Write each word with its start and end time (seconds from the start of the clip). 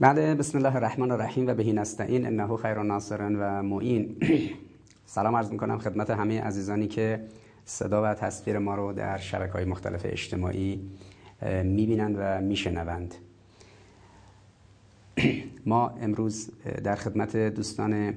بله 0.00 0.34
بسم 0.34 0.58
الله 0.58 0.76
الرحمن 0.76 1.10
الرحیم 1.10 1.46
و 1.46 1.54
بهی 1.54 1.72
نستعین 1.72 2.26
انه 2.26 2.56
خیر 2.56 2.82
ناصر 2.82 3.36
و 3.38 3.62
معین. 3.62 4.16
سلام 5.06 5.36
عرض 5.36 5.50
می‌کنم 5.50 5.78
خدمت 5.78 6.10
همه 6.10 6.40
عزیزانی 6.40 6.86
که 6.88 7.24
صدا 7.64 8.02
و 8.04 8.14
تصویر 8.14 8.58
ما 8.58 8.74
رو 8.74 8.92
در 8.92 9.18
شبکه 9.18 9.52
های 9.52 9.64
مختلف 9.64 10.00
اجتماعی 10.04 10.90
می‌بینند 11.64 12.16
و 12.18 12.40
میشنوند. 12.40 13.14
ما 15.66 15.88
امروز 15.88 16.50
در 16.84 16.96
خدمت 16.96 17.36
دوستان 17.36 18.14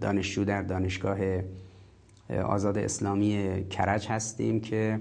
دانشجو 0.00 0.44
در 0.44 0.62
دانشگاه 0.62 1.18
آزاد 2.44 2.78
اسلامی 2.78 3.64
کرج 3.70 4.08
هستیم 4.08 4.60
که 4.60 5.00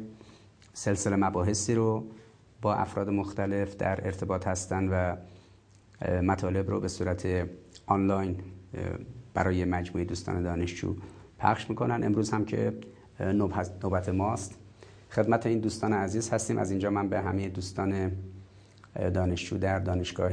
سلسله 0.74 1.16
مباحثی 1.16 1.76
رو 1.76 2.06
با 2.62 2.74
افراد 2.74 3.10
مختلف 3.10 3.76
در 3.76 4.06
ارتباط 4.06 4.48
هستند 4.48 4.90
و 4.92 5.16
مطالب 6.24 6.70
رو 6.70 6.80
به 6.80 6.88
صورت 6.88 7.28
آنلاین 7.86 8.38
برای 9.34 9.66
مجموعه 9.66 10.06
دوستان 10.06 10.44
دانشجو 10.44 10.96
پخش 11.40 11.70
می‌کنن. 11.70 12.04
امروز 12.04 12.32
هم 12.32 12.46
که 12.46 12.74
نوبت 13.84 14.10
ماست. 14.10 14.56
خدمت 15.10 15.46
این 15.46 15.60
دوستان 15.60 15.94
عزیز 15.94 16.30
هستیم. 16.30 16.58
از 16.58 16.72
اینجا 16.72 16.90
من 16.90 17.10
به 17.10 17.22
همه 17.22 17.50
دوستان 17.50 18.12
دانشجو 19.14 19.58
در 19.58 19.80
دانشگاه 19.80 20.32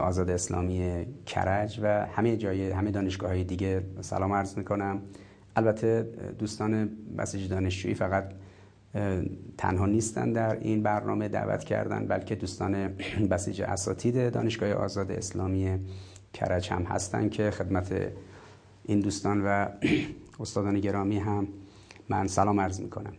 آزاد 0.00 0.30
اسلامی 0.30 1.06
کرج 1.26 1.80
و 1.82 2.06
همه 2.06 2.36
جای 2.36 2.70
همه 2.70 2.90
دانشگاه 2.90 3.30
های 3.30 3.44
دیگه 3.44 3.82
سلام 4.00 4.32
عرض 4.32 4.58
می‌کنم. 4.58 5.02
البته 5.56 6.08
دوستان 6.38 6.90
بسیج 7.18 7.48
دانشجویی 7.48 7.94
فقط 7.94 8.32
تنها 9.58 9.86
نیستن 9.86 10.32
در 10.32 10.60
این 10.60 10.82
برنامه 10.82 11.28
دعوت 11.28 11.64
کردن 11.64 12.06
بلکه 12.06 12.34
دوستان 12.34 12.88
بسیج 13.30 13.62
اساتید 13.62 14.32
دانشگاه 14.32 14.72
آزاد 14.72 15.12
اسلامی 15.12 15.78
کرج 16.32 16.70
هم 16.70 16.82
هستن 16.82 17.28
که 17.28 17.50
خدمت 17.50 18.12
این 18.84 19.00
دوستان 19.00 19.42
و 19.44 19.66
استادان 20.40 20.80
گرامی 20.80 21.18
هم 21.18 21.48
من 22.08 22.26
سلام 22.26 22.60
عرض 22.60 22.80
می‌کنم. 22.80 23.12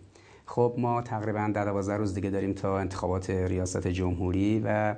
خب 0.46 0.76
ما 0.78 1.02
تقریبا 1.02 1.52
در 1.54 1.66
دوازده 1.66 1.98
روز 1.98 2.14
دیگه 2.14 2.30
داریم 2.30 2.54
تا 2.54 2.80
انتخابات 2.80 3.30
ریاست 3.30 3.88
جمهوری 3.88 4.62
و 4.66 4.96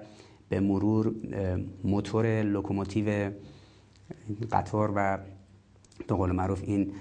به 0.49 0.59
مرور 0.59 1.15
موتور 1.83 2.41
لوکوموتیو 2.41 3.31
قطار 4.51 4.91
و 4.95 5.17
به 6.07 6.15
قول 6.15 6.31
معروف 6.31 6.61
این 6.63 6.91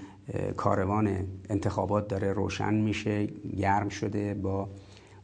کاروان 0.57 1.27
انتخابات 1.49 2.07
داره 2.07 2.33
روشن 2.33 2.73
میشه 2.73 3.25
گرم 3.57 3.89
شده 3.89 4.33
با 4.33 4.69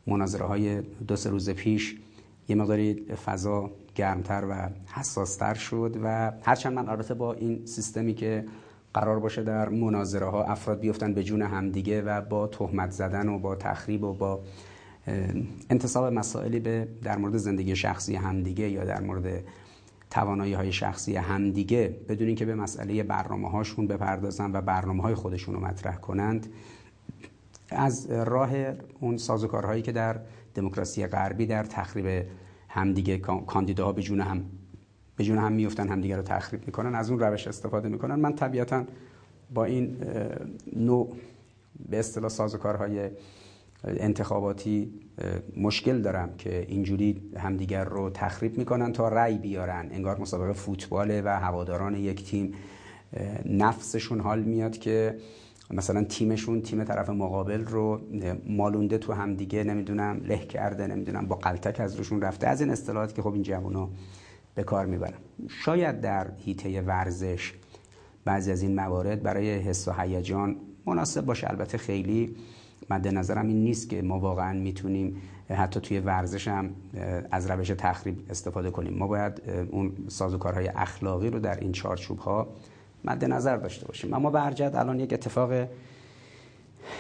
مناظره 0.08 0.46
های 0.46 0.82
دو 0.82 1.16
سه 1.16 1.30
روز 1.30 1.50
پیش. 1.50 1.96
یه 2.48 2.56
مقداری 2.56 2.94
فضا 3.26 3.72
گرمتر 3.96 4.46
و 4.50 4.70
حساستر 4.94 5.54
شد 5.54 6.00
و 6.04 6.32
هرچند 6.44 6.74
من 6.74 6.90
البته 6.90 7.14
با 7.14 7.34
این 7.34 7.66
سیستمی 7.66 8.14
که 8.14 8.46
قرار 8.94 9.20
باشه 9.20 9.44
در 9.44 9.70
مناظره 9.70 10.26
ها 10.26 10.44
افراد 10.44 10.80
بیفتن 10.80 11.14
به 11.14 11.24
جون 11.24 11.42
همدیگه 11.42 12.02
و 12.02 12.22
با 12.22 12.48
تهمت 12.48 12.92
زدن 12.92 13.30
و 13.30 13.40
با 13.40 13.56
تخریب 13.56 14.04
و 14.04 14.14
با 14.14 14.40
انتصاب 15.70 16.14
مسائلی 16.14 16.60
به 16.60 16.88
در 17.04 17.18
مورد 17.18 17.38
زندگی 17.38 17.76
شخصی 17.76 18.16
همدیگه 18.16 18.70
یا 18.70 18.84
در 18.84 19.02
مورد 19.02 19.44
توانایی 20.10 20.54
های 20.54 20.72
شخصی 20.72 21.16
همدیگه 21.16 22.00
بدون 22.10 22.28
اینکه 22.28 22.46
به 22.46 22.56
مسئله 22.56 23.04
برنامه 23.04 23.50
هاشون 23.50 23.88
بپردازن 23.88 24.52
و 24.56 24.62
برنامه 24.62 25.04
های 25.04 25.16
خودشون 25.16 25.56
رو 25.56 25.62
مطرح 25.62 25.96
کنند 25.96 26.48
از 27.70 28.12
راه 28.12 28.52
اون 29.00 29.18
سازوکارهایی 29.18 29.82
که 29.82 29.92
در 29.92 30.20
دموکراسی 30.56 31.08
غربی 31.08 31.46
در 31.46 31.64
تخریب 31.64 32.26
همدیگه 32.70 33.18
کاندیداها 33.48 33.92
به 33.92 34.02
جون 34.02 34.22
هم 34.22 34.46
به 35.16 35.24
جون 35.24 35.38
هم 35.38 35.52
میفتن 35.52 35.90
همدیگه 35.90 36.16
رو 36.16 36.22
تخریب 36.22 36.66
می‌کنن 36.66 36.96
از 36.96 37.10
اون 37.10 37.20
روش 37.20 37.48
استفاده 37.48 37.90
می‌کنن. 37.90 38.16
من 38.16 38.36
طبیعتا 38.36 38.86
با 39.54 39.66
این 39.66 39.98
نوع 40.76 41.16
به 41.90 42.00
اصطلاح 42.00 42.30
سازوکارهای 42.30 43.10
انتخاباتی 43.84 44.94
مشکل 45.58 46.02
دارم 46.02 46.30
که 46.38 46.66
اینجوری 46.70 47.22
همدیگر 47.38 47.84
رو 47.84 48.10
تخریب 48.10 48.58
می‌کنن 48.58 48.94
تا 48.94 49.08
رأی 49.08 49.38
بیارن. 49.38 49.90
انگار 49.92 50.20
مسابقه 50.20 50.54
فوتباله 50.54 51.22
و 51.22 51.28
هواداران 51.28 51.96
یک 51.96 52.24
تیم 52.24 52.54
نفسشون 53.46 54.20
حال 54.20 54.44
میاد 54.44 54.78
که 54.78 55.18
مثلا 55.72 56.04
تیمشون 56.04 56.62
تیم 56.62 56.84
طرف 56.84 57.10
مقابل 57.10 57.66
رو 57.66 58.02
مالونده 58.48 58.98
تو 58.98 59.14
همدیگه 59.14 59.64
نمی‌دونم 59.64 60.22
له 60.24 60.38
کرده 60.38 60.88
نمی‌دونم 60.88 61.26
با 61.28 61.36
قلتک 61.36 61.80
از 61.80 61.96
روشون 61.96 62.22
رفته. 62.22 62.48
از 62.48 62.62
این 62.62 62.70
اصطلاحاتی 62.70 63.14
که 63.14 63.22
خب 63.22 63.34
این 63.34 63.44
جوونا 63.44 63.90
به 64.56 64.64
کار 64.64 64.86
می‌برن. 64.86 65.18
شاید 65.48 66.02
در 66.02 66.28
هیته 66.38 66.82
ورزش 66.82 67.54
بعضی 68.26 68.52
از 68.52 68.62
این 68.62 68.76
موارد 68.76 69.24
برای 69.24 69.56
حس 69.56 69.88
و 69.88 69.92
هیجان 69.92 70.56
مناسب 70.86 71.26
باشه. 71.26 71.50
البته 71.50 71.78
خیلی 71.78 72.36
مد 72.90 73.08
نظرم 73.08 73.48
این 73.48 73.64
نیست 73.64 73.90
که 73.90 74.02
ما 74.02 74.20
واقعا 74.20 74.54
می‌تونیم 74.54 75.22
حتی 75.50 75.80
توی 75.80 76.00
ورزش 76.00 76.48
هم 76.48 76.70
از 77.32 77.52
روش 77.52 77.68
تخریب 77.68 78.26
استفاده 78.30 78.72
کنیم. 78.72 78.94
ما 78.94 79.08
باید 79.08 79.42
اون 79.72 79.94
سازوکارهای 80.08 80.68
اخلاقی 80.68 81.30
رو 81.30 81.40
در 81.40 81.60
این 81.60 81.72
چارچوب 81.72 82.20
ها 82.20 82.48
مد 83.06 83.26
نظر 83.26 83.58
داشته 83.58 83.88
باشیم. 83.88 84.14
اما 84.14 84.30
به 84.30 84.46
الان 84.62 85.00
یک 85.00 85.14
اتفاق 85.14 85.68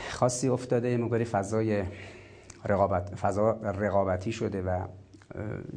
خاصی 0.09 0.47
افتاده 0.47 0.89
یه 0.89 0.97
مقداری 0.97 1.25
فضای 1.25 1.83
رقابت 2.65 3.15
فضا 3.15 3.51
رقابتی 3.51 4.31
شده 4.31 4.61
و 4.61 4.79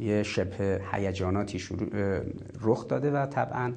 یه 0.00 0.22
شبه 0.22 0.80
هیجاناتی 0.92 1.58
شروع 1.58 1.88
رخ 2.60 2.88
داده 2.88 3.10
و 3.10 3.26
طبعا 3.26 3.72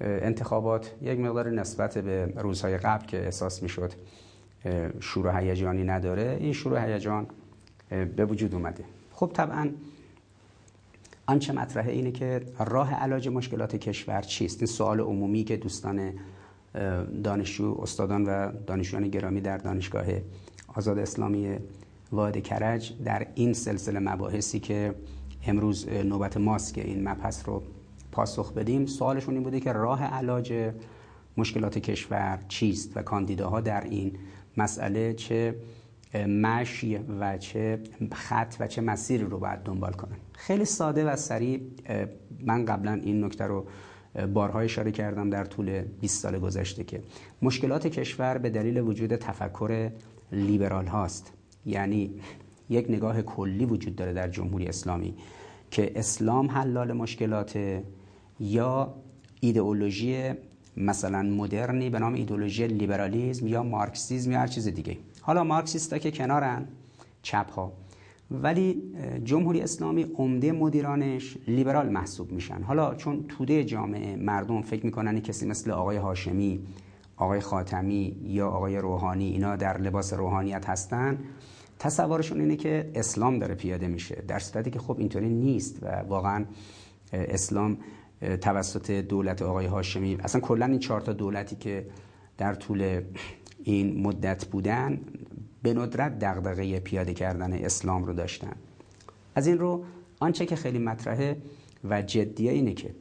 انتخابات 0.00 0.94
یک 1.02 1.20
مقدار 1.20 1.50
نسبت 1.50 1.98
به 1.98 2.32
روزهای 2.36 2.76
قبل 2.78 3.06
که 3.06 3.24
احساس 3.24 3.62
می‌شد 3.62 3.92
شور 5.00 5.26
و 5.26 5.30
هیجانی 5.30 5.84
نداره. 5.84 6.36
این 6.40 6.52
شور 6.52 6.72
و 6.72 6.76
هیجان 6.76 7.26
به 8.16 8.24
وجود 8.24 8.54
اومده. 8.54 8.84
خب 9.12 9.30
طبعا 9.34 9.70
آنچه 11.26 11.52
مطرحه 11.52 11.92
اینه 11.92 12.12
که 12.12 12.40
راه 12.58 12.94
علاج 12.94 13.28
مشکلات 13.28 13.76
کشور 13.76 14.22
چیست؟ 14.22 14.58
این 14.58 14.66
سوال 14.66 15.00
عمومی 15.00 15.44
که 15.44 15.56
دوستان 15.56 16.12
دانشجو 17.24 17.78
استادان 17.82 18.24
و 18.24 18.52
دانشجویان 18.66 19.08
گرامی 19.08 19.40
در 19.40 19.58
دانشگاه 19.58 20.04
آزاد 20.74 20.98
اسلامی 20.98 21.56
واحد 22.12 22.42
کرج 22.42 22.92
در 23.04 23.26
این 23.34 23.52
سلسله 23.52 23.98
مباحثی 23.98 24.60
که 24.60 24.94
امروز 25.46 25.88
نوبت 25.88 26.36
ماست 26.36 26.74
که 26.74 26.84
این 26.84 27.08
مبحث 27.08 27.48
رو 27.48 27.62
پاسخ 28.12 28.52
بدیم 28.52 28.86
سوالشون 28.86 29.34
این 29.34 29.42
بوده 29.42 29.60
که 29.60 29.72
راه 29.72 30.04
علاج 30.04 30.72
مشکلات 31.36 31.78
کشور 31.78 32.38
چیست 32.48 32.96
و 32.96 33.02
کاندیداها 33.02 33.60
در 33.60 33.84
این 33.84 34.12
مسئله 34.56 35.14
چه 35.14 35.54
مشی 36.28 36.96
و 36.96 37.38
چه 37.38 37.78
خط 38.12 38.54
و 38.60 38.66
چه 38.66 38.80
مسیری 38.80 39.24
رو 39.24 39.38
باید 39.38 39.62
دنبال 39.62 39.92
کنن. 39.92 40.16
خیلی 40.32 40.64
ساده 40.64 41.04
و 41.04 41.16
سریع 41.16 41.60
من 42.40 42.64
قبلا 42.64 42.92
این 42.92 43.24
نکته 43.24 43.44
رو 43.44 43.66
بارها 44.34 44.60
اشاره 44.60 44.92
کردم 44.92 45.30
در 45.30 45.44
طول 45.44 45.82
20 46.00 46.22
سال 46.22 46.38
گذشته 46.38 46.84
که 46.84 47.02
مشکلات 47.42 47.86
کشور 47.86 48.38
به 48.38 48.50
دلیل 48.50 48.80
وجود 48.80 49.16
تفکر 49.16 49.90
لیبرال 50.32 50.86
هاست. 50.86 51.32
یعنی 51.66 52.14
یک 52.68 52.86
نگاه 52.90 53.22
کلی 53.22 53.64
وجود 53.64 53.96
داره 53.96 54.12
در 54.12 54.28
جمهوری 54.28 54.66
اسلامی 54.66 55.14
که 55.70 55.92
اسلام 55.96 56.50
حلال 56.50 56.92
مشکلات 56.92 57.58
یا 58.40 58.94
ایدئولوژی 59.40 60.30
مثلا 60.76 61.22
مدرنی 61.22 61.90
به 61.90 61.98
نام 61.98 62.14
ایدولوژی 62.14 62.66
لیبرالیزم 62.66 63.46
یا 63.46 63.62
مارکسیزم 63.62 64.32
یا 64.32 64.38
هر 64.38 64.46
چیز 64.46 64.68
دیگه. 64.68 64.96
حالا 65.20 65.44
مارکسیستا 65.44 65.98
که 65.98 66.10
کنارن 66.10 66.68
چپ 67.22 67.50
ها 67.50 67.72
ولی 68.30 68.82
جمهوری 69.24 69.60
اسلامی 69.60 70.06
عمده 70.14 70.52
مدیرانش 70.52 71.36
لیبرال 71.48 71.88
محسوب 71.88 72.32
میشن. 72.32 72.62
حالا 72.62 72.94
چون 72.94 73.24
توده 73.28 73.64
جامعه 73.64 74.16
مردم 74.16 74.62
فکر 74.62 74.86
می‌کنن 74.86 75.20
کسی 75.20 75.46
مثل 75.46 75.70
آقای 75.70 75.96
هاشمی 75.96 76.60
آقای 77.16 77.40
خاتمی 77.40 78.16
یا 78.22 78.48
آقای 78.48 78.78
روحانی 78.78 79.28
اینا 79.28 79.56
در 79.56 79.78
لباس 79.78 80.12
روحانیت 80.12 80.68
هستن 80.68 81.18
تصورشون 81.78 82.40
اینه 82.40 82.56
که 82.56 82.90
اسلام 82.94 83.38
داره 83.38 83.54
پیاده 83.54 83.88
میشه. 83.88 84.22
در 84.28 84.38
صورتی 84.38 84.70
که 84.70 84.78
خب 84.78 84.98
اینطوری 84.98 85.28
نیست 85.28 85.82
و 85.82 85.86
واقعا 85.86 86.44
اسلام 87.12 87.78
توسط 88.20 88.90
دولت 88.90 89.42
آقای 89.42 89.66
هاشمی. 89.66 90.16
اصلا 90.20 90.40
کلا 90.40 90.66
این 90.66 90.78
چهار 90.78 91.00
تا 91.00 91.12
دولتی 91.12 91.56
که 91.56 91.86
در 92.38 92.54
طول 92.54 93.00
این 93.64 94.02
مدت 94.02 94.44
بودن 94.44 95.00
به 95.62 95.74
ندرت 95.74 96.18
دغدغه 96.18 96.80
پیاده 96.80 97.14
کردن 97.14 97.52
اسلام 97.52 98.04
رو 98.04 98.12
داشتن. 98.12 98.52
از 99.34 99.46
این 99.46 99.58
رو 99.58 99.84
آنچه 100.20 100.46
که 100.46 100.56
خیلی 100.56 100.78
مطرحه 100.78 101.36
و 101.84 102.02
جدیه 102.02 102.52
اینه 102.52 102.74
که 102.74 102.94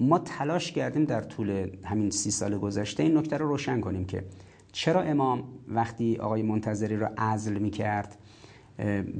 ما 0.00 0.18
تلاش 0.18 0.72
کردیم 0.72 1.04
در 1.04 1.20
طول 1.20 1.70
همین 1.84 2.10
سی 2.10 2.30
سال 2.30 2.58
گذشته 2.58 3.02
این 3.02 3.18
نکته 3.18 3.36
رو 3.36 3.48
روشن 3.48 3.80
کنیم 3.80 4.04
که 4.04 4.24
چرا 4.72 5.02
امام 5.02 5.44
وقتی 5.68 6.16
آقای 6.16 6.42
منتظری 6.42 6.96
رو 6.96 7.08
عزل 7.18 7.58
می 7.58 7.70
کرد 7.70 8.18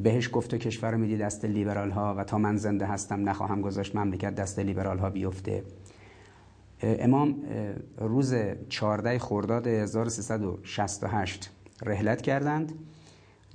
بهش 0.03 0.31
گفت 0.33 0.55
و 0.55 0.59
کشور 0.59 0.91
رو 0.91 0.99
میدی 0.99 1.17
دست 1.17 1.45
لیبرال 1.45 1.91
ها 1.91 2.15
و 2.15 2.25
تا 2.25 2.39
من 2.39 2.56
زنده 2.56 2.87
هستم 2.87 3.29
نخواهم 3.29 3.61
گذاشت 3.61 3.97
مملکت 3.97 4.35
دست 4.35 4.59
لیبرال 4.59 4.99
ها 4.99 5.11
بیفته. 5.11 5.62
امام 6.83 7.37
روز 7.99 8.35
14 8.69 9.19
خرداد 9.19 9.67
1368 9.67 11.51
رحلت 11.83 12.23
کردند. 12.23 12.73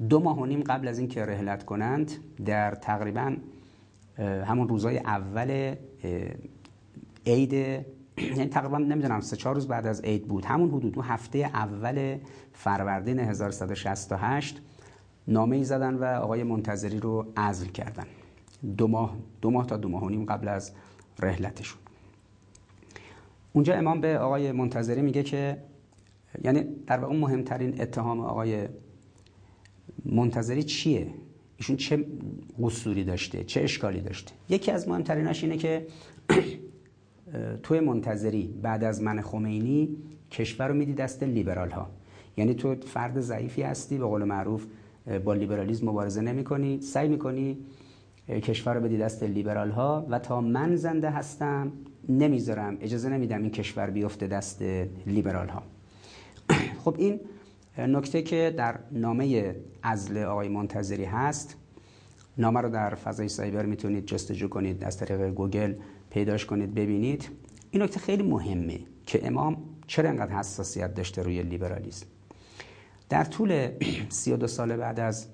دو 0.10 0.20
ماه 0.20 0.40
و 0.40 0.46
نیم 0.46 0.64
قبل 0.64 0.88
از 0.88 1.00
اینکه 1.00 1.26
رحلت 1.26 1.66
کنند 1.66 2.12
در 2.46 2.72
تقریبا 2.72 3.36
همون 4.18 4.68
روزای 4.68 4.98
اول 4.98 5.76
عید 7.26 7.54
یعنی 8.38 8.46
تقریبا 8.46 8.78
نمی‌دونم 8.78 9.22
سه 9.22 9.36
چهار 9.36 9.56
روز 9.56 9.68
بعد 9.68 9.88
از 9.88 10.02
عید 10.02 10.28
بود. 10.28 10.46
همون 10.46 10.70
حدود 10.70 10.98
هفته 10.98 11.38
اول 11.38 12.18
فروردین 12.54 13.20
1168 13.20 14.62
نامه 15.30 15.56
ای 15.56 15.64
زدن 15.64 15.94
و 15.94 16.04
آقای 16.04 16.44
منتظری 16.44 17.00
رو 17.00 17.26
عزل 17.38 17.68
کردن. 17.68 18.06
دو 18.78 18.88
ماه 18.88 19.18
دو 19.42 19.50
ماه 19.50 19.68
تا 19.68 19.78
دو 19.78 19.90
ماه 19.90 20.04
و 20.04 20.10
نیم 20.10 20.26
قبل 20.26 20.48
از 20.48 20.72
رحلتشون. 21.20 21.80
اونجا 23.54 23.74
امام 23.74 24.02
به 24.02 24.20
آقای 24.20 24.52
منتظری 24.52 25.02
میگه 25.02 25.24
که 25.24 25.58
یعنی 26.44 26.64
در 26.88 27.00
واقع 27.00 27.16
مهمترین 27.16 27.82
اتهام 27.82 28.20
آقای 28.20 28.68
منتظری 30.06 30.64
چیه؟ 30.64 31.08
ایشون 31.58 31.76
چه 31.76 32.06
قصوری 32.64 33.04
داشته؟ 33.04 33.44
چه 33.44 33.62
اشکالی 33.62 34.02
داشته؟ 34.02 34.32
یکی 34.50 34.72
از 34.72 34.88
مهمتریناش 34.88 35.44
اینه 35.44 35.58
که 35.58 35.88
توی 37.64 37.80
منتظری 37.80 38.60
بعد 38.62 38.84
از 38.84 39.02
من 39.02 39.22
خمینی 39.22 39.98
کشور 40.32 40.68
رو 40.68 40.74
میدی 40.74 40.94
دست 40.94 41.24
لیبرال 41.24 41.72
ها 41.72 41.90
یعنی 42.38 42.54
تو 42.54 42.76
فرد 42.76 43.20
ضعیفی 43.20 43.62
هستی 43.62 43.98
به 43.98 44.06
قول 44.06 44.24
معروف 44.24 44.66
با 45.26 45.34
لیبرالیزم 45.34 45.90
مبارزه 45.90 46.22
نمی 46.22 46.44
کنی 46.44 46.82
سعی 46.82 47.08
می‌کنی 47.08 47.58
کشور 48.30 48.74
رو 48.74 48.82
بدی 48.82 48.98
دست 48.98 49.24
لیبرال 49.24 49.72
ها 49.72 50.08
و 50.10 50.20
تا 50.20 50.42
من 50.42 50.76
زنده 50.76 51.10
هستم 51.10 51.72
نمی‌ذارم 52.10 52.78
اجازه 52.82 53.10
نمیدم 53.10 53.42
این 53.42 53.52
کشور 53.52 53.90
بیفته 53.90 54.28
دست 54.28 54.62
لیبرال 55.08 55.50
ها 55.50 55.64
خب 56.84 56.96
این 56.98 57.20
نکته 57.78 58.22
که 58.22 58.54
در 58.58 58.80
نامه 58.92 59.56
ازل 59.84 60.18
آقای 60.18 60.48
منتظری 60.48 61.06
هست. 61.06 61.56
نامه 62.38 62.62
رو 62.62 62.70
در 62.70 62.96
فضای 62.96 63.28
سایبر 63.28 63.66
می‌تونید 63.66 64.06
جستجو 64.06 64.48
کنید 64.48 64.84
از 64.84 64.98
طریق 64.98 65.30
گوگل 65.30 65.74
پیداش 66.10 66.46
کنید 66.46 66.74
ببینید. 66.74 67.30
این 67.72 67.84
نکته 67.84 68.00
خیلی 68.00 68.24
مهمه 68.24 68.80
که 69.06 69.28
امام 69.28 69.58
چرا 69.88 70.10
انقدر 70.10 70.32
حساسیت 70.32 70.94
داشته 70.94 71.24
روی 71.24 71.44
لیبرالیسم؟ 71.44 72.06
در 73.10 73.24
طول 73.24 73.70
32 74.10 74.48
سال 74.48 74.78
بعد 74.78 75.00
از 75.00 75.28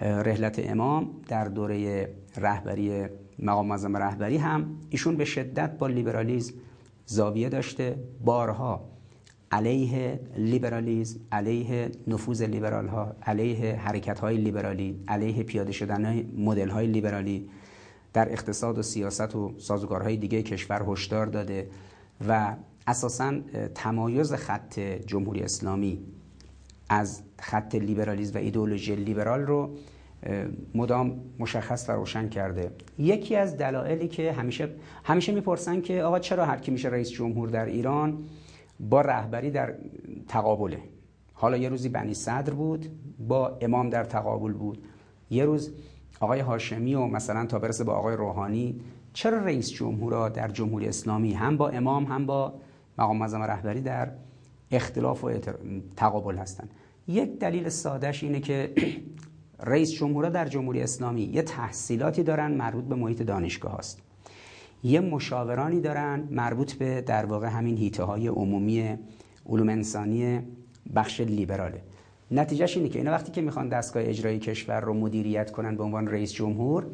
رحلت 0.00 0.70
امام 0.70 1.10
در 1.28 1.44
دوره 1.44 2.08
رهبری 2.36 3.06
مقام 3.38 3.66
معظم 3.66 3.96
رهبری 3.96 4.36
هم 4.36 4.78
ایشون 4.90 5.16
به 5.16 5.24
شدت 5.24 5.78
با 5.78 5.86
لیبرالیزم 5.86 6.54
زاویه 7.06 7.48
داشته. 7.48 7.98
بارها 8.24 8.88
علیه 9.50 10.20
لیبرالیزم 10.36 11.20
علیه 11.32 11.90
نفوذ 12.06 12.42
لیبرال 12.42 12.88
ها 12.88 13.16
علیه 13.22 13.76
حرکت 13.76 14.18
های 14.18 14.36
لیبرالی 14.36 15.00
علیه 15.08 15.42
پیاده 15.42 15.72
شدن 15.72 16.30
مدل 16.36 16.68
های 16.68 16.86
لیبرالی 16.86 17.48
در 18.12 18.32
اقتصاد 18.32 18.78
و 18.78 18.82
سیاست 18.82 19.36
و 19.36 19.54
سازوکارهای 19.58 20.16
دیگه 20.16 20.42
کشور 20.42 20.84
هشدار 20.88 21.26
داده 21.26 21.70
و 22.28 22.56
اساسا 22.86 23.40
تمایز 23.74 24.32
خط 24.32 24.80
جمهوری 24.80 25.40
اسلامی 25.40 25.98
از 26.88 27.22
خط 27.40 27.74
لیبرالیزم 27.74 28.38
و 28.38 28.42
ایدئولوژی 28.42 28.96
لیبرال 28.96 29.40
رو 29.40 29.76
مدام 30.74 31.20
مشخص 31.38 31.88
و 31.88 31.92
روشن 31.92 32.28
کرده. 32.28 32.70
یکی 32.98 33.36
از 33.36 33.56
دلایلی 33.56 34.08
که 34.08 34.32
همیشه 34.32 34.68
همیشه 35.04 35.32
می‌پرسن 35.32 35.80
که 35.80 36.02
آقا 36.02 36.18
چرا 36.18 36.46
هر 36.46 36.56
کی 36.56 36.70
میشه 36.70 36.88
رئیس 36.88 37.10
جمهور 37.10 37.48
در 37.48 37.64
ایران 37.64 38.18
با 38.80 39.00
رهبری 39.00 39.50
در 39.50 39.74
تقابله. 40.28 40.78
حالا 41.32 41.56
یه 41.56 41.68
روزی 41.68 41.88
بنی 41.88 42.14
صدر 42.14 42.54
بود 42.54 42.86
با 43.18 43.58
امام 43.60 43.90
در 43.90 44.04
تقابل 44.04 44.52
بود. 44.52 44.78
یه 45.30 45.44
روز 45.44 45.74
آقای 46.20 46.40
هاشمی 46.40 46.94
و 46.94 47.06
مثلا 47.06 47.46
تا 47.46 47.58
برسه 47.58 47.84
با 47.84 47.92
آقای 47.92 48.16
روحانی 48.16 48.80
چرا 49.12 49.38
رئیس 49.38 49.70
جمهورا 49.70 50.28
در 50.28 50.48
جمهوری 50.48 50.88
اسلامی 50.88 51.32
هم 51.32 51.56
با 51.56 51.68
امام 51.68 52.04
هم 52.04 52.26
با 52.26 52.54
مقام 52.98 53.16
معظم 53.16 53.42
رهبری 53.42 53.80
در 53.80 54.12
اختلاف 54.70 55.24
و 55.24 55.30
تقابل 55.96 56.36
هستند 56.36 56.70
یک 57.08 57.38
دلیل 57.38 57.68
سادهش 57.68 58.22
اینه 58.22 58.40
که 58.40 58.72
رئیس 59.60 59.92
جمهورا 59.92 60.28
در 60.28 60.48
جمهوری 60.48 60.82
اسلامی 60.82 61.22
یه 61.22 61.42
تحصیلاتی 61.42 62.22
دارن 62.22 62.50
مربوط 62.50 62.84
به 62.84 62.94
محیط 62.94 63.22
دانشگاه 63.22 63.78
هست 63.78 64.02
یه 64.82 65.00
مشاورانی 65.00 65.80
دارن 65.80 66.28
مربوط 66.30 66.72
به 66.72 67.00
در 67.00 67.26
واقع 67.26 67.46
همین 67.46 67.76
هیته 67.76 68.02
های 68.02 68.28
عمومی 68.28 68.98
علوم 69.48 69.68
انسانی 69.68 70.40
بخش 70.94 71.20
لیبراله. 71.20 71.82
نتیجهش 72.30 72.76
اینه 72.76 72.88
که 72.88 72.98
اینا 72.98 73.10
وقتی 73.10 73.32
که 73.32 73.40
می‌خوان 73.40 73.68
دستگاه 73.68 74.02
اجرایی 74.06 74.38
کشور 74.38 74.80
رو 74.80 74.94
مدیریت 74.94 75.50
کنن 75.50 75.76
به 75.76 75.82
عنوان 75.82 76.08
رئیس 76.08 76.32
جمهور 76.32 76.86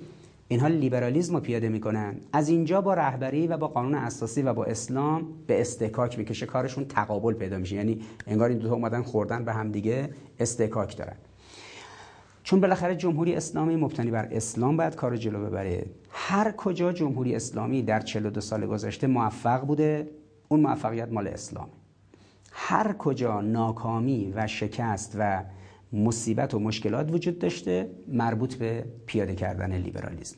اینها 0.53 0.69
لیبرالیزم 0.69 1.35
رو 1.35 1.41
پیاده 1.41 1.69
می‌کنن. 1.69 2.17
از 2.33 2.49
اینجا 2.49 2.81
با 2.81 2.95
رهبری 2.95 3.47
و 3.47 3.57
با 3.57 3.69
قانون 3.69 3.95
اساسی 3.95 4.43
و 4.43 4.55
با 4.55 4.65
اسلام 4.65 5.29
به 5.47 5.61
استحکاک 5.61 6.19
می‌کشه. 6.19 6.47
کارشون 6.47 6.85
تقابل 6.85 7.35
پیدا 7.35 7.59
میشه. 7.59 7.77
یعنی 7.77 8.01
انگار 8.27 8.49
این 8.49 8.59
دو 8.59 8.69
تا 8.69 8.75
اومدن 8.75 9.03
خوردن 9.03 9.45
به 9.45 9.53
هم 9.53 9.73
دیگه 9.73 10.11
استحکاک 10.39 10.97
دارن. 10.97 11.17
چون 12.43 12.61
بالاخره 12.61 12.97
جمهوری 12.97 13.35
اسلامی 13.35 13.77
مبتنی 13.77 14.11
بر 14.11 14.29
اسلام 14.31 14.77
باید 14.77 14.95
کار 14.95 15.17
جلو 15.17 15.47
ببره. 15.47 15.87
هر 16.11 16.53
کجا 16.53 16.93
جمهوری 16.93 17.35
اسلامی 17.35 17.83
در 17.83 18.01
42 18.01 18.41
سال 18.41 18.67
گذشته 18.67 19.07
موفق 19.07 19.61
بوده 19.61 20.11
اون 20.49 20.61
موفقیت 20.61 21.13
مال 21.13 21.29
اسلام. 21.29 21.69
هر 22.53 22.93
کجا 22.93 23.41
ناکامی 23.41 24.33
و 24.37 24.47
شکست 24.47 25.17
و 25.19 25.45
مصیبت 25.93 26.55
و 26.55 26.59
مشکلات 26.59 27.13
وجود 27.13 27.39
داشته 27.39 27.91
مربوط 28.09 28.55
به 28.55 28.85
پیاده 29.07 29.35
کردن 29.35 29.77
لیبرالیسم. 29.77 30.37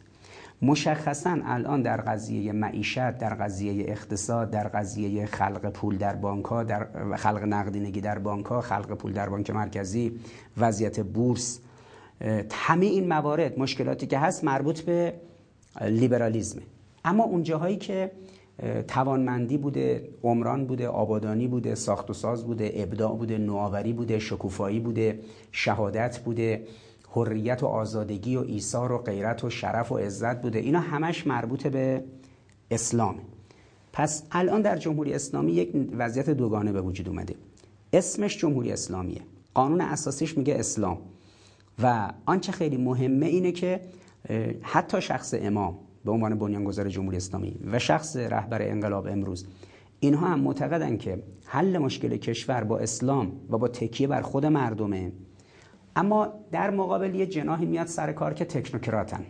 مشخصا 0.64 1.38
الان 1.44 1.82
در 1.82 1.96
قضیه 2.00 2.52
معیشت 2.52 3.18
در 3.18 3.34
قضیه 3.34 3.90
اقتصاد 3.90 4.50
در 4.50 4.68
قضیه 4.68 5.26
خلق 5.26 5.70
پول 5.70 5.98
در 5.98 6.14
بانک 6.14 6.44
ها 6.44 6.62
در 6.62 6.86
خلق 7.16 7.42
نقدینگی 7.42 8.00
در 8.00 8.18
بانک 8.18 8.46
ها 8.46 8.60
خلق 8.60 8.94
پول 8.94 9.12
در 9.12 9.28
بانک 9.28 9.50
مرکزی 9.50 10.20
وضعیت 10.56 11.00
بورس 11.00 11.60
همه 12.50 12.86
این 12.86 13.08
موارد 13.08 13.58
مشکلاتی 13.58 14.06
که 14.06 14.18
هست 14.18 14.44
مربوط 14.44 14.80
به 14.80 15.14
لیبرالیزمه. 15.80 16.62
اما 17.04 17.24
اون 17.24 17.42
جاهایی 17.42 17.76
که 17.76 18.10
توانمندی 18.88 19.58
بوده 19.58 20.08
عمران 20.22 20.66
بوده 20.66 20.88
آبادانی 20.88 21.46
بوده 21.48 21.74
ساخت 21.74 22.10
و 22.10 22.12
ساز 22.12 22.44
بوده 22.44 22.72
ابداع 22.74 23.16
بوده 23.16 23.38
نوآوری 23.38 23.92
بوده 23.92 24.18
شکوفایی 24.18 24.80
بوده 24.80 25.18
شهادت 25.52 26.18
بوده 26.18 26.66
حریت 27.14 27.62
و 27.62 27.66
آزادگی 27.66 28.36
و 28.36 28.40
ایثار 28.40 28.92
و 28.92 28.98
غیرت 28.98 29.44
و 29.44 29.50
شرف 29.50 29.92
و 29.92 29.98
عزت 29.98 30.42
بوده. 30.42 30.58
اینا 30.58 30.80
همش 30.80 31.26
مربوط 31.26 31.66
به 31.66 32.04
اسلام 32.70 33.20
پس 33.92 34.22
الان 34.32 34.62
در 34.62 34.76
جمهوری 34.76 35.12
اسلامی 35.12 35.52
یک 35.52 35.88
وضعیت 35.92 36.30
دوگانه 36.30 36.72
به 36.72 36.80
وجود 36.80 37.08
اومده. 37.08 37.34
اسمش 37.92 38.38
جمهوری 38.38 38.72
اسلامیه. 38.72 39.20
قانون 39.54 39.80
اساسیش 39.80 40.38
میگه 40.38 40.54
اسلام. 40.54 40.98
و 41.82 42.12
آنچه 42.26 42.52
خیلی 42.52 42.76
مهمه 42.76 43.26
اینه 43.26 43.52
که 43.52 43.80
حتی 44.62 45.00
شخص 45.00 45.34
امام 45.38 45.78
به 46.04 46.10
عنوان 46.12 46.38
بنیانگذار 46.38 46.88
جمهوری 46.88 47.16
اسلامی 47.16 47.56
و 47.72 47.78
شخص 47.78 48.16
رهبر 48.16 48.62
انقلاب 48.62 49.06
امروز 49.06 49.46
اینها 50.00 50.26
هم 50.26 50.40
معتقدن 50.40 50.96
که 50.96 51.22
حل 51.44 51.78
مشکل 51.78 52.16
کشور 52.16 52.64
با 52.64 52.78
اسلام 52.78 53.32
و 53.50 53.58
با 53.58 53.68
تکیه 53.68 54.06
بر 54.06 54.22
خود 54.22 54.46
مردمه. 54.46 55.12
اما 55.96 56.32
در 56.52 56.70
مقابل 56.70 57.14
یه 57.14 57.26
جناحی 57.26 57.66
میاد 57.66 57.86
سر 57.86 58.12
کار 58.12 58.34
که 58.34 58.44
تکنوکراتن. 58.44 59.26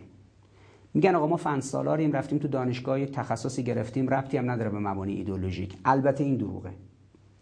میگن 0.93 1.15
آقا 1.15 1.27
ما 1.27 1.37
فن 1.37 1.59
سالاریم 1.59 2.11
رفتیم 2.11 2.37
تو 2.37 2.47
دانشگاه 2.47 3.01
یک 3.01 3.11
تخصصی 3.11 3.63
گرفتیم 3.63 4.09
ربطی 4.09 4.37
هم 4.37 4.51
نداره 4.51 4.69
به 4.69 4.79
مبانی 4.79 5.13
ایدولوژیک 5.13 5.77
البته 5.85 6.23
این 6.23 6.37
دروغه 6.37 6.71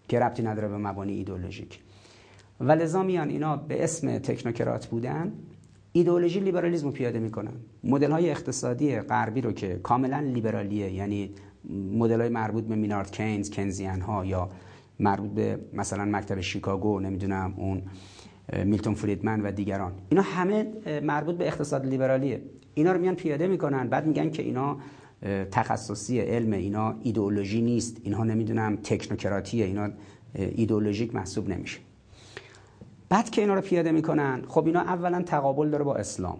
که 0.08 0.20
ربطی 0.20 0.44
نداره 0.44 0.68
به 0.68 0.78
مبانی 0.78 1.14
ایدولوژیک 1.14 1.80
و 2.60 2.72
لذا 2.72 3.04
میان 3.04 3.30
اینا 3.30 3.58
به 3.58 3.84
اسم 3.84 4.18
تکنوکرات 4.18 4.88
بودن 4.88 5.34
ایدئولوژی 5.92 6.40
لیبرالیسم 6.40 6.86
رو 6.86 6.92
پیاده 6.92 7.20
می‌کنن. 7.20 7.54
مدل 7.84 8.12
های 8.12 8.30
اقتصادی 8.30 9.00
غربی 9.00 9.42
رو 9.42 9.52
که 9.52 9.80
کاملا 9.84 10.20
لیبرالیه 10.20 10.92
یعنی 10.92 11.32
مدل 11.94 12.22
های 12.22 12.30
مربوط 12.30 12.64
به 12.64 12.76
مینارد 12.76 13.12
کینز 13.12 13.50
کنزیان 13.50 14.02
ها 14.02 14.26
یا 14.26 14.50
مربوط 15.00 15.32
به 15.32 15.60
مثلا 15.74 16.06
مکتب 16.06 16.42
شیکاگو 16.42 17.00
نمی‌دونم 17.00 17.54
اون 17.58 17.82
میلتون 18.66 18.94
فریدمن 18.94 19.42
و 19.42 19.52
دیگران. 19.52 19.92
اینا 20.10 20.22
همه 20.22 20.68
مربوط 21.04 21.36
به 21.36 21.48
اقتصاد 21.48 21.86
لیبرالیه. 21.86 22.42
اینا 22.74 22.92
رو 22.92 23.02
میان 23.02 23.16
پیاده 23.16 23.48
می‌کنن. 23.48 23.88
بعد 23.88 24.08
میگن 24.08 24.30
که 24.30 24.44
اینا 24.44 24.78
تخصصی 25.52 26.20
علم 26.20 26.52
اینا 26.52 26.96
ایدئولوژی 27.04 27.62
نیست. 27.62 27.98
اینها 28.04 28.24
نمی‌دونم 28.24 28.76
تکنوکراتیه. 28.76 29.66
اینا 29.66 29.90
ایدئولوژیک 30.34 31.16
محسوب 31.16 31.50
نمیشه. 31.50 31.80
بعد 33.10 33.30
که 33.30 33.42
اینا 33.42 33.54
رو 33.54 33.62
پیاده 33.62 33.92
می‌کنن 33.92 34.42
خب 34.48 34.66
اینا 34.66 34.80
اولا 34.80 35.22
تقابل 35.22 35.70
داره 35.70 35.84
با 35.84 35.96
اسلام. 35.96 36.38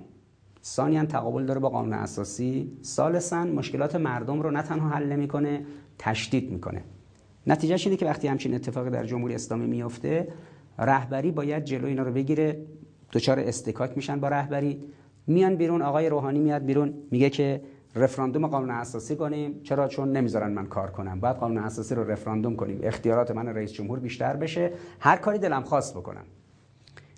ثانیا 0.64 1.06
تقابل 1.06 1.46
داره 1.46 1.60
با 1.60 1.70
قانون 1.70 1.94
اساسی. 1.94 2.72
ثالثا 2.84 3.44
مشکلات 3.44 3.96
مردم 3.96 4.42
رو 4.42 4.52
نه 4.52 4.62
تنها 4.62 4.90
حل 4.90 5.06
نمی‌کنه 5.06 5.66
تشدید 6.00 6.52
می‌کنه. 6.52 6.84
نتیجهش 7.48 7.88
اینه 7.88 7.98
که 7.98 8.06
وقتی 8.06 8.28
همچین 8.28 8.56
اتفاقی 8.56 8.90
در 8.90 9.06
جمهوری 9.06 9.36
اسلامی 9.36 9.68
میفته 9.68 10.28
رهبری 10.80 11.32
باید 11.32 11.64
جلو 11.64 11.88
اینا 11.88 12.04
رو 12.04 12.12
بگیره 12.12 12.66
دچار 13.14 13.40
استکاک 13.40 13.92
میشن 13.96 14.20
با 14.20 14.28
رهبری. 14.28 14.84
میان 15.28 15.56
بیرون 15.56 15.82
آقای 15.82 16.10
روحانی 16.10 16.40
میاد 16.40 16.66
بیرون 16.66 16.94
میگه 17.12 17.30
که 17.30 17.62
رفراندوم 17.96 18.48
قانون 18.48 18.72
اساسی 18.72 19.16
کنیم. 19.16 19.62
چرا؟ 19.64 19.88
چون 19.88 20.12
نمی‌ذارن 20.12 20.52
من 20.52 20.66
کار 20.66 20.92
کنم. 20.92 21.20
باید 21.20 21.36
قانون 21.36 21.64
اساسی 21.64 21.96
رو 21.96 22.12
رفراندوم 22.12 22.56
کنیم. 22.56 22.80
اختیارات 22.84 23.32
من 23.32 23.48
رئیس 23.48 23.74
جمهور 23.74 24.00
بیشتر 24.00 24.36
بشه. 24.36 24.72
هر 25.00 25.16
کاری 25.16 25.40
دلم 25.40 25.64
خواست 25.64 25.98
بکنم. 25.98 26.24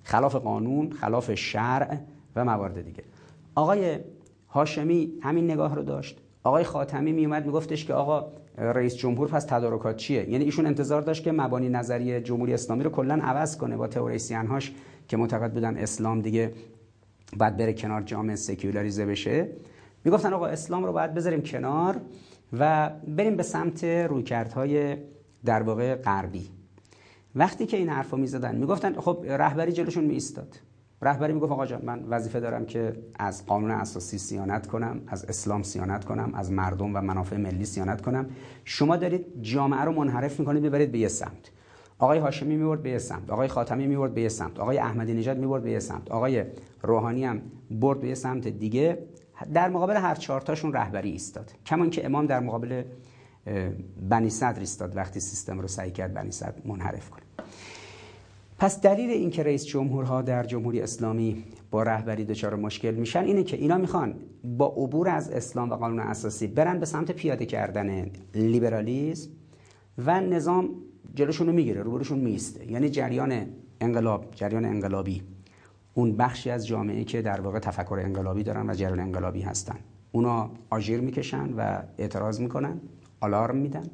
خلاف 0.03 0.35
قانون 0.35 0.91
خلاف 0.91 1.33
شرع 1.33 1.97
و 2.35 2.45
موارد 2.45 2.81
دیگه. 2.81 3.03
آقای 3.55 3.99
هاشمی 4.49 5.13
همین 5.21 5.51
نگاه 5.51 5.75
رو 5.75 5.83
داشت. 5.83 6.21
آقای 6.43 6.63
خاتمی 6.63 7.11
میومد 7.11 7.45
میگفتش 7.45 7.85
که 7.85 7.93
آقا 7.93 8.31
رئیس 8.57 8.95
جمهور 8.95 9.27
پس 9.27 9.45
تدارکات 9.45 9.97
چیه؟ 9.97 10.29
یعنی 10.29 10.45
ایشون 10.45 10.65
انتظار 10.65 11.01
داشت 11.01 11.23
که 11.23 11.31
مبانی 11.31 11.69
نظری 11.69 12.21
جمهوری 12.21 12.53
اسلامی 12.53 12.83
رو 12.83 12.89
کلا 12.89 13.13
عوض 13.15 13.57
کنه 13.57 13.77
با 13.77 13.87
تئوریسین 13.87 14.47
هاش 14.47 14.73
که 15.07 15.17
معتقد 15.17 15.53
بودن 15.53 15.77
اسلام 15.77 16.21
دیگه 16.21 16.53
بعد 17.37 17.57
بره 17.57 17.73
کنار 17.73 18.01
جامعه 18.01 18.35
سکولاریزه 18.35 19.05
بشه. 19.05 19.47
می‌گفتن 20.03 20.33
آقا 20.33 20.45
اسلام 20.45 20.85
رو 20.85 20.91
باید 20.91 21.13
بذاریم 21.13 21.41
کنار 21.41 22.01
و 22.59 22.91
بریم 23.07 23.35
به 23.35 23.43
سمت 23.43 23.83
رویکردهای 23.83 24.97
در 25.45 25.61
واقع 25.61 25.95
غربی. 25.95 26.49
وقتی 27.35 27.65
که 27.65 27.77
این 27.77 27.89
حرفو 27.89 28.17
می‌زدن 28.17 28.55
می‌گفتن 28.55 28.93
خب 28.93 29.25
رهبری 29.29 29.71
جلوشون 29.71 30.03
میایستاد. 30.03 30.55
رهبری 31.01 31.33
می‌گفت 31.33 31.51
آقا 31.51 31.65
جان 31.65 31.85
من 31.85 32.03
وظیفه 32.03 32.39
دارم 32.39 32.65
که 32.65 32.97
از 33.19 33.45
قانون 33.45 33.71
اساسی 33.71 34.17
سیانت 34.17 34.67
کنم 34.67 35.01
از 35.07 35.25
اسلام 35.25 35.63
سیانت 35.63 36.05
کنم 36.05 36.31
از 36.33 36.51
مردم 36.51 36.95
و 36.95 37.01
منافع 37.01 37.37
ملی 37.37 37.65
سیانت 37.65 38.01
کنم. 38.01 38.25
شما 38.63 38.97
دارید 38.97 39.25
جامعه 39.41 39.81
رو 39.81 39.91
منحرف 39.91 40.39
می‌کنید 40.39 40.63
ببرید 40.63 40.91
به 40.91 40.97
یه 40.99 41.07
سمت. 41.07 41.51
آقای 41.99 42.19
هاشمی 42.19 42.55
میورد 42.55 42.83
به 42.83 42.89
یه 42.89 42.97
سمت. 42.97 43.29
آقای 43.29 43.47
خاتمی 43.47 43.87
میورد 43.87 44.13
به 44.13 44.21
یه 44.21 44.29
سمت. 44.29 44.59
آقای 44.59 44.77
احمدی 44.77 45.13
نژاد 45.13 45.37
میورد 45.37 45.63
به 45.63 45.71
یه 45.71 45.79
سمت. 45.79 46.11
آقای 46.11 46.43
روحانی 46.81 47.25
هم 47.25 47.41
برد 47.71 47.99
به 47.99 48.07
یه 48.07 48.15
سمت 48.15 48.47
دیگه. 48.47 48.97
در 49.53 49.69
مقابل 49.69 49.95
هر 49.95 50.15
چهارتاشون 50.15 50.73
رهبری 50.73 51.11
ایستاد. 51.11 51.51
کمان 51.65 51.89
که 51.89 52.05
امام 52.05 52.25
در 52.25 52.39
مقابل 52.39 52.83
بنی 54.09 54.29
صدر 54.29 54.59
ایستاد 54.59 54.95
وقتی 54.95 55.19
سیستم 55.19 55.59
رو 55.59 55.67
سعی 55.67 55.91
کرد 55.91 56.13
بنی 56.13 56.31
صدر 56.31 56.61
منحرف 56.65 57.09
کنه. 57.09 57.24
پس 58.59 58.81
دلیل 58.81 59.09
اینکه 59.09 59.43
رئیس 59.43 59.65
جمهورها 59.65 60.21
در 60.21 60.43
جمهوری 60.43 60.81
اسلامی 60.81 61.43
با 61.71 61.83
رهبری 61.83 62.25
دچار 62.25 62.55
مشکل 62.55 62.91
میشن 62.91 63.23
اینه 63.23 63.43
که 63.43 63.57
اینا 63.57 63.77
می‌خوان 63.77 64.15
با 64.43 64.67
عبور 64.67 65.09
از 65.09 65.29
اسلام 65.29 65.69
و 65.69 65.75
قانون 65.75 65.99
اساسی 65.99 66.47
برن 66.47 66.79
به 66.79 66.85
سمت 66.85 67.11
پیاده 67.11 67.45
کردن 67.45 68.11
لیبرالیسم 68.35 69.29
و 69.97 70.21
نظام 70.21 70.69
جلوشون 71.15 71.47
رو 71.47 71.53
می‌گیره 71.53 71.81
روبروشون 71.81 72.19
میسته. 72.19 72.71
یعنی 72.71 72.89
جریان 72.89 73.45
انقلاب 73.81 74.25
جریان 74.35 74.65
انقلابی. 74.65 75.21
اون 75.93 76.17
بخشی 76.17 76.49
از 76.49 76.67
جامعه 76.67 77.03
که 77.03 77.21
در 77.21 77.41
واقع 77.41 77.59
تفکر 77.59 77.99
انقلابی 78.03 78.43
دارن 78.43 78.69
و 78.69 78.73
جریان 78.73 78.99
انقلابی 78.99 79.41
هستن. 79.41 79.77
اونا 80.11 80.51
آژیر 80.69 81.01
می‌کشن 81.01 81.53
و 81.53 81.81
اعتراض 81.97 82.39
می‌کنن 82.39 82.81
آلارم 83.19 83.55
میدن. 83.55 83.85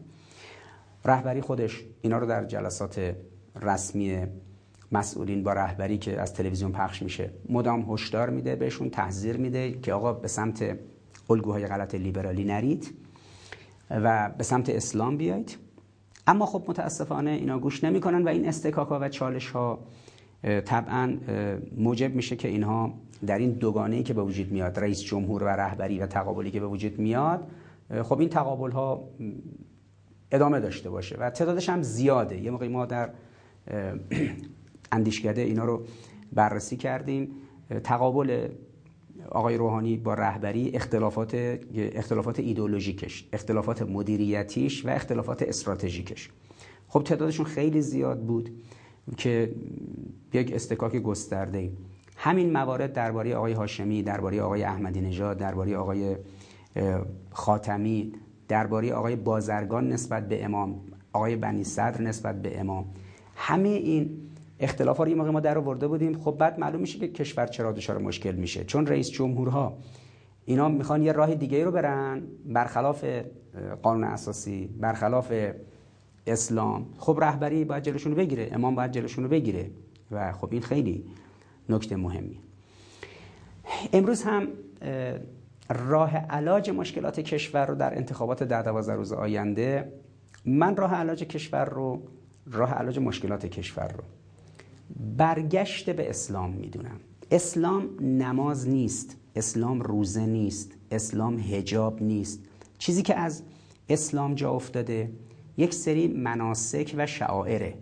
رهبری 1.06 1.42
خودش 1.42 1.84
اینا 2.02 2.18
رو 2.18 2.26
در 2.26 2.46
جلسات 2.46 3.16
رسمی 3.62 4.18
مسئولین 4.92 5.44
با 5.44 5.54
رهبری 5.54 5.98
که 5.98 6.22
از 6.22 6.34
تلویزیون 6.34 6.72
پخش 6.72 7.04
میشه. 7.04 7.30
مدام 7.50 7.94
هشدار 7.94 8.30
میده 8.30 8.56
بهشون 8.56 8.90
تحذیر 8.90 9.38
میده 9.38 9.72
که 9.72 9.94
آقا 9.94 10.14
به 10.14 10.28
سمت 10.28 10.78
الگوهای 11.30 11.68
غلط 11.68 11.96
لیبرالی 11.96 12.44
نرید 12.44 12.94
و 13.90 14.32
به 14.38 14.44
سمت 14.44 14.70
اسلام 14.70 15.18
بیایید. 15.18 15.58
اما 16.28 16.46
خب 16.46 16.64
متاسفانه 16.68 17.32
اینا 17.32 17.60
گوش 17.60 17.84
نمی‌کنن 17.84 18.24
و 18.24 18.28
این 18.28 18.48
استکاک 18.48 18.88
ها 18.88 19.00
و 19.02 19.10
چالش 19.10 19.50
ها 19.50 19.80
طبعا 20.66 21.18
موجب 21.78 22.16
میشه 22.16 22.36
که 22.36 22.48
اینها 22.48 22.94
در 23.26 23.38
این 23.38 23.52
دوگانه 23.52 24.04
که 24.04 24.14
به 24.14 24.24
وجود 24.24 24.52
میاد 24.52 24.80
رئیس 24.80 25.02
جمهور 25.02 25.44
و 25.44 25.48
رهبری 25.48 26.00
و 26.00 26.08
تقابلی 26.08 26.52
که 26.52 26.60
به 26.60 26.68
وجود 26.68 27.00
میاد 27.00 27.48
خب 28.04 28.20
این 28.20 28.30
تقابل 28.30 28.72
ها 28.72 29.10
ادامه 30.32 30.60
داشته 30.60 30.90
باشه 30.90 31.18
و 31.18 31.30
تعدادش 31.30 31.70
هم 31.70 31.82
زیاده. 31.82 32.42
یه 32.42 32.52
موقعی 32.52 32.70
ما 32.70 32.86
در 32.86 33.10
اندیشکده 34.92 35.42
اینا 35.42 35.66
رو 35.66 35.82
بررسی 36.34 36.78
کردیم. 36.78 37.32
تقابل 37.84 38.48
آقای 39.30 39.58
روحانی 39.58 39.98
با 39.98 40.14
رهبری 40.14 40.72
اختلافات 40.74 41.60
اختلافات 41.76 42.40
ایدئولوژیکش 42.40 43.28
اختلافات 43.34 43.82
مدیریتیش 43.82 44.86
و 44.86 44.90
اختلافات 44.90 45.44
استراتژیکش. 45.44 46.30
خب 46.88 47.04
تعدادشون 47.04 47.46
خیلی 47.46 47.82
زیاد 47.82 48.20
بود 48.20 48.50
که 49.18 49.52
یک 50.34 50.54
استکاک 50.54 50.96
گسترده 50.96 51.72
همین 52.18 52.54
موارد 52.54 52.94
درباره 52.94 53.36
آقای 53.36 53.54
هاشمی 53.54 54.04
درباره 54.04 54.42
آقای 54.42 54.64
احمدی 54.64 55.02
نژاد 55.02 55.38
درباره 55.38 55.78
آقای 55.78 56.16
خاتمی 57.32 58.14
درباره 58.48 58.94
آقای 58.94 59.16
بازرگان 59.16 59.90
نسبت 59.90 60.28
به 60.28 60.46
امام 60.46 60.82
آقای 61.14 61.36
بنی 61.36 61.64
صدر 61.64 62.02
نسبت 62.02 62.42
به 62.42 62.60
امام. 62.60 62.86
همه 63.36 63.70
این 63.70 64.10
اختلاف 64.62 64.98
رو 64.98 65.08
یه 65.08 65.16
موقع 65.16 65.30
ما 65.30 65.40
در 65.40 65.58
آورده 65.58 65.88
بودیم. 65.88 66.20
خب 66.20 66.36
بعد 66.40 66.60
معلوم 66.60 66.82
میشه 66.82 67.00
که 67.00 67.08
کشور 67.08 67.48
چرا 67.48 67.72
دچار 67.72 67.98
مشکل 67.98 68.36
میشه. 68.36 68.64
چون 68.64 68.88
رئیس 68.88 69.10
جمهورها 69.10 69.78
اینا 70.46 70.70
می‌خوان 70.70 71.02
یه 71.02 71.12
راه 71.12 71.36
دیگه 71.36 71.64
رو 71.64 71.72
برن 71.72 72.22
برخلاف 72.46 73.06
قانون 73.84 74.04
اساسی 74.04 74.68
برخلاف 74.80 75.34
اسلام. 76.28 76.86
خب 76.98 77.18
رهبری 77.22 77.66
باید 77.66 77.84
جلوشون 77.84 78.12
رو 78.12 78.18
بگیره 78.18 78.50
امام 78.52 78.76
باید 78.76 78.92
جلوشون 78.92 79.24
رو 79.24 79.30
بگیره. 79.30 79.72
و 80.12 80.32
خب 80.32 80.50
این 80.52 80.62
خیلی 80.62 81.06
نکته 81.70 81.96
مهمی 81.96 82.40
امروز 83.94 84.24
هم 84.24 84.48
راه 85.70 86.18
علاج 86.18 86.70
مشکلات 86.70 87.20
کشور 87.20 87.66
رو 87.66 87.76
در 87.76 87.98
انتخابات 87.98 88.44
در 88.44 88.62
دوازده 88.62 88.96
روز 88.96 89.14
آینده 89.14 89.94
من 90.46 90.76
راه 90.76 90.96
علاج 90.96 91.24
کشور 91.24 91.66
رو 91.66 92.02
راه 92.52 92.74
علاج 92.74 93.00
مشکلات 93.00 93.46
کشور 93.46 93.88
رو 93.88 94.04
برگشت 95.18 95.90
به 95.90 96.10
اسلام 96.10 96.52
می‌دونم. 96.52 97.00
اسلام 97.32 97.90
نماز 98.02 98.70
نیست 98.70 99.18
اسلام 99.36 99.82
روزه 99.82 100.26
نیست 100.26 100.72
اسلام 100.92 101.40
هجاب 101.40 102.02
نیست. 102.02 102.40
چیزی 102.78 103.02
که 103.02 103.16
از 103.16 103.44
اسلام 103.90 104.36
جا 104.36 104.52
افتاده 104.52 105.12
یک 105.58 105.74
سری 105.74 106.08
مناسک 106.08 106.96
و 106.98 107.06
شعائره. 107.06 107.74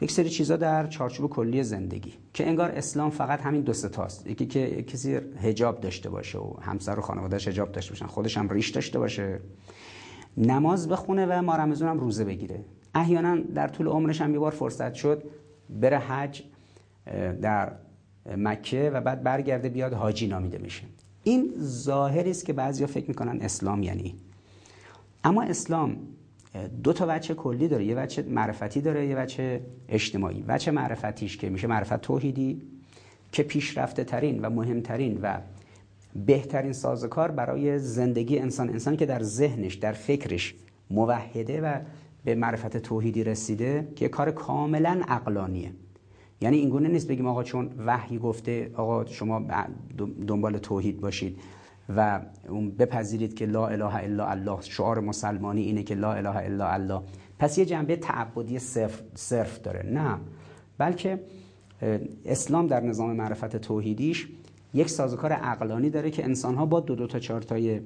یک 0.00 0.10
سری 0.10 0.30
چیزا 0.30 0.56
در 0.56 0.86
چارچوب 0.86 1.30
کلی 1.30 1.62
زندگی 1.62 2.12
که 2.34 2.48
انگار 2.48 2.70
اسلام 2.70 3.10
فقط 3.10 3.40
همین 3.40 3.60
دو 3.60 3.72
تاست. 3.72 4.26
یکی 4.26 4.46
که 4.46 4.82
کسی 4.82 5.18
هجاب 5.42 5.80
داشته 5.80 6.10
باشه 6.10 6.38
و 6.38 6.54
همسر 6.60 6.98
و 6.98 7.02
خانوادهش 7.02 7.48
هجاب 7.48 7.72
داشته 7.72 7.92
باشن 7.92 8.06
خودش 8.06 8.38
هم 8.38 8.48
ریش 8.48 8.70
داشته 8.70 8.98
باشه. 8.98 9.40
نماز 10.36 10.88
بخونه 10.88 11.26
و 11.26 11.42
ما 11.42 11.56
رمضان 11.56 11.88
هم 11.88 12.00
روزه 12.00 12.24
بگیره. 12.24 12.64
احیانا 12.94 13.36
در 13.36 13.68
طول 13.68 13.86
عمرش 13.86 14.20
هم 14.20 14.32
یه 14.32 14.38
بار 14.38 14.52
فرصت 14.52 14.94
شد 14.94 15.22
بره 15.70 15.98
حج 15.98 16.42
در 17.42 17.72
مکه 18.36 18.90
و 18.94 19.00
بعد 19.00 19.22
برگرده 19.22 19.68
بیاد 19.68 19.92
حاجی 19.92 20.26
نامیده 20.26 20.58
میشه. 20.58 20.82
این 21.24 21.52
ظاهری 21.60 22.30
است 22.30 22.44
که 22.44 22.52
بعضیا 22.52 22.86
فکر 22.86 23.08
می‌کنن 23.08 23.40
اسلام 23.40 23.82
یعنی. 23.82 24.14
اما 25.24 25.42
اسلام 25.42 25.96
دو 26.82 26.92
تا 26.92 27.06
وجه 27.08 27.34
کلی 27.34 27.68
داره. 27.68 27.84
یه 27.84 27.94
وجه 28.02 28.22
معرفتی 28.22 28.80
داره 28.80 29.06
یه 29.06 29.16
وجه 29.18 29.60
اجتماعی. 29.88 30.44
وجه 30.48 30.72
معرفتیش 30.72 31.36
که 31.36 31.50
میشه 31.50 31.66
معرفت 31.66 32.00
توحیدی 32.00 32.62
که 33.32 33.42
پیشرفته 33.42 34.04
ترین 34.04 34.40
و 34.44 34.50
مهمترین 34.50 35.18
و 35.22 35.38
بهترین 36.26 36.72
سازکار 36.72 37.30
برای 37.30 37.78
زندگی 37.78 38.38
انسان. 38.38 38.68
انسانی 38.68 38.96
که 38.96 39.06
در 39.06 39.22
ذهنش 39.22 39.74
در 39.74 39.92
فکرش 39.92 40.54
موحده 40.90 41.60
و 41.60 41.80
به 42.24 42.34
معرفت 42.34 42.76
توحیدی 42.76 43.24
رسیده 43.24 43.88
که 43.96 44.08
کار 44.08 44.30
کاملا 44.30 45.00
عقلانیه. 45.08 45.72
یعنی 46.40 46.56
اینگونه 46.56 46.88
نیست 46.88 47.08
بگیم 47.08 47.26
آقا 47.26 47.42
چون 47.42 47.70
وحی 47.86 48.18
گفته 48.18 48.70
آقا 48.74 49.04
شما 49.04 49.46
دنبال 50.26 50.58
توحید 50.58 51.00
باشید 51.00 51.38
و 51.96 52.20
اون 52.48 52.70
بپذیرید 52.70 53.34
که 53.34 53.46
لا 53.46 53.66
اله 53.66 53.94
الا 53.94 54.26
الله. 54.26 54.58
شعار 54.60 55.00
مسلمانی 55.00 55.62
اینه 55.62 55.82
که 55.82 55.94
لا 55.94 56.12
اله 56.12 56.36
الا 56.36 56.68
الله. 56.68 57.02
پس 57.38 57.58
یه 57.58 57.64
جنبه 57.64 57.96
تعبدی 57.96 58.58
صرف, 58.58 59.02
صرف 59.14 59.62
داره. 59.62 59.82
نه. 59.86 60.18
بلکه 60.78 61.20
اسلام 62.24 62.66
در 62.66 62.80
نظام 62.80 63.16
معرفت 63.16 63.56
توحیدیش 63.56 64.28
یک 64.74 64.90
سازوکار 64.90 65.32
عقلانی 65.32 65.90
داره 65.90 66.10
که 66.10 66.24
انسانها 66.24 66.66
با 66.66 66.80
دو 66.80 66.94
دو 66.94 67.06
تا 67.06 67.18
چهار 67.18 67.42
تای 67.42 67.80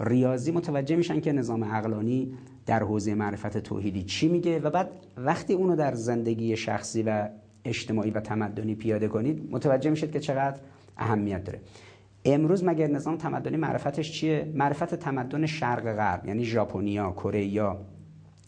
ریاضی 0.00 0.52
متوجه 0.52 0.96
میشن 0.96 1.20
که 1.20 1.32
نظام 1.32 1.64
عقلانی 1.64 2.34
در 2.66 2.82
حوزه 2.82 3.14
معرفت 3.14 3.58
توحیدی 3.58 4.02
چی 4.02 4.28
میگه 4.28 4.58
و 4.58 4.70
بعد 4.70 4.90
وقتی 5.16 5.54
اونو 5.54 5.76
در 5.76 5.94
زندگی 5.94 6.56
شخصی 6.56 7.02
و 7.02 7.28
اجتماعی 7.64 8.10
و 8.10 8.20
تمدنی 8.20 8.74
پیاده 8.74 9.08
کنید 9.08 9.48
متوجه 9.50 9.90
میشید 9.90 10.12
که 10.12 10.20
چقدر 10.20 10.60
اهمیت 10.96 11.44
داره. 11.44 11.60
امروز 12.24 12.64
مگر 12.64 12.86
نظام 12.86 13.16
تمدنی 13.16 13.56
معرفتش 13.56 14.12
چیه؟ 14.12 14.52
معرفت 14.54 14.94
تمدن 14.94 15.46
شرق 15.46 15.82
غرب 15.82 16.26
یعنی 16.26 16.44
ژاپنیا 16.44 17.12
کره 17.12 17.76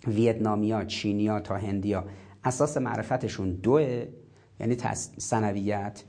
ویتنامیا 0.06 0.84
چینیا 0.84 1.40
تا 1.40 1.56
هندیا 1.56 2.04
اساس 2.44 2.76
معرفتشون 2.76 3.50
دوه 3.50 4.06
یعنی 4.60 4.76
سنویت 5.18 6.04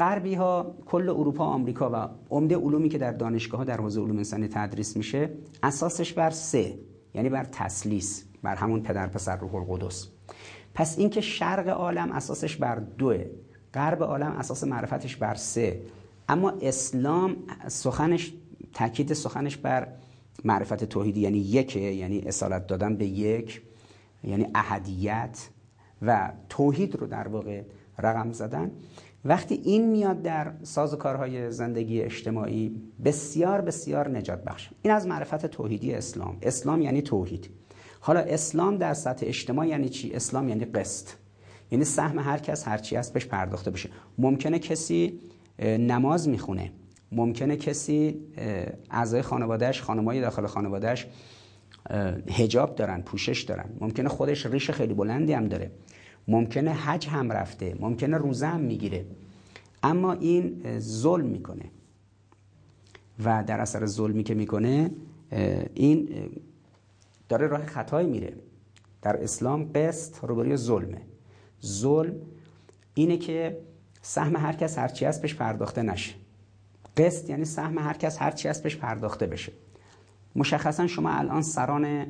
غربی 0.00 0.34
ها 0.34 0.74
کل 0.86 1.08
اروپا 1.08 1.44
آمریکا 1.44 1.90
و 1.90 2.08
عمده 2.30 2.56
علومی 2.56 2.88
که 2.88 2.98
در 2.98 3.12
دانشگاه 3.12 3.58
ها 3.58 3.64
در 3.64 3.76
حوزه 3.76 4.00
علوم 4.00 4.16
انسانی 4.16 4.48
تدریس 4.48 4.96
میشه 4.96 5.30
اساسش 5.62 6.12
بر 6.12 6.30
سه 6.30 6.78
یعنی 7.14 7.28
بر 7.28 7.44
تسلیس 7.44 8.24
بر 8.42 8.54
همون 8.54 8.82
پدر 8.82 9.06
پسر 9.06 9.36
روح 9.36 9.54
القدس. 9.54 10.08
پس 10.74 10.98
اینکه 10.98 11.20
شرق 11.20 11.68
عالم 11.68 12.12
اساسش 12.12 12.56
بر 12.56 12.78
دوه 12.78 13.24
غرب 13.74 14.02
عالم 14.02 14.32
اساس 14.32 14.64
معرفتش 14.64 15.16
بر 15.16 15.34
سه 15.34 15.80
اما 16.28 16.52
اسلام 16.62 17.36
سخنش 17.68 18.32
تاکید 18.74 19.12
سخنش 19.12 19.56
بر 19.56 19.88
معرفت 20.44 20.84
توحیدی 20.84 21.20
یعنی 21.20 21.38
یکه 21.38 21.80
یعنی 21.80 22.20
اصالت 22.20 22.66
دادن 22.66 22.96
به 22.96 23.06
یک 23.06 23.62
یعنی 24.24 24.46
احدیت 24.54 25.48
و 26.02 26.32
توحید 26.48 26.96
رو 26.96 27.06
در 27.06 27.28
واقع 27.28 27.62
رقم 27.98 28.32
زدن. 28.32 28.70
وقتی 29.26 29.54
این 29.54 29.90
میاد 29.90 30.22
در 30.22 30.52
ساز 30.62 30.94
و 30.94 30.96
کارهای 30.96 31.50
زندگی 31.50 32.02
اجتماعی 32.02 32.76
بسیار 33.04 33.60
بسیار 33.60 34.08
نجات 34.08 34.44
بخش. 34.44 34.68
این 34.82 34.94
از 34.94 35.06
معرفت 35.06 35.46
توحیدی 35.46 35.94
اسلام. 35.94 36.36
اسلام 36.42 36.82
یعنی 36.82 37.02
توحید. 37.02 37.50
حالا 38.00 38.20
اسلام 38.20 38.76
در 38.76 38.94
سطح 38.94 39.26
اجتماع 39.26 39.66
یعنی 39.66 39.88
چی؟ 39.88 40.12
اسلام 40.14 40.48
یعنی 40.48 40.64
قسط. 40.64 41.08
یعنی 41.70 41.84
سهم 41.84 42.18
هر 42.18 42.38
کس 42.38 42.68
هر 42.68 42.78
چی 42.78 42.96
هست 42.96 43.12
بهش 43.12 43.26
پرداخته 43.26 43.70
بشه. 43.70 43.88
ممکنه 44.18 44.58
کسی 44.58 45.20
نماز 45.62 46.28
می‌خونه. 46.28 46.72
ممکنه 47.12 47.56
کسی 47.56 48.20
اعضای 48.90 49.22
خانوادهش 49.22 49.82
خانمای 49.82 50.20
داخل 50.20 50.46
خانوادهش 50.46 51.06
هجاب 52.30 52.74
دارن 52.74 53.02
پوشش 53.02 53.42
دارن. 53.42 53.70
ممکنه 53.80 54.08
خودش 54.08 54.46
ریش 54.46 54.70
خیلی 54.70 54.94
بلندی 54.94 55.32
هم 55.32 55.48
داره. 55.48 55.70
ممکنه 56.28 56.72
حج 56.72 57.08
هم 57.08 57.32
رفته 57.32 57.76
ممکنه 57.80 58.16
روزه 58.16 58.46
هم 58.46 58.60
می‌گیره. 58.60 59.06
اما 59.82 60.12
این 60.12 60.78
ظلم 60.78 61.26
می‌کنه. 61.26 61.64
و 63.24 63.44
در 63.46 63.60
اثر 63.60 63.86
ظلمی 63.86 64.22
که 64.22 64.34
می‌کنه 64.34 64.90
این 65.74 66.08
داره 67.28 67.46
راه 67.46 67.66
خطایی 67.66 68.08
میره. 68.08 68.34
در 69.02 69.22
اسلام 69.22 69.72
قسط 69.72 70.24
روبروی 70.24 70.56
ظلمه. 70.56 71.00
ظلم 71.66 72.14
اینه 72.94 73.16
که 73.16 73.58
سهم 74.02 74.36
هر 74.36 74.52
کس 74.52 74.78
هرچی 74.78 75.04
هست 75.04 75.22
بهش 75.22 75.34
پرداخته 75.34 75.82
نشه. 75.82 76.14
قسط 76.96 77.30
یعنی 77.30 77.44
سهم 77.44 77.78
هر 77.78 77.92
کس 77.92 78.22
هرچی 78.22 78.48
هست 78.48 78.62
بهش 78.62 78.76
پرداخته 78.76 79.26
بشه. 79.26 79.52
مشخصا 80.36 80.86
شما 80.86 81.10
الان 81.10 81.42
سران 81.42 82.06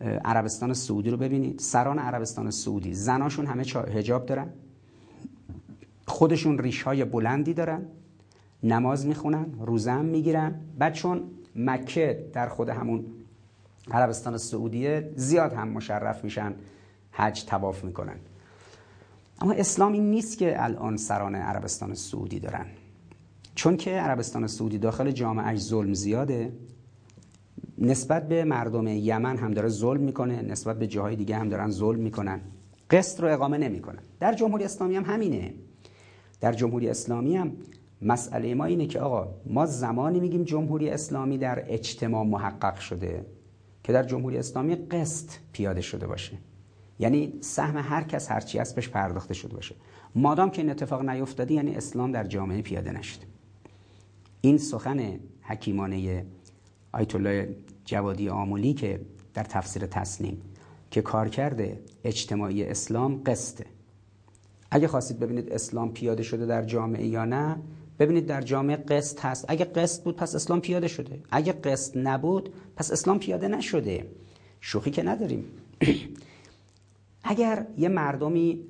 عربستان 0.00 0.74
سعودی 0.74 1.10
رو 1.10 1.16
ببینید. 1.16 1.58
سران 1.58 1.98
عربستان 1.98 2.50
سعودی. 2.50 2.94
زناشون 2.94 3.46
همه 3.46 3.62
هجاب 3.94 4.26
دارن. 4.26 4.48
خودشون 6.06 6.58
ریش 6.58 6.82
های 6.82 7.04
بلندی 7.04 7.54
دارن. 7.54 7.82
نماز 8.62 9.06
می‌خونن 9.06 9.46
روزه 9.60 9.90
هم 9.90 10.04
می‌گیرن. 10.04 10.60
بعد 10.78 10.92
چون 10.92 11.22
مکه 11.56 12.30
در 12.32 12.48
خود 12.48 12.68
همون 12.68 13.04
عربستان 13.90 14.38
سعودیه 14.38 15.12
زیاد 15.16 15.52
هم 15.52 15.68
مشرف 15.68 16.24
میشن 16.24 16.54
حج 17.10 17.44
تواف 17.44 17.84
می‌کنن. 17.84 18.16
اما 19.40 19.52
اسلام 19.52 19.92
این 19.92 20.10
نیست 20.10 20.38
که 20.38 20.64
الان 20.64 20.96
سران 20.96 21.34
عربستان 21.34 21.94
سعودی 21.94 22.40
دارن. 22.40 22.66
چون 23.54 23.76
که 23.76 23.90
عربستان 23.90 24.46
سعودی 24.46 24.78
داخل 24.78 25.10
جامعه 25.10 25.56
ظلم 25.56 25.94
زیاده 25.94 26.52
نسبت 27.78 28.28
به 28.28 28.44
مردم 28.44 28.86
یمن 28.86 29.36
هم 29.36 29.54
داره 29.54 29.68
ظلم 29.68 30.00
می‌کنه 30.00 30.42
نسبت 30.42 30.78
به 30.78 30.86
جاهای 30.86 31.16
دیگه 31.16 31.36
هم 31.36 31.48
دارن 31.48 31.70
ظلم 31.70 32.00
می‌کنن. 32.00 32.40
قسط 32.90 33.20
رو 33.20 33.32
اقامه 33.32 33.58
نمی‌کنن. 33.58 34.02
در 34.20 34.34
جمهوری 34.34 34.64
اسلامی 34.64 34.96
هم 34.96 35.04
همینه. 35.04 35.54
در 36.40 36.52
جمهوری 36.52 36.88
اسلامی 36.88 37.36
هم 37.36 37.52
مسئله 38.02 38.54
ما 38.54 38.64
اینه 38.64 38.86
که 38.86 39.00
آقا 39.00 39.34
ما 39.46 39.66
زمانی 39.66 40.20
میگیم 40.20 40.42
جمهوری 40.42 40.90
اسلامی 40.90 41.38
در 41.38 41.64
اجتماع 41.66 42.24
محقق 42.24 42.78
شده 42.78 43.26
که 43.84 43.92
در 43.92 44.02
جمهوری 44.02 44.38
اسلامی 44.38 44.74
قسط 44.74 45.30
پیاده 45.52 45.80
شده 45.80 46.06
باشه. 46.06 46.38
یعنی 46.98 47.38
سهم 47.40 47.76
هر 47.76 48.02
کس 48.02 48.30
هرچی 48.30 48.58
هست 48.58 48.74
بهش 48.74 48.88
پرداخته 48.88 49.34
شده 49.34 49.54
باشه. 49.54 49.74
مادام 50.14 50.50
که 50.50 50.62
این 50.62 50.70
اتفاق 50.70 51.08
نیفتاده 51.08 51.54
یعنی 51.54 51.74
اسلام 51.74 52.12
در 52.12 52.24
جامعه 52.24 52.62
پیاده 52.62 52.92
نشد 52.92 53.20
این 54.40 54.58
سخن 54.58 55.20
حکیمانه 55.42 56.26
آیت 56.92 57.14
الله 57.14 57.56
جوادی 57.86 58.28
آمولی 58.28 58.74
که 58.74 59.00
در 59.34 59.44
تفسیر 59.44 59.86
تسنیم 59.86 60.42
که 60.90 61.02
کارکرد 61.02 61.78
اجتماعی 62.04 62.64
اسلام 62.64 63.22
قسطه. 63.26 63.66
اگه 64.70 64.88
خواستید 64.88 65.18
ببینید 65.18 65.52
اسلام 65.52 65.92
پیاده 65.92 66.22
شده 66.22 66.46
در 66.46 66.62
جامعه 66.62 67.06
یا 67.06 67.24
نه 67.24 67.56
ببینید 67.98 68.26
در 68.26 68.40
جامعه 68.42 68.76
قسط 68.76 69.20
هست. 69.20 69.44
اگه 69.48 69.64
قسط 69.64 70.02
بود 70.02 70.16
پس 70.16 70.34
اسلام 70.34 70.60
پیاده 70.60 70.88
شده. 70.88 71.20
اگه 71.30 71.52
قسط 71.52 71.96
نبود 71.96 72.54
پس 72.76 72.90
اسلام 72.90 73.18
پیاده 73.18 73.48
نشده. 73.48 74.06
شوخی 74.60 74.90
که 74.90 75.02
نداریم. 75.02 75.44
اگر 77.24 77.66
یه 77.78 77.88
مردمی 77.88 78.60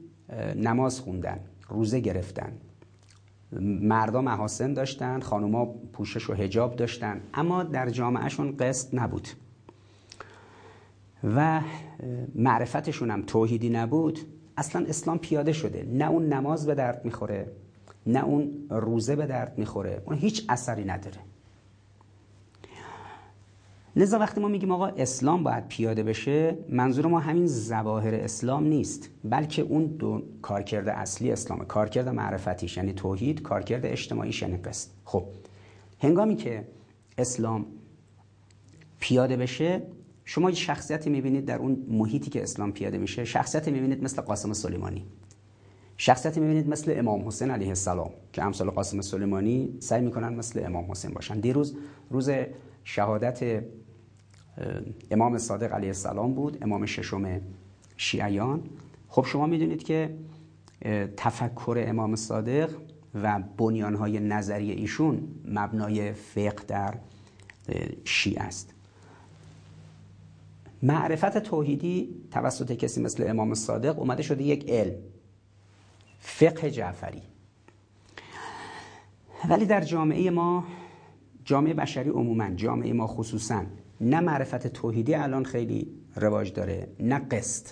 نماز 0.57 1.00
خوندن 1.00 1.40
روزه 1.68 2.00
گرفتن 2.00 2.52
مردم 3.82 4.24
محاسن 4.24 4.72
داشتن 4.72 5.20
خانوما 5.20 5.64
پوشش 5.92 6.30
و 6.30 6.35
هجاب 6.35 6.76
داشتن 6.76 7.20
اما 7.35 7.62
در 7.62 7.90
جامعهشون 7.90 8.56
قسط 8.56 8.94
نبود. 8.94 9.28
و 11.24 11.61
معرفتشون 12.35 13.11
هم 13.11 13.22
توحیدی 13.22 13.70
نبود. 13.70 14.18
اصلا 14.56 14.87
اسلام 14.88 15.18
پیاده 15.18 15.52
شده. 15.52 15.87
نه 15.92 16.11
اون 16.11 16.32
نماز 16.32 16.66
به 16.66 16.74
درد 16.74 17.04
می‌خوره 17.04 17.52
نه 18.06 18.24
اون 18.24 18.66
روزه 18.70 19.16
به 19.16 19.26
درد 19.26 19.59
می‌خوره. 19.59 20.02
اون 20.06 20.16
هیچ 20.16 20.44
اثری 20.48 20.85
نداره. 20.85 21.18
لذا 23.96 24.18
وقتی 24.18 24.40
ما 24.40 24.48
میگیم 24.48 24.70
آقا 24.70 24.87
اسلام 24.87 25.42
باید 25.42 25.68
پیاده 25.68 26.02
بشه 26.02 26.59
منظور 26.68 27.06
ما 27.06 27.20
همین 27.20 27.46
زواهر 27.46 28.14
اسلام 28.14 28.64
نیست 28.64 29.11
بلکه 29.24 29.62
اون 29.62 29.87
دو 29.87 30.22
کارکرد 30.42 30.88
اصلی 30.88 31.32
اسلامه 31.32 31.64
کارکرد 31.64 32.09
معرفتیش 32.09 32.76
یعنی 32.76 32.92
توحید 32.92 33.42
کارکرد 33.42 33.87
اجتماعیش 33.87 34.42
یعنی 34.42 34.56
قسط 34.56 34.90
خب 35.04 35.24
هنگامی 36.00 36.37
که 36.37 36.68
اسلام 37.18 37.66
پیاده 39.00 39.37
بشه 39.37 39.82
شما 40.24 40.50
یه 40.50 40.56
شخصیتی 40.56 41.11
می‌بینید 41.11 41.44
در 41.44 41.59
اون 41.59 41.87
محیطی 41.88 42.30
که 42.30 42.42
اسلام 42.42 42.72
پیاده 42.72 42.98
میشه 42.98 43.24
شخصیتی 43.24 43.70
می‌بینید 43.70 44.04
مثل 44.04 44.22
قاسم 44.22 44.52
سلیمانی. 44.52 45.04
شخصیتی 45.96 46.40
می‌بینید 46.40 46.68
مثل 46.68 46.94
امام 46.96 47.26
حسین 47.26 47.50
علیه 47.50 47.68
السلام 47.68 48.11
که 48.32 48.42
امثال 48.42 48.70
قاسم 48.70 49.00
سلیمانی 49.00 49.76
سعی 49.80 50.00
می‌کنن 50.02 50.35
مثل 50.35 50.62
امام 50.66 50.90
حسین 50.90 51.11
باشن. 51.11 51.40
دیروز 51.40 51.76
روز 52.11 52.30
شهادت 52.85 53.64
امام 55.11 55.38
صادق 55.38 55.73
علیه 55.73 55.88
السلام 55.88 56.35
بود 56.35 56.59
امام 56.62 56.87
ششم 56.87 57.40
شیعیان. 57.97 58.62
خب 59.09 59.25
شما 59.25 59.47
می‌دونید 59.47 59.83
که 59.83 60.16
تفکر 61.16 61.85
امام 61.87 62.16
صادق 62.16 62.71
و 63.14 63.42
بنیانهای 63.57 64.21
نظری 64.21 64.71
ایشون 64.71 65.29
مبنای 65.45 66.12
فقه 66.12 66.64
در 66.69 66.95
شیعه 68.05 68.42
است. 68.42 68.75
معرفت 70.83 71.38
توحیدی 71.38 72.09
توسط 72.31 72.73
کسی 72.73 73.03
مثل 73.03 73.31
امام 73.31 73.55
صادق 73.55 73.99
اومده 73.99 74.23
شده 74.23 74.45
یک 74.45 74.71
علم 74.71 74.95
فقه 76.19 76.71
جعفری. 76.71 77.23
ولی 79.49 79.66
در 79.66 79.81
جامعه 79.81 80.31
ما 80.31 80.64
جامعه 81.45 81.75
بشری 81.75 82.11
عموما 82.11 82.51
جامعه 82.51 82.92
ما 82.92 83.07
خصوصا 83.07 83.62
نه 84.00 84.20
معرفت 84.20 84.66
توحیدی 84.66 85.14
الان 85.14 85.44
خیلی 85.44 85.88
رواج 86.16 86.52
داره 86.52 86.88
نه 87.00 87.18
قسط. 87.18 87.66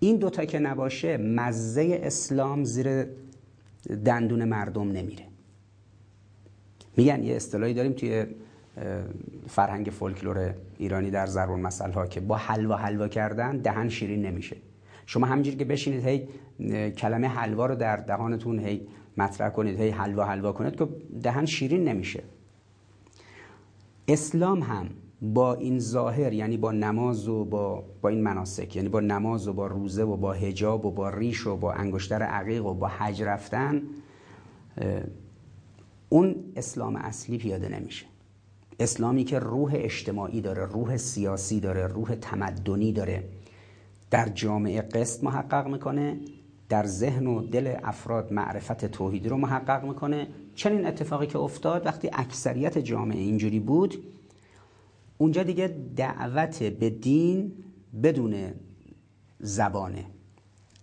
این 0.00 0.16
دوتا 0.16 0.44
که 0.44 0.58
نباشه 0.58 1.16
مزه 1.16 2.00
اسلام 2.02 2.64
زیر 2.64 3.06
دندون 4.04 4.44
مردم 4.44 4.92
نمیره. 4.92 5.24
میگن 6.96 7.22
یه 7.22 7.36
اصطلاحی 7.36 7.74
داریم 7.74 7.92
توی 7.92 8.26
فرهنگ 9.48 9.86
فولکلور 9.86 10.54
ایرانی 10.78 11.10
در 11.10 11.26
زرون 11.26 11.60
مسئله 11.60 11.92
ها 11.92 12.06
که 12.06 12.20
با 12.20 12.36
حلوا 12.36 12.76
حلوا 12.76 13.08
کردن 13.08 13.56
دهن 13.56 13.88
شیرین 13.88 14.26
نمیشه. 14.26 14.56
شما 15.06 15.26
همینجوری 15.26 15.56
که 15.56 15.64
بشینید 15.64 16.06
هی 16.06 16.28
کلمه 16.90 17.28
حلوا 17.28 17.66
رو 17.66 17.74
در 17.74 17.96
دهانتون 17.96 18.58
هی 18.58 18.86
مطرح 19.16 19.50
کنید 19.50 19.80
هی 19.80 19.90
حلوا 19.90 20.24
حلوا 20.24 20.52
کنید 20.52 20.76
که 20.76 20.88
دهن 21.22 21.46
شیرین 21.46 21.84
نمیشه. 21.84 22.22
اسلام 24.08 24.62
هم 24.62 24.90
با 25.22 25.54
این 25.54 25.78
ظاهر 25.78 26.32
یعنی 26.32 26.56
با 26.56 26.72
نماز 26.72 27.28
و 27.28 27.44
با, 27.44 27.84
با 28.02 28.08
این 28.08 28.22
مناسک 28.22 28.76
یعنی 28.76 28.88
با 28.88 29.00
نماز 29.00 29.48
و 29.48 29.52
با 29.52 29.66
روزه 29.66 30.02
و 30.02 30.16
با 30.16 30.32
هجاب 30.32 30.86
و 30.86 30.90
با 30.90 31.10
ریش 31.10 31.46
و 31.46 31.56
با 31.56 31.72
انگشتر 31.72 32.22
عقیق 32.22 32.66
و 32.66 32.74
با 32.74 32.88
حج 32.88 33.22
رفتن 33.22 33.82
اون 36.08 36.34
اسلام 36.56 36.96
اصلی 36.96 37.38
پیاده 37.38 37.68
نمیشه. 37.68 38.06
اسلامی 38.80 39.24
که 39.24 39.38
روح 39.38 39.72
اجتماعی 39.74 40.40
داره 40.40 40.64
روح 40.64 40.96
سیاسی 40.96 41.60
داره 41.60 41.86
روح 41.86 42.14
تمدنی 42.14 42.92
داره 42.92 43.24
در 44.10 44.28
جامعه 44.28 44.82
قسط 44.82 45.24
محقق 45.24 45.68
می‌کنه 45.68 46.20
در 46.68 46.86
ذهن 46.86 47.26
و 47.26 47.42
دل 47.42 47.74
افراد 47.82 48.32
معرفت 48.32 48.84
توحیدی 48.84 49.28
رو 49.28 49.36
محقق 49.36 49.84
می‌کنه. 49.84 50.26
چنین 50.54 50.86
اتفاقی 50.86 51.26
که 51.26 51.38
افتاد 51.38 51.86
وقتی 51.86 52.10
اکثریت 52.12 52.78
جامعه 52.78 53.18
اینجوری 53.18 53.60
بود 53.60 53.94
اونجا 55.18 55.42
دیگه 55.42 55.74
دعوت 55.96 56.62
به 56.62 56.90
دین 56.90 57.52
بدون 58.02 58.34
زبانه. 59.38 60.04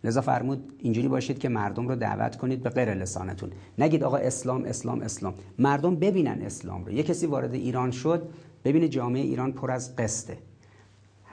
لذا 0.04 0.22
فرمود 0.22 0.74
اینجوری 0.80 1.08
باشید 1.08 1.40
که 1.40 1.50
مردم 1.50 1.88
رو 1.88 1.96
دعوت 1.96 2.36
کنید 2.36 2.64
به 2.64 2.70
غیر 2.70 2.94
لسانتون. 2.94 3.52
نگید 3.78 4.04
آقا 4.04 4.18
اسلام 4.18 4.66
اسلام 4.66 5.02
اسلام. 5.02 5.34
مردم 5.60 5.96
ببینن 5.96 6.42
اسلام 6.42 6.86
رو. 6.86 6.92
یه 6.92 7.04
کسی 7.04 7.26
وارد 7.26 7.54
ایران 7.54 7.92
شد 7.92 8.30
ببینه 8.66 8.88
جامعه 8.88 9.22
ایران 9.22 9.52
پر 9.52 9.72
از 9.72 9.96
قسته 9.96 10.38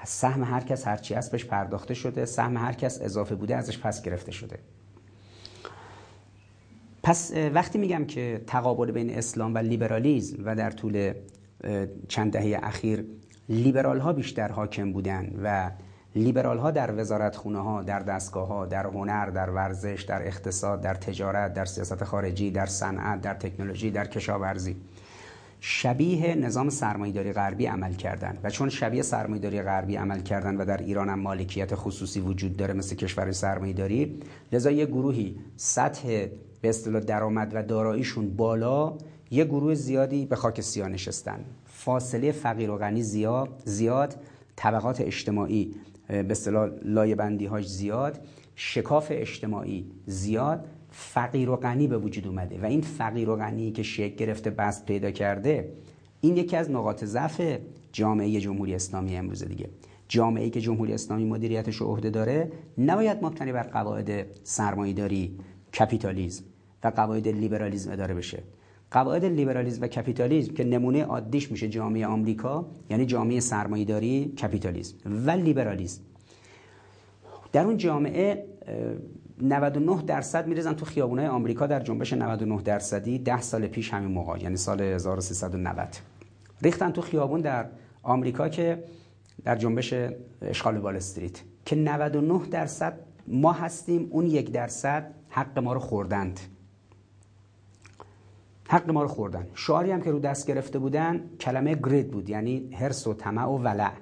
سهم 0.05 0.45
هر 0.45 0.61
کس 0.61 0.87
هرچی 0.87 1.15
هست 1.15 1.33
بهش 1.33 1.45
پرداخته 1.45 1.95
شده. 1.95 2.25
سهم 2.25 2.57
هر 2.57 2.73
کس 2.73 3.03
اضافه 3.03 3.35
بوده 3.35 3.57
ازش 3.57 3.79
پس 3.79 4.03
گرفته 4.03 4.33
شده. 4.33 4.59
پس 7.03 7.33
وقتی 7.55 7.79
میگم 7.79 8.05
که 8.05 8.45
تقابل 8.47 8.91
بین 8.91 9.11
اسلام 9.11 9.55
و 9.55 9.59
لیبرالیزم 9.59 10.37
و 10.45 10.57
در 10.57 10.71
طول 10.71 11.13
چند 12.09 12.33
دهه 12.33 12.61
اخیر 12.62 13.05
لیبرال 13.49 14.01
ها 14.01 14.12
بیشتر 14.12 14.53
حاکم 14.53 14.92
بودن 14.92 15.33
و 15.42 15.71
لیبرال 16.16 16.59
ها 16.59 16.71
در 16.71 17.01
وزارت 17.01 17.37
خونه 17.37 17.59
ها 17.59 17.83
در 17.83 18.01
دستگاه 18.01 18.49
ها 18.49 18.66
در 18.66 18.87
هنر 18.87 19.27
در 19.27 19.51
ورزش 19.51 20.03
در 20.09 20.27
اقتصاد 20.27 20.81
در 20.81 20.94
تجارت 20.94 21.55
در 21.55 21.64
سیاست 21.64 22.05
خارجی 22.05 22.51
در 22.51 22.66
صنعت 22.66 23.21
در 23.21 23.35
تکنولوژی 23.35 23.90
در 23.90 24.07
کشاورزی. 24.07 24.77
شبیه 25.61 26.35
نظام 26.35 26.68
سرمایه‌داری 26.68 27.33
غربی 27.33 27.66
عمل 27.66 27.92
کردن 27.92 28.38
و 28.42 28.51
چون 28.51 28.68
شبیه 28.68 29.03
سرمایه‌داری 29.03 29.62
غربی 29.62 29.97
عمل 29.97 30.21
کردن 30.21 30.57
و 30.57 30.64
در 30.64 30.77
ایران 30.77 31.09
هم 31.09 31.21
مالکیت 31.21 31.75
خصوصی 31.75 32.21
وجود 32.21 32.57
داره 32.57 32.75
مثل 32.75 32.97
کشور 32.97 33.33
سرمایه‌داری 33.33 34.23
لذا 34.53 34.71
یه 34.71 34.87
گروهی 34.87 35.37
سطح 35.57 36.27
به 36.61 36.68
اصطلاح 36.68 37.01
درآمد 37.01 37.51
و 37.55 37.62
داراییشون 37.62 38.37
بالا 38.37 38.99
یه 39.31 39.45
گروه 39.45 39.75
زیادی 39.75 40.27
به 40.27 40.37
خاک 40.37 40.61
سیاه 40.61 40.88
نشستن. 40.88 41.45
فاصله 41.64 42.33
فقیر 42.33 42.71
و 42.71 42.77
غنی 42.77 43.03
زیاد 43.03 43.62
زیاد. 43.64 44.14
طبقات 44.57 45.01
اجتماعی 45.01 45.75
به 46.09 46.31
اصطلاح 46.31 46.71
لایه 46.83 47.14
بندی 47.14 47.47
هاش 47.47 47.69
زیاد. 47.69 48.19
شکاف 48.55 49.09
اجتماعی 49.11 49.87
زیاد. 50.07 50.64
فقیر 50.91 51.51
و 51.51 51.57
غنی 51.57 51.88
به 51.88 51.99
وجود 51.99 52.27
اومده 52.27 52.61
و 52.62 52.64
این 52.64 52.81
فقیر 52.81 53.31
و 53.31 53.37
غنی 53.37 53.73
که 53.73 53.83
شکل 53.83 54.17
گرفته 54.17 54.51
بست 54.51 54.87
پیدا 54.87 55.11
کرده 55.11 55.73
این 56.21 56.37
یکی 56.37 56.57
از 56.57 56.71
نقاط 56.71 57.05
ضعف 57.05 57.59
جامعه 57.93 58.41
جمهوری 58.41 58.75
اسلامی 58.75 59.17
امروز 59.17 59.45
دیگه. 59.45 59.69
جامعه 60.09 60.51
که 60.51 60.61
جمهوری 60.61 60.93
اسلامی 60.93 61.25
مدیریتش 61.25 61.77
رو 61.77 61.87
عهده 61.87 62.11
داره 62.11 62.53
نباید 62.79 63.25
مبتنی 63.25 63.53
بر 63.53 63.62
قواعد 63.62 64.27
سرمایه‌داری 64.45 65.38
کپیتالیزم 65.79 66.45
و 66.85 66.88
قواعد 66.88 67.29
لیبرالیزم 67.29 67.93
اداره 67.93 68.14
بشه. 68.14 68.43
قواعد 68.90 69.24
لیبرالیزم 69.24 69.83
و 69.83 69.87
کپیتالیزم 69.87 70.55
که 70.55 70.64
نمونه 70.64 71.05
عادیش 71.05 71.51
میشه 71.51 71.68
جامعه 71.68 72.07
آمریکا 72.07 72.66
یعنی 72.90 73.07
جامعه 73.07 73.40
سرمایه‌داری 73.40 74.35
کپیتالیزم 74.42 74.96
و 75.27 75.31
لیبرالیزم 75.31 76.03
در 77.53 77.64
اون 77.64 77.77
جامعه 77.77 78.44
99 79.42 80.03
درصد 80.03 80.46
می‌ریزن 80.47 80.73
تو 80.72 80.85
خیابونای 80.85 81.27
آمریکا 81.27 81.66
در 81.66 81.81
جنبش 81.81 82.12
99 82.12 82.62
درصدی 82.62 83.18
10 83.18 83.40
سال 83.40 83.66
پیش 83.66 83.94
همین 83.94 84.11
موقع 84.11 84.38
یعنی 84.42 84.57
سال 84.57 84.81
1390 84.81 85.88
ریختن 86.62 86.90
تو 86.90 87.01
خیابون 87.01 87.40
در 87.40 87.66
آمریکا 88.03 88.48
که 88.48 88.85
در 89.44 89.57
جنبش 89.57 89.94
اشغال 90.42 90.77
وال 90.77 90.96
استریت 90.96 91.40
که 91.64 91.77
99 91.77 92.40
درصد 92.51 92.98
ما 93.29 93.53
هستیم 93.53 94.09
اون 94.11 94.27
یک 94.27 94.53
درصد 94.53 95.14
حق 95.29 95.59
ما 95.59 95.72
رو 95.72 95.81
خوردند. 95.81 96.40
حق 98.71 98.91
ما 98.91 99.03
رو 99.03 99.09
خوردن. 99.09 99.47
شعاری 99.55 99.91
هم 99.91 100.01
که 100.01 100.11
رو 100.11 100.19
دست 100.19 100.47
گرفته 100.47 100.79
بودن 100.79 101.31
کلمه 101.41 101.75
گرید 101.75 102.11
بود 102.11 102.31
یعنی 102.31 102.71
هرس 102.75 103.07
و 103.07 103.15
طمع 103.15 103.45
و 103.45 103.59
ولع 103.59 103.93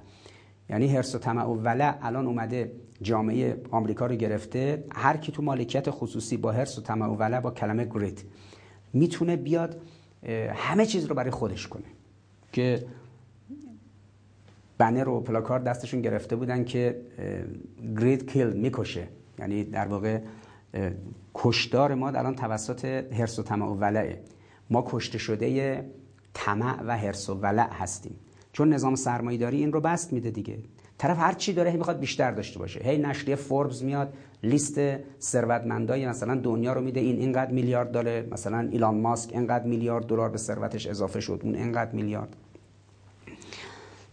یعنی 0.71 0.89
هرس 0.89 1.15
و 1.15 1.19
طمع 1.19 1.45
و 1.45 1.55
ولع 1.55 1.99
الان 2.03 2.27
اومده 2.27 2.73
جامعه 3.03 3.61
آمریکا 3.71 4.07
رو 4.07 4.15
گرفته. 4.15 4.85
هر 4.93 5.17
کی 5.17 5.33
تو 5.33 5.43
مالکیت 5.43 5.91
خصوصی 5.91 6.37
با 6.37 6.53
هرس 6.53 6.79
و 6.79 6.83
طمع 6.83 7.07
و 7.07 7.15
ولع 7.15 7.41
با 7.41 7.51
کلمه 7.51 7.85
گرید 7.85 8.25
می‌تونه 8.93 9.37
بیاد 9.37 9.81
همه 10.55 10.87
چیز 10.87 11.05
رو 11.05 11.15
برای 11.15 11.31
خودش 11.31 11.69
کنه. 11.69 11.85
که 12.53 12.87
بنر 14.79 15.09
و 15.09 15.21
پلاکار 15.21 15.59
دستشون 15.59 16.03
گرفته 16.03 16.37
بودن 16.37 16.65
که 16.65 17.01
گرید 18.01 18.31
کیل 18.31 18.51
می‌کشه. 18.51 19.09
یعنی 19.39 19.65
در 19.65 19.87
واقع 19.87 20.21
کشدار 21.35 21.95
ما 21.95 22.09
الان 22.09 22.35
توسط 22.35 22.85
هرس 23.13 23.39
و 23.39 23.43
طمع 23.43 23.67
و 23.67 23.75
ولعه 23.75 24.21
ما 24.71 24.85
کشته 24.87 25.19
شده 25.19 25.85
طمع 26.35 26.83
و 26.83 26.97
حرس 26.97 27.31
و 27.31 27.35
ولع 27.35 27.73
هستیم. 27.73 28.17
چون 28.53 28.73
نظام 28.73 28.95
سرمایه‌داری 28.95 29.57
این 29.57 29.73
رو 29.73 29.81
بست 29.81 30.13
میده 30.13 30.31
دیگه. 30.31 30.59
طرف 30.99 31.19
هر 31.19 31.33
چی 31.33 31.53
داره 31.53 31.73
می‌خواد 31.73 31.99
بیشتر 31.99 32.31
داشته 32.31 32.59
باشه. 32.59 32.81
هی 32.81 32.99
نشریه 32.99 33.37
فوربس 33.37 33.83
میاد 33.83 34.15
لیست 34.43 34.81
ثروتمندای 35.21 36.09
مثلا 36.09 36.35
دنیا 36.35 36.73
رو 36.73 36.81
میده. 36.81 37.01
این 37.01 37.19
اینقدر 37.19 37.51
میلیارد 37.51 37.91
داره. 37.91 38.29
مثلا 38.31 38.69
ایلان 38.73 39.01
ماسک 39.01 39.33
اینقدر 39.33 39.65
میلیارد 39.65 40.07
دلار 40.07 40.31
به 40.31 40.39
ثروتش 40.39 40.87
اضافه 40.87 41.21
شد. 41.21 41.41
اون 41.43 41.55
اینقدر 41.55 41.93
میلیارد. 41.93 42.37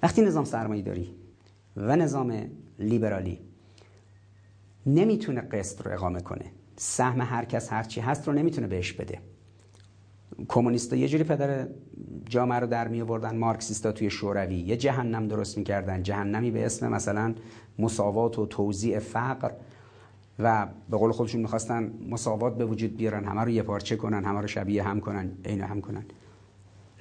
وقتی 0.03 0.21
نظام 0.21 0.45
سرمایه‌داری 0.45 1.15
و 1.77 1.95
نظام 1.95 2.49
لیبرالی 2.79 3.39
نمی‌تونه 4.85 5.41
قسط 5.41 5.81
رو 5.81 5.91
اقامه 5.91 6.21
کنه 6.21 6.45
سهم 6.75 7.21
هر 7.21 7.45
کس 7.45 7.73
هر 7.73 7.83
چی 7.83 8.01
هست 8.01 8.27
رو 8.27 8.33
نمی‌تونه 8.33 8.67
بهش 8.67 8.93
بده. 8.93 9.19
کمونیستا 10.47 10.95
یه 10.95 11.07
جوری 11.07 11.23
پدر 11.23 11.67
جامعه 12.29 12.59
رو 12.59 12.67
در 12.67 12.87
می 12.87 13.01
آوردن 13.01 13.37
مارکسیستا 13.37 13.91
توی 13.91 14.09
شوروی. 14.09 14.55
یه 14.55 14.77
جهنم 14.77 15.27
درست 15.27 15.57
می‌کردن. 15.57 16.03
جهنمی 16.03 16.51
به 16.51 16.65
اسم 16.65 16.91
مثلا 16.91 17.35
مساوات 17.79 18.39
و 18.39 18.45
توزیع 18.45 18.99
فقر. 18.99 19.51
و 20.39 20.67
به 20.89 20.97
قول 20.97 21.11
خودشون 21.11 21.41
می‌خواستن 21.41 21.93
مساوات 22.09 22.57
به 22.57 22.65
وجود 22.65 22.97
بیارن 22.97 23.25
همه 23.25 23.41
رو 23.41 23.49
یه 23.49 23.61
پارچه 23.61 23.95
کنن 23.95 24.25
همه 24.25 24.41
رو 24.41 24.47
شبیه 24.47 24.83
هم 24.83 24.99
کنن 24.99 25.31
عین 25.45 25.61
هم 25.61 25.81
کنن. 25.81 26.05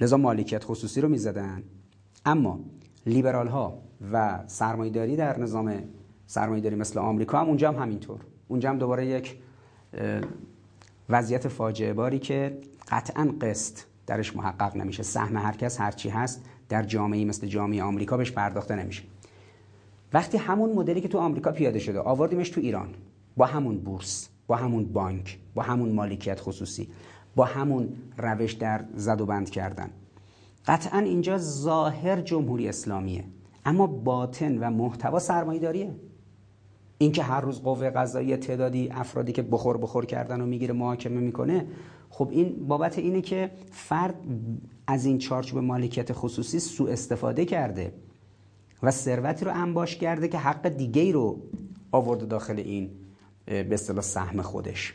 لذا 0.00 0.16
مالکیت 0.16 0.64
خصوصی 0.64 1.00
رو 1.00 1.08
می‌زدن. 1.08 1.62
اما 2.26 2.60
لیبرال 3.06 3.48
ها 3.48 3.78
و 4.12 4.44
سرمایداری 4.46 5.16
در 5.16 5.38
نظام 5.38 5.74
سرمایداری 6.26 6.76
مثل 6.76 6.98
آمریکا 6.98 7.38
هم 7.38 7.46
اونجا 7.46 7.72
هم 7.72 7.82
همینطور. 7.82 8.20
اونجا 8.48 8.70
هم 8.70 8.78
دوباره 8.78 9.06
یک 9.06 9.36
وضعیت 11.08 11.48
فاجعه 11.48 11.92
باری 11.92 12.18
که 12.18 12.58
قطعا 12.92 13.34
قسط 13.40 13.78
درش 14.06 14.36
محقق 14.36 14.76
نمیشه. 14.76 15.02
سهم 15.02 15.36
هر 15.36 15.52
کس 15.52 15.80
هرچی 15.80 16.08
هست 16.08 16.44
در 16.68 16.82
جامعه 16.82 17.24
مثل 17.24 17.46
جامعه 17.46 17.82
آمریکا 17.82 18.16
بهش 18.16 18.32
پرداخته 18.32 18.76
نمیشه. 18.76 19.02
وقتی 20.12 20.38
همون 20.38 20.72
مدلی 20.72 21.00
که 21.00 21.08
تو 21.08 21.18
آمریکا 21.18 21.52
پیاده 21.52 21.78
شده 21.78 22.00
آوردیمش 22.00 22.50
تو 22.50 22.60
ایران. 22.60 22.88
با 23.36 23.46
همون 23.46 23.78
بورس 23.78 24.28
با 24.46 24.56
همون 24.56 24.84
بانک 24.84 25.38
با 25.54 25.62
همون 25.62 25.92
مالکیت 25.92 26.40
خصوصی 26.40 26.88
با 27.36 27.44
همون 27.44 27.88
روش 28.18 28.52
در 28.52 28.84
زد 28.94 29.20
و 29.20 29.26
بند 29.26 29.50
کردن. 29.50 29.90
قطعا 30.66 30.98
اینجا 30.98 31.38
ظاهر 31.38 32.20
جمهوری 32.20 32.68
اسلامیه. 32.68 33.24
اما 33.64 33.86
باطن 33.86 34.58
و 34.58 34.70
محتوا 34.70 35.18
سرمایه 35.18 35.60
داریه 35.60 35.94
اینکه 36.98 37.22
هر 37.22 37.40
روز 37.40 37.62
قوه 37.62 37.90
قضایی 37.90 38.36
تعدادی 38.36 38.88
افرادی 38.90 39.32
که 39.32 39.42
بخور 39.42 39.76
بخور 39.76 40.06
کردن 40.06 40.40
و 40.40 40.46
می‌گیره 40.46 40.74
محاکمه 40.74 41.20
می‌کنه 41.20 41.66
خب 42.12 42.28
این 42.30 42.66
بابت 42.68 42.98
اینه 42.98 43.20
که 43.20 43.50
فرد 43.70 44.14
از 44.86 45.04
این 45.06 45.18
چارچوب 45.18 45.58
مالکیت 45.58 46.12
خصوصی 46.12 46.60
سوء 46.60 46.92
استفاده 46.92 47.44
کرده 47.44 47.92
و 48.82 48.90
ثروتی 48.90 49.44
رو 49.44 49.52
انباش 49.54 49.96
کرده 49.96 50.28
که 50.28 50.38
حق 50.38 50.68
دیگه 50.68 51.12
رو 51.12 51.42
آورده 51.92 52.26
داخل 52.26 52.58
این 52.58 52.90
به 53.46 53.68
اصطلاح 53.72 54.02
سهم 54.02 54.42
خودش. 54.42 54.94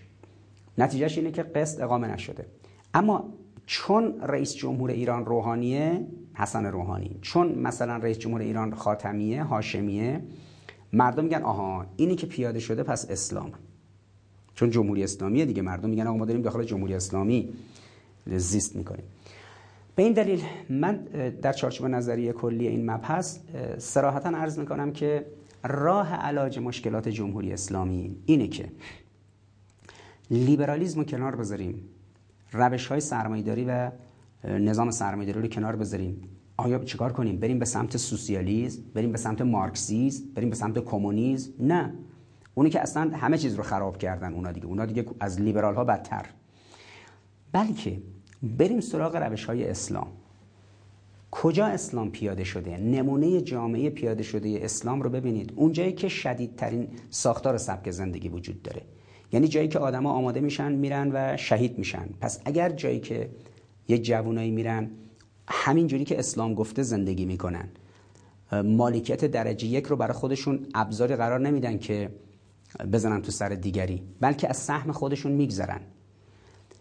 نتیجهش 0.77 1.17
اینه 1.17 1.31
که 1.31 1.43
قسط 1.43 1.81
اقامه 1.81 2.07
نشده. 2.07 2.45
اما 2.93 3.33
چون 3.65 4.21
رئیس 4.21 4.55
جمهور 4.55 4.91
ایران 4.91 5.25
روحانیه 5.25 6.07
حسن 6.33 6.65
روحانی 6.65 7.19
چون 7.21 7.55
مثلا 7.55 7.97
رئیس 7.97 8.17
جمهور 8.17 8.41
ایران 8.41 8.73
خاتمیه 8.73 9.43
هاشمیه 9.43 10.21
مردم 10.93 11.23
میگن 11.23 11.41
آها 11.41 11.85
اینی 11.95 12.15
که 12.15 12.27
پیاده 12.27 12.59
شده 12.59 12.83
پس 12.83 13.11
اسلام. 13.11 13.51
چون 14.57 14.69
جمهوری 14.69 15.03
اسلامی 15.03 15.45
دیگه 15.45 15.61
مردم 15.61 15.89
میگن 15.89 16.07
آقا 16.07 16.17
ما 16.17 16.25
داریم 16.25 16.41
داخل 16.41 16.63
جمهوری 16.63 16.93
اسلامی 16.93 17.49
زیست 18.25 18.75
می‌کنیم. 18.75 19.03
به 19.95 20.03
این 20.03 20.13
دلیل 20.13 20.41
من 20.69 20.95
در 21.41 21.53
چارچوب 21.53 21.87
نظریه 21.87 22.33
کلی 22.33 22.67
این 22.67 22.91
مبحث 22.91 23.39
سراحتا 23.77 24.29
عرض 24.29 24.59
می‌کنم 24.59 24.91
که 24.91 25.25
راه 25.63 26.13
علاج 26.13 26.59
مشکلات 26.59 27.09
جمهوری 27.09 27.53
اسلامی 27.53 28.15
اینه 28.25 28.47
که 28.47 28.71
لیبرالیزم 30.31 30.99
رو 30.99 31.05
کنار 31.05 31.35
بذاریم 31.35 31.81
روش 32.51 32.87
های 32.87 32.99
سرمایداری 32.99 33.65
و 33.65 33.91
نظام 34.43 34.91
سرمایداری 34.91 35.41
رو 35.41 35.47
کنار 35.47 35.75
بذاریم. 35.75 36.21
آیا 36.57 36.79
چیکار 36.79 37.13
کنیم؟ 37.13 37.39
بریم 37.39 37.59
به 37.59 37.65
سمت 37.65 37.97
سوسیالیسم 37.97 38.81
بریم 38.93 39.11
به 39.11 39.17
سمت 39.17 39.41
مارکسیسم 39.41 40.23
بریم 40.35 40.49
به 40.49 40.55
سمت 40.55 40.79
کمونیسم؟ 40.79 41.51
نه. 41.59 41.93
اونی 42.57 42.69
که 42.69 42.81
اصلا 42.81 43.11
همه 43.13 43.37
چیز 43.37 43.55
رو 43.55 43.63
خراب 43.63 43.97
کردن 43.97 44.33
اونا 44.33 44.51
دیگه. 44.51 44.65
اونا 44.65 44.85
دیگه 44.85 45.05
از 45.19 45.41
لیبرال 45.41 45.75
ها 45.75 45.83
بدتر. 45.83 46.25
بلکه 47.51 48.01
بریم 48.43 48.79
سراغ 48.79 49.15
روش 49.15 49.45
های 49.45 49.69
اسلام. 49.69 50.07
کجا 51.31 51.65
اسلام 51.65 52.11
پیاده 52.11 52.43
شده؟ 52.43 52.77
نمونه 52.77 53.41
جامعه 53.41 53.89
پیاده 53.89 54.23
شده 54.23 54.59
اسلام 54.61 55.01
رو 55.01 55.09
ببینید. 55.09 55.53
اونجایی 55.55 55.93
که 55.93 56.07
شدیدترین 56.07 56.87
ساختار 57.09 57.57
سبک 57.57 57.91
زندگی 57.91 58.29
وجود 58.29 58.61
داره. 58.61 58.81
یعنی 59.31 59.47
جایی 59.47 59.67
که 59.67 59.79
آدما 59.79 60.11
آماده 60.11 60.39
میشن 60.39 60.71
میرن 60.71 61.11
و 61.13 61.37
شهید 61.37 61.77
میشن. 61.77 62.09
پس 62.21 62.41
اگر 62.45 62.69
جایی 62.69 62.99
که 62.99 63.29
یه 63.87 63.97
جوونایی 63.97 64.51
میرن 64.51 64.91
همین 65.47 65.87
جوری 65.87 66.03
که 66.03 66.19
اسلام 66.19 66.53
گفته 66.53 66.83
زندگی 66.83 67.25
می‌کنن. 67.25 67.69
مالکیت 68.51 69.25
درجه 69.25 69.67
یک 69.67 69.85
رو 69.85 69.95
برای 69.95 70.13
خودشون 70.13 70.65
ابزاری 70.75 71.15
قرار 71.15 71.39
نمیدن 71.39 71.77
که 71.77 72.09
بزنن 72.91 73.21
تو 73.21 73.31
سر 73.31 73.49
دیگری 73.49 74.03
بلکه 74.19 74.49
از 74.49 74.57
سهم 74.57 74.91
خودشون 74.91 75.31
میگذرن. 75.31 75.81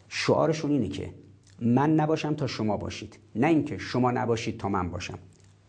شعارشون 0.09 0.70
اینه 0.70 0.88
که 0.88 1.11
من 1.61 1.94
نباشم 1.94 2.35
تا 2.35 2.46
شما 2.46 2.77
باشید. 2.77 3.18
نه 3.35 3.46
اینکه 3.46 3.79
شما 3.79 4.11
نباشید 4.11 4.59
تا 4.59 4.68
من 4.68 4.90
باشم. 4.90 5.18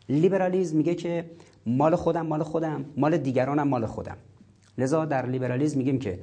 لیبرالیزم 0.10 0.78
میگه 0.78 0.96
که 0.96 1.32
مال 1.66 1.96
خودم 1.96 2.26
مال 2.26 2.44
خودم 2.44 2.86
مال 2.98 3.18
دیگرانم 3.18 3.68
مال 3.68 3.86
خودم. 3.86 4.18
لذا 4.78 5.06
در 5.06 5.26
لیبرالیزم 5.26 5.78
میگیم 5.78 6.00
که 6.00 6.20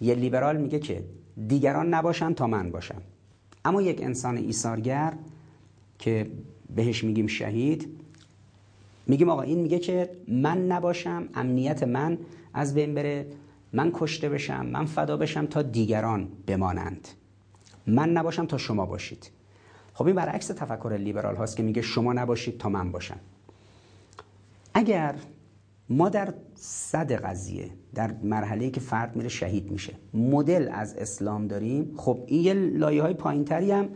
یه 0.00 0.14
لیبرال 0.14 0.56
میگه 0.56 0.78
که 0.78 1.04
دیگران 1.48 1.94
نباشن 1.94 2.34
تا 2.34 2.46
من 2.46 2.70
باشم. 2.70 3.02
اما 3.64 3.82
یک 3.82 4.02
انسان 4.02 4.36
ایثارگر 4.36 5.12
که 5.98 6.30
بهش 6.74 7.04
میگیم 7.04 7.26
شهید 7.26 7.88
میگیم 9.06 9.28
آقا 9.28 9.42
این 9.42 9.58
میگه 9.58 9.78
که 9.78 10.10
من 10.28 10.66
نباشم 10.66 11.28
امنیت 11.34 11.82
من 11.82 12.18
از 12.54 12.74
بین 12.74 12.94
بره 12.94 13.26
من 13.72 13.90
کشته 13.94 14.28
بشم 14.28 14.66
من 14.66 14.84
فدا 14.84 15.16
بشم 15.16 15.46
تا 15.46 15.62
دیگران 15.62 16.28
بمانند. 16.46 17.08
من 17.86 18.08
نباشم 18.08 18.46
تا 18.46 18.58
شما 18.58 18.86
باشید. 18.86 19.30
خب 19.94 20.06
این 20.06 20.16
برعکس 20.16 20.46
تفکر 20.46 20.96
لیبرال 21.00 21.36
هاست 21.36 21.56
که 21.56 21.62
میگه 21.62 21.82
شما 21.82 22.12
نباشید 22.12 22.58
تا 22.58 22.68
من 22.68 22.92
باشم. 22.92 23.18
اگر 24.74 25.14
ما 25.88 26.08
در 26.08 26.34
صد 26.54 27.12
قضیه 27.12 27.70
در 27.94 28.14
مرحله 28.22 28.70
که 28.70 28.80
فرد 28.80 29.16
میره 29.16 29.28
شهید 29.28 29.70
میشه 29.70 29.92
مدل 30.14 30.68
از 30.72 30.94
اسلام 30.94 31.46
داریم 31.46 31.94
خب 31.96 32.24
این 32.26 32.42
یه 32.42 32.52
لایه 32.52 33.02
های 33.02 33.14
پایین 33.14 33.52
هم 33.52 33.88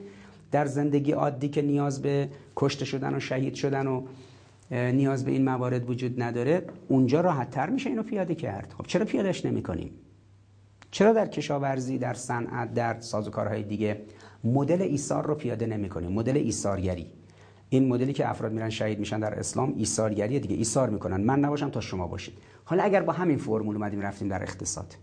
در 0.50 0.66
زندگی 0.66 1.12
عادی 1.12 1.48
که 1.48 1.62
نیاز 1.62 2.02
به 2.02 2.28
کشته 2.56 2.84
شدن 2.84 3.14
و 3.14 3.20
شهید 3.20 3.54
شدن 3.54 3.86
و 3.86 4.02
نیاز 4.70 5.24
به 5.24 5.30
این 5.30 5.44
موارد 5.44 5.90
وجود 5.90 6.22
نداره 6.22 6.66
اونجا 6.88 7.20
راحت 7.20 7.50
تر 7.50 7.70
میشه 7.70 7.90
اینو 7.90 8.02
پیاده 8.02 8.34
کرد. 8.34 8.74
خب 8.78 8.86
چرا 8.86 9.04
پیادهش 9.04 9.46
نمی 9.46 9.62
کنیم 9.62 9.90
چرا 10.90 11.12
در 11.12 11.26
کشاورزی 11.26 11.98
در 11.98 12.14
صنعت 12.14 12.74
در 12.74 13.00
سازوکارهای 13.00 13.62
دیگه 13.62 14.02
مدل 14.44 14.82
ایثار 14.82 15.26
رو 15.26 15.34
پیاده 15.34 15.66
نمی 15.66 15.88
کنیم 15.88 16.12
مدل 16.12 16.36
ایثارگری. 16.36 17.06
این 17.68 17.88
مدلی 17.88 18.12
که 18.12 18.30
افراد 18.30 18.52
میرن 18.52 18.70
شهید 18.70 18.98
میشن 18.98 19.20
در 19.20 19.38
اسلام 19.38 19.74
ایثارگری 19.76 20.40
دیگه 20.40 20.56
ایثار 20.56 20.90
می‌کنن. 20.90 21.20
من 21.20 21.40
نباشم 21.40 21.70
تا 21.70 21.80
شما 21.80 22.06
باشید. 22.06 22.34
حالا 22.64 22.82
اگر 22.82 23.02
با 23.02 23.12
همین 23.12 23.38
فرمول 23.38 23.76
اومدیم 23.76 24.00
رفتیم 24.00 24.28
در 24.28 24.42
اقتصاد. 24.42 24.96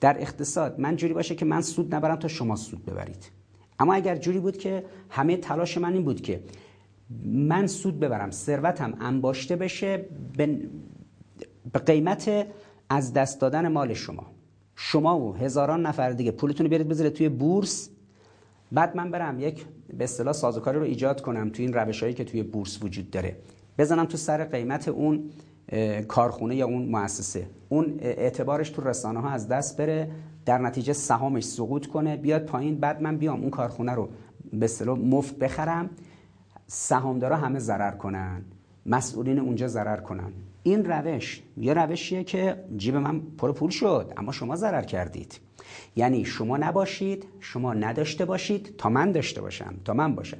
در 0.00 0.20
اقتصاد 0.20 0.80
من 0.80 0.96
جوری 0.96 1.14
باشه 1.14 1.34
که 1.34 1.44
من 1.44 1.60
سود 1.60 1.94
نبرم 1.94 2.16
تا 2.16 2.28
شما 2.28 2.56
سود 2.56 2.84
ببرید. 2.84 3.30
اما 3.78 3.94
اگر 3.94 4.16
جوری 4.16 4.38
بود 4.38 4.56
که 4.56 4.84
همه 5.10 5.36
تلاش 5.36 5.78
من 5.78 5.92
این 5.92 6.04
بود 6.04 6.20
که 6.20 6.42
من 7.24 7.66
سود 7.66 8.00
ببرم 8.00 8.30
ثروتم 8.30 8.94
انباشته 9.00 9.56
بشه 9.56 10.04
به 10.36 11.78
قیمت 11.86 12.46
از 12.88 13.12
دست 13.12 13.40
دادن 13.40 13.68
مال 13.68 13.94
شما. 13.94 14.26
شما 14.76 15.20
و 15.20 15.36
هزاران 15.36 15.86
نفر 15.86 16.10
دیگه 16.10 16.30
پولتون 16.30 16.66
رو 16.66 16.70
برید 16.70 16.88
بذارید 16.88 17.12
توی 17.12 17.28
بورس. 17.28 17.88
بعد 18.72 18.96
من 18.96 19.10
برم 19.10 19.40
یک 19.40 19.64
به 19.98 20.04
اصطلاح 20.04 20.32
سازوکاری 20.32 20.78
رو 20.78 20.84
ایجاد 20.84 21.20
کنم 21.20 21.50
توی 21.50 21.64
این 21.64 21.74
روشهایی 21.74 22.14
که 22.14 22.24
توی 22.24 22.42
بورس 22.42 22.82
وجود 22.82 23.10
داره. 23.10 23.36
بزنم 23.78 24.04
تو 24.04 24.16
سر 24.16 24.44
قیمت 24.44 24.88
اون 24.88 25.30
کارخونه 26.08 26.56
یا 26.56 26.66
اون 26.66 26.88
مؤسسه. 26.88 27.46
اون 27.68 27.96
اعتبارش 28.00 28.70
تو 28.70 28.82
رسانه 28.82 29.20
ها 29.20 29.30
از 29.30 29.48
دست 29.48 29.76
بره 29.76 30.10
در 30.44 30.58
نتیجه 30.58 30.92
سهامش 30.92 31.44
سقوط 31.44 31.86
کنه 31.86 32.16
بیاد 32.16 32.44
پایین 32.44 32.80
بعد 32.80 33.02
من 33.02 33.16
بیام 33.16 33.40
اون 33.40 33.50
کارخونه 33.50 33.92
رو 33.92 34.08
به 34.52 34.64
اصطلاح 34.64 34.98
مفت 34.98 35.38
بخرم. 35.38 35.90
سهامدارا 36.74 37.36
همه 37.36 37.58
ضرر 37.58 37.90
کنن. 37.90 38.44
مسئولین 38.86 39.38
اونجا 39.38 39.68
ضرر 39.68 39.96
کنن. 39.96 40.32
این 40.62 40.84
روش 40.84 41.42
یه 41.56 41.74
روشیه 41.74 42.24
که 42.24 42.64
جیب 42.76 42.96
من 42.96 43.20
پر 43.20 43.52
پول 43.52 43.70
شد 43.70 44.12
اما 44.16 44.32
شما 44.32 44.56
ضرر 44.56 44.82
کردید. 44.82 45.40
یعنی 45.96 46.24
شما 46.24 46.56
نباشید 46.56 47.24
شما 47.40 47.74
نداشته 47.74 48.24
باشید 48.24 48.74
تا 48.78 48.88
من 48.88 49.12
داشته 49.12 49.40
باشم 49.40 49.74
تا 49.84 49.94
من 49.94 50.14
باشم 50.14 50.38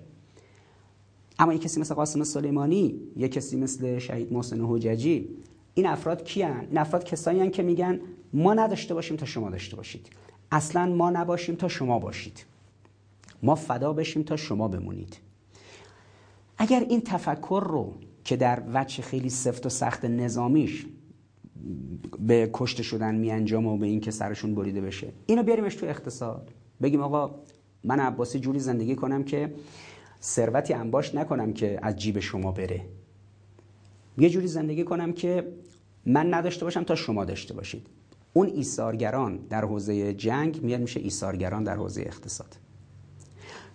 اما 1.38 1.55
یک 1.55 1.62
کسی 1.62 1.81
مثل 1.81 1.95
قاسم 1.95 2.25
سلیمانی 2.25 3.01
یک 3.16 3.33
کسی 3.33 3.57
مثل 3.57 3.99
شهید 3.99 4.33
محسن 4.33 4.61
حججی 4.66 5.29
این 5.75 5.87
افراد 5.87 6.25
کیان؟ 6.25 6.61
این 6.61 6.79
افراد 6.79 7.05
کسایی 7.05 7.51
که 7.51 7.62
میگن 7.62 8.01
ما 8.33 8.55
نداشته 8.55 8.95
باشیم 8.95 9.16
تا 9.16 9.27
شما 9.27 9.51
داشته 9.51 9.77
باشید. 9.77 10.09
اصلا 10.53 10.87
ما 10.87 11.11
نباشیم 11.11 11.55
تا 11.55 11.68
شما 11.68 11.99
باشید. 11.99 12.45
ما 13.42 13.55
فدا 13.55 13.92
بشیم 13.92 14.23
تا 14.23 14.37
شما 14.37 14.68
بمونید. 14.68 15.16
اگر 16.59 16.87
این 16.88 17.01
تفکر 17.01 17.65
رو 17.67 17.95
که 18.25 18.37
در 18.37 18.62
وجه 18.75 19.03
خیلی 19.03 19.31
سفت 19.31 19.67
و 19.67 19.69
سخت 19.69 20.05
نظامیش 20.05 20.87
به 22.19 22.51
کشته 22.53 22.83
شدن 22.83 23.15
می 23.15 23.31
انجام 23.31 23.67
و 23.67 23.77
به 23.77 23.87
این 23.87 24.01
که 24.01 24.11
سرشون 24.11 24.55
بریده 24.55 24.81
بشه 24.81 25.12
اینو 25.27 25.43
بیاریمش 25.43 25.75
تو 25.75 25.87
اقتصاد. 25.87 26.51
بگیم 26.83 27.01
آقا 27.01 27.35
من 27.85 28.01
عباسی 28.01 28.41
جوری 28.41 28.59
زندگی 28.59 28.95
کنم 28.95 29.25
که 29.25 29.55
ثروتی 30.23 30.75
انباش 30.75 31.15
نکنم 31.15 31.53
که 31.53 31.79
از 31.83 31.97
جیب 31.97 32.21
شما 32.21 32.53
بره. 32.53 32.81
یه 34.19 34.31
جوری 34.31 34.47
زندگی 34.47 34.85
کنم 34.85 35.12
که 35.12 35.53
من 36.07 36.35
نداشته 36.35 36.65
باشم 36.65 36.83
تا 36.83 36.95
شما 36.95 37.25
داشته 37.25 37.55
باشید. 37.55 37.87
اون 38.33 38.47
ایثارگران 38.47 39.37
در 39.37 39.65
حوزه 39.65 40.15
جنگ 40.15 40.62
میاد 40.62 40.81
میشه 40.81 41.01
ایثارگران 41.01 41.65
در 41.65 41.77
حوزه 41.77 42.01
اقتصاد. 42.01 42.57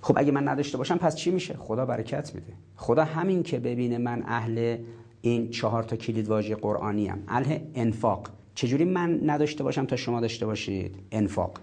خب 0.01 0.17
اگه 0.17 0.31
من 0.31 0.47
نداشته 0.47 0.77
باشم 0.77 0.97
پس 0.97 1.15
چی 1.15 1.31
میشه؟ 1.31 1.53
خدا 1.53 1.85
برکت 1.85 2.35
میده. 2.35 2.53
خدا 2.75 3.03
همین 3.03 3.43
که 3.43 3.59
ببینه 3.59 3.97
من 3.97 4.23
اهل 4.25 4.77
این 5.21 5.49
چهار 5.49 5.83
تا 5.83 5.95
کلید 5.95 6.27
واژه 6.27 6.55
قرآنی 6.55 7.09
ام 7.09 7.23
اهل 7.27 7.59
انفاق. 7.75 8.29
چجوری 8.55 8.85
من 8.85 9.29
نداشته 9.29 9.63
باشم 9.63 9.85
تا 9.85 9.95
شما 9.95 10.21
داشته 10.21 10.45
باشید؟ 10.45 10.95
انفاق. 11.11 11.59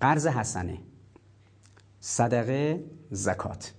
قرض 0.00 0.26
حسنه. 0.26 0.78
صدقه 2.00 2.84
زکات. 3.10 3.72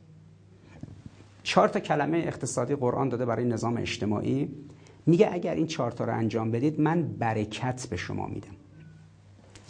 چهار 1.43 1.67
تا 1.67 1.79
کلمه 1.79 2.17
اقتصادی 2.17 2.75
قرآن 2.75 3.09
داده 3.09 3.25
برای 3.25 3.45
نظام 3.45 3.77
اجتماعی. 3.77 4.49
میگه 5.05 5.29
اگر 5.33 5.55
این 5.55 5.67
چهار 5.67 5.91
تا 5.91 6.05
رو 6.05 6.13
انجام 6.13 6.51
بدید 6.51 6.81
من 6.81 7.03
برکت 7.03 7.87
به 7.89 7.97
شما 7.97 8.27
میدم. 8.27 8.55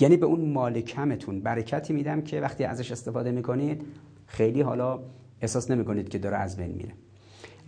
یعنی 0.03 0.17
به 0.17 0.25
اون 0.25 0.49
مال 0.49 0.81
کمتون 0.81 1.39
برکتی 1.39 1.93
میدم 1.93 2.21
که 2.21 2.41
وقتی 2.41 2.63
ازش 2.63 2.91
استفاده 2.91 3.31
می‌کنید 3.31 3.85
خیلی 4.27 4.61
حالا 4.61 4.99
احساس 5.41 5.71
نمی‌کنید 5.71 6.09
که 6.09 6.17
داره 6.17 6.37
از 6.37 6.57
بین 6.57 6.71
میره. 6.71 6.91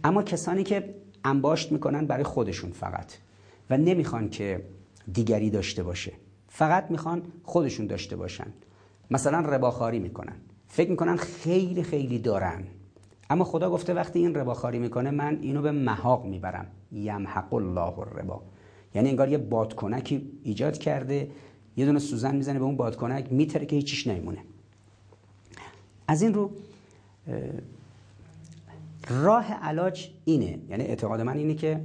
اما 0.04 0.24
کسانی 0.24 0.64
که 0.64 0.96
انباشت 1.26 1.72
می‌کنن 1.72 2.06
برای 2.06 2.24
خودشون 2.24 2.72
فقط 2.72 3.14
و 3.70 3.78
نمی‌خوان 3.78 4.30
که 4.30 4.66
دیگری 5.14 5.50
داشته 5.50 5.84
باشه. 5.84 6.12
فقط 6.48 6.92
می‌خوان 6.92 7.22
خودشون 7.44 7.88
داشته 7.88 8.16
باشن. 8.16 8.48
مثلا 9.12 9.40
رباخاری 9.40 10.00
می‌کنن. 10.00 10.36
فکر 10.68 10.90
می‌کنن 10.90 11.16
خیلی 11.16 11.84
خیلی 11.84 12.20
دارن. 12.20 12.64
اما 13.30 13.44
خدا 13.44 13.70
گفته 13.70 13.94
وقتی 13.94 14.20
این 14.20 14.36
رباخاری 14.36 14.80
می‌کنه 14.80 15.12
من 15.12 15.40
اینو 15.42 15.62
به 15.62 15.72
محاق 15.72 16.26
می‌برم. 16.26 16.68
یمحق 16.92 17.54
الله 17.54 18.00
الربا. 18.00 18.42
یعنی 18.96 19.10
انگار 19.10 19.30
یه 19.30 19.38
بادکنکی 19.38 20.32
ایجاد 20.44 20.78
کرده 20.78 21.28
یه 21.78 21.86
دونه 21.86 22.00
سوزن 22.00 22.36
می‌زنه 22.36 22.60
به 22.60 22.66
اون 22.66 22.78
بادکنک 22.78 23.28
میتره 23.32 23.66
که 23.66 23.76
هیچیش 23.76 24.08
نمیمونه. 24.08 24.40
از 26.08 26.22
این 26.22 26.34
رو 26.34 26.52
راه 29.10 29.54
علاج 29.54 30.10
اینه 30.26 30.60
یعنی 30.70 30.84
اعتقاد 30.84 31.22
من 31.22 31.38
اینه 31.38 31.54
که 31.54 31.82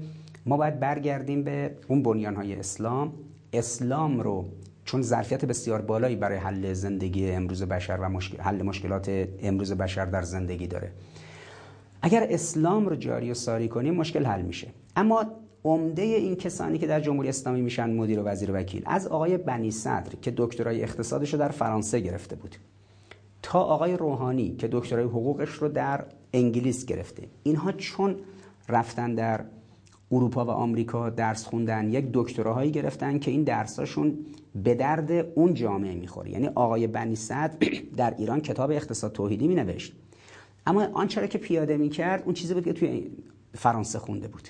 ما 0.47 0.57
باید 0.57 0.81
برگردیم 0.81 1.43
به 1.45 1.77
اون 1.89 2.03
بنیانهای 2.03 2.55
اسلام. 2.55 3.13
اسلام 3.53 4.21
رو 4.21 4.49
چون 4.85 5.03
ظرفیت 5.03 5.45
بسیار 5.45 5.83
بالایی 5.83 6.17
برای 6.17 6.39
حل 6.39 6.73
زندگی 6.73 7.31
امروز 7.31 7.63
بشر 7.63 7.97
و 7.97 8.09
مشکل، 8.09 8.41
حل 8.41 8.63
مشکلات 8.63 9.29
امروز 9.43 9.73
بشر 9.73 10.05
در 10.05 10.23
زندگی 10.23 10.67
داره. 10.67 10.93
اگر 12.03 12.27
اسلام 12.31 12.89
رو 12.89 12.97
جاری 12.97 13.31
و 13.31 13.35
ساری 13.35 13.69
کنیم 13.69 13.95
مشکل 13.95 14.27
حل 14.27 14.43
میشه. 14.43 14.69
اما 14.97 15.27
عمده 15.65 16.03
این 16.03 16.37
کسانی 16.37 16.79
که 16.79 16.87
در 16.87 17.01
جمهوری 17.01 17.29
اسلامی 17.29 17.61
میشن 17.61 17.91
مدیر 17.91 18.21
و 18.21 18.23
وزیر 18.23 18.51
و 18.51 18.55
وکیل. 18.55 18.83
از 18.87 19.07
آقای 19.07 19.39
بنی 19.39 19.71
صدر 19.71 20.13
که 20.23 20.33
دکترای 20.37 20.83
اقتصادش 20.83 21.33
رو 21.33 21.39
در 21.39 21.49
فرانسه 21.49 22.01
گرفته 22.01 22.37
بود. 22.37 22.57
تا 23.43 23.61
آقای 23.61 23.97
روحانی 23.97 24.57
که 24.57 24.69
دکترای 24.73 25.05
حقوقش 25.05 25.51
رو 25.51 25.69
در 25.69 26.05
انگلیس 26.33 26.87
گرفته. 26.87 27.23
اینها 27.43 27.73
چون 27.73 28.17
رفتن 28.69 29.15
در 29.15 29.45
اروپا 30.13 30.45
و 30.45 30.51
آمریکا 30.51 31.11
درس 31.11 31.45
خوندن 31.45 31.93
یک 31.93 32.07
دکتراهایی 32.13 32.71
گرفتن 32.71 33.19
که 33.19 33.31
این 33.31 33.45
درساشون 33.45 34.19
به 34.55 34.75
درد 34.75 35.13
اون 35.35 35.55
جامعه 35.55 35.95
می‌خوره. 35.95 36.31
یعنی 36.31 36.47
آقای 36.47 36.87
بنی 36.87 37.17
صدر 37.17 37.57
در 37.97 38.15
ایران 38.19 38.41
کتاب 38.41 38.71
اقتصاد 38.71 39.13
توحیدی 39.13 39.49
می 39.49 39.55
نوشت 39.55 39.93
اما 40.67 40.87
آنچه 40.93 41.29
که 41.29 41.39
پیاده 41.39 41.77
می‌کرد 41.77 42.23
اون 42.25 42.35
چیزی 42.35 42.55
بود 42.55 42.65
که 42.65 42.73
توی 42.73 43.11
فرانسه 43.55 43.99
خونده 43.99 44.29
بود. 44.29 44.49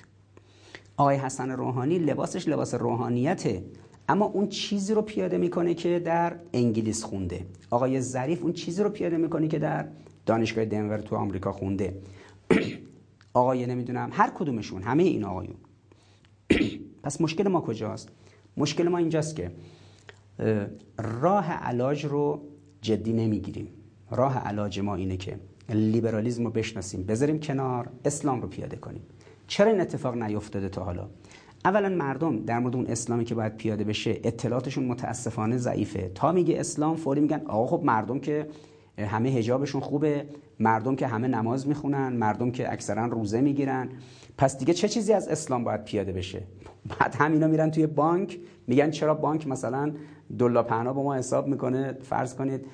آقای 0.97 1.17
حسن 1.17 1.51
روحانی 1.51 1.99
لباسش 1.99 2.47
لباس 2.47 2.73
روحانیته. 2.73 3.63
اما 4.09 4.25
اون 4.25 4.47
چیزی 4.47 4.93
رو 4.93 5.01
پیاده 5.01 5.37
می‌کنه 5.37 5.73
که 5.73 5.99
در 5.99 6.35
انگلیس 6.53 7.03
خونده. 7.03 7.45
آقای 7.69 8.01
ظریف 8.01 8.43
اون 8.43 8.53
چیزی 8.53 8.83
رو 8.83 8.89
پیاده 8.89 9.17
می‌کنه 9.17 9.47
که 9.47 9.59
در 9.59 9.87
دانشگاه 10.25 10.65
دنور 10.65 10.97
تو 10.97 11.15
آمریکا 11.15 11.51
خونده. 11.51 11.97
آقای 13.33 13.65
نمی‌دونم 13.65 14.09
هر 14.13 14.31
کدومشون 14.35 14.83
همه 14.83 15.03
این 15.03 15.23
آقایون. 15.23 15.55
پس 17.03 17.21
مشکل 17.21 17.47
ما 17.47 17.61
کجاست؟ 17.61 18.09
مشکل 18.57 18.87
ما 18.87 18.97
اینجاست 18.97 19.35
که 19.35 19.51
راه 21.21 21.51
علاج 21.51 22.05
رو 22.05 22.41
جدی 22.81 23.13
نمی‌گیریم. 23.13 23.67
راه 24.11 24.37
علاج 24.37 24.79
ما 24.79 24.95
اینه 24.95 25.17
که 25.17 25.39
لیبرالیزم 25.69 26.43
رو 26.43 26.51
بشناسیم 26.51 27.03
بذاریم 27.03 27.39
کنار 27.39 27.89
اسلام 28.05 28.41
رو 28.41 28.47
پیاده 28.47 28.75
کنیم. 28.75 29.01
چرا 29.51 29.71
این 29.71 29.81
اتفاق 29.81 30.15
نیفتاده 30.15 30.69
تا 30.69 30.83
حالا؟ 30.83 31.09
اولا 31.65 31.89
مردم 31.89 32.45
در 32.45 32.59
مورد 32.59 32.75
اون 32.75 32.87
اسلامی 32.87 33.25
که 33.25 33.35
باید 33.35 33.57
پیاده 33.57 33.83
بشه 33.83 34.19
اطلاعاتشون 34.23 34.83
متاسفانه 34.83 35.57
ضعیفه. 35.57 36.11
تا 36.15 36.31
میگه 36.31 36.59
اسلام 36.59 36.95
فوری 36.95 37.21
میگن 37.21 37.41
آقا 37.45 37.77
خب 37.77 37.83
مردم 37.83 38.19
که 38.19 38.47
همه 38.99 39.29
هجابشون 39.29 39.81
خوبه 39.81 40.25
مردم 40.59 40.95
که 40.95 41.07
همه 41.07 41.27
نماز 41.27 41.67
می‌خونن 41.67 42.13
مردم 42.13 42.51
که 42.51 42.73
اکثرا 42.73 43.05
روزه 43.05 43.41
می‌گیرن. 43.41 43.89
پس 44.37 44.57
دیگه 44.57 44.73
چه 44.73 44.87
چیزی 44.87 45.13
از 45.13 45.27
اسلام 45.27 45.63
باید 45.63 45.83
پیاده 45.83 46.11
بشه؟ 46.11 46.43
بعد 46.99 47.15
همینا 47.15 47.47
میرن 47.47 47.71
توی 47.71 47.87
بانک 47.87 48.39
میگن 48.67 48.91
چرا 48.91 49.13
بانک 49.13 49.47
مثلا 49.47 49.91
دلا 50.39 50.63
پهنا 50.63 50.93
با 50.93 51.03
ما 51.03 51.15
حساب 51.15 51.47
می‌کنه؟ 51.47 51.97
فرض 52.01 52.35
کنید 52.35 52.65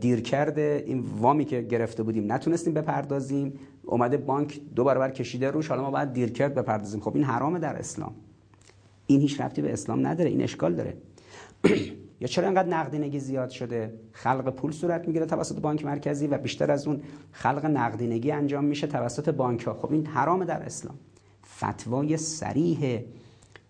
دیر 0.00 0.20
کرده 0.20 0.84
این 0.86 1.00
وامی 1.00 1.44
که 1.44 1.60
گرفته 1.60 2.02
بودیم 2.02 2.32
نتونستیم 2.32 2.74
بپردازیم. 2.74 3.52
اومده 3.86 4.16
بانک 4.16 4.60
دو 4.76 4.84
برابر 4.84 5.10
کشیده 5.10 5.50
روش 5.50 5.68
حالا 5.68 5.82
ما 5.82 5.90
باید 5.90 6.12
دیر 6.12 6.32
کرد 6.32 6.54
بپردازیم. 6.54 7.00
خب 7.00 7.14
این 7.14 7.24
حرامه 7.24 7.58
در 7.58 7.76
اسلام. 7.76 8.14
این 9.06 9.20
هیچ 9.20 9.40
رفتی 9.40 9.62
به 9.62 9.72
اسلام 9.72 10.06
نداره 10.06 10.30
این 10.30 10.42
اشکال 10.42 10.74
داره. 10.74 10.96
یا 12.20 12.28
چرا 12.28 12.46
انقدر 12.46 12.68
نقدینگی 12.68 13.20
زیاد 13.20 13.50
شده؟ 13.50 13.94
خلق 14.12 14.54
پول 14.54 14.72
صورت 14.72 15.06
می‌گیره 15.06 15.26
توسط 15.26 15.60
بانک 15.60 15.84
مرکزی 15.84 16.26
و 16.26 16.38
بیشتر 16.38 16.70
از 16.70 16.86
اون 16.86 17.02
خلق 17.32 17.66
نقدینگی 17.66 18.30
انجام 18.30 18.64
میشه 18.64 18.86
توسط 18.86 19.28
بانک 19.28 19.62
ها 19.62 19.74
خب 19.74 19.92
این 19.92 20.06
حرام 20.06 20.44
در 20.44 20.62
اسلام. 20.62 20.98
فتوای 21.56 22.16
سریح 22.16 23.04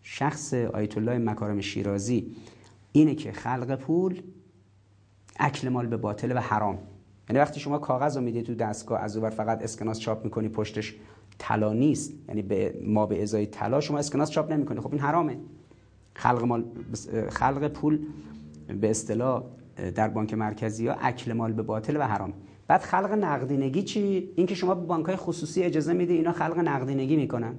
شخص 0.02 0.54
آیت 0.54 0.98
الله 0.98 1.18
مکارم 1.18 1.60
شیرازی 1.60 2.36
اینه 2.92 3.14
که 3.14 3.32
خلق 3.32 3.74
پول 3.74 4.22
اکل 5.38 5.68
مال 5.68 5.86
به 5.86 5.96
باطل 5.96 6.36
و 6.36 6.40
حرام. 6.40 6.78
یعنی 7.28 7.40
وقتی 7.40 7.60
شما 7.60 7.78
کاغذ 7.78 8.16
رو 8.16 8.22
میدی 8.22 8.42
تو 8.42 8.54
دستگاه 8.54 9.00
از 9.00 9.16
اونور 9.16 9.30
فقط 9.30 9.62
اسکناس 9.62 9.98
چاپ 9.98 10.24
می‌کنی 10.24 10.48
پشتش 10.48 10.94
طلا 11.38 11.72
نیست. 11.72 12.12
یعنی 12.28 12.42
به 12.42 12.74
ما 12.86 13.06
به 13.06 13.22
ازای 13.22 13.46
طلا 13.46 13.80
شما 13.80 13.98
اسکناس 13.98 14.30
چاپ 14.30 14.52
نمی‌کنی. 14.52 14.80
خب 14.80 14.92
این 14.92 15.00
حرامه. 15.00 15.36
خلق 16.14 16.42
مال 16.44 16.64
خلق 17.28 17.68
پول 17.68 17.98
به 18.80 18.90
اصطلاح 18.90 19.44
در 19.94 20.08
بانک 20.08 20.34
مرکزی 20.34 20.86
ها 20.86 20.96
اکل 21.00 21.32
مال 21.32 21.52
به 21.52 21.62
باطل 21.62 21.96
و 21.96 22.02
حرام. 22.02 22.32
بعد 22.68 22.80
خلق 22.80 23.12
نقدینگی 23.12 23.82
چی؟ 23.82 24.28
این 24.36 24.46
که 24.46 24.54
شما 24.54 24.74
به 24.74 24.86
بانک 24.86 25.06
های 25.06 25.16
خصوصی 25.16 25.62
اجازه 25.62 25.92
میده 25.92 26.12
اینا 26.12 26.32
خلق 26.32 26.58
نقدینگی 26.58 27.16
می‌کنن. 27.16 27.54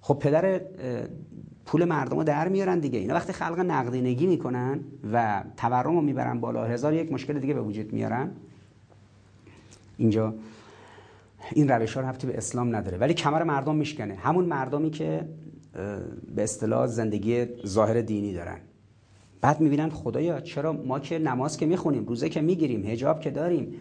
خب 0.00 0.18
پدر 0.18 0.60
پول 1.66 1.84
مردم 1.84 2.16
رو 2.16 2.24
در 2.24 2.48
میارن 2.48 2.78
دیگه. 2.78 2.98
اینا 2.98 3.14
وقتی 3.14 3.32
خلق 3.32 3.58
نقدینگی 3.58 4.26
می‌کنن 4.26 4.80
و 5.12 5.44
تورم 5.56 5.94
رو 5.94 6.00
می‌برن 6.00 6.40
بالا 6.40 6.64
هزار 6.64 6.94
یک 6.94 7.12
مشکل 7.12 7.38
دیگه 7.38 7.54
به 7.54 7.62
وجود 7.62 7.92
میارن. 7.92 8.30
اینجا. 9.96 10.34
این 11.52 11.68
روش 11.68 11.94
ها 11.94 12.00
رفتی 12.00 12.26
به 12.26 12.36
اسلام 12.36 12.76
نداره. 12.76 12.98
ولی 12.98 13.14
کمر 13.14 13.42
مردم 13.42 13.76
میشکنه. 13.76 14.14
همون 14.14 14.44
مردمی 14.44 14.90
که 14.90 15.28
به 16.34 16.42
اصطلاح 16.42 16.86
زندگی 16.86 17.46
ظاهر 17.66 18.00
دینی 18.00 18.32
دارن. 18.32 18.58
بعد 19.40 19.60
می‌بینن 19.60 19.90
خدایا 19.90 20.40
چرا 20.40 20.72
ما 20.72 21.00
که 21.00 21.18
نماز 21.18 21.56
که 21.56 21.66
می‌خونیم 21.66 22.04
روزه 22.06 22.28
که 22.28 22.40
می‌گیریم 22.40 22.84
هجاب 22.84 23.20
که 23.20 23.30
داریم 23.30 23.74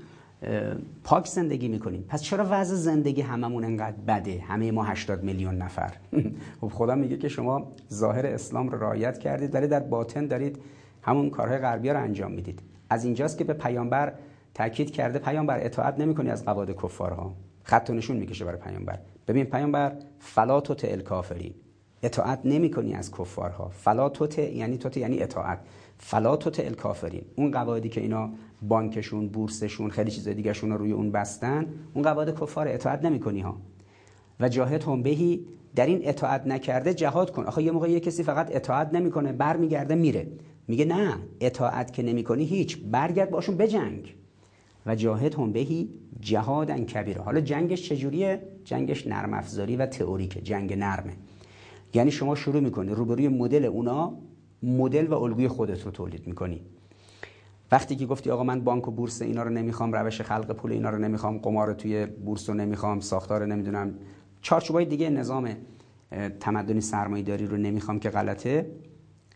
پاک 1.04 1.26
زندگی 1.26 1.68
می‌کنیم. 1.68 2.06
پس 2.08 2.22
چرا 2.22 2.48
وضع 2.50 2.76
زندگی 2.76 3.22
هممون 3.22 3.64
انقدر 3.64 3.98
بده؟ 4.08 4.44
همه 4.48 4.72
ما 4.72 4.84
80 4.84 5.24
میلیون 5.24 5.56
نفر. 5.56 5.94
خب 6.62 6.68
خدا 6.68 6.96
میگه 6.96 7.18
که 7.18 7.28
شما 7.30 7.72
ظاهر 7.94 8.26
اسلام 8.26 8.70
رو 8.70 8.80
رعایت 8.80 9.18
کردید 9.18 9.56
ولی 9.56 9.68
در 9.68 9.80
باطن 9.80 10.28
دارید 10.28 10.60
همون 11.02 11.30
کارهای 11.30 11.58
غربی 11.58 11.90
رو 11.90 12.04
انجام 12.04 12.32
می‌دید. 12.32 12.60
از 12.90 13.06
اینجاست 13.06 13.38
که 13.38 13.44
به 13.44 13.54
پیامبر 13.54 14.14
تاکید 14.56 14.92
کرده 14.92 15.20
پیامبر 15.20 15.66
اطاعت 15.66 16.00
نمی‌کنی 16.00 16.30
از 16.30 16.46
قواعد 16.46 16.72
کفارها. 16.72 17.36
خط 17.64 17.90
نشون 17.90 18.18
می‌کشه 18.18 18.46
برای 18.46 18.60
پیامبر. 18.60 19.00
ببین 19.28 19.46
پیامبر 19.46 19.96
فلا 20.20 20.62
تو 20.62 20.88
الکافرین 20.88 21.54
اطاعت 22.04 22.40
نمی‌کنی 22.46 22.94
از 22.94 23.12
کفارها. 23.12 23.70
فلا 23.70 24.10
توت 24.10 24.40
یعنی 24.40 24.78
توت 24.78 24.98
یعنی 24.98 25.24
اطاعت. 25.24 25.60
فلا 25.98 26.36
توت 26.36 26.60
الکافرین 26.60 27.22
اون 27.36 27.52
قواعدی 27.52 27.90
که 27.90 28.02
اینا 28.02 28.30
بانکشون 28.62 29.28
بورسشون 29.28 29.90
خیلی 29.90 30.12
چیز 30.12 30.28
دیگه 30.28 30.52
رو 30.52 30.78
روی 30.78 30.92
اون 30.92 31.12
بستن 31.12 31.66
اون 31.94 32.04
قواعد 32.04 32.40
کفار 32.40 32.68
اطاعت 32.68 33.06
نمی‌کنی 33.06 33.42
ها. 33.42 33.58
و 34.40 34.50
جاهد 34.50 34.84
هم 34.84 35.04
بهی 35.04 35.46
در 35.76 35.86
این 35.86 36.00
اطاعت 36.04 36.48
نکرده 36.48 36.94
جهاد 36.94 37.32
کن. 37.32 37.44
آخه 37.44 37.64
یه 37.64 37.72
موقع 37.72 37.90
یه 37.90 38.00
کسی 38.00 38.24
فقط 38.24 38.56
اطاعت 38.56 38.94
نمی‌کنه 38.94 39.32
برمیگرده 39.32 39.96
میره. 39.96 40.28
میگه 40.68 40.86
نه 40.86 41.18
اطاعت 41.42 41.94
که 41.94 42.04
نمی‌کنی 42.04 42.46
هیچ. 42.46 42.78
برگرد 42.92 43.30
باشون 43.30 43.58
بجنگ 43.58 44.16
و 44.86 44.96
جاهد 44.96 45.36
هم 45.36 45.52
بهی 45.52 45.90
جهادن 46.20 46.86
کبیره. 46.86 47.22
حالا 47.22 47.42
جنگش 47.42 47.90
چجوریه؟ 47.90 48.42
جنگش 48.64 49.08
نرم 49.08 49.34
افزاری 49.34 49.76
و 49.76 49.86
تئوریکه. 49.86 50.42
جنگ 50.42 50.74
نرمه. 50.74 51.14
یعنی 51.94 52.12
شما 52.12 52.36
شروع 52.36 52.60
می‌کنی 52.62 52.92
روبروی 52.92 53.28
مدل 53.28 53.66
اونا 53.66 54.18
مدل 54.64 55.08
و 55.08 55.14
الگوی 55.14 55.48
خودت 55.48 55.86
رو 55.86 55.92
تولید 55.92 56.28
می‌کنی. 56.28 56.62
وقتی 57.72 57.96
که 57.96 58.06
گفتی 58.06 58.32
آقا 58.32 58.44
من 58.44 58.62
بانک 58.62 58.88
و 58.88 58.92
بورس 58.92 59.22
اینا 59.22 59.44
رو 59.44 59.50
نمی‌خوام 59.50 59.94
روش 59.94 60.22
خلق 60.22 60.52
پول 60.52 60.72
اینا 60.72 60.90
رو 60.90 60.98
نمی‌خوام 60.98 61.38
قمار 61.38 61.74
توی 61.74 62.06
بورس 62.06 62.50
رو 62.50 62.56
نمی‌خوام 62.56 63.00
ساختار 63.00 63.46
نمی‌دونم 63.46 63.94
چارچوبای 64.42 64.86
دیگه 64.86 65.10
نظام 65.10 65.50
تمدنی 66.40 66.82
سرمایه 66.82 67.24
داری 67.24 67.46
رو 67.46 67.58
نمی‌خوام 67.58 68.00
که 68.00 68.10
غلطه 68.10 68.72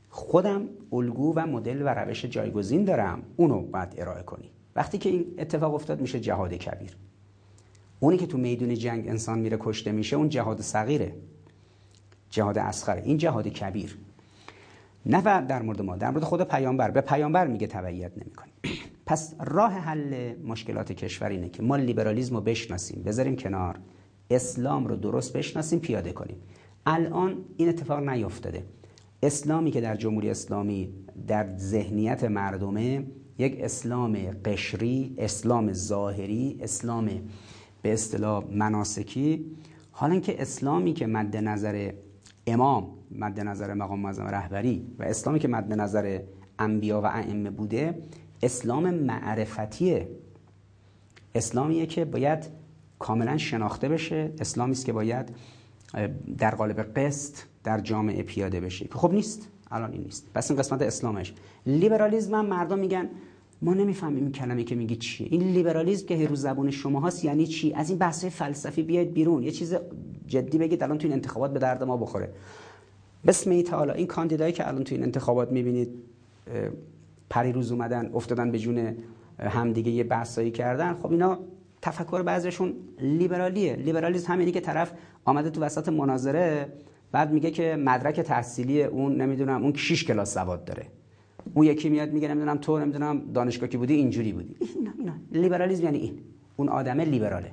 خودم 0.10 0.62
الگو 0.94 1.34
و 1.36 1.48
مدل 1.48 1.82
و 1.82 1.88
روش 1.88 2.26
جایگزین 2.26 2.86
دارم. 2.86 3.22
اونو 3.36 3.62
باید 3.62 3.96
ارائه 3.98 4.24
کنی. 4.24 4.50
وقتی 4.76 4.98
که 4.98 5.10
این 5.10 5.26
اتفاق 5.38 5.74
افتاد 5.74 6.02
میشه 6.02 6.20
جهاد 6.20 6.54
کبیر. 6.54 6.98
اونی 8.00 8.18
که 8.18 8.28
تو 8.28 8.38
میدون 8.38 8.76
جنگ 8.76 9.08
انسان 9.08 9.40
میره 9.40 9.58
کشته 9.60 9.92
میشه 9.92 10.16
اون 10.16 10.30
جهاد 10.30 10.62
صغیره. 10.62 11.16
جهاد 12.30 12.58
اسخره 12.58 13.02
این 13.02 13.18
جهاد 13.18 13.48
کبیر. 13.48 13.98
نه 15.06 15.22
در 15.22 15.62
مورد 15.62 15.82
ما 15.82 15.96
در 15.96 16.12
مورد 16.12 16.24
خود 16.24 16.42
پیامبر. 16.42 16.92
به 16.92 17.02
پیامبر 17.02 17.48
میگه 17.48 17.68
تبعیت 17.68 18.12
نمی‌کنیم. 18.18 18.54
پس 19.06 19.34
راه 19.40 19.74
حل 19.74 20.34
مشکلات 20.44 20.92
کشور 20.92 21.30
اینه 21.30 21.50
که 21.50 21.64
ما 21.64 21.76
لیبرالیسم 21.76 22.36
رو 22.36 22.42
بشناسیم 22.42 23.04
بذاریم 23.04 23.36
کنار. 23.36 23.80
اسلام 24.32 24.88
رو 24.88 24.96
درست 24.96 25.34
بشناسیم 25.34 25.80
پیاده 25.80 26.12
کنیم. 26.12 26.38
الان 26.86 27.46
این 27.58 27.70
اتفاق 27.70 28.00
نیفتاده. 28.10 28.64
اسلامی 29.24 29.72
که 29.72 29.82
در 29.82 29.96
جمهوری 29.96 30.30
اسلامی 30.30 30.94
در 31.28 31.58
ذهنیت 31.58 32.24
مردمه 32.24 33.04
یک 33.40 33.58
اسلام 33.62 34.18
قشری 34.46 35.16
اسلام 35.18 35.74
ظاهری 35.74 36.58
اسلام 36.62 37.10
به 37.82 37.94
اصطلاح 37.94 38.44
مناسکی. 38.52 39.46
حالا 39.92 40.20
که 40.20 40.42
اسلامی 40.42 40.94
که 40.94 41.08
مد 41.08 41.38
نظر 41.38 41.92
امام 42.48 42.88
مد 43.12 43.40
نظر 43.40 43.74
مقام 43.74 44.00
معظم 44.00 44.24
رهبری 44.24 44.88
و 45.00 45.04
اسلامی 45.04 45.40
که 45.40 45.48
مد 45.48 45.74
نظر 45.74 46.20
انبیا 46.60 47.02
و 47.02 47.06
ائمه 47.06 47.50
بوده 47.50 48.04
اسلام 48.44 48.94
معرفتیه 48.94 50.08
اسلامیه 51.36 51.86
که 51.86 52.06
باید 52.06 52.48
کاملا 53.00 53.38
شناخته 53.38 53.90
بشه 53.90 54.32
اسلامی 54.40 54.72
است 54.72 54.86
که 54.86 54.94
باید 54.94 55.36
در 56.38 56.56
قالب 56.56 56.80
قسط 56.80 57.38
در 57.64 57.80
جامعه 57.80 58.24
پیاده 58.24 58.60
بشه 58.60 58.88
که 58.88 58.94
خب 58.94 59.14
نیست 59.14 59.48
الان 59.72 59.92
این 59.92 60.02
نیست. 60.02 60.28
پس 60.34 60.52
این 60.52 60.60
قسمت 60.60 60.82
اسلامش. 60.82 61.34
لیبرالیسم 61.66 62.36
هم 62.36 62.46
مردم 62.46 62.80
میگن 62.80 63.10
ما 63.62 63.74
نمی‌فهمیم 63.74 64.24
این 64.24 64.32
کلمه 64.32 64.64
که 64.64 64.76
میگی 64.76 64.96
چیه. 64.96 65.28
این 65.32 65.42
لیبرالیسم 65.42 66.08
که 66.08 66.28
رو 66.28 66.36
زبون 66.36 66.72
شما 66.72 67.02
هست 67.02 67.26
یعنی 67.26 67.48
چی؟ 67.48 67.74
از 67.74 67.90
این 67.90 68.00
بحث 68.00 68.26
فلسفی 68.26 68.84
بیاید 68.84 69.14
بیرون. 69.14 69.44
یه 69.44 69.52
چیز 69.52 69.76
جدی 70.28 70.58
بگید 70.58 70.84
الان 70.84 70.98
تو 70.98 71.08
این 71.08 71.14
انتخابات 71.14 71.54
به 71.54 71.60
درد 71.60 71.84
ما 71.84 71.98
بخوره. 71.98 72.30
بسم 73.28 73.52
ای 73.52 73.64
تعالی. 73.64 73.92
این 73.92 74.08
کاندیدایی 74.08 74.54
که 74.54 74.68
الان 74.68 74.84
تو 74.84 74.96
این 74.96 75.04
انتخابات 75.04 75.52
می‌بینید 75.52 75.90
پری 77.30 77.52
روز 77.52 77.72
اومدن 77.72 78.10
افتادن 78.14 78.52
به 78.52 78.60
جون 78.60 78.96
همدیگه 79.40 79.92
یه 79.92 80.04
بحثایی 80.04 80.52
کردن. 80.52 80.94
خب 80.94 81.12
اینا 81.12 81.40
تفکر 81.82 82.22
بعضیشون 82.22 82.74
لیبرالیه. 83.00 83.76
لیبرالیسم 83.76 84.34
همینی 84.34 84.52
که 84.52 84.62
طرف 84.62 84.92
آمده 85.26 85.50
تو 85.50 85.62
وسط 85.62 85.90
مناظره 85.90 86.74
بعد 87.12 87.32
میگه 87.32 87.52
که 87.52 87.76
مدرک 87.76 88.20
تحصیلی 88.20 88.84
اون 88.84 89.22
نمی‌دونم 89.22 89.64
اون 89.64 89.74
6 89.74 90.04
کلاس 90.04 90.34
سواد 90.34 90.66
داره. 90.66 90.86
اون 91.54 91.66
یکی 91.66 91.90
میاد 91.90 92.14
میگه 92.14 92.28
نمی‌دونم 92.28 92.58
تو 92.58 92.80
نمی‌دونم 92.80 93.22
دانشگاه 93.34 93.70
که 93.70 93.78
بودی 93.78 93.94
اینجوری 93.94 94.34
بودی. 94.34 94.56
اینا 94.76 94.92
اینا. 95.00 95.14
لیبرالیسم 95.32 95.84
یعنی 95.84 95.98
این. 95.98 96.20
اون 96.58 96.70
آدمه 96.70 97.06
لیبراله. 97.06 97.52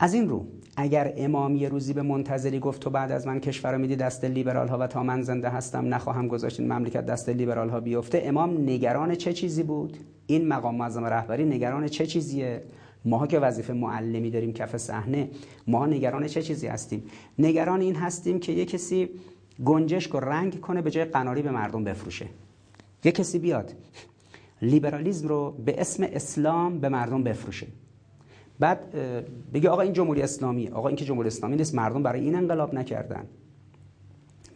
از 0.00 0.14
این 0.14 0.28
رو 0.28 0.46
اگر 0.76 1.14
امام 1.16 1.56
یه 1.56 1.68
روزی 1.68 1.92
به 1.92 2.02
منتظری 2.02 2.58
گفت 2.58 2.80
تو 2.80 2.90
بعد 2.90 3.12
از 3.12 3.26
من 3.26 3.40
کشور 3.40 3.72
رو 3.72 3.78
میدی 3.78 3.96
دست 3.96 4.24
لیبرال 4.24 4.68
ها 4.68 4.78
و 4.78 4.86
تا 4.86 5.02
من 5.02 5.22
زنده 5.22 5.48
هستم 5.48 5.94
نخواهم 5.94 6.28
گذاشت 6.28 6.60
این 6.60 6.72
مملکت 6.72 7.06
دست 7.06 7.28
لیبرال 7.28 7.68
ها 7.68 7.80
بیفته 7.80 8.22
امام 8.24 8.70
نگران 8.70 9.14
چه 9.14 9.32
چیزی 9.32 9.62
بود؟ 9.62 9.96
این 10.26 10.48
مقام 10.48 10.74
معظم 10.74 11.04
رهبری 11.04 11.44
نگران 11.44 11.88
چه 11.88 12.06
چیزیه؟ 12.06 12.62
ماها 13.04 13.26
که 13.26 13.38
وظیفه 13.38 13.72
معلمی 13.72 14.30
داریم 14.30 14.52
کف 14.52 14.76
صحنه 14.76 15.30
ما 15.66 15.86
نگران 15.86 16.26
چه 16.26 16.42
چیزی 16.42 16.66
هستیم؟ 16.66 17.02
نگران 17.38 17.80
این 17.80 17.96
هستیم 17.96 18.40
که 18.40 18.52
یه 18.52 18.64
کسی 18.64 19.08
گنجشک 19.64 20.14
و 20.14 20.20
رنگ 20.20 20.60
کنه 20.60 20.82
به 20.82 20.90
جای 20.90 21.04
قناری 21.04 21.42
به 21.42 21.50
مردم 21.50 21.84
بفروشه. 21.84 22.26
یه 23.04 23.12
کسی 23.12 23.38
بیاد 23.38 23.72
لیبرالیزم 24.62 25.28
رو 25.28 25.50
به 25.64 25.80
اسم 25.80 26.02
اسلام 26.12 26.78
به 26.80 26.88
مردم 26.88 27.22
بفروشه. 27.22 27.66
بعد 28.58 28.94
بگه 29.52 29.70
آقا 29.70 29.82
این 29.82 29.92
جمهوری 29.92 30.22
اسلامی 30.22 30.68
آقا 30.68 30.88
این 30.88 30.96
که 30.96 31.04
جمهوری 31.04 31.26
اسلامی 31.26 31.56
نیست 31.56 31.74
مردم 31.74 32.02
برای 32.02 32.20
این 32.20 32.34
انقلاب 32.34 32.74
نکردن. 32.74 33.26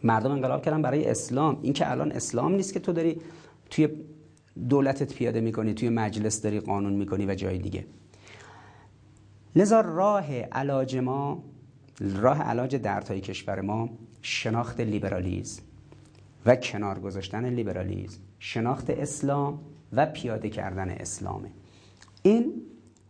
مردم 0.03 0.31
انقلاب 0.31 0.61
کردن 0.61 0.81
برای 0.81 1.05
اسلام. 1.05 1.59
این 1.61 1.73
که 1.73 1.91
الان 1.91 2.11
اسلام 2.11 2.55
نیست 2.55 2.73
که 2.73 2.79
تو 2.79 2.93
داری 2.93 3.21
توی 3.69 3.87
دولتت 4.69 5.13
پیاده 5.13 5.41
می‌کنی 5.41 5.73
توی 5.73 5.89
مجلس 5.89 6.41
داری 6.41 6.59
قانون 6.59 6.93
می‌کنی 6.93 7.25
و 7.25 7.35
جای 7.35 7.57
دیگه. 7.57 7.85
لذا 9.55 9.81
راه 9.81 10.35
علاج 10.35 10.97
ما 10.97 11.43
راه 11.99 12.41
علاج 12.41 12.75
دردهای 12.75 13.21
کشور 13.21 13.61
ما 13.61 13.89
شناخت 14.21 14.79
لیبرالیزم 14.79 15.61
و 16.45 16.55
کنار 16.55 16.99
گذاشتن 16.99 17.45
لیبرالیزم 17.45 18.19
شناخت 18.39 18.89
اسلام 18.89 19.59
و 19.93 20.05
پیاده 20.05 20.49
کردن 20.49 20.89
اسلامه. 20.89 21.51
این 22.23 22.53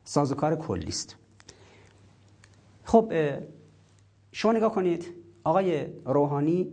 سازوکار 0.04 0.56
کلی 0.56 0.88
است. 0.88 1.16
خب 2.84 3.14
شما 4.32 4.52
نگاه 4.52 4.72
کنید 4.72 5.06
آقای 5.44 5.86
روحانی 6.06 6.68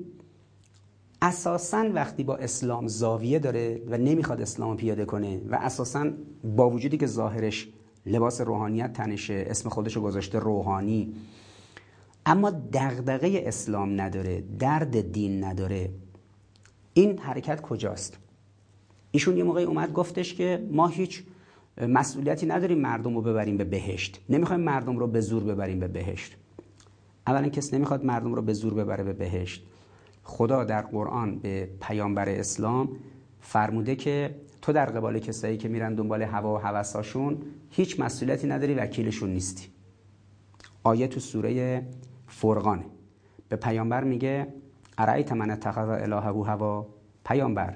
اساسا 1.23 1.91
وقتی 1.95 2.25
با 2.25 2.37
اسلام 2.37 2.87
زاویه 2.87 3.39
داره 3.39 3.83
و 3.87 3.99
نمی‌خواد 3.99 4.41
اسلام 4.41 4.77
پیاده 4.77 5.05
کنه 5.05 5.41
و 5.51 5.55
اساسا 5.55 6.11
با 6.57 6.71
وجودی 6.71 6.97
که 6.97 7.07
ظاهرش 7.07 7.69
لباس 8.07 8.41
روحانیت 8.41 8.93
تنشه 8.93 9.45
اسم 9.47 9.69
خودشو 9.69 10.01
گذاشته 10.01 10.39
روحانی 10.39 11.15
اما 12.27 12.51
دغدغه 12.51 13.43
اسلام 13.47 14.01
نداره 14.01 14.45
درد 14.59 15.13
دین 15.13 15.45
نداره. 15.45 15.91
این 16.95 17.19
حرکت 17.19 17.61
کجاست؟ 17.61 18.19
ایشون 19.11 19.37
یه 19.37 19.45
موقعی 19.45 19.65
اومد 19.65 19.93
گفتش 19.93 20.35
که 20.35 20.67
ما 20.71 20.87
هیچ 20.87 21.25
مسئولیتی 21.89 22.47
نداریم 22.47 22.79
مردم 22.79 23.15
رو 23.15 23.23
ببریم 23.23 23.57
به 23.57 23.65
بهشت. 23.65 24.21
نمی‌خوایم 24.29 24.63
مردم 24.63 24.99
رو 24.99 25.07
به 25.07 25.21
زور 25.21 25.45
ببریم 25.45 25.81
به 25.81 25.89
بهشت. 25.89 26.37
اولا 27.27 27.49
کس 27.49 27.75
نمی‌خواد 27.75 28.05
مردم 28.05 28.35
رو 28.35 28.43
به 28.43 28.53
زور 28.53 28.75
ببره 28.75 29.05
به 29.05 29.13
بهشت. 29.13 29.67
خدا 30.23 30.65
در 30.65 30.83
قرآن 30.83 31.39
به 31.39 31.69
پیامبر 31.81 32.29
اسلام 32.29 32.89
فرموده 33.41 33.97
که 33.97 34.35
تو 34.63 34.73
در 34.73 34.87
قبال 34.87 35.19
کسایی 35.19 35.57
که 35.57 35.69
میرن 35.69 35.95
دنبال 35.95 36.23
هوا 36.23 36.55
و 36.55 36.59
هوساشون 36.59 37.43
هیچ 37.71 38.01
مسئولیتی 38.01 38.47
نداری 38.47 38.75
وکیلشون 38.75 39.31
نیستی. 39.31 39.67
آیه 40.83 41.09
تو 41.09 41.21
سوره 41.21 41.83
فرقانه. 42.27 42.85
به 43.49 43.57
پیامبر 43.57 44.05
میگه 44.05 44.47
ارایت 44.99 45.33
من 45.33 45.51
اتخذ 45.51 45.89
الهه 45.89 46.47
هوا؟ 46.47 46.87
پیامبر 47.25 47.75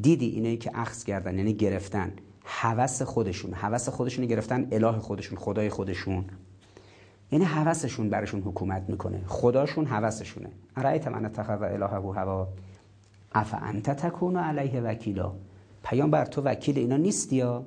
دیدی 0.00 0.26
اینه 0.26 0.56
که 0.56 0.70
اخذ 0.74 1.04
کردن 1.04 1.38
یعنی 1.38 1.54
گرفتن 1.54 2.12
هوس 2.44 3.02
خودشون 3.02 3.54
هوس 3.54 3.88
خودشون 3.88 4.26
گرفتن 4.26 4.68
اله 4.72 4.92
خودشون 4.92 5.38
خدای 5.38 5.68
خودشون. 5.68 6.24
یعنی 7.32 7.44
هوسشون 7.44 8.10
برشون 8.10 8.42
حکومت 8.42 8.84
می‌کنه 8.88 9.20
خداشون 9.26 9.86
هوسشونه. 9.86 10.50
ارایت 10.76 11.08
من 11.08 11.24
اتخذ 11.24 11.62
الهه 11.62 12.14
هوا؟ 12.14 12.48
اف 13.34 13.54
انت 13.62 13.90
تکون 13.90 14.36
علیه 14.36 14.80
وکیلا؟ 14.80 15.32
پیامبر 15.84 16.24
تو 16.24 16.42
وکیل 16.42 16.78
اینا 16.78 16.96
نیستی 16.96 17.36
یا؟ 17.36 17.64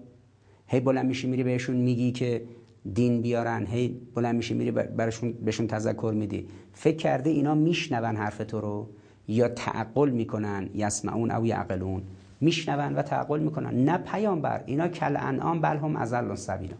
هی 0.68 0.80
بلند 0.80 1.06
میشی 1.06 1.28
میری 1.28 1.44
بهشون 1.44 1.76
میگی 1.76 2.12
که 2.12 2.42
دین 2.94 3.22
بیارن 3.22 3.68
هی 3.68 4.02
بلند 4.16 4.36
میشی 4.36 4.54
میری 4.54 4.72
برشون 4.72 5.32
بهشون 5.32 5.68
تذکر 5.68 6.14
میدی. 6.16 6.48
فکر 6.74 6.98
کرده 6.98 7.30
اینا 7.30 7.56
میشنون 7.56 8.16
حرف 8.16 8.38
تو 8.38 8.62
رو 8.62 8.90
یا 9.28 9.48
تعقل 9.50 10.10
می‌کنن 10.10 10.70
یسمعون 10.74 11.32
او 11.32 11.46
یعقلون. 11.46 12.04
میشنون 12.42 12.96
و 12.96 13.02
تعقل 13.02 13.40
می‌کنن. 13.40 13.86
نه 13.90 13.98
پیامبر 13.98 14.64
اینا 14.66 14.88
کل 14.88 15.16
انعام 15.20 15.62
بل 15.62 15.78
هم 15.78 15.96
ازل 15.96 16.36
سبیلا 16.36 16.76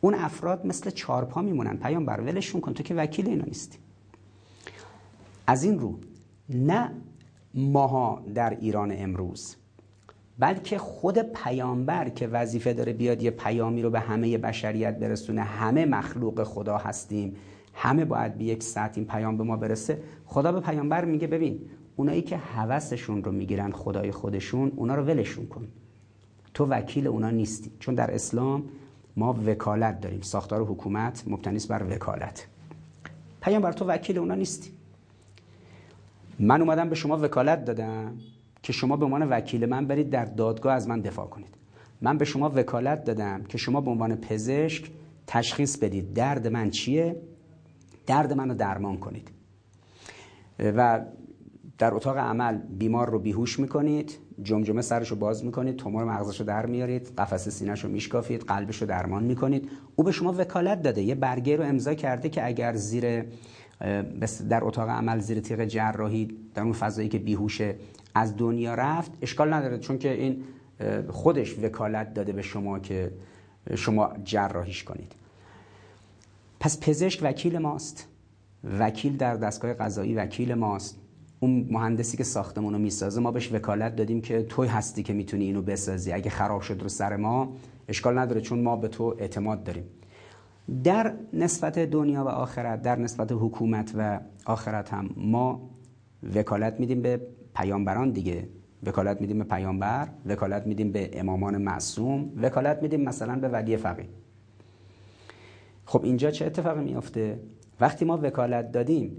اون 0.00 0.14
افراد 0.14 0.66
مثل 0.66 0.90
چارپا 0.90 1.42
میمونن. 1.42 1.76
پیامبر 1.76 2.20
ولشون 2.20 2.60
کن 2.60 2.74
تو 2.74 2.82
که 2.82 2.94
وکیل 2.94 3.28
اینا 3.28 3.44
نیستی. 3.44 3.78
از 5.46 5.64
این 5.64 5.78
رو 5.78 5.98
نه 6.48 6.92
ماها 7.54 8.22
در 8.34 8.50
ایران 8.50 8.92
امروز 8.96 9.56
بلکه 10.40 10.78
خود 10.78 11.18
پیامبر 11.18 12.08
که 12.08 12.26
وظیفه 12.26 12.72
داره 12.72 12.92
بیاد 12.92 13.22
یه 13.22 13.30
پیامی 13.30 13.82
رو 13.82 13.90
به 13.90 14.00
همه 14.00 14.38
بشریت 14.38 14.98
برسونه 14.98 15.42
همه 15.42 15.86
مخلوق 15.86 16.42
خدا 16.42 16.78
هستیم 16.78 17.36
همه 17.74 18.04
باید 18.04 18.38
به 18.38 18.44
یک 18.44 18.62
ساعت 18.62 18.98
این 18.98 19.06
پیام 19.06 19.36
به 19.36 19.44
ما 19.44 19.56
برسه 19.56 20.02
خدا 20.26 20.52
به 20.52 20.60
پیامبر 20.60 21.04
میگه 21.04 21.26
ببین 21.26 21.60
اونایی 21.96 22.22
که 22.22 22.36
هوسشون 22.36 23.24
رو 23.24 23.32
می‌گیرن 23.32 23.72
خدای 23.72 24.10
خودشون 24.10 24.72
اونا 24.76 24.94
رو 24.94 25.02
ولشون 25.02 25.46
کن. 25.46 25.68
تو 26.54 26.66
وکیل 26.66 27.06
اونا 27.06 27.30
نیستی. 27.30 27.72
چون 27.78 27.94
در 27.94 28.14
اسلام 28.14 28.64
ما 29.16 29.38
وکالت 29.46 30.00
داریم. 30.00 30.20
ساختار 30.20 30.62
حکومت 30.62 31.24
مبتنی 31.26 31.58
بر 31.68 31.82
وکالت. 31.94 32.46
پیامبر 33.40 33.72
تو 33.72 33.84
وکیل 33.84 34.18
اونا 34.18 34.34
نیستی. 34.34 34.70
من 36.38 36.60
اومدم 36.60 36.88
به 36.88 36.94
شما 36.94 37.16
وکالت 37.16 37.64
دادم. 37.64 38.18
که 38.62 38.72
شما 38.72 38.96
به 38.96 39.04
عنوان 39.04 39.28
وکیل 39.28 39.66
من 39.66 39.86
برید 39.86 40.10
در 40.10 40.24
دادگاه 40.24 40.74
از 40.74 40.88
من 40.88 41.00
دفاع 41.00 41.26
کنید. 41.26 41.54
من 42.00 42.18
به 42.18 42.24
شما 42.24 42.52
وکالت 42.54 43.04
دادم 43.04 43.44
که 43.44 43.58
شما 43.58 43.80
به 43.80 43.90
عنوان 43.90 44.16
پزشک 44.16 44.90
تشخیص 45.26 45.76
بدید 45.76 46.12
درد 46.14 46.46
من 46.46 46.70
چیه؟ 46.70 47.16
درد 48.06 48.32
منو 48.32 48.54
درمان 48.54 48.96
کنید. 48.96 49.30
و 50.58 51.00
در 51.78 51.94
اتاق 51.94 52.16
عمل 52.16 52.58
بیمار 52.58 53.10
رو 53.10 53.18
بیهوش 53.18 53.58
می‌کنید 53.60 54.18
جمجمه 54.42 54.82
سرش 54.82 55.08
رو 55.08 55.16
باز 55.16 55.44
می‌کنید 55.44 55.76
تومور 55.76 56.04
مغزش 56.04 56.40
رو 56.40 56.46
در 56.46 56.66
میارید 56.66 57.12
قفس 57.18 57.48
سینهش 57.48 57.84
رو 57.84 57.90
میشکافید 57.90 58.40
قلبش 58.40 58.76
رو 58.76 58.88
درمان 58.88 59.24
می‌کنید. 59.24 59.70
او 59.96 60.04
به 60.04 60.12
شما 60.12 60.34
وکالت 60.38 60.82
داده 60.82 61.02
یه 61.02 61.14
برگه 61.14 61.56
رو 61.56 61.64
امضا 61.64 61.94
کرده 61.94 62.28
که 62.28 62.46
اگر 62.46 62.74
زیر 62.74 63.24
در 64.48 64.64
اتاق 64.64 64.88
عمل 64.88 65.18
زیر 65.18 65.40
تیغ 65.40 65.64
جراحی 65.64 66.28
در 66.54 66.62
اون 66.62 66.72
فضایی 66.72 67.08
که 67.08 67.18
بیهوشه 67.18 67.74
از 68.14 68.36
دنیا 68.36 68.74
رفت 68.74 69.12
اشکال 69.22 69.52
نداره 69.52 69.78
چون 69.78 69.98
که 69.98 70.12
این 70.12 70.44
خودش 71.08 71.58
وکالت 71.58 72.14
داده 72.14 72.32
به 72.32 72.42
شما 72.42 72.78
که 72.78 73.12
شما 73.74 74.12
جراحیش 74.24 74.84
کنید. 74.84 75.12
پس 76.60 76.80
پزشک 76.80 77.20
وکیل 77.22 77.58
ماست. 77.58 78.06
وکیل 78.78 79.16
در 79.16 79.36
دستگاه 79.36 79.74
قضایی 79.74 80.14
وکیل 80.14 80.54
ماست. 80.54 80.98
اون 81.40 81.66
مهندسی 81.70 82.16
که 82.16 82.24
ساختمون 82.24 82.72
رو 82.72 82.78
می‌سازه 82.78 83.20
ما 83.20 83.30
بهش 83.30 83.52
وکالت 83.52 83.96
دادیم 83.96 84.20
که 84.20 84.42
توی 84.42 84.68
هستی 84.68 85.02
که 85.02 85.12
می‌تونی 85.12 85.44
اینو 85.44 85.62
بسازی. 85.62 86.12
اگه 86.12 86.30
خراب 86.30 86.60
شد 86.60 86.82
رو 86.82 86.88
سر 86.88 87.16
ما 87.16 87.52
اشکال 87.88 88.18
نداره 88.18 88.40
چون 88.40 88.62
ما 88.62 88.76
به 88.76 88.88
تو 88.88 89.16
اعتماد 89.18 89.64
داریم. 89.64 89.84
در 90.84 91.14
نسبت 91.32 91.78
دنیا 91.78 92.24
و 92.24 92.28
آخرت 92.28 92.82
در 92.82 92.98
نسبت 92.98 93.32
حکومت 93.32 93.92
و 93.96 94.20
آخرت 94.44 94.92
هم 94.92 95.10
ما 95.16 95.70
وکالت 96.34 96.80
میدیم 96.80 97.02
به 97.02 97.20
پیامبران 97.54 98.10
دیگه. 98.10 98.48
وکالت 98.86 99.20
میدیم 99.20 99.38
به 99.38 99.44
پیامبر 99.44 100.08
وکالت 100.26 100.66
میدیم 100.66 100.92
به 100.92 101.10
امامان 101.20 101.58
معصوم 101.58 102.32
وکالت 102.42 102.82
میدیم 102.82 103.00
مثلا 103.00 103.36
به 103.36 103.48
ولی 103.48 103.76
فقیه. 103.76 104.08
خب 105.84 106.04
اینجا 106.04 106.30
چه 106.30 106.46
اتفاقی 106.46 106.84
میافته؟ 106.84 107.40
وقتی 107.80 108.04
ما 108.04 108.18
وکالت 108.22 108.72
دادیم 108.72 109.16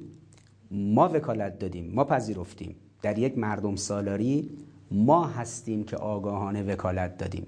ما 0.71 1.09
وکالت 1.13 1.59
دادیم 1.59 1.91
ما 1.93 2.03
پذیرفتیم. 2.03 2.75
در 3.01 3.17
یک 3.17 3.37
مردم 3.37 3.75
سالاری 3.75 4.49
ما 4.91 5.25
هستیم 5.25 5.83
که 5.83 5.97
آگاهانه 5.97 6.63
وکالت 6.63 7.17
دادیم. 7.17 7.47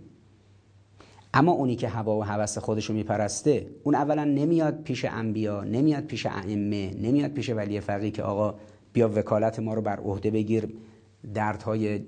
اما 1.34 1.52
اونی 1.52 1.76
که 1.76 1.88
هوا 1.88 2.18
و 2.18 2.24
هوس 2.24 2.58
خودشو 2.58 2.94
میپرسته 2.94 3.68
اون 3.84 3.96
اولا 3.96 4.24
نمیاد 4.24 4.84
پیش 4.84 5.06
انبیا 5.06 5.64
نمیاد 5.64 6.04
پیش 6.04 6.26
ائمه 6.26 6.94
نمیاد 7.02 7.32
پیش 7.32 7.50
ولی 7.50 7.80
فقیه 7.80 8.12
که 8.12 8.24
آقا 8.24 8.56
بیا 8.94 9.10
وکالت 9.16 9.60
ما 9.60 9.74
رو 9.74 9.82
بر 9.82 10.00
عهده 10.00 10.32
بگیر 10.32 10.70
دردهای 11.34 12.02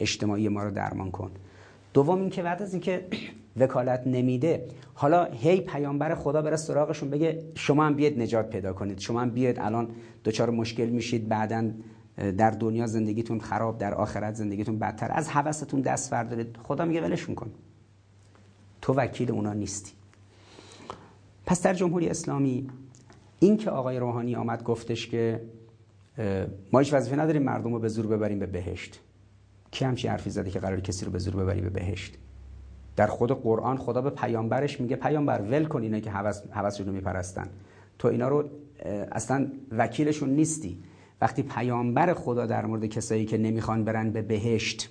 اجتماعی 0.00 0.48
ما 0.48 0.62
رو 0.62 0.70
درمان 0.70 1.10
کن. 1.10 1.30
دوم 1.94 2.20
اینکه 2.20 2.42
بعد 2.42 2.62
از 2.62 2.72
اینکه 2.74 3.06
وکالت 3.56 4.02
نمیده 4.06 4.66
حالا 4.94 5.24
هی 5.24 5.60
پیامبر 5.60 6.14
خدا 6.14 6.42
بره 6.42 6.56
سراغشون 6.56 7.10
بگه 7.10 7.42
شما 7.54 7.84
هم 7.84 7.94
بیاید 7.94 8.22
نجات 8.22 8.50
پیدا 8.50 8.72
کنید 8.72 8.98
شما 8.98 9.20
هم 9.20 9.30
بیاید 9.30 9.60
الان 9.60 9.88
دچار 10.24 10.50
مشکل 10.50 10.86
میشید 10.86 11.28
بعدا 11.28 11.70
در 12.38 12.50
دنیا 12.50 12.86
زندگیتون 12.86 13.40
خراب 13.40 13.78
در 13.78 13.94
آخرت 13.94 14.34
زندگیتون 14.34 14.78
بدتر. 14.78 15.10
از 15.12 15.28
حوستون 15.28 15.80
دست 15.80 16.10
بردارید. 16.10 16.56
خدا 16.62 16.84
میگه 16.84 17.00
ولشون 17.00 17.34
کن. 17.34 17.50
تو 18.82 18.94
وکیل 18.94 19.30
اونا 19.30 19.52
نیستی. 19.52 19.92
پس 21.46 21.62
در 21.62 21.74
جمهوری 21.74 22.08
اسلامی 22.08 22.68
این 23.38 23.56
که 23.56 23.70
آقای 23.70 23.98
روحانی 23.98 24.36
آمد 24.36 24.62
گفتش 24.62 25.08
که 25.08 25.40
ما 26.72 26.78
هیچ 26.78 26.92
وظیفه 26.92 27.16
نداریم 27.16 27.42
مردم 27.42 27.72
رو 27.72 27.78
به 27.78 27.88
زور 27.88 28.06
ببریم 28.06 28.38
به 28.38 28.46
بهشت. 28.46 29.00
کی 29.70 29.84
همچی 29.84 30.08
حرفی 30.08 30.30
زده 30.30 30.50
که 30.50 30.58
قرار 30.58 30.80
کسی 30.80 31.04
رو 31.04 31.12
به 31.12 31.18
زور 31.18 31.36
ببری 31.36 31.60
به 31.60 31.70
بهشت؟ 31.70 32.14
در 32.96 33.06
خود 33.06 33.42
قرآن 33.42 33.76
خدا 33.76 34.00
به 34.00 34.10
پیامبرش 34.10 34.80
میگه 34.80 34.96
پیامبر 34.96 35.40
ول 35.42 35.64
کن 35.64 35.82
اینا 35.82 36.00
که 36.00 36.10
حوث 36.50 36.80
رو 36.80 36.92
میپرستن. 36.92 37.48
تو 37.98 38.08
اینا 38.08 38.28
رو 38.28 38.50
اصلا 39.12 39.52
وکیلشون 39.70 40.30
نیستی. 40.30 40.82
وقتی 41.20 41.42
پیامبر 41.42 42.14
خدا 42.14 42.46
در 42.46 42.66
مورد 42.66 42.86
کسایی 42.86 43.24
که 43.24 43.38
نمی‌خوان 43.38 43.84
برن 43.84 44.10
به 44.10 44.22
بهشت 44.22 44.90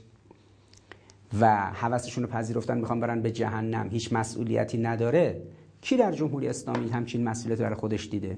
و 1.40 1.56
حوثشون 1.58 2.24
رو 2.24 2.30
پذیرفتن 2.30 2.78
می‌خوان 2.78 3.00
برن 3.00 3.22
به 3.22 3.32
جهنم 3.32 3.90
هیچ 3.90 4.14
مسئولیتی 4.14 4.78
نداره 4.78 5.42
کی 5.82 5.98
در 5.98 6.12
جمهوری 6.12 6.48
اسلامی 6.48 6.90
همچین 6.90 7.24
مسئولیت 7.24 7.62
برای 7.62 7.76
خودش 7.76 8.10
دیده؟ 8.10 8.38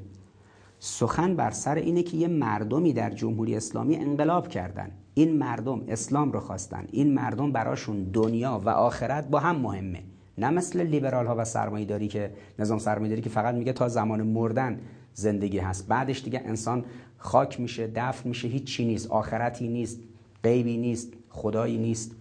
سخن 0.86 1.36
بر 1.36 1.52
سر 1.52 1.76
اینه 1.76 2.04
که 2.04 2.18
یه 2.18 2.28
مردمی 2.28 2.94
در 2.94 3.10
جمهوری 3.10 3.56
اسلامی 3.56 3.96
انقلاب 3.96 4.48
کردن. 4.48 4.92
این 5.14 5.38
مردم 5.38 5.82
اسلام 5.88 6.32
رو 6.32 6.40
خواستن. 6.40 6.88
این 6.92 7.14
مردم 7.14 7.52
براشون 7.52 8.04
دنیا 8.04 8.62
و 8.66 8.70
آخرت 8.70 9.28
با 9.28 9.40
هم 9.40 9.56
مهمه. 9.56 10.04
نه 10.38 10.50
مثل 10.50 10.82
لیبرال 10.82 11.28
ها 11.28 11.36
و 11.38 11.46
سرمایه‌داری 11.46 12.08
که 12.08 12.34
نظام 12.60 12.80
سرمایه‌داری 12.80 13.22
که 13.22 13.30
فقط 13.30 13.56
میگه 13.56 13.74
تا 13.74 13.88
زمان 13.88 14.22
مردن 14.22 14.80
زندگی 15.14 15.58
هست. 15.58 15.88
بعدش 15.88 16.24
دیگه 16.24 16.42
انسان 16.46 16.86
خاک 17.18 17.60
میشه 17.60 17.92
دفن 17.96 18.30
میشه 18.30 18.48
هیچ 18.48 18.64
چی 18.64 18.86
نیست. 18.86 19.12
آخرتی 19.12 19.68
نیست 19.68 20.00
غیبی 20.44 20.78
نیست 20.78 21.14
خدایی 21.30 21.78
نیست. 21.78 22.16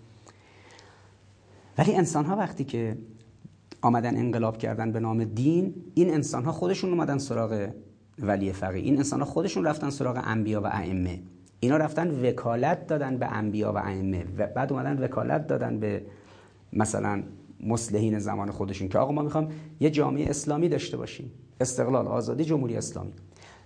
ولی 1.79 1.95
انسان 1.95 2.25
ها 2.25 2.37
وقتی 2.37 2.65
که 2.65 2.99
آمدن 3.81 4.17
انقلاب 4.17 4.59
کردن 4.59 4.93
به 4.93 5.01
نام 5.01 5.25
دین 5.25 5.75
این 5.95 6.15
انسان 6.15 6.45
ها 6.45 6.53
خودشون 6.53 6.91
اومدن 6.91 7.19
سراغ 7.19 7.69
ولی 8.19 8.53
فقیه. 8.53 8.83
این 8.83 8.97
انسان 8.97 9.21
ها 9.21 9.27
خودشون 9.27 9.65
رفتن 9.65 9.91
سراغ 9.91 10.21
انبیا 10.25 10.61
و 10.61 10.67
ائمه. 10.67 11.23
اینا 11.61 11.77
رفتن 11.77 12.29
وکالت 12.29 12.87
دادن 12.87 13.17
به 13.17 13.27
انبیا 13.27 13.73
و 13.73 13.77
ائمه 13.77 14.25
و 14.39 14.47
بعد 14.47 14.73
اومدن 14.73 15.05
وکالت 15.05 15.47
دادن 15.47 15.79
به 15.79 16.03
مثلا 16.73 17.23
مسلحین 17.61 18.19
زمان 18.19 18.51
خودشون 18.51 18.89
که 18.89 18.99
آقا 18.99 19.13
ما 19.13 19.23
می‌خوام 19.23 19.49
یه 19.81 19.91
جامعه 19.91 20.31
اسلامی 20.31 20.69
داشته 20.69 20.97
باشیم. 20.97 21.33
استقلال 21.61 22.07
آزادی 22.07 22.45
جمهوری 22.45 22.77
اسلامی. 22.77 23.13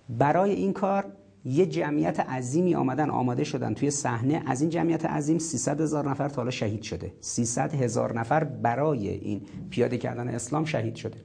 برای 0.09 0.51
این 0.51 0.73
کار 0.73 1.05
یه 1.45 1.65
جمعیت 1.65 2.19
عظیمی 2.19 2.75
آمدن 2.75 3.09
آماده 3.09 3.43
شدن. 3.43 3.73
توی 3.73 3.91
صحنه 3.91 4.43
از 4.45 4.61
این 4.61 4.69
جمعیت 4.69 5.05
عظیم 5.05 5.37
300 5.37 5.81
هزار 5.81 6.09
نفر 6.09 6.29
تا 6.29 6.35
حالا 6.35 6.51
شهید 6.51 6.81
شده. 6.81 7.13
300 7.19 7.73
هزار 7.73 8.19
نفر 8.19 8.43
برای 8.43 9.09
این 9.09 9.41
پیاده 9.69 9.97
کردن 9.97 10.27
اسلام 10.27 10.65
شهید 10.65 10.95
شده. 10.95 11.17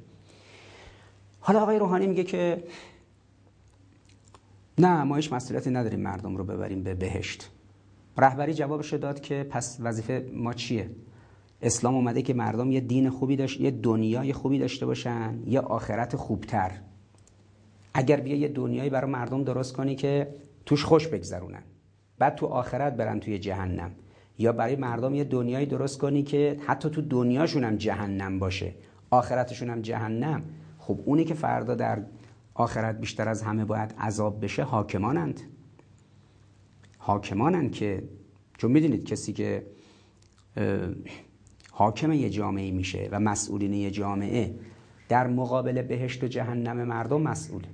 حالا 1.41 1.61
آقای 1.61 1.79
روحانی 1.79 2.07
میگه 2.07 2.25
که 2.25 2.62
نه 4.79 5.03
ما 5.03 5.16
هیچ 5.16 5.33
مسئولیتی 5.33 5.70
نداریم 5.70 6.01
مردم 6.01 6.37
رو 6.37 6.45
ببریم 6.45 6.83
به 6.83 6.95
بهشت. 6.95 7.51
رهبری 8.18 8.55
جوابش 8.55 8.95
داد 8.95 9.20
که 9.20 9.47
پس 9.51 9.79
وظیفه 9.81 10.31
ما 10.35 10.53
چیه؟ 10.53 10.91
اسلام 11.62 11.95
اومده 11.95 12.23
که 12.23 12.35
مردم 12.35 12.73
یه 12.73 12.81
دین 12.81 13.11
خوبی 13.11 13.37
داشت 13.37 13.61
یه 13.61 13.70
دنیای 13.70 14.33
خوبی 14.33 14.59
داشته 14.59 14.87
باشن 14.87 15.43
یه 15.47 15.61
آخرت 15.61 16.16
خوبتر. 16.16 16.70
اگر 17.95 18.20
بیا 18.20 18.37
یه 18.37 18.49
دنیایی 18.49 18.91
برای 18.91 19.11
مردم 19.11 19.45
درست 19.45 19.73
کنی 19.73 19.95
که 19.95 20.35
توش 20.66 20.85
خوش 20.85 21.09
بگذرونن 21.09 21.62
بعد 22.18 22.35
تو 22.35 22.47
آخرت 22.47 22.97
برن 22.97 23.20
توی 23.20 23.39
جهنم. 23.39 23.91
یا 24.39 24.53
برای 24.53 24.77
مردم 24.77 25.14
یه 25.14 25.25
دنیایی 25.25 25.66
درست 25.66 25.99
کنی 25.99 26.23
که 26.23 26.57
حتی 26.66 26.91
تو 26.91 27.03
دنیاشون 27.03 27.64
هم 27.64 27.77
جهنم 27.77 28.39
باشه 28.39 28.75
آخرتشون 29.11 29.70
هم 29.70 29.83
جهنم. 29.83 30.43
خب 30.79 30.99
اونی 31.05 31.25
که 31.25 31.35
فردا 31.35 31.75
در 31.75 32.03
آخرت 32.55 33.00
بیشتر 33.00 33.28
از 33.28 33.42
همه 33.42 33.64
باید 33.64 33.94
عذاب 33.98 34.44
بشه 34.44 34.62
حاکمانند. 34.62 35.40
حاکمانند 36.98 37.72
که 37.72 38.09
چون 38.59 38.72
می‌دونید 38.72 39.05
کسی 39.05 39.32
که 39.32 39.66
حاکم 41.70 42.12
یه 42.12 42.30
جامعه 42.30 42.70
میشه 42.70 43.09
و 43.12 43.20
مسئولین 43.20 43.72
یه 43.72 43.90
جامعه 43.90 44.55
در 45.09 45.26
مقابل 45.26 45.82
بهشت 45.82 46.24
و 46.24 46.26
جهنم 46.26 46.84
مردم 46.84 47.22
مسئوله 47.22 47.68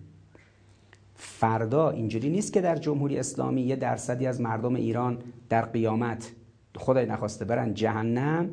فردا 1.14 1.90
اینجوری 1.90 2.30
نیست 2.30 2.52
که 2.52 2.60
در 2.60 2.76
جمهوری 2.76 3.18
اسلامی 3.18 3.62
یه 3.62 3.76
درصدی 3.76 4.26
از 4.26 4.40
مردم 4.40 4.74
ایران 4.74 5.18
در 5.48 5.62
قیامت 5.62 6.32
خدای 6.76 7.06
نخواسته 7.06 7.44
برن 7.44 7.74
جهنم 7.74 8.50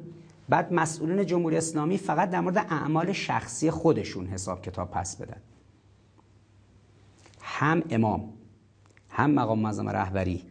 بعد 0.49 0.73
مسئولین 0.73 1.25
جمهوری 1.25 1.57
اسلامی 1.57 1.97
فقط 1.97 2.29
در 2.29 2.41
مورد 2.41 2.57
اعمال 2.57 3.11
شخصی 3.11 3.71
خودشون 3.71 4.27
حساب 4.27 4.61
کتاب 4.61 4.91
پس 4.91 5.15
بدن. 5.15 5.41
هم 7.57 7.83
امام 7.89 8.29
هم 9.09 9.31
مقام 9.31 9.59
معظم 9.59 9.89
رهبری 9.89 10.41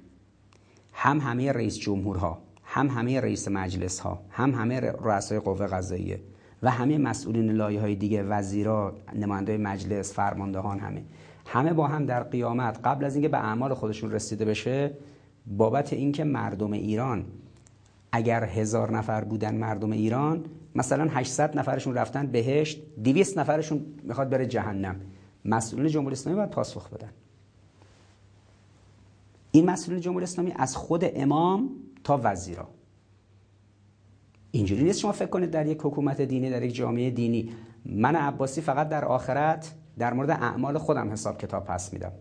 هم 0.92 1.20
همه 1.20 1.52
رئیس 1.52 1.78
جمهورها 1.78 2.38
هم 2.64 2.88
همه 2.88 3.20
رئیس 3.20 3.48
مجلس 3.48 4.00
ها 4.00 4.22
هم 4.30 4.54
همه 4.54 4.80
رؤسای 4.80 5.38
قوه 5.38 5.66
قضاییه 5.66 6.20
و 6.62 6.70
همه 6.70 6.98
مسئولین 6.98 7.50
لایه 7.50 7.80
های 7.80 7.94
دیگه 7.94 8.22
وزیرا 8.22 8.96
نماینده 9.14 9.56
مجلس 9.56 10.12
فرماندهان 10.12 10.78
همه. 10.78 11.02
همه 11.46 11.72
با 11.72 11.86
هم 11.86 12.06
در 12.06 12.22
قیامت 12.22 12.80
قبل 12.84 13.04
از 13.04 13.14
اینکه 13.14 13.28
به 13.28 13.38
اعمال 13.38 13.74
خودشون 13.74 14.12
رسیده 14.12 14.44
بشه 14.44 14.90
بابت 15.46 15.92
اینکه 15.92 16.24
مردم 16.24 16.72
ایران 16.72 17.24
اگر 18.12 18.44
هزار 18.44 18.96
نفر 18.96 19.24
بودن 19.24 19.54
مردم 19.54 19.92
ایران 19.92 20.44
مثلا 20.74 21.08
800 21.10 21.58
نفرشون 21.58 21.94
رفتن 21.94 22.26
بهشت 22.26 22.82
200 23.04 23.38
نفرشون 23.38 23.86
می‌خواد 24.02 24.30
بره 24.30 24.46
جهنم. 24.46 25.00
مسئولین 25.44 25.88
جمهوری 25.88 26.12
اسلامی 26.12 26.36
باید 26.36 26.50
پاسخ 26.50 26.88
بدن. 26.88 27.10
این 29.50 29.70
مسئولین 29.70 30.00
جمهوری 30.00 30.24
اسلامی 30.24 30.52
از 30.56 30.76
خود 30.76 31.04
امام 31.04 31.70
تا 32.04 32.20
وزیرا. 32.24 32.68
اینجوری 34.50 34.84
نیست 34.84 34.98
شما 34.98 35.12
فکر 35.12 35.28
کنید 35.28 35.50
در 35.50 35.66
یک 35.66 35.78
حکومت 35.82 36.20
دینی 36.20 36.50
در 36.50 36.62
یک 36.62 36.74
جامعه 36.74 37.10
دینی. 37.10 37.50
من 37.86 38.16
عباسی 38.16 38.60
فقط 38.60 38.88
در 38.88 39.04
آخرت 39.04 39.74
در 39.98 40.12
مورد 40.12 40.30
اعمال 40.30 40.78
خودم 40.78 41.12
حساب 41.12 41.38
کتاب 41.38 41.64
پس 41.64 41.92
میدم. 41.92 42.12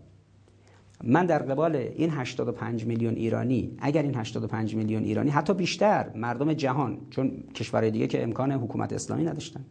من 1.04 1.26
در 1.26 1.38
قبال 1.38 1.76
این 1.76 2.10
85 2.10 2.84
میلیون 2.84 3.14
ایرانی 3.14 3.76
اگر 3.78 4.02
این 4.02 4.14
85 4.14 4.74
میلیون 4.74 5.04
ایرانی 5.04 5.30
حتی 5.30 5.54
بیشتر 5.54 6.10
مردم 6.14 6.52
جهان 6.52 6.98
چون 7.10 7.30
کشورهای 7.54 7.90
دیگه 7.90 8.06
که 8.06 8.22
امکان 8.22 8.52
حکومت 8.52 8.92
اسلامی 8.92 9.24
نداشتن. 9.24 9.64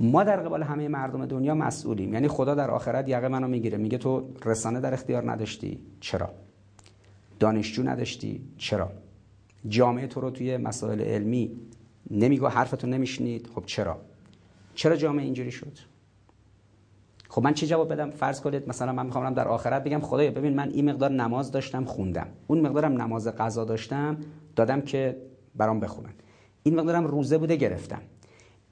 ما 0.00 0.24
در 0.24 0.40
قبال 0.40 0.62
همه 0.62 0.88
مردم 0.88 1.26
دنیا 1.26 1.54
مسئولیم. 1.54 2.12
یعنی 2.12 2.28
خدا 2.28 2.54
در 2.54 2.70
آخرت 2.70 3.08
یقه 3.08 3.28
منو 3.28 3.48
می‌گیره. 3.48 3.78
میگه 3.78 3.98
تو 3.98 4.28
رسانه 4.44 4.80
در 4.80 4.94
اختیار 4.94 5.30
نداشتی. 5.30 5.78
چرا؟ 6.00 6.30
دانشجو 7.40 7.82
نداشتی. 7.82 8.40
چرا؟ 8.58 8.90
جامعه 9.68 10.06
تو 10.06 10.20
رو 10.20 10.30
توی 10.30 10.56
مسائل 10.56 11.00
علمی 11.00 11.52
نمیگو 12.10 12.46
حرفتو 12.46 12.86
نمیشنید. 12.86 13.46
خب 13.54 13.62
چرا؟ 13.66 14.00
چرا 14.74 14.96
جامعه 14.96 15.24
اینجوری 15.24 15.50
شد؟ 15.50 15.78
خب 17.28 17.42
من 17.42 17.54
چه 17.54 17.66
جواب 17.66 17.92
بدم؟ 17.92 18.10
فرض 18.10 18.40
کنید 18.40 18.68
مثلا 18.68 18.92
من 18.92 19.06
می‌خوام 19.06 19.34
در 19.34 19.48
آخرت 19.48 19.84
بگم 19.84 20.00
خدایا 20.00 20.30
ببین 20.30 20.54
من 20.54 20.68
این 20.68 20.90
مقدار 20.90 21.10
نماز 21.10 21.52
داشتم 21.52 21.84
خوندم. 21.84 22.26
اون 22.46 22.60
مقدارم 22.60 23.02
نماز 23.02 23.28
قضا 23.28 23.64
داشتم 23.64 24.16
دادم 24.56 24.80
که 24.80 25.16
برام 25.56 25.80
بخونن. 25.80 26.12
این 26.62 26.74
مقدارم 26.80 27.06
روزه 27.06 27.38
بوده 27.38 27.56
گرفتم. 27.56 28.00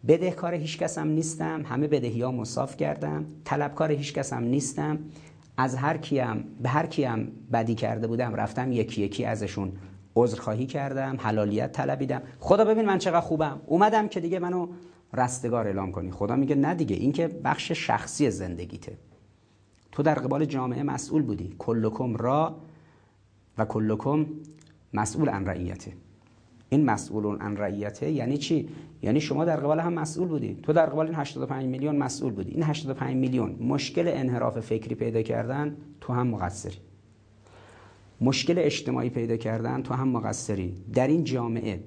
بدهکار 0.08 0.54
هیچ 0.54 0.78
کسم 0.78 1.08
نیستم 1.08 1.62
همه 1.64 1.88
بدهی 1.88 2.22
ها 2.22 2.30
مصاف 2.30 2.76
کردم. 2.76 3.26
طلبکار 3.44 3.92
هیچ 3.92 4.14
کسم 4.14 4.44
نیستم. 4.44 4.98
از 5.56 5.74
هر 5.74 5.96
کیم 5.96 6.44
به 6.62 6.68
هر 6.68 6.86
کیم 6.86 7.32
بدی 7.52 7.74
کرده 7.74 8.06
بودم 8.06 8.34
رفتم 8.34 8.72
یکی 8.72 9.02
یکی 9.02 9.24
ازشون 9.24 9.72
عذرخواهی 10.16 10.66
کردم 10.66 11.16
حلالیت 11.20 11.72
طلبیدم. 11.72 12.22
خدا 12.40 12.64
ببین 12.64 12.84
من 12.84 12.98
چقدر 12.98 13.20
خوبم. 13.20 13.60
اومدم 13.66 14.08
که 14.08 14.20
دیگه 14.20 14.38
منو 14.38 14.68
رستگار 15.14 15.66
اعلام 15.66 15.92
کنی. 15.92 16.10
خدا 16.10 16.36
میگه 16.36 16.54
نه 16.54 16.74
دیگه 16.74 16.96
این 16.96 17.12
که 17.12 17.28
بخش 17.28 17.72
شخصی 17.72 18.30
زندگیته. 18.30 18.98
تو 19.92 20.02
در 20.02 20.14
قبال 20.14 20.44
جامعه 20.44 20.82
مسئول 20.82 21.22
بودی. 21.22 21.54
کلکم 21.58 22.16
را 22.16 22.56
و 23.58 23.64
کلکم 23.64 24.26
مسئول 24.92 25.28
عن 25.28 25.44
این 26.68 26.84
مسئولون 26.84 27.40
عن 27.40 27.56
رعیته 27.56 28.10
یعنی 28.10 28.38
چی؟ 28.38 28.68
یعنی 29.02 29.20
شما 29.20 29.44
در 29.44 29.56
قبال 29.56 29.80
هم 29.80 29.92
مسئول 29.92 30.28
بودی. 30.28 30.58
تو 30.62 30.72
در 30.72 30.86
قبال 30.86 31.06
این 31.06 31.14
85 31.14 31.66
میلیون 31.66 31.96
مسئول 31.96 32.32
بودی. 32.32 32.50
این 32.50 32.62
85 32.62 33.16
میلیون 33.16 33.56
مشکل 33.60 34.08
انحراف 34.08 34.60
فکری 34.60 34.94
پیدا 34.94 35.22
کردن 35.22 35.76
تو 36.00 36.12
هم 36.12 36.26
مقصری. 36.26 36.76
مشکل 38.20 38.54
اجتماعی 38.58 39.10
پیدا 39.10 39.36
کردن 39.36 39.82
تو 39.82 39.94
هم 39.94 40.08
مقصری. 40.08 40.74
در 40.94 41.06
این 41.06 41.24
جامعه 41.24 41.80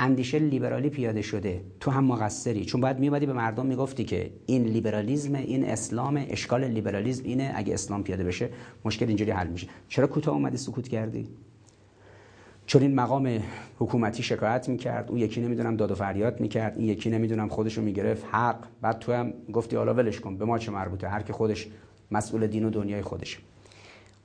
اندیشه 0.00 0.38
لیبرالی 0.38 0.90
پیاده 0.90 1.22
شده 1.22 1.60
تو 1.80 1.90
هم 1.90 2.04
مقصری. 2.04 2.64
چون 2.64 2.80
باید 2.80 2.98
میومدی 2.98 3.26
به 3.26 3.32
مردم 3.32 3.66
می‌گفتی 3.66 4.04
که 4.04 4.30
این 4.46 4.64
لیبرالیزم 4.64 5.34
این 5.34 5.64
اسلام 5.64 6.24
اشکال 6.28 6.64
لیبرالیزم 6.64 7.24
اینه. 7.24 7.52
اگه 7.54 7.74
اسلام 7.74 8.02
پیاده 8.02 8.24
بشه 8.24 8.48
مشکل 8.84 9.08
اینجوری 9.08 9.30
حل 9.30 9.48
میشه. 9.48 9.66
چرا 9.88 10.06
کوتاه 10.06 10.34
اومدی 10.34 10.56
سکوت 10.56 10.88
کردی؟ 10.88 11.28
چون 12.66 12.82
این 12.82 12.94
مقام 12.94 13.42
حکومتی 13.78 14.22
شکایت 14.22 14.68
می‌کرد 14.68 15.10
اون 15.10 15.18
یکی 15.18 15.40
نمی‌دونم 15.40 15.76
داد 15.76 15.90
و 15.90 15.94
فریاد 15.94 16.40
می‌کرد 16.40 16.78
این 16.78 16.88
یکی 16.88 17.10
نمی‌دونم 17.10 17.48
خودشو 17.48 17.82
می‌گرفت 17.82 18.24
حق. 18.30 18.56
بعد 18.80 18.98
تو 18.98 19.12
هم 19.12 19.32
گفتی 19.52 19.76
حالا 19.76 19.94
ولش 19.94 20.20
کن 20.20 20.36
به 20.36 20.44
ما 20.44 20.58
چه 20.58 20.72
مربوطه؟ 20.72 21.08
هر 21.08 21.22
کی 21.22 21.32
خودش 21.32 21.68
مسئول 22.10 22.46
دین 22.46 22.64
و 22.64 22.70
دنیای 22.70 23.02
خودشه 23.02 23.38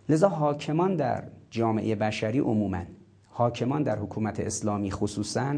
لذا 0.09 0.29
حاکمان 0.29 0.95
در 0.95 1.23
جامعه 1.49 1.95
بشری 1.95 2.39
عموما 2.39 2.81
حاکمان 3.29 3.83
در 3.83 3.99
حکومت 3.99 4.39
اسلامی 4.39 4.91
خصوصا 4.91 5.55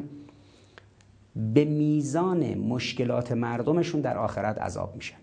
به 1.53 1.65
میزان 1.65 2.53
مشکلات 2.53 3.31
مردمشون 3.31 4.01
در 4.01 4.17
آخرت 4.17 4.57
عذاب 4.57 4.95
میشن. 4.95 5.17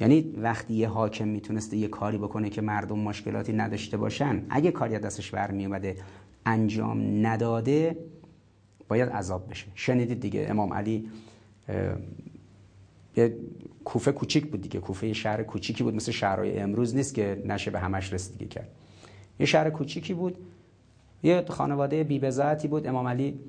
یعنی 0.00 0.34
وقتی 0.36 0.74
یه 0.74 0.88
حاکم 0.88 1.28
می‌تونسته 1.28 1.76
یه 1.76 1.88
کاری 1.88 2.18
بکنه 2.18 2.50
که 2.50 2.60
مردم 2.60 2.98
مشکلاتی 2.98 3.52
نداشته 3.52 3.96
باشن 3.96 4.42
اگه 4.50 4.70
کاری 4.70 4.98
دستش 4.98 5.30
برمی 5.30 5.66
اومده 5.66 5.96
انجام 6.46 7.26
نداده 7.26 7.96
باید 8.88 9.08
عذاب 9.08 9.50
بشه. 9.50 9.66
شنیدید 9.74 10.20
دیگه 10.20 10.46
امام 10.50 10.72
علی 10.72 11.10
یه 13.16 13.36
کوفه 13.84 14.12
کوچیک 14.12 14.46
بود 14.46 14.62
دیگه 14.62 14.80
کوفه 14.80 15.12
شهر 15.12 15.42
کوچیکی 15.42 15.84
بود 15.84 15.94
مثل 15.94 16.12
شهرهای 16.12 16.58
امروز 16.58 16.96
نیست 16.96 17.14
که 17.14 17.42
نشه 17.46 17.70
به 17.70 17.78
همش 17.80 18.12
رسیدگی 18.12 18.46
کرد. 18.46 18.68
یه 19.40 19.46
شهر 19.46 19.70
کوچیکی 19.70 20.14
بود 20.14 20.36
یه 21.22 21.44
خانواده 21.48 22.04
بی‌بضاعتی 22.04 22.68
بود 22.68 22.86
امام 22.86 23.08
علی 23.08 23.40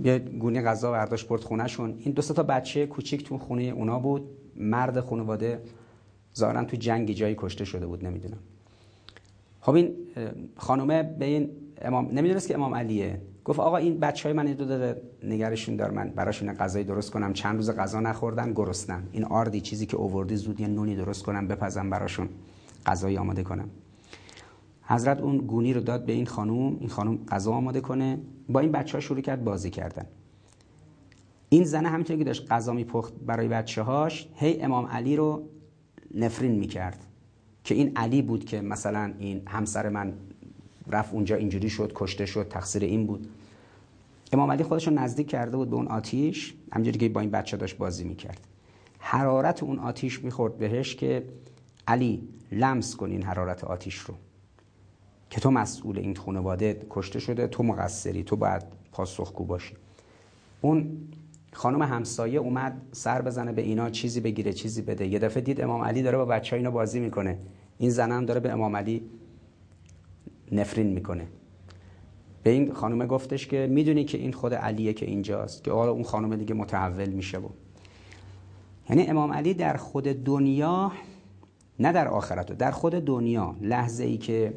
یه 0.00 0.18
گونه 0.18 0.62
غذا 0.62 0.92
برداشت 0.92 1.28
برد 1.28 1.42
خونهشون. 1.42 1.94
این 1.98 2.14
دو 2.14 2.22
تا 2.22 2.42
بچه 2.42 2.86
کوچیک 2.86 3.24
تو 3.24 3.38
خونه 3.38 3.62
اونا 3.62 3.98
بود. 3.98 4.28
مرد 4.56 5.00
خانواده 5.00 5.62
ظاهرا 6.36 6.64
تو 6.64 6.76
جنگی 6.76 7.14
جایی 7.14 7.34
کشته 7.38 7.64
شده 7.64 7.86
بود 7.86 8.04
نمی‌دونم. 8.04 8.38
خب 9.60 9.74
این 9.74 9.94
خانومه 10.56 11.02
به 11.02 11.24
این 11.24 11.50
امام 11.82 12.08
نمی‌دونست 12.12 12.48
که 12.48 12.54
امام 12.54 12.74
علیه. 12.74 13.20
گفت 13.44 13.60
آقا 13.60 13.76
این 13.76 14.00
بچه 14.00 14.28
های 14.28 14.36
من 14.36 14.44
دو 14.44 14.64
داره 14.64 15.02
نگرشون 15.22 15.76
دار 15.76 15.90
من 15.90 16.08
براشون 16.10 16.52
غذای 16.52 16.84
درست 16.84 17.10
کنم. 17.10 17.32
چند 17.32 17.56
روز 17.56 17.70
غذا 17.70 18.00
نخوردن 18.00 18.52
گرسنن 18.52 19.02
این 19.12 19.24
آردی 19.24 19.60
چیزی 19.60 19.86
که 19.86 19.96
اووردی 19.96 20.36
زود 20.36 20.60
یه 20.60 20.68
نونی 20.68 20.96
درست 20.96 21.22
کنم 21.22 21.48
بپزم 21.48 21.90
براشون 21.90 22.28
غذایی 22.86 23.16
آماده 23.16 23.42
کنم. 23.42 23.70
حضرت 24.82 25.20
اون 25.20 25.38
گونی 25.38 25.72
رو 25.72 25.80
داد 25.80 26.04
به 26.06 26.12
این 26.12 26.26
خانوم 26.26 26.76
این 26.80 26.88
خانوم 26.88 27.18
غذا 27.28 27.52
آماده 27.52 27.80
کنه. 27.80 28.18
با 28.48 28.60
این 28.60 28.72
بچه 28.72 28.98
ها 28.98 29.00
شروع 29.00 29.20
کرد 29.20 29.44
بازی 29.44 29.70
کردن. 29.70 30.06
این 31.48 31.64
زنه 31.64 31.88
همینطور 31.88 32.16
که 32.16 32.24
داشت 32.24 32.52
غذا 32.52 32.72
میپخت 32.72 33.12
برای 33.26 33.48
بچه 33.48 33.82
هاش 33.82 34.28
هی 34.34 34.60
امام 34.60 34.86
علی 34.86 35.16
رو 35.16 35.48
نفرین 36.14 36.52
می‌کرد 36.52 37.06
که 37.64 37.74
این 37.74 37.92
علی 37.96 38.22
بود 38.22 38.44
که 38.44 38.60
مثلا 38.60 39.14
این 39.18 39.42
همسر 39.46 39.88
من 39.88 40.12
رفت 40.90 41.14
اونجا 41.14 41.36
اینجوری 41.36 41.70
شد 41.70 41.92
کشته 41.94 42.26
شد 42.26 42.48
تقصیر 42.48 42.84
این 42.84 43.06
بود. 43.06 43.28
امام 44.32 44.50
علی 44.50 44.64
خودش 44.64 44.88
رو 44.88 44.94
نزدیک 44.94 45.28
کرده 45.28 45.56
بود 45.56 45.70
به 45.70 45.76
اون 45.76 45.86
آتیش 45.88 46.54
همجوری 46.72 46.98
که 46.98 47.08
با 47.08 47.20
این 47.20 47.30
بچه 47.30 47.56
داشت 47.56 47.76
بازی 47.76 48.04
می‌کرد. 48.04 48.40
حرارت 48.98 49.62
اون 49.62 49.78
آتیش 49.78 50.24
می‌خورد 50.24 50.58
بهش 50.58 50.96
که 50.96 51.24
علی 51.88 52.28
لمس 52.52 52.96
کن 52.96 53.10
این 53.10 53.22
حرارت 53.22 53.64
آتیش 53.64 53.98
رو. 53.98 54.14
که 55.30 55.40
تو 55.40 55.50
مسئول 55.50 55.98
این 55.98 56.16
خانواده 56.16 56.86
کشته 56.90 57.18
شده 57.18 57.46
تو 57.46 57.62
مقصری 57.62 58.22
تو 58.22 58.36
باید 58.36 58.62
پاسخگو 58.92 59.44
باشی. 59.44 59.74
اون 60.60 60.98
خانم 61.54 61.82
همسایه 61.82 62.38
اومد 62.38 62.82
سر 62.92 63.22
بزنه 63.22 63.52
به 63.52 63.62
اینا 63.62 63.90
چیزی 63.90 64.20
بگیره 64.20 64.52
چیزی 64.52 64.82
بده. 64.82 65.06
یه 65.06 65.18
دفعه 65.18 65.42
دید 65.42 65.60
امام 65.60 65.82
علی 65.82 66.02
داره 66.02 66.18
با 66.18 66.24
بچه 66.24 66.56
اینا 66.56 66.70
بازی 66.70 67.00
می‌کنه. 67.00 67.38
این 67.78 67.90
زنم 67.90 68.26
داره 68.26 68.40
به 68.40 68.52
امام 68.52 68.76
علی 68.76 69.02
نفرین 70.52 70.86
می‌کنه. 70.86 71.26
به 72.42 72.50
این 72.50 72.72
خانم 72.72 73.06
گفتش 73.06 73.46
که 73.46 73.68
می‌دونی 73.70 74.04
که 74.04 74.18
این 74.18 74.32
خود 74.32 74.54
علیه 74.54 74.92
که 74.92 75.06
اینجاست 75.06 75.64
که 75.64 75.70
حالا 75.72 75.90
اون 75.90 76.02
خانم 76.02 76.36
دیگه 76.36 76.54
متحول 76.54 77.08
میشه 77.08 77.38
و. 77.38 77.48
یعنی 78.90 79.06
امام 79.06 79.32
علی 79.32 79.54
در 79.54 79.76
خود 79.76 80.04
دنیا 80.04 80.92
نه 81.78 81.92
در 81.92 82.08
آخرت. 82.08 82.52
در 82.52 82.70
خود 82.70 82.92
دنیا 82.92 83.56
لحظه 83.60 84.04
ای 84.04 84.16
که 84.16 84.54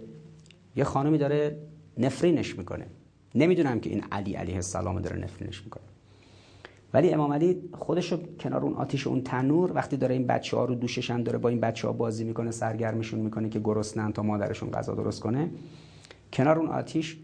یه 0.75 0.83
خانمی 0.83 1.17
داره 1.17 1.57
نفرینش 1.97 2.57
می‌کنه. 2.57 2.85
نمی‌دونم 3.35 3.79
که 3.79 3.89
این 3.89 4.03
علی 4.11 4.33
علیه 4.33 4.55
السلام 4.55 4.99
داره 4.99 5.17
نفرینش 5.17 5.63
می‌کنه. 5.63 5.83
ولی 6.93 7.09
امام 7.09 7.33
علی 7.33 7.69
خودش 7.73 8.11
رو 8.11 8.17
کنار 8.39 8.61
اون 8.61 8.73
آتیش 8.73 9.07
اون 9.07 9.21
تنور 9.21 9.71
وقتی 9.73 9.97
داره 9.97 10.15
این 10.15 10.27
بچه 10.27 10.57
ها 10.57 10.65
رو 10.65 10.75
دوششن 10.75 11.23
داره 11.23 11.37
با 11.37 11.49
این 11.49 11.59
بچه 11.59 11.87
ها 11.87 11.93
بازی 11.93 12.23
می‌کنه 12.23 12.51
سرگرمشون 12.51 13.19
می‌کنه 13.19 13.49
که 13.49 13.59
گرسنن 13.59 14.13
تا 14.13 14.23
مادرشون 14.23 14.71
غذا 14.71 14.95
درست 14.95 15.21
کنه 15.21 15.49
کنار 16.33 16.59
اون 16.59 16.69
آتیش 16.69 17.17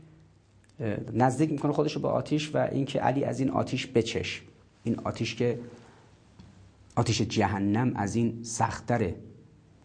نزدیک 1.13 1.51
می‌کنه 1.51 1.71
خودش 1.71 1.95
رو 1.95 2.01
به 2.01 2.07
آتیش 2.07 2.55
و 2.55 2.57
اینکه 2.57 2.99
علی 2.99 3.23
از 3.23 3.39
این 3.39 3.49
آتیش 3.49 3.87
بچش. 3.87 4.41
این 4.83 4.99
آتیش 5.03 5.35
که 5.35 5.59
آتیش 6.95 7.21
جهنم 7.21 7.91
از 7.95 8.15
این 8.15 8.43
سختره 8.43 9.15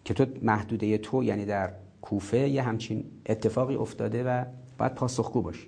که 0.05 0.15
تو 0.15 0.27
محدوده 0.43 0.99
تو 0.99 1.25
یعنی 1.25 1.45
در 1.45 1.73
کوفه 2.03 2.49
یه 2.49 2.63
همچین 2.63 3.05
اتفاقی 3.27 3.75
افتاده 3.75 4.25
و 4.25 4.45
باید 4.79 4.95
پاسخگو 4.95 5.43
باشی. 5.43 5.67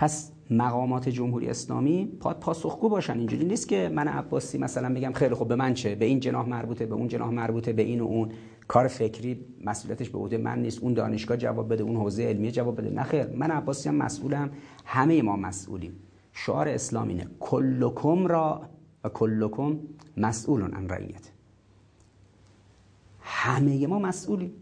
پس 0.00 0.32
مقامات 0.50 1.08
جمهوری 1.08 1.48
اسلامی 1.48 2.12
پاد 2.20 2.40
پاسخگو 2.40 2.88
باشن. 2.88 3.18
اینجوری 3.18 3.44
نیست 3.44 3.68
که 3.68 3.90
من 3.94 4.08
عباسی 4.08 4.58
مثلا 4.58 4.94
بگم 4.94 5.12
خیلی 5.12 5.34
خوب 5.34 5.48
به 5.48 5.56
من 5.56 5.74
چه؟ 5.74 5.94
به 5.94 6.04
این 6.04 6.20
جناح 6.20 6.48
مربوطه 6.48 6.86
به 6.86 6.94
اون 6.94 7.08
جناح 7.08 7.30
مربوطه 7.30 7.72
به 7.72 7.82
این 7.82 8.00
و 8.00 8.04
اون. 8.04 8.32
کار 8.68 8.88
فکری 8.88 9.44
مسئولیتش 9.64 10.10
به 10.10 10.18
عهده 10.18 10.38
من 10.38 10.62
نیست. 10.62 10.82
اون 10.82 10.94
دانشگاه 10.94 11.36
جواب 11.36 11.72
بده 11.72 11.84
اون 11.84 11.96
حوزه 11.96 12.22
علمی 12.22 12.50
جواب 12.50 12.80
بده. 12.80 12.90
نه 12.90 13.02
خیر. 13.02 13.26
من 13.26 13.50
عباسی 13.50 13.88
هم 13.88 13.94
مسئولم. 13.94 14.50
همه 14.84 15.22
ما 15.22 15.36
مسئولیم. 15.36 15.92
شعار 16.32 16.68
اسلام 16.68 17.08
اینه. 17.08 17.26
کلکم 17.40 18.26
را 18.26 18.62
و 19.04 19.08
کلکم 19.08 19.78
مسئولون 20.16 20.74
عن 20.74 20.88
رعیت. 20.88 21.30
همه 23.20 23.86
ما 23.86 23.98
مسئولیم. 23.98 24.52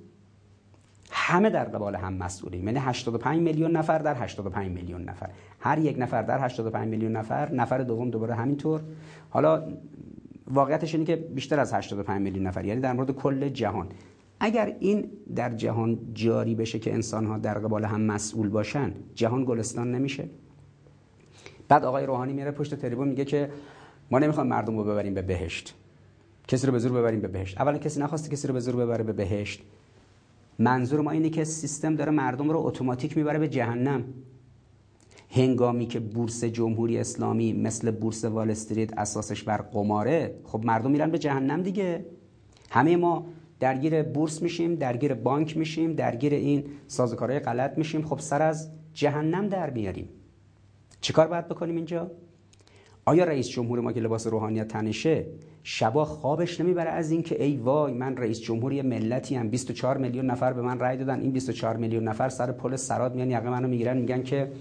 همه 1.18 1.50
در 1.50 1.64
قبال 1.64 1.94
هم 1.94 2.14
مسئولیم. 2.14 2.64
یعنی 2.64 2.78
85 2.78 3.40
میلیون 3.40 3.70
نفر 3.76 3.98
در 3.98 4.22
85 4.22 4.70
میلیون 4.70 5.04
نفر. 5.04 5.30
هر 5.60 5.78
یک 5.78 5.96
نفر 5.98 6.22
در 6.22 6.44
85 6.44 6.88
میلیون 6.88 7.12
نفر 7.12 7.52
نفر 7.52 7.78
دوم 7.78 8.10
دوباره 8.10 8.34
همینطور. 8.34 8.80
حالا 9.30 9.68
واقعیتش 10.50 10.94
اینه 10.94 11.06
که 11.06 11.16
بیشتر 11.16 11.60
از 11.60 11.74
85 11.74 12.22
میلیون 12.22 12.46
نفر 12.46 12.64
یعنی 12.64 12.80
در 12.80 12.92
مورد 12.92 13.10
کل 13.10 13.48
جهان. 13.48 13.88
اگر 14.40 14.76
این 14.80 15.10
در 15.36 15.50
جهان 15.50 15.98
جاری 16.14 16.54
بشه 16.54 16.78
که 16.78 16.94
انسان 16.94 17.26
ها 17.26 17.38
در 17.38 17.58
قبال 17.58 17.84
هم 17.84 18.00
مسئول 18.00 18.48
باشن 18.48 18.92
جهان 19.14 19.44
گلستان 19.44 19.94
نمیشه. 19.94 20.28
بعد 21.68 21.84
آقای 21.84 22.06
روحانی 22.06 22.32
میره 22.32 22.50
پشت 22.50 22.74
تریبون 22.74 23.08
میگه 23.08 23.24
که 23.24 23.50
ما 24.10 24.18
نمی‌خوام 24.18 24.46
مردم 24.46 24.78
رو 24.78 24.84
ببریم 24.84 25.14
به 25.14 25.22
بهشت. 25.22 25.74
کسی 26.48 26.66
رو 26.66 26.72
به 26.72 26.78
زور 26.78 26.92
ببریم 26.92 27.20
به 27.20 27.28
بهشت. 27.28 27.60
اولا 27.60 27.78
کسی 27.78 28.00
نخواسته 28.00 28.30
کسی 28.30 28.48
رو 28.48 28.54
به 28.54 28.60
زور 28.60 28.76
ببره 28.76 29.04
به 29.04 29.12
بهشت. 29.12 29.62
منظور 30.58 31.00
ما 31.00 31.10
اینه 31.10 31.30
که 31.30 31.44
سیستم 31.44 31.94
داره 31.94 32.12
مردم 32.12 32.50
رو 32.50 32.58
اتوماتیک 32.58 33.16
می‌بره 33.16 33.38
به 33.38 33.48
جهنم. 33.48 34.04
هنگامی 35.30 35.86
که 35.86 36.00
بورس 36.00 36.44
جمهوری 36.44 36.98
اسلامی 36.98 37.52
مثل 37.52 37.90
بورس 37.90 38.24
وال 38.24 38.50
استریت 38.50 38.98
اساسش 38.98 39.42
بر 39.42 39.56
قماره 39.56 40.40
خب 40.44 40.64
مردم 40.64 40.90
میرن 40.90 41.10
به 41.10 41.18
جهنم 41.18 41.62
دیگه. 41.62 42.04
همه 42.70 42.96
ما 42.96 43.26
درگیر 43.60 44.02
بورس 44.02 44.42
میشیم 44.42 44.74
درگیر 44.74 45.14
بانک 45.14 45.56
میشیم 45.56 45.92
درگیر 45.92 46.34
این 46.34 46.64
سازوکارهای 46.86 47.40
غلط 47.40 47.78
میشیم. 47.78 48.02
خب 48.02 48.18
سر 48.18 48.42
از 48.42 48.70
جهنم 48.92 49.48
در 49.48 49.70
میاریم. 49.70 50.08
چیکار 51.00 51.26
باید 51.26 51.48
بکنیم 51.48 51.76
اینجا؟ 51.76 52.10
آیا 53.04 53.24
رئیس 53.24 53.48
جمهور 53.48 53.80
ما 53.80 53.92
که 53.92 54.00
لباس 54.00 54.26
روحانیت 54.26 54.68
تنشه 54.68 55.26
شبا 55.70 56.04
خوابش 56.04 56.60
نمی‌بره 56.60 56.90
از 56.90 57.10
اینکه 57.10 57.44
ای 57.44 57.56
وای 57.56 57.92
من 57.92 58.16
رئیس 58.16 58.40
جمهوری 58.40 58.82
ملتی 58.82 59.36
ام. 59.36 59.48
24 59.48 59.98
میلیون 59.98 60.26
نفر 60.26 60.52
به 60.52 60.62
من 60.62 60.80
رأی 60.80 60.96
دادن. 60.96 61.20
این 61.20 61.32
24 61.32 61.76
میلیون 61.76 62.08
نفر 62.08 62.28
سر 62.28 62.52
پل 62.52 62.76
سراد 62.76 63.14
میان 63.14 63.30
یقه 63.30 63.50
منو 63.50 63.68
می‌گیرن 63.68 63.96
میگن 63.96 64.22
که 64.22 64.52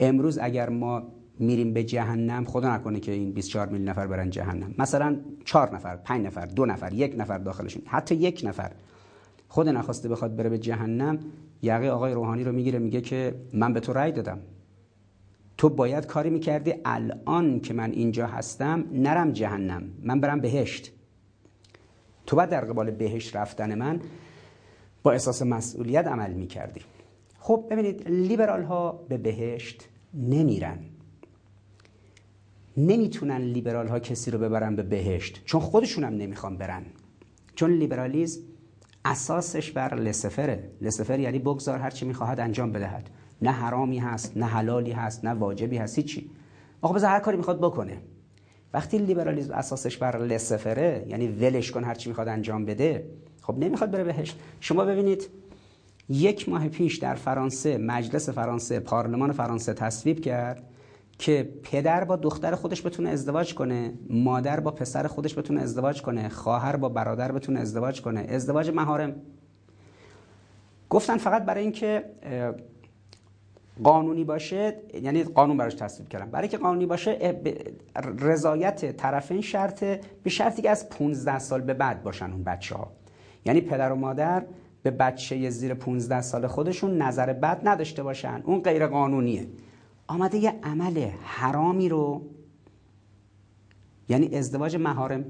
امروز 0.00 0.38
اگر 0.38 0.68
ما 0.68 1.02
میریم 1.38 1.72
به 1.72 1.84
جهنم 1.84 2.44
خدا 2.44 2.76
نکنه 2.76 3.00
که 3.00 3.12
این 3.12 3.32
24 3.32 3.68
میلیون 3.68 3.88
نفر 3.88 4.06
برن 4.06 4.30
جهنم. 4.30 4.74
مثلا 4.78 5.16
4 5.44 5.74
نفر 5.74 5.96
5 5.96 6.26
نفر 6.26 6.46
دو 6.46 6.66
نفر 6.66 6.92
یک 6.92 7.14
نفر 7.18 7.38
داخلشون. 7.38 7.82
حتی 7.86 8.14
یک 8.14 8.42
نفر. 8.44 8.72
خود 9.48 9.68
نخواسته 9.68 10.08
بخواد 10.08 10.36
بره 10.36 10.48
به 10.48 10.58
جهنم 10.58 11.18
یقه 11.62 11.88
آقای 11.88 12.12
روحانی 12.12 12.44
رو 12.44 12.52
می‌گیره 12.52 12.78
میگه 12.78 13.00
که 13.00 13.34
من 13.52 13.72
به 13.72 13.80
تو 13.80 13.92
رأی 13.92 14.12
دادم. 14.12 14.38
تو 15.58 15.68
باید 15.68 16.06
کاری 16.06 16.30
می‌کردی 16.30 16.74
الان 16.84 17.60
که 17.60 17.74
من 17.74 17.90
اینجا 17.90 18.26
هستم 18.26 18.84
نرم 18.92 19.32
جهنم. 19.32 19.90
من 20.02 20.20
برم 20.20 20.40
بهشت. 20.40 20.92
تو 22.26 22.36
باید 22.36 22.50
در 22.50 22.64
قبال 22.64 22.90
بهشت 22.90 23.36
رفتن 23.36 23.74
من 23.74 24.00
با 25.02 25.12
احساس 25.12 25.42
مسئولیت 25.42 26.06
عمل 26.06 26.32
می‌کردی. 26.32 26.80
خب 27.38 27.66
ببینید 27.70 28.08
لیبرال 28.08 28.62
ها 28.62 28.92
به 29.08 29.18
بهشت 29.18 29.88
نمیرن. 30.14 30.78
نمی‌تونن 32.76 33.38
لیبرال 33.38 33.88
ها 33.88 33.98
کسی 33.98 34.30
رو 34.30 34.38
ببرن 34.38 34.76
به 34.76 34.82
بهشت 34.82 35.44
چون 35.44 35.60
خودشون 35.60 36.04
هم 36.04 36.14
نمی‌خوان 36.14 36.56
برن. 36.56 36.82
چون 37.54 37.70
لیبرالیزم 37.70 38.40
اساسش 39.04 39.70
بر 39.70 39.94
لسفره. 39.94 40.70
لسفر 40.80 41.20
یعنی 41.20 41.38
بگذار 41.38 41.78
هر 41.78 41.90
چی 41.90 42.06
می‌خواهد 42.06 42.40
انجام 42.40 42.72
بدهد. 42.72 43.10
نه 43.42 43.50
حرامی 43.50 43.98
هست 43.98 44.36
نه 44.36 44.46
حلالی 44.46 44.92
هست 44.92 45.24
نه 45.24 45.30
واجبی 45.30 45.76
هست 45.76 45.96
هیچی. 45.98 46.30
آقا 46.82 46.94
بذار 46.94 47.10
هر 47.10 47.20
کاری 47.20 47.36
می‌خواد 47.36 47.58
بکنه. 47.60 47.98
وقتی 48.74 48.98
لیبرالیسم 48.98 49.52
اساسش 49.52 49.96
بر 49.96 50.18
لسفره 50.18 51.04
یعنی 51.08 51.28
ولش 51.28 51.70
کن 51.70 51.84
هر 51.84 51.94
چی 51.94 52.08
می‌خواد 52.08 52.28
انجام 52.28 52.64
بده 52.64 53.10
خب 53.42 53.58
نمی‌خواد 53.58 53.90
بره 53.90 54.04
بهش. 54.04 54.34
شما 54.60 54.84
ببینید 54.84 55.28
یک 56.08 56.48
ماه 56.48 56.68
پیش 56.68 56.96
در 56.96 57.14
فرانسه 57.14 57.78
مجلس 57.78 58.28
فرانسه 58.28 58.80
پارلمان 58.80 59.32
فرانسه 59.32 59.74
تصویب 59.74 60.20
کرد 60.20 60.62
که 61.18 61.48
پدر 61.62 62.04
با 62.04 62.16
دختر 62.16 62.54
خودش 62.54 62.86
بتونه 62.86 63.08
ازدواج 63.10 63.54
کنه 63.54 63.92
مادر 64.10 64.60
با 64.60 64.70
پسر 64.70 65.06
خودش 65.06 65.38
بتونه 65.38 65.60
ازدواج 65.60 66.02
کنه 66.02 66.28
خواهر 66.28 66.76
با 66.76 66.88
برادر 66.88 67.32
بتونه 67.32 67.60
ازدواج 67.60 68.02
کنه. 68.02 68.20
ازدواج 68.20 68.70
مهارم 68.70 69.16
گفتن 70.90 71.16
فقط 71.16 71.44
برای 71.44 71.62
اینکه 71.62 72.04
قانونی 73.82 74.24
باشه 74.24 74.76
یعنی 75.02 75.24
قانون 75.24 75.56
براش 75.56 75.74
تصویب 75.74 76.08
کردن 76.08 76.30
برای 76.30 76.48
که 76.48 76.58
قانونی 76.58 76.86
باشه 76.86 77.40
رضایت 78.18 78.96
طرفین 78.96 79.40
شرطه 79.40 80.00
به 80.22 80.30
شرطی 80.30 80.62
که 80.62 80.70
از 80.70 80.88
15 80.88 81.38
سال 81.38 81.60
به 81.60 81.74
بعد 81.74 82.02
باشن 82.02 82.32
اون 82.32 82.44
بچه 82.44 82.74
ها 82.74 82.92
یعنی 83.44 83.60
پدر 83.60 83.92
و 83.92 83.96
مادر 83.96 84.44
به 84.82 84.90
بچه 84.90 85.50
زیر 85.50 85.74
15 85.74 86.20
سال 86.20 86.46
خودشون 86.46 87.02
نظر 87.02 87.32
بد 87.32 87.68
نداشته 87.68 88.02
باشن. 88.02 88.42
اون 88.44 88.60
غیر 88.60 88.86
قانونیه. 88.86 89.46
آمده 90.06 90.38
یه 90.38 90.54
عمل 90.62 91.08
حرامی 91.24 91.88
رو 91.88 92.22
یعنی 94.08 94.36
ازدواج 94.36 94.76
مهارم 94.76 95.24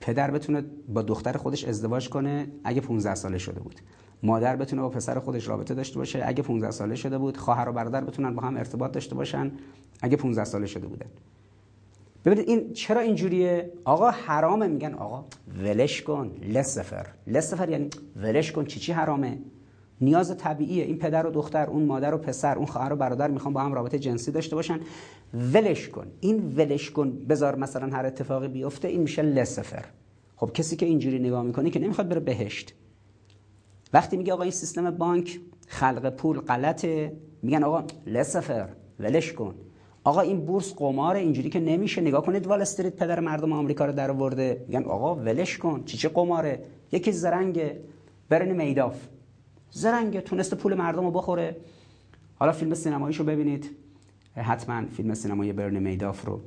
پدر 0.00 0.30
بتونه 0.30 0.64
با 0.88 1.02
دختر 1.02 1.36
خودش 1.36 1.64
ازدواج 1.64 2.08
کنه 2.08 2.46
اگه 2.64 2.80
15 2.80 3.14
ساله 3.14 3.38
شده 3.38 3.60
بود. 3.60 3.80
مادر 4.22 4.56
بتونه 4.56 4.82
با 4.82 4.88
پسر 4.88 5.18
خودش 5.18 5.48
رابطه 5.48 5.74
داشته 5.74 5.98
باشه. 5.98 6.22
اگه 6.26 6.42
15 6.42 6.70
ساله 6.70 6.94
شده 6.94 7.18
بود 7.18 7.36
خواهر 7.36 7.68
و 7.68 7.72
برادر 7.72 8.04
بتونن 8.04 8.34
با 8.34 8.42
هم 8.42 8.56
ارتباط 8.56 8.92
داشته 8.92 9.14
باشن. 9.14 9.52
اگه 10.02 10.16
15 10.16 10.44
ساله 10.44 10.66
شده 10.66 10.86
بودن 10.86 11.06
ببینید 12.24 12.48
این 12.48 12.72
چرا 12.72 13.00
اینجوریه 13.00 13.72
آقا 13.84 14.10
حرامه. 14.10 14.66
میگن 14.66 14.94
آقا 14.94 15.24
ولش 15.64 16.02
کن 16.02 16.30
لسفر. 16.48 17.06
لسفر 17.26 17.68
یعنی 17.68 17.90
ولش 18.16 18.52
کن 18.52 18.64
چی 18.64 18.80
چی 18.80 18.92
حرامه؟ 18.92 19.38
نیاز 20.00 20.36
طبیعیه. 20.36 20.84
این 20.84 20.98
پدر 20.98 21.26
و 21.26 21.30
دختر 21.30 21.66
اون 21.66 21.84
مادر 21.84 22.14
و 22.14 22.18
پسر 22.18 22.56
اون 22.56 22.66
خواهر 22.66 22.92
و 22.92 22.96
برادر 22.96 23.30
می‌خوان 23.30 23.54
با 23.54 23.60
هم 23.60 23.72
رابطه 23.72 23.98
جنسی 23.98 24.32
داشته 24.32 24.56
باشن. 24.56 24.80
ولش 25.34 25.88
کن. 25.88 26.06
این 26.20 26.54
ولش 26.56 26.90
کن. 26.90 27.26
بذار 27.26 27.56
مثلا 27.56 27.96
هر 27.96 28.06
اتفاقی 28.06 28.48
بیفته 28.48 28.88
این 28.88 29.00
میشه 29.00 29.22
لسفر. 29.22 29.84
خب 30.36 30.50
کسی 30.54 30.76
که 30.76 30.86
اینجوری 30.86 31.18
نگاه 31.18 31.42
می‌کنه 31.42 31.70
که 31.70 31.78
نمی‌خواد 31.78 32.08
بره 32.08 32.20
بهشت. 32.20 32.74
وقتی 33.92 34.16
میگه 34.16 34.32
آقا 34.32 34.42
این 34.42 34.52
سیستم 34.52 34.90
بانک 34.90 35.40
خلق 35.66 36.10
پول 36.10 36.40
غلطه 36.40 37.12
میگن 37.42 37.62
آقا 37.62 37.84
لسفر 38.06 38.68
ولش 39.00 39.32
کن. 39.32 39.54
آقا 40.04 40.20
این 40.20 40.40
بورس 40.40 40.74
قمار 40.74 41.16
اینجوری 41.16 41.50
که 41.50 41.60
نمیشه. 41.60 42.00
نگاه 42.00 42.26
کنید 42.26 42.46
وال 42.46 42.60
استریت 42.60 42.96
پدر 42.96 43.20
مردم 43.20 43.52
آمریکا 43.52 43.86
رو 43.86 43.92
در 43.92 44.10
آورده 44.10 44.64
میگن 44.68 44.84
آقا 44.84 45.14
ولش 45.14 45.58
کن. 45.58 45.84
چی 45.84 45.96
چه 45.96 46.08
قماره؟ 46.08 46.62
یکی 46.92 47.12
زرنگ 47.12 47.72
برن 48.28 48.52
میداف. 48.52 48.96
زرنگ 49.70 50.20
تونسته 50.20 50.56
پول 50.56 50.74
مردم 50.74 51.04
رو 51.04 51.10
بخوره. 51.10 51.56
حالا 52.38 52.52
فیلم 52.52 52.74
سینماییشو 52.74 53.24
ببینید. 53.24 53.70
حتما 54.36 54.86
فیلم 54.86 55.14
سینمایی 55.14 55.52
برن 55.52 55.78
میداف 55.78 56.26
رو. 56.26 56.40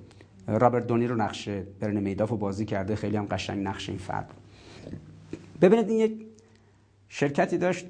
رابرت 0.48 0.88
دونی 0.88 1.08
رو 1.08 1.16
نقشه 1.16 1.64
برن 1.80 2.00
میداف 2.00 2.30
رو 2.30 2.38
بازی 2.38 2.66
کرده. 2.66 2.96
خیلی 2.96 3.18
هم 3.18 3.26
قشنگ 3.26 3.68
نقشه 3.68 3.92
این 3.92 4.00
فرد. 4.00 4.34
ببینید 5.62 5.90
این 5.90 6.00
یک 6.00 6.26
شرکتی 7.14 7.58
داشت. 7.58 7.86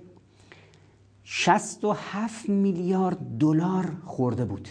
67 1.23 2.49
میلیارد 2.49 3.17
دلار 3.39 3.85
خورده 4.05 4.45
بود. 4.45 4.69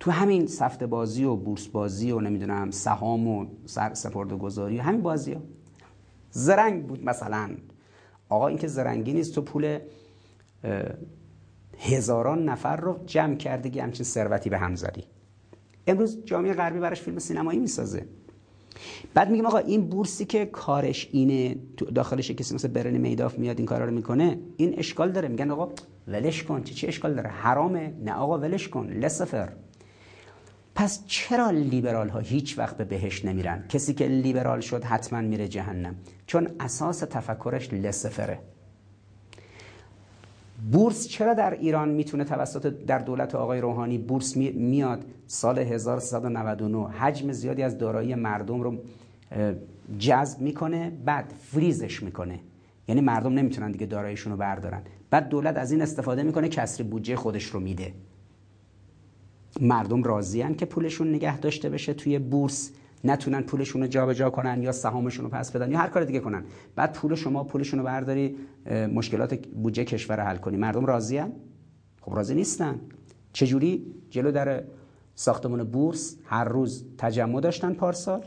تو 0.00 0.10
همین 0.10 0.46
سفت 0.46 0.82
بازی 0.82 1.24
و 1.24 1.36
بورس 1.36 1.66
بازی 1.66 2.10
و 2.10 2.20
نمی‌دونم 2.20 2.70
سهام 2.70 3.28
و 3.28 3.46
سر 3.66 3.94
سپرده 3.94 4.36
گذاری 4.36 4.78
همین 4.78 5.02
بازی 5.02 5.32
ها. 5.32 5.40
زرنگ 6.30 6.86
بود 6.86 7.04
مثلا. 7.04 7.50
آقا 8.28 8.48
این 8.48 8.58
که 8.58 8.66
زرنگی 8.68 9.12
نیست 9.12 9.34
تو 9.34 9.42
پول 9.42 9.78
هزاران 11.78 12.48
نفر 12.48 12.76
رو 12.76 13.04
جمع 13.06 13.36
کرده 13.36 13.70
که 13.70 13.82
همچین 13.82 14.04
ثروتی 14.04 14.50
به 14.50 14.58
هم 14.58 14.74
زدی. 14.74 15.04
امروز 15.86 16.24
جامعه 16.24 16.52
غربی 16.52 16.78
براش 16.78 17.00
فیلم 17.00 17.18
سینمایی 17.18 17.58
می‌سازه. 17.58 18.06
بعد 19.16 19.30
میگم 19.30 19.46
آقا 19.46 19.58
این 19.58 19.88
بورسی 19.88 20.24
که 20.24 20.46
کارش 20.46 21.08
اینه 21.12 21.56
داخلش 21.94 22.30
کسی 22.30 22.54
مثل 22.54 22.68
برن 22.68 22.96
میداف 22.96 23.38
میاد 23.38 23.58
این 23.58 23.66
کارا 23.66 23.84
رو 23.84 23.90
می‌کنه 23.90 24.38
این 24.56 24.78
اشکال 24.78 25.12
داره. 25.12 25.28
میگن 25.28 25.50
آقا 25.50 25.68
ولش 26.08 26.42
کن. 26.42 26.62
چه 26.62 26.74
چه 26.74 26.88
اشکال 26.88 27.14
داره؟ 27.14 27.28
حرامه. 27.30 27.92
نه 28.04 28.12
آقا 28.12 28.38
ولش 28.38 28.68
کن. 28.68 28.86
لسفر. 28.86 29.52
پس 30.74 31.06
چرا 31.06 31.50
لیبرال 31.50 32.08
ها 32.08 32.18
هیچ 32.18 32.58
وقت 32.58 32.76
به 32.76 32.84
بهش 32.84 33.24
نمیرن؟ 33.24 33.64
کسی 33.68 33.94
که 33.94 34.06
لیبرال 34.06 34.60
شد 34.60 34.84
حتما 34.84 35.20
میره 35.20 35.48
جهنم. 35.48 35.94
چون 36.26 36.48
اساس 36.60 36.98
تفکرش 36.98 37.72
لسفره. 37.72 38.38
بورس 40.72 41.08
چرا 41.08 41.34
در 41.34 41.50
ایران 41.50 41.88
می‌تونه 41.88 42.24
توسط 42.24 42.66
در 42.66 42.98
دولت 42.98 43.34
آقای 43.34 43.60
روحانی 43.60 43.98
بورس 43.98 44.36
میاد؟ 44.36 45.04
سال 45.26 45.58
1399 45.58 46.88
حجم 46.88 47.32
زیادی 47.32 47.62
از 47.62 47.78
دارایی 47.78 48.14
مردم 48.14 48.60
رو 48.60 48.78
جذب 49.98 50.40
می‌کنه 50.40 50.92
بعد 51.04 51.34
فریزش 51.38 52.02
می‌کنه. 52.02 52.40
یعنی 52.88 53.00
مردم 53.00 53.32
نمی‌تونن 53.32 53.70
دیگه 53.70 53.86
داراییشون 53.86 54.32
رو 54.32 54.38
بردارن. 54.38 54.82
بعد 55.10 55.28
دولت 55.28 55.56
از 55.56 55.72
این 55.72 55.82
استفاده 55.82 56.22
می‌کنه 56.22 56.48
کسری 56.48 56.84
بودجه 56.84 57.16
خودش 57.16 57.44
رو 57.44 57.60
میده. 57.60 57.94
مردم 59.60 60.02
راضیان 60.02 60.54
که 60.54 60.66
پولشون 60.66 61.14
نگه 61.14 61.38
داشته 61.38 61.68
بشه 61.68 61.94
توی 61.94 62.18
بورس. 62.18 62.72
نتونن 63.04 63.40
پولشون 63.40 63.82
رو 63.82 63.88
جابجا 63.88 64.30
کنن 64.30 64.62
یا 64.62 64.72
سهامشون 64.72 65.24
رو 65.24 65.30
پس 65.30 65.50
بدن 65.52 65.70
یا 65.70 65.78
هر 65.78 65.88
کار 65.88 66.04
دیگه 66.04 66.20
کنن. 66.20 66.44
بعد 66.76 66.92
پول 66.92 67.14
شما 67.14 67.44
پولشون 67.44 67.78
رو 67.78 67.84
برداری 67.84 68.36
مشکلات 68.94 69.46
بودجه 69.46 69.84
کشور 69.84 70.20
حل 70.20 70.36
کنی. 70.36 70.56
مردم 70.56 70.86
راضیان 70.86 71.32
خب 72.00 72.14
راضی 72.16 72.34
نیستن. 72.34 72.80
چجوری؟ 73.32 73.94
جلو 74.10 74.32
در 74.32 74.64
ساختمان 75.14 75.64
بورس 75.64 76.16
هر 76.24 76.44
روز 76.44 76.84
تجمع 76.98 77.40
داشتن 77.40 77.72
پارسال. 77.74 78.22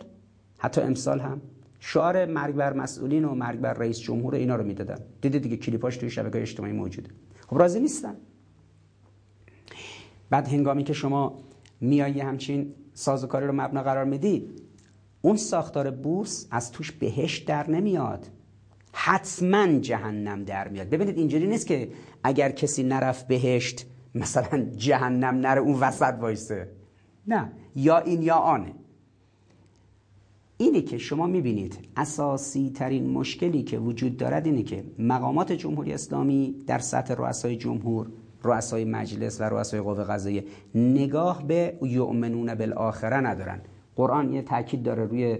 حتی 0.59 0.81
امسال 0.81 1.19
هم 1.19 1.41
شعار 1.79 2.25
مرگ 2.25 2.55
بر 2.55 2.73
مسئولین 2.73 3.25
و 3.25 3.35
مرگ 3.35 3.59
بر 3.59 3.73
رئیس 3.73 3.99
جمهور 3.99 4.35
اینا 4.35 4.55
رو 4.55 4.63
می‌دادن. 4.63 4.97
دیدید 5.21 5.41
دیگه 5.41 5.57
کلیپاش 5.57 5.97
توی 5.97 6.09
شبکه 6.09 6.41
اجتماعی 6.41 6.73
موجوده. 6.73 7.09
خب 7.47 7.57
راضی 7.57 7.79
نیستن. 7.79 8.15
بعد 10.29 10.47
هنگامی 10.47 10.83
که 10.83 10.93
شما 10.93 11.39
میایی 11.81 12.19
همچین 12.19 12.73
سازوکاری 12.93 13.47
رو 13.47 13.53
مبنا 13.53 13.83
قرار 13.83 14.05
میدی 14.05 14.49
اون 15.21 15.37
ساختار 15.37 15.91
بورس 15.91 16.47
از 16.51 16.71
توش 16.71 16.91
بهشت 16.91 17.47
در 17.47 17.69
نمیاد. 17.69 18.27
حتما 18.93 19.79
جهنم 19.79 20.43
در 20.43 20.67
میاد. 20.67 20.89
ببینید 20.89 21.17
اینجوری 21.17 21.47
نیست 21.47 21.67
که 21.67 21.89
اگر 22.23 22.51
کسی 22.51 22.83
نرفت 22.83 23.27
بهشت 23.27 23.85
مثلا 24.15 24.65
جهنم 24.75 25.35
نره 25.35 25.61
اون 25.61 25.79
وسط 25.79 26.13
وایسه. 26.21 26.69
نه. 27.27 27.51
یا 27.75 27.97
این 27.97 28.21
یا 28.21 28.35
آنه. 28.35 28.73
اینه 30.61 30.81
که 30.81 30.97
شما 30.97 31.27
می‌بینید 31.27 31.79
اساسی 31.97 32.71
ترین 32.75 33.09
مشکلی 33.09 33.63
که 33.63 33.77
وجود 33.77 34.17
دارد 34.17 34.45
اینه 34.45 34.63
که 34.63 34.83
مقامات 34.99 35.51
جمهوری 35.51 35.93
اسلامی 35.93 36.55
در 36.67 36.79
سطح 36.79 37.13
رؤسای 37.13 37.55
جمهور 37.55 38.07
رؤسای 38.43 38.85
مجلس 38.85 39.41
و 39.41 39.43
رؤسای 39.43 39.79
قوه 39.79 40.03
قضاییه 40.03 40.43
نگاه 40.75 41.47
به 41.47 41.77
یؤمنون 41.81 42.55
بالآخره 42.55 43.17
ندارن. 43.17 43.61
قرآن 43.95 44.33
یه 44.33 44.41
تاکید 44.41 44.83
داره 44.83 45.05
روی 45.05 45.37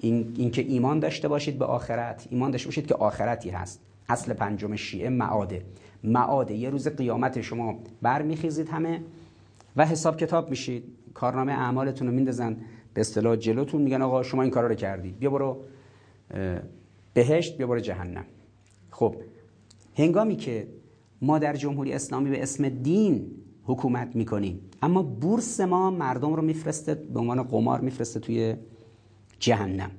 این 0.00 0.34
اینکه 0.36 0.62
ایمان 0.62 1.00
داشته 1.00 1.28
باشید 1.28 1.58
به 1.58 1.64
آخرت 1.64 2.26
ایمان 2.30 2.50
داشته 2.50 2.68
باشید 2.68 2.86
که 2.86 2.94
آخرتی 2.94 3.50
هست. 3.50 3.80
اصل 4.08 4.32
پنجم 4.32 4.76
شیعه 4.76 5.08
معاده. 5.08 5.62
معاده 6.04 6.54
یه 6.54 6.70
روز 6.70 6.88
قیامت 6.88 7.40
شما 7.40 7.78
برمیخیزید 8.02 8.68
همه 8.68 9.02
و 9.76 9.86
حساب 9.86 10.16
کتاب 10.16 10.50
میشید. 10.50 10.84
کارنامه 11.14 11.52
اعمالتون 11.52 12.06
رو 12.06 12.14
میندازن. 12.14 12.56
به 12.96 13.00
اصطلاح 13.00 13.36
جلوتون 13.36 13.82
میگن 13.82 14.02
آقا 14.02 14.22
شما 14.22 14.42
این 14.42 14.50
کارا 14.50 14.68
رو 14.68 14.74
کردی. 14.74 15.12
بیا 15.12 15.30
برو 15.30 15.64
بهشت 17.14 17.56
بیا 17.56 17.66
برو 17.66 17.80
جهنم. 17.80 18.24
خب 18.90 19.16
هنگامی 19.94 20.36
که 20.36 20.68
ما 21.22 21.38
در 21.38 21.56
جمهوری 21.56 21.92
اسلامی 21.92 22.30
به 22.30 22.42
اسم 22.42 22.68
دین 22.68 23.30
حکومت 23.64 24.16
می‌کنیم 24.16 24.60
اما 24.82 25.02
بورس 25.02 25.60
ما 25.60 25.90
مردم 25.90 26.34
رو 26.34 26.42
میفرسته 26.42 26.94
به 26.94 27.20
عنوان 27.20 27.42
قمار 27.42 27.80
میفرسته 27.80 28.20
توی 28.20 28.54
جهنم. 29.38 29.90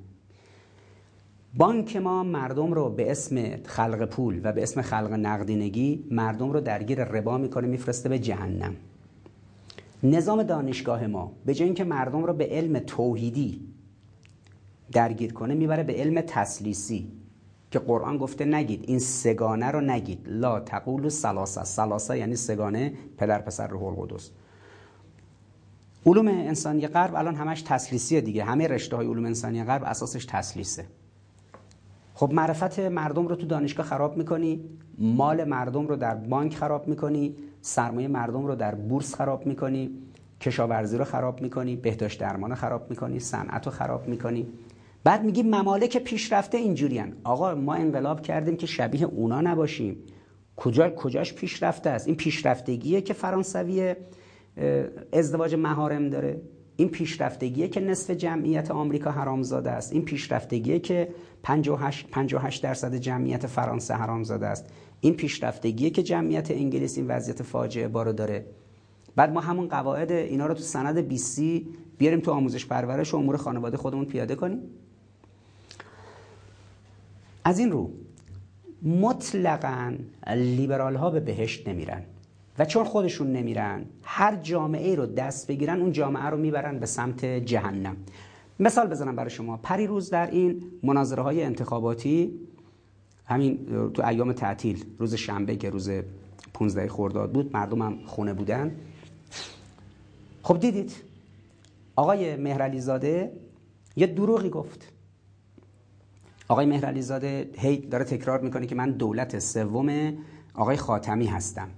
بانک 1.54 1.96
ما 1.96 2.22
مردم 2.22 2.72
رو 2.72 2.90
به 2.90 3.10
اسم 3.10 3.56
خلق 3.64 4.04
پول 4.04 4.40
و 4.44 4.52
به 4.52 4.62
اسم 4.62 4.82
خلق 4.82 5.12
نقدینگی 5.12 6.04
مردم 6.10 6.50
رو 6.50 6.60
درگیر 6.60 7.04
ربا 7.04 7.38
می‌کنه 7.38 7.66
میفرسته 7.66 8.08
به 8.08 8.18
جهنم. 8.18 8.76
نظام 10.02 10.42
دانشگاه 10.42 11.06
ما 11.06 11.32
به 11.46 11.54
جای 11.54 11.64
اینکه 11.64 11.84
مردم 11.84 12.24
رو 12.24 12.32
به 12.32 12.46
علم 12.46 12.78
توحیدی 12.78 13.60
درگیر 14.92 15.32
کنه 15.32 15.54
می‌بره 15.54 15.82
به 15.82 15.92
علم 15.92 16.20
تسلیسی 16.20 17.12
که 17.70 17.78
قرآن 17.78 18.18
گفته 18.18 18.44
نگید 18.44 18.84
این 18.86 18.98
سگانه 18.98 19.66
رو 19.66 19.80
نگید. 19.80 20.20
لا 20.26 20.60
تقول 20.60 21.08
سلاسه 21.08 21.64
سلاسه 21.64 22.18
یعنی 22.18 22.36
سگانه 22.36 22.92
پدر 23.16 23.40
پسر 23.40 23.66
روح 23.66 23.84
القدس. 23.84 24.30
علوم 26.06 26.28
انسانی 26.28 26.86
غرب 26.86 27.14
الان 27.14 27.34
همش 27.34 27.62
تسلیسیه 27.62 28.20
دیگه. 28.20 28.44
همه 28.44 28.68
رشته 28.68 28.96
های 28.96 29.06
علوم 29.06 29.24
انسانی 29.24 29.64
غرب 29.64 29.82
اساسش 29.84 30.24
تسلیسه. 30.24 30.86
خب 32.14 32.32
معرفت 32.32 32.78
مردم 32.78 33.28
رو 33.28 33.36
تو 33.36 33.46
دانشگاه 33.46 33.86
خراب 33.86 34.16
می‌کنی 34.16 34.60
مال 34.98 35.44
مردم 35.44 35.86
رو 35.86 35.96
در 35.96 36.14
بانک 36.14 36.56
خراب 36.56 36.88
می‌کنی 36.88 37.36
سرمایه 37.60 38.08
مردم 38.08 38.46
رو 38.46 38.54
در 38.54 38.74
بورس 38.74 39.14
خراب 39.14 39.46
می‌کنی 39.46 39.90
کشاورزی 40.40 40.98
رو 40.98 41.04
خراب 41.04 41.42
می‌کنی 41.42 41.76
بهداشت 41.76 42.20
درمان 42.20 42.50
رو 42.50 42.56
خراب 42.56 42.90
می‌کنی 42.90 43.18
صنعت 43.18 43.66
رو 43.66 43.72
خراب 43.72 44.08
می‌کنی. 44.08 44.46
بعد 45.04 45.24
میگی 45.24 45.42
ممالک 45.42 45.98
پیشرفته 45.98 46.58
اینجوریان 46.58 47.12
آقا 47.24 47.54
ما 47.54 47.74
انقلاب 47.74 48.22
کردیم 48.22 48.56
که 48.56 48.66
شبیه 48.66 49.04
اونا 49.04 49.40
نباشیم. 49.40 49.96
کجا 50.56 50.90
کجاش 50.90 51.34
پیشرفته 51.34 51.90
است؟ 51.90 52.06
این 52.06 52.16
پیشرفتگیه 52.16 53.00
که 53.00 53.14
فرانسوی 53.14 53.94
ازدواج 55.12 55.54
مهارم 55.54 56.10
داره. 56.10 56.40
این 56.76 56.88
پیشرفتگیه 56.88 57.68
که 57.68 57.80
نصف 57.80 58.10
جمعیت 58.10 58.70
آمریکا 58.70 59.10
حرامزاده 59.10 59.70
است. 59.70 59.92
این 59.92 60.04
پیشرفتگیه 60.04 60.78
که 60.78 61.08
58 61.42 62.10
58 62.10 62.62
درصد 62.62 62.94
جمعیت 62.94 63.46
فرانسه 63.46 63.94
حرامزاده 63.94 64.46
است. 64.46 64.66
این 65.00 65.14
پیشرفتگیه 65.14 65.90
که 65.90 66.02
جمعیت 66.02 66.50
انگلیس 66.50 66.98
این 66.98 67.06
وضعیت 67.06 67.42
فاجعه 67.42 67.88
بارو 67.88 68.12
داره. 68.12 68.46
بعد 69.16 69.32
ما 69.32 69.40
همون 69.40 69.68
قواعد 69.68 70.12
اینا 70.12 70.46
رو 70.46 70.54
تو 70.54 70.60
سند 70.60 70.98
20 70.98 71.40
بیاریم 71.98 72.20
تو 72.20 72.30
آموزش 72.30 72.66
پرورش 72.66 73.14
و 73.14 73.16
امور 73.16 73.36
خانواده 73.36 73.76
خودمون 73.76 74.04
پیاده 74.04 74.34
کنیم. 74.34 74.60
از 77.44 77.58
این 77.58 77.72
رو 77.72 77.90
مطلقا 78.82 79.94
لیبرال 80.26 80.96
ها 80.96 81.10
به 81.10 81.20
بهشت 81.20 81.68
نمیرن 81.68 82.02
و 82.58 82.64
چون 82.64 82.84
خودشون 82.84 83.32
نمیرن 83.32 83.84
هر 84.02 84.36
جامعه 84.36 84.94
رو 84.94 85.06
دست 85.06 85.46
بگیرن 85.46 85.80
اون 85.80 85.92
جامعه 85.92 86.24
رو 86.24 86.36
می‌برن 86.36 86.78
به 86.78 86.86
سمت 86.86 87.24
جهنم. 87.24 87.96
مثال 88.60 88.86
بزنم 88.86 89.16
برای 89.16 89.30
شما. 89.30 89.56
پریروز 89.56 90.10
در 90.10 90.30
این 90.30 90.62
مناظره 90.82 91.22
های 91.22 91.42
انتخاباتی 91.42 92.32
همین 93.28 93.66
تو 93.94 94.06
ایام 94.06 94.32
تعطیل 94.32 94.84
روز 94.98 95.14
شنبه 95.14 95.56
که 95.56 95.70
روز 95.70 95.90
15 96.54 96.88
خرداد 96.88 97.32
بود 97.32 97.56
مردم 97.56 97.82
هم 97.82 97.98
خونه 98.06 98.34
بودن. 98.34 98.76
خب 100.42 100.60
دیدید 100.60 100.92
آقای 101.96 102.36
مهرعلی 102.36 102.80
زاده 102.80 103.32
یه 103.96 104.06
دروغی 104.06 104.50
گفت. 104.50 104.92
آقای 106.48 106.66
مهرعلی 106.66 107.02
زاده 107.02 107.50
هی 107.56 107.76
داره 107.76 108.04
تکرار 108.04 108.40
می‌کنه 108.40 108.66
که 108.66 108.74
من 108.74 108.90
دولت 108.90 109.38
سوم 109.38 110.12
آقای 110.54 110.76
خاتمی 110.76 111.26
هستم. 111.26 111.68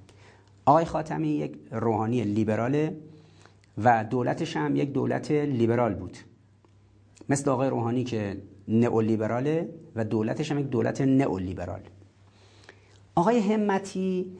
آقای 0.64 0.84
خاتمی 0.84 1.28
یک 1.28 1.58
روحانی 1.70 2.24
لیبراله 2.24 2.96
و 3.78 4.04
دولتش 4.04 4.56
هم 4.56 4.76
یک 4.76 4.92
دولت 4.92 5.30
لیبرال 5.30 5.94
بود. 5.94 6.16
مثل 7.28 7.50
آقای 7.50 7.70
روحانی 7.70 8.04
که 8.04 8.36
نئولیبراله 8.70 9.68
و 9.96 10.04
دولتش 10.04 10.52
هم 10.52 10.58
یک 10.58 10.66
دولت 10.66 11.00
نئولیبرال. 11.00 11.80
آقای 13.14 13.38
همتی 13.38 14.32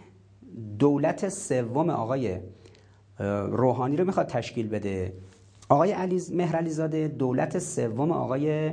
دولت 0.79 1.29
سوم 1.29 1.91
آقای 1.91 2.39
روحانی 3.49 3.97
رو 3.97 4.05
می‌خواد 4.05 4.27
تشکیل 4.27 4.69
بده. 4.69 5.13
آقای 5.69 5.93
علیز 5.93 6.33
مهرعلی 6.33 6.71
زاده 6.71 7.09
دولت 7.09 7.59
سوم 7.59 8.13
آقای 8.13 8.73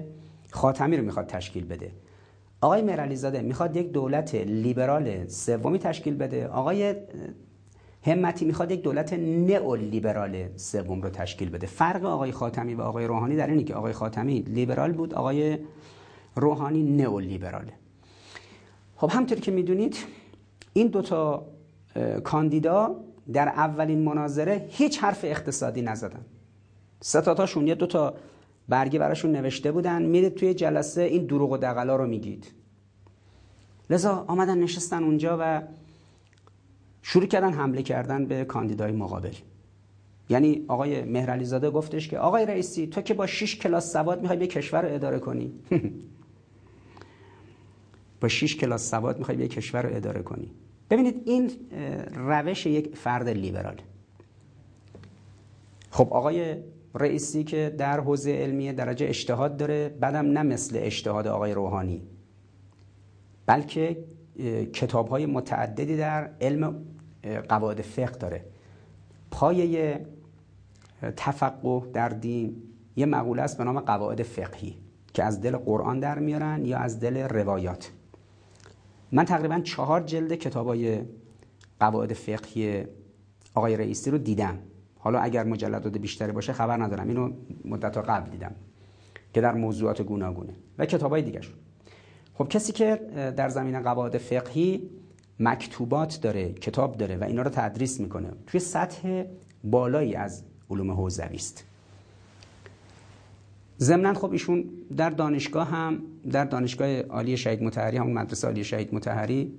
خاتمی 0.51 0.97
رو 0.97 1.03
می‌خواد 1.03 1.27
تشکیل 1.27 1.65
بده. 1.65 1.91
آقای 2.61 2.81
مهرعلی 2.81 3.15
زاده 3.15 3.41
می‌خواد 3.41 3.75
یک 3.75 3.91
دولت 3.91 4.35
لیبرال 4.35 5.27
سومی 5.27 5.79
تشکیل 5.79 6.15
بده. 6.15 6.47
آقای 6.47 6.95
همتی 8.07 8.45
می‌خواد 8.45 8.71
یک 8.71 8.81
دولت 8.81 9.13
نئولیبرال 9.13 10.45
سوم 10.55 11.01
رو 11.01 11.09
تشکیل 11.09 11.49
بده. 11.49 11.67
فرق 11.67 12.05
آقای 12.05 12.31
خاتمی 12.31 12.73
و 12.73 12.81
آقای 12.81 13.05
روحانی 13.05 13.35
در 13.35 13.47
اینه 13.47 13.63
که 13.63 13.75
آقای 13.75 13.93
خاتمی 13.93 14.39
لیبرال 14.39 14.91
بود 14.91 15.13
آقای 15.13 15.57
روحانی 16.35 16.83
نئولیبراله. 16.83 17.73
خب 18.95 19.09
همطور 19.11 19.39
که 19.39 19.51
می‌دونید 19.51 19.95
این 20.73 20.87
دوتا 20.87 21.45
کاندیدا 22.23 22.95
در 23.33 23.47
اولین 23.47 24.03
مناظره 24.03 24.65
هیچ 24.69 24.99
حرف 24.99 25.19
اقتصادی 25.23 25.81
نزدن. 25.81 26.25
ستاتاشون 27.01 27.67
یه 27.67 27.75
دوتا 27.75 28.13
برگه 28.69 28.99
براشون 28.99 29.31
نوشته 29.31 29.71
بودن. 29.71 30.01
میرید 30.01 30.35
توی 30.35 30.53
جلسه 30.53 31.01
این 31.01 31.25
دروغ 31.25 31.51
و 31.51 31.57
دقلا 31.57 31.95
رو 31.95 32.07
میگید. 32.07 32.51
لذا 33.89 34.25
آمدن 34.27 34.57
نشستن 34.57 35.03
اونجا 35.03 35.37
و 35.41 35.61
شروع 37.09 37.25
کردن 37.25 37.53
حمله 37.53 37.81
کردن 37.81 38.25
به 38.25 38.45
کاندیدای 38.45 38.91
مقابل. 38.91 39.33
یعنی 40.29 40.65
آقای 40.67 41.01
مهرعلی 41.01 41.45
زاده 41.45 41.69
گفتش 41.69 42.07
که 42.07 42.19
آقای 42.19 42.45
رئیسی 42.45 42.87
تو 42.87 43.01
که 43.01 43.13
با 43.13 43.27
6 43.27 43.55
کلاس 43.55 43.93
سواد 43.93 44.21
می‌خوای 44.21 44.39
به 44.39 44.47
کشور 44.47 44.81
رو 44.81 44.95
اداره 44.95 45.19
کنی؟ 45.19 45.53
با 48.21 48.27
6 48.27 48.55
کلاس 48.55 48.89
سواد 48.89 49.17
می‌خوای 49.17 49.37
به 49.37 49.47
کشور 49.47 49.81
رو 49.81 49.95
اداره 49.95 50.21
کنی. 50.21 50.51
ببینید 50.89 51.21
این 51.25 51.51
روش 52.15 52.65
یک 52.65 52.95
فرد 52.95 53.29
لیبرال. 53.29 53.81
خب 55.89 56.13
آقای 56.13 56.55
رئیسی 56.95 57.43
که 57.43 57.75
در 57.77 57.99
حوزه 57.99 58.31
علمی 58.31 58.73
درجه 58.73 59.07
اجتهاد 59.07 59.57
داره 59.57 59.89
بعدم 59.89 60.25
نه 60.25 60.43
مثل 60.43 60.79
اجتهاد 60.81 61.27
آقای 61.27 61.53
روحانی 61.53 62.01
بلکه 63.45 63.97
کتاب 64.73 65.07
های 65.07 65.25
متعددی 65.25 65.97
در 65.97 66.29
علم 66.41 66.85
قواعد 67.49 67.81
فقه 67.81 68.17
داره. 68.17 68.45
پایه 69.31 69.99
تفقه 71.17 71.81
در 71.93 72.09
دین 72.09 72.63
یه 72.95 73.05
مقوله 73.05 73.41
است 73.41 73.57
به 73.57 73.63
نام 73.63 73.79
قواعد 73.79 74.23
فقهی 74.23 74.77
که 75.13 75.23
از 75.23 75.41
دل 75.41 75.57
قرآن 75.57 75.99
در 75.99 76.19
میارن 76.19 76.65
یا 76.65 76.77
از 76.77 76.99
دل 76.99 77.17
روایات. 77.17 77.91
من 79.11 79.25
تقریبا 79.25 79.59
چهار 79.59 80.01
جلد 80.01 80.35
کتاب 80.35 80.67
های 80.67 81.01
قواعد 81.79 82.13
فقهی 82.13 82.85
آقای 83.53 83.77
رئیسی 83.77 84.11
رو 84.11 84.17
دیدم. 84.17 84.59
حالا 84.99 85.19
اگر 85.19 85.43
مجلدات 85.43 85.97
بیشتری 85.97 86.31
باشه 86.31 86.53
خبر 86.53 86.83
ندارم. 86.83 87.07
اینو 87.07 87.31
مدت 87.65 87.97
قبل 87.97 88.31
دیدم 88.31 88.55
که 89.33 89.41
در 89.41 89.53
موضوعات 89.53 90.01
گوناگونه. 90.01 90.53
و 90.77 90.85
کتاب 90.85 91.11
های 91.11 91.21
دیگه 91.21 91.41
خب 92.33 92.47
کسی 92.47 92.73
که 92.73 92.95
در 93.37 93.49
زمین 93.49 93.79
قواعد 93.81 94.17
فقهی 94.17 94.89
مکتوبات 95.39 96.19
داره 96.21 96.53
کتاب 96.53 96.97
داره 96.97 97.17
و 97.17 97.23
اینا 97.23 97.41
رو 97.41 97.49
تدریس 97.49 97.99
می‌کنه. 97.99 98.29
توی 98.47 98.59
سطح 98.59 99.23
بالایی 99.63 100.15
از 100.15 100.43
علوم 100.69 100.91
حوزوی 100.91 101.35
است. 101.35 101.63
ضمنا 103.79 104.13
خب 104.13 104.31
ایشون 104.31 104.69
در 104.97 105.09
دانشگاه 105.09 105.67
هم 105.67 106.01
در 106.31 106.45
دانشگاه 106.45 107.01
عالی 107.01 107.37
شهید 107.37 107.63
متحری 107.63 107.97
همون 107.97 108.13
مدرسه 108.13 108.47
عالی 108.47 108.63
شهید 108.63 108.95
متحری 108.95 109.53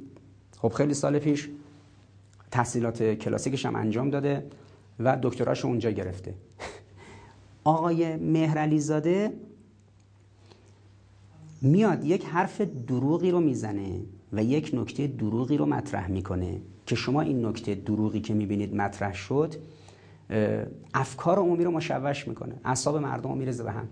خب 0.58 0.68
خیلی 0.68 0.94
سال 0.94 1.18
پیش 1.18 1.48
تحصیلات 2.50 3.02
کلاسیکش 3.02 3.66
هم 3.66 3.76
انجام 3.76 4.10
داده 4.10 4.46
و 4.98 5.18
دکتراش 5.22 5.64
اونجا 5.64 5.90
گرفته. 5.90 6.34
آقای 7.64 8.16
مهرعلی 8.16 8.80
زاده 8.80 9.32
میاد 11.62 12.04
یک 12.04 12.24
حرف 12.24 12.60
دروغی 12.60 13.30
رو 13.30 13.40
می‌زنه. 13.40 14.00
و 14.32 14.42
یک 14.42 14.70
نکته 14.74 15.06
دروغی 15.06 15.56
رو 15.56 15.66
مطرح 15.66 16.10
می‌کنه 16.10 16.60
که 16.86 16.96
شما 16.96 17.20
این 17.20 17.46
نکته 17.46 17.74
دروغی 17.74 18.20
که 18.20 18.34
می‌بینید 18.34 18.74
مطرح 18.74 19.14
شد 19.14 19.54
افکار 20.94 21.38
عمومی 21.38 21.64
رو 21.64 21.70
مشوش 21.70 22.28
می‌کنه. 22.28 22.54
اعصاب 22.64 22.96
مردم 22.96 23.30
رو 23.30 23.36
میرزه 23.36 23.64
به 23.64 23.72
هم. 23.72 23.88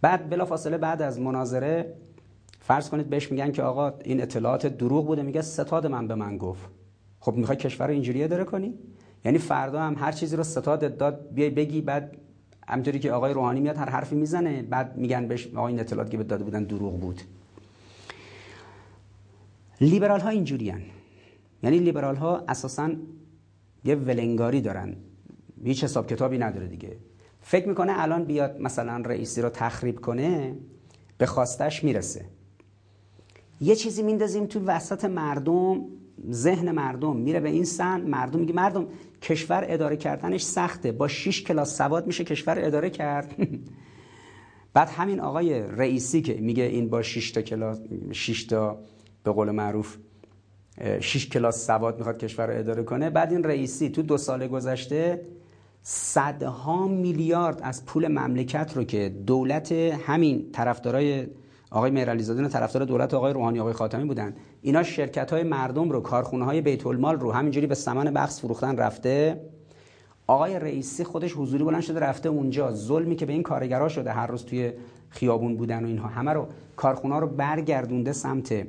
بعد 0.00 0.30
بلا 0.30 0.44
فاصله 0.44 0.78
بعد 0.78 1.02
از 1.02 1.20
مناظره 1.20 1.94
فرض 2.60 2.90
کنید 2.90 3.10
بهش 3.10 3.30
میگن 3.30 3.52
که 3.52 3.62
آقا 3.62 3.92
این 4.04 4.22
اطلاعات 4.22 4.66
دروغ 4.66 5.06
بوده 5.06 5.22
میگه 5.22 5.42
ستاد 5.42 5.86
من 5.86 6.08
به 6.08 6.14
من 6.14 6.38
گفت. 6.38 6.68
خب 7.20 7.34
می‌خوای 7.34 7.56
کشور 7.56 7.86
رو 7.86 7.92
اینجوری 7.92 8.24
اداره 8.24 8.44
کنی؟ 8.44 8.74
یعنی 9.24 9.38
فردا 9.38 9.80
هم 9.80 9.94
هر 9.98 10.12
چیزی 10.12 10.36
رو 10.36 10.42
ستاد 10.42 10.96
داد 10.96 11.28
بیای 11.34 11.50
بگی 11.50 11.80
بعد 11.80 12.16
همینطوری 12.68 12.98
که 12.98 13.12
آقای 13.12 13.32
روحانی 13.32 13.60
میاد 13.60 13.76
هر 13.76 13.90
حرفی 13.90 14.14
می‌زنه 14.14 14.62
بعد 14.62 14.96
میگن 14.96 15.28
بهش 15.28 15.46
آقای 15.46 15.72
این 15.72 15.80
اطلاعاتی 15.80 16.10
که 16.10 16.16
به 16.16 16.24
داده 16.24 16.44
بودن 16.44 16.64
دروغ 16.64 17.00
بود. 17.00 17.20
لیبرال 19.80 20.20
ها 20.20 20.28
اینجوری 20.28 20.74
یعنی 21.62 21.78
لیبرال 21.78 22.16
ها 22.16 22.44
اساسا 22.48 22.90
یه 23.84 23.94
ولنگاری 23.94 24.60
دارن. 24.60 24.96
هیچ 25.64 25.84
حساب 25.84 26.06
کتابی 26.06 26.38
نداره 26.38 26.66
دیگه. 26.66 26.96
فکر 27.40 27.68
می‌کنه 27.68 27.92
الان 27.96 28.24
بیاد 28.24 28.60
مثلا 28.60 28.96
رئیسی 28.96 29.42
رو 29.42 29.48
تخریب 29.48 30.00
کنه 30.00 30.56
به 31.18 31.26
خواستش 31.26 31.84
می‌رسه. 31.84 32.24
یه 33.60 33.76
چیزی 33.76 34.02
میندازیم 34.02 34.46
تو 34.46 34.60
وسط 34.60 35.04
مردم 35.04 35.84
ذهن 36.30 36.70
مردم. 36.70 37.16
میره 37.16 37.40
به 37.40 37.48
این 37.48 37.64
سن 37.64 38.00
مردم 38.00 38.40
میگه 38.40 38.52
مردم 38.52 38.86
کشور 39.22 39.64
اداره 39.68 39.96
کردنش 39.96 40.42
سخته. 40.42 40.92
با 40.92 41.08
6 41.08 41.42
کلاس 41.42 41.78
سواد 41.78 42.06
میشه 42.06 42.24
کشور 42.24 42.64
اداره 42.66 42.90
کرد. 42.90 43.34
بعد 44.74 44.88
همین 44.88 45.20
آقای 45.20 45.60
رئیسی 45.60 46.22
که 46.22 46.34
میگه 46.34 46.62
این 46.62 46.88
با 46.88 47.02
6 47.02 47.30
تا 47.30 47.42
کلاس 47.42 47.80
6 48.12 48.44
تا 48.44 48.78
به 49.24 49.32
قول 49.32 49.50
معروف 49.50 49.96
6 51.00 51.28
کلاس 51.28 51.66
سواد 51.66 51.98
می‌خواد 51.98 52.18
کشور 52.18 52.46
رو 52.46 52.58
اداره 52.58 52.82
کنه. 52.82 53.10
بعد 53.10 53.32
این 53.32 53.44
رئیسی 53.44 53.88
تو 53.88 54.02
دو 54.02 54.16
سال 54.16 54.46
گذشته 54.46 55.20
صدها 55.82 56.88
میلیارد 56.88 57.60
از 57.62 57.86
پول 57.86 58.08
مملکت 58.08 58.72
رو 58.76 58.84
که 58.84 59.08
دولت 59.26 59.72
همین 59.72 60.52
طرفدارای 60.52 61.26
آقای 61.70 61.90
مهرعلی 61.90 62.22
زاده 62.22 62.48
طرفدار 62.48 62.84
دولت 62.84 63.14
آقای 63.14 63.32
روحانی 63.32 63.60
آقای 63.60 63.72
خاتمی 63.72 64.04
بودن. 64.04 64.34
اینا 64.62 64.82
شرکت 64.82 65.32
های 65.32 65.42
مردم 65.42 65.90
رو 65.90 66.00
کارخونه 66.00 66.44
های 66.44 66.60
بیت 66.60 66.86
المال 66.86 67.16
رو 67.16 67.32
همینجوری 67.32 67.66
به 67.66 67.74
ثمن 67.74 68.04
بخش 68.04 68.40
فروختن 68.40 68.76
رفته. 68.76 69.40
آقای 70.26 70.58
رئیسی 70.58 71.04
خودش 71.04 71.32
حضوری 71.32 71.64
بلند 71.64 71.82
شده 71.82 72.00
رفته 72.00 72.28
اونجا. 72.28 72.72
ظلمی 72.72 73.16
که 73.16 73.26
به 73.26 73.32
این 73.32 73.42
کارگرا 73.42 73.88
شده 73.88 74.12
هر 74.12 74.26
روز 74.26 74.44
توی 74.44 74.72
خیابون 75.08 75.56
بودن 75.56 75.84
و 75.84 75.86
اینها. 75.86 76.08
همه 76.08 76.32
رو 76.32 76.46
کارخونه 76.76 77.18
رو 77.20 77.26
برگردونده 77.26 78.12
سمت 78.12 78.66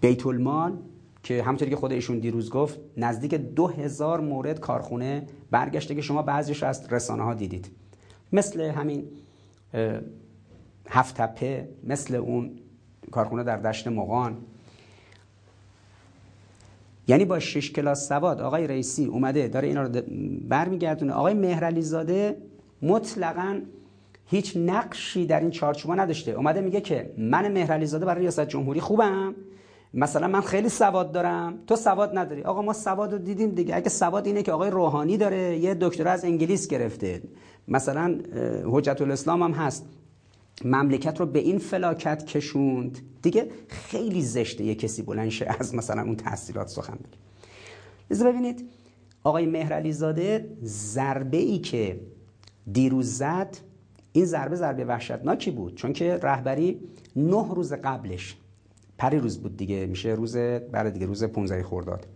بیت 0.00 0.26
المال 0.26 0.78
که 1.22 1.42
همونطوری 1.42 1.70
که 1.70 1.76
خود 1.76 1.92
ایشون 1.92 2.18
دیروز 2.18 2.50
گفت 2.50 2.80
نزدیک 2.96 3.34
دو 3.34 3.66
هزار 3.66 4.20
مورد 4.20 4.60
کارخونه 4.60 5.26
برگشته 5.50 5.94
که 5.94 6.02
شما 6.02 6.22
بعضیش 6.22 6.62
از 6.62 6.92
رسانه 6.92 7.22
ها 7.22 7.34
دیدید. 7.34 7.70
مثل 8.32 8.60
همین 8.60 9.04
هفت 10.88 11.16
تپه 11.16 11.68
مثل 11.84 12.14
اون 12.14 12.50
کارخونه 13.10 13.44
در 13.44 13.56
دشت 13.56 13.88
مقان 13.88 14.36
یعنی 17.08 17.24
با 17.24 17.38
شش 17.38 17.72
کلاس 17.72 18.08
سواد 18.08 18.40
آقای 18.40 18.66
رئیسی 18.66 19.04
اومده 19.04 19.48
داره 19.48 19.68
اینا 19.68 19.82
رو 19.82 20.02
برمیگردونه. 20.48 21.12
آقای 21.12 21.34
مهرعلی 21.34 21.82
زاده 21.82 22.36
مطلقا 22.82 23.60
هیچ 24.32 24.56
نقشی 24.56 25.26
در 25.26 25.40
این 25.40 25.50
چارچوبا 25.50 25.94
نداشته. 25.94 26.30
اومده 26.30 26.60
میگه 26.60 26.80
که 26.80 27.14
من 27.18 27.52
مهرعلی 27.52 27.86
زاده 27.86 28.04
برای 28.04 28.20
ریاست 28.20 28.48
جمهوری 28.48 28.80
خوبم. 28.80 29.34
مثلا 29.94 30.28
من 30.28 30.40
خیلی 30.40 30.68
سواد 30.68 31.12
دارم. 31.12 31.58
تو 31.66 31.76
سواد 31.76 32.18
نداری. 32.18 32.42
آقا 32.42 32.62
ما 32.62 32.72
سواد 32.72 33.12
رو 33.12 33.18
دیدیم 33.18 33.50
دیگه. 33.50 33.76
اگه 33.76 33.88
سواد 33.88 34.26
اینه 34.26 34.42
که 34.42 34.52
آقای 34.52 34.70
روحانی 34.70 35.16
داره 35.16 35.58
یه 35.58 35.74
دکترا 35.80 36.10
از 36.10 36.24
انگلیس 36.24 36.68
گرفته. 36.68 37.22
مثلا 37.68 38.18
حجت 38.64 39.02
الاسلام 39.02 39.42
هم 39.42 39.52
هست. 39.52 39.86
مملکت 40.64 41.20
رو 41.20 41.26
به 41.26 41.38
این 41.38 41.58
فلاکت 41.58 42.26
کشوند. 42.26 42.98
دیگه 43.22 43.48
خیلی 43.68 44.22
زشته 44.22 44.64
یه 44.64 44.74
کسی 44.74 45.02
بلنشه 45.02 45.56
از 45.60 45.74
مثلا 45.74 46.02
اون 46.02 46.16
تحصیلات 46.16 46.68
سخن 46.68 46.94
بگه. 46.94 47.18
لذا 48.10 48.30
ببینید. 48.30 48.68
آقای 49.24 49.46
مهرعلی 49.46 49.92
زاده 49.92 50.48
ضربه 50.64 51.36
ای 51.36 51.58
که 51.58 52.00
دیروز 52.72 53.12
زد 53.12 53.56
این 54.12 54.24
ضربه 54.24 54.56
ضربه 54.56 54.84
وحشتناکی 54.84 55.50
بود؟ 55.50 55.74
چون 55.74 55.92
که 55.92 56.16
رهبری 56.16 56.80
نه 57.16 57.54
روز 57.54 57.72
قبلش 57.72 58.36
پری 58.98 59.18
روز 59.18 59.42
بود 59.42 59.56
دیگه 59.56 59.86
میشه 59.86 60.08
روز 60.08 60.36
برای 60.36 60.90
دیگه 60.90 61.06
روز 61.06 61.24
15 61.24 61.62
خرداد. 61.62 62.06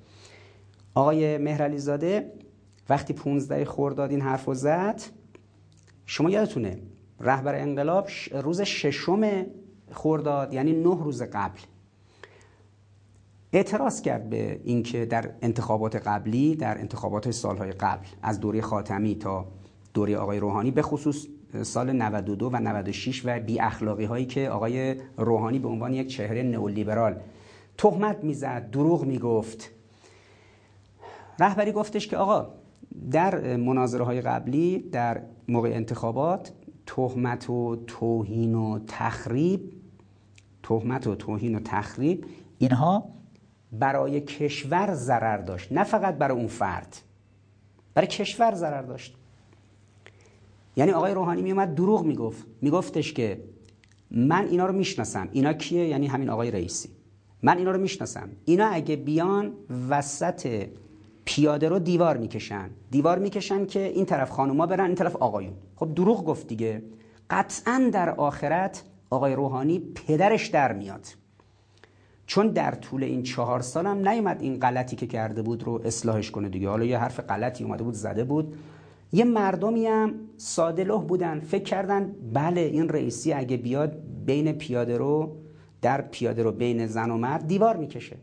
آقای 0.94 1.38
مهرعلی 1.38 1.78
زاده 1.78 2.32
وقتی 2.88 3.12
15 3.12 3.64
خرداد 3.64 4.10
این 4.10 4.20
حرفو 4.20 4.54
زد 4.54 5.02
شما 6.06 6.30
یادتونه 6.30 6.78
رهبر 7.20 7.54
انقلاب 7.54 8.08
روز 8.32 8.60
ششم 8.60 9.46
خورداد 9.92 10.54
یعنی 10.54 10.72
نه 10.72 11.02
روز 11.04 11.22
قبل. 11.22 11.58
اعتراض 13.52 14.00
کرد 14.00 14.30
به 14.30 14.60
اینکه 14.64 15.06
در 15.06 15.30
انتخابات 15.42 15.96
قبلی 15.96 16.56
در 16.56 16.78
انتخابات 16.78 17.30
سالهای 17.30 17.72
قبل 17.72 18.06
از 18.22 18.40
دوره 18.40 18.60
خاتمی 18.60 19.14
تا 19.14 19.46
دوره 19.94 20.16
آقای 20.16 20.38
روحانی 20.38 20.70
به 20.70 20.82
خصوص 20.82 21.26
سال 21.62 21.92
92 21.92 22.50
و 22.52 22.56
96 22.56 23.22
و 23.24 23.40
بی 23.40 23.60
اخلاقی 23.60 24.04
هایی 24.04 24.26
که 24.26 24.50
آقای 24.50 24.96
روحانی 25.16 25.58
به 25.58 25.68
عنوان 25.68 25.94
یک 25.94 26.08
چهره 26.08 26.42
نئولیبرال 26.42 27.16
تهمت 27.78 28.24
می‌زد 28.24 28.70
دروغ 28.70 29.04
می‌گفت. 29.04 29.70
رهبری 31.40 31.72
گفتش 31.72 32.06
که 32.06 32.16
آقا 32.16 32.48
در 33.10 33.56
مناظره 33.56 34.04
های 34.04 34.20
قبلی 34.20 34.78
در 34.78 35.22
موقع 35.48 35.68
انتخابات 35.68 36.52
تهمت 36.86 37.50
و 37.50 37.76
توهین 37.86 38.54
و 38.54 38.78
تخریب 38.86 39.72
تهمت 40.62 41.06
و 41.06 41.14
توهین 41.14 41.54
و 41.54 41.60
تخریب 41.64 42.26
اینها 42.58 43.08
برای 43.72 44.20
کشور 44.20 44.94
ضرر 44.94 45.36
داشت 45.36 45.72
نه 45.72 45.84
فقط 45.84 46.14
برای 46.14 46.38
اون 46.38 46.46
فرد 46.46 46.96
برای 47.94 48.08
کشور 48.08 48.54
ضرر 48.54 48.82
داشت. 48.82 49.16
یعنی 50.76 50.92
آقای 50.92 51.14
روحانی 51.14 51.42
میومد 51.42 51.74
دروغ 51.74 52.04
می‌گفت. 52.04 52.46
میگفتش 52.62 53.12
که 53.12 53.40
من 54.10 54.46
اینا 54.46 54.66
رو 54.66 54.72
می‌شناسم. 54.72 55.28
اینا 55.32 55.52
کیه؟ 55.52 55.88
یعنی 55.88 56.06
همین 56.06 56.30
آقای 56.30 56.50
رئیسی. 56.50 56.88
من 57.42 57.58
اینا 57.58 57.70
رو 57.70 57.80
می‌شناسم. 57.80 58.28
اینا 58.44 58.66
اگه 58.66 58.96
بیان 58.96 59.52
وسط 59.90 60.66
پیاده 61.24 61.68
رو 61.68 61.78
دیوار 61.78 62.16
می‌کشن. 62.16 62.70
دیوار 62.90 63.18
می‌کشن 63.18 63.66
که 63.66 63.80
این 63.80 64.04
طرف 64.04 64.30
خانوما 64.30 64.66
برن 64.66 64.84
این 64.86 64.94
طرف 64.94 65.16
آقایون. 65.16 65.52
خب 65.76 65.94
دروغ 65.94 66.24
گفت 66.24 66.46
دیگه. 66.46 66.82
قطعا 67.30 67.90
در 67.92 68.10
آخرت 68.10 68.82
آقای 69.10 69.34
روحانی 69.34 69.78
پدرش 69.78 70.46
در 70.46 70.72
میاد. 70.72 71.06
چون 72.26 72.48
در 72.48 72.74
طول 72.74 73.04
این 73.04 73.22
چهار 73.22 73.60
سال 73.60 73.86
هم 73.86 74.08
نیومد 74.08 74.42
این 74.42 74.58
غلطی 74.58 74.96
که 74.96 75.06
کرده 75.06 75.42
بود 75.42 75.62
رو 75.62 75.80
اصلاحش 75.84 76.30
کنه 76.30 76.48
دیگه. 76.48 76.68
حالا 76.68 76.84
یه 76.84 76.98
حرف 76.98 77.20
غلطی 77.20 77.64
اومده 77.64 77.84
بود 77.84 77.94
زده 77.94 78.24
بود. 78.24 78.56
یه 79.12 79.24
مردمی 79.24 79.86
هم 79.86 80.14
ساده 80.36 80.84
بودن 80.84 81.40
فکر 81.40 81.64
کردن 81.64 82.14
بله 82.32 82.60
این 82.60 82.88
رئیسی 82.88 83.32
اگه 83.32 83.56
بیاد 83.56 84.02
بین 84.26 84.52
پیاده 84.52 84.98
رو 84.98 85.36
در 85.82 86.00
پیاده 86.00 86.42
رو 86.42 86.52
بین 86.52 86.86
زن 86.86 87.10
و 87.10 87.16
مرد 87.16 87.46
دیوار 87.46 87.76
می‌کشه. 87.76 88.16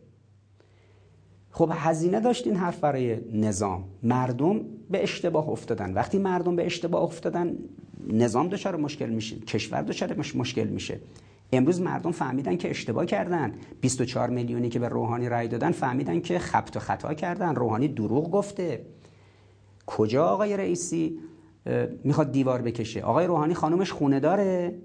خب 1.51 1.71
هزینه 1.73 2.19
داشت 2.19 2.47
این 2.47 2.55
حرف 2.55 2.79
برای 2.79 3.17
نظام. 3.31 3.83
مردم 4.03 4.59
به 4.89 5.03
اشتباه 5.03 5.49
افتادن. 5.49 5.93
وقتی 5.93 6.17
مردم 6.17 6.55
به 6.55 6.65
اشتباه 6.65 7.03
افتادن 7.03 7.57
نظام 8.07 8.49
دچار 8.49 8.75
مشکل 8.75 9.09
میشه 9.09 9.35
کشور 9.35 9.81
دچار 9.81 10.15
مشکل 10.35 10.67
میشه. 10.67 10.99
امروز 11.51 11.81
مردم 11.81 12.11
فهمیدن 12.11 12.57
که 12.57 12.69
اشتباه 12.69 13.05
کردن. 13.05 13.53
24 13.81 14.29
میلیونی 14.29 14.69
که 14.69 14.79
به 14.79 14.87
روحانی 14.87 15.29
رای 15.29 15.47
دادن 15.47 15.71
فهمیدن 15.71 16.19
که 16.19 16.39
خبت 16.39 16.77
و 16.77 16.79
خطا 16.79 17.13
کردن. 17.13 17.55
روحانی 17.55 17.87
دروغ 17.87 18.31
گفته. 18.31 18.85
کجا 19.85 20.25
آقای 20.25 20.57
رئیسی؟ 20.57 21.19
می‌خواد 22.03 22.31
دیوار 22.31 22.61
بکشه. 22.61 23.01
آقای 23.01 23.27
روحانی 23.27 23.53
خانومش 23.53 23.91
خونه 23.91 24.19
داره. 24.19 24.79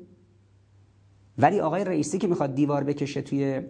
ولی 1.39 1.61
آقای 1.61 1.85
رئیسی 1.85 2.19
که 2.19 2.27
می‌خواد 2.27 2.55
دیوار 2.55 2.85
بکشه 2.85 3.23
توی 3.23 3.61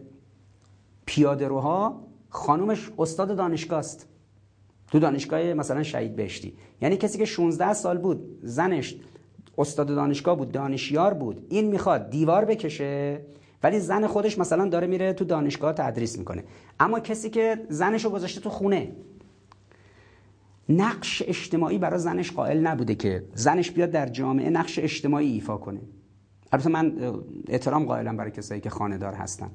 پیاده 1.07 1.49
روها 1.49 2.05
خانومش 2.29 2.91
استاد 2.99 3.37
دانشگاه 3.37 3.79
است 3.79 4.07
تو 4.91 4.99
دانشگاه 4.99 5.41
مثلا 5.41 5.83
شهید 5.83 6.17
بهشتی. 6.17 6.55
یعنی 6.81 6.97
کسی 6.97 7.19
که 7.19 7.25
16 7.25 7.73
سال 7.73 7.99
بود 7.99 8.39
زنش 8.43 8.97
استاد 9.59 9.87
دانشگاه 9.87 10.37
بود 10.37 10.53
دانشیار 10.53 11.15
بود 11.15 11.47
این 11.49 11.67
می‌خواد 11.67 12.11
دیوار 12.11 12.45
بکشه 12.45 13.21
ولی 13.63 13.81
زن 13.81 14.07
خودش 14.07 14.39
مثلا 14.39 14.69
داره 14.69 14.87
میره 14.87 15.13
تو 15.13 15.25
دانشگاه 15.25 15.73
تدریس 15.73 16.19
می‌کنه. 16.19 16.45
اما 16.81 17.01
کسی 17.01 17.31
که 17.31 17.67
زنش 17.69 18.05
رو 18.05 18.11
گذاشته 18.11 18.41
تو 18.41 18.51
خونه 18.51 18.93
نقش 20.69 21.23
اجتماعی 21.27 21.79
برای 21.79 21.99
زنش 21.99 22.33
قائل 22.33 22.67
نبوده 22.67 22.95
که 22.95 23.25
زنش 23.35 23.71
بیاد 23.71 23.91
در 23.91 24.07
جامعه 24.07 24.51
نقش 24.51 24.79
اجتماعی 24.79 25.33
ایفا 25.33 25.57
کنه. 25.57 25.81
البته 26.53 26.69
من 26.69 26.93
احترام 27.49 27.85
قائلم 27.85 28.17
برای 28.17 28.31
کسایی 28.31 28.61
که 28.61 28.71
خانه 28.71 28.99
دار 28.99 29.15
هستن. 29.15 29.51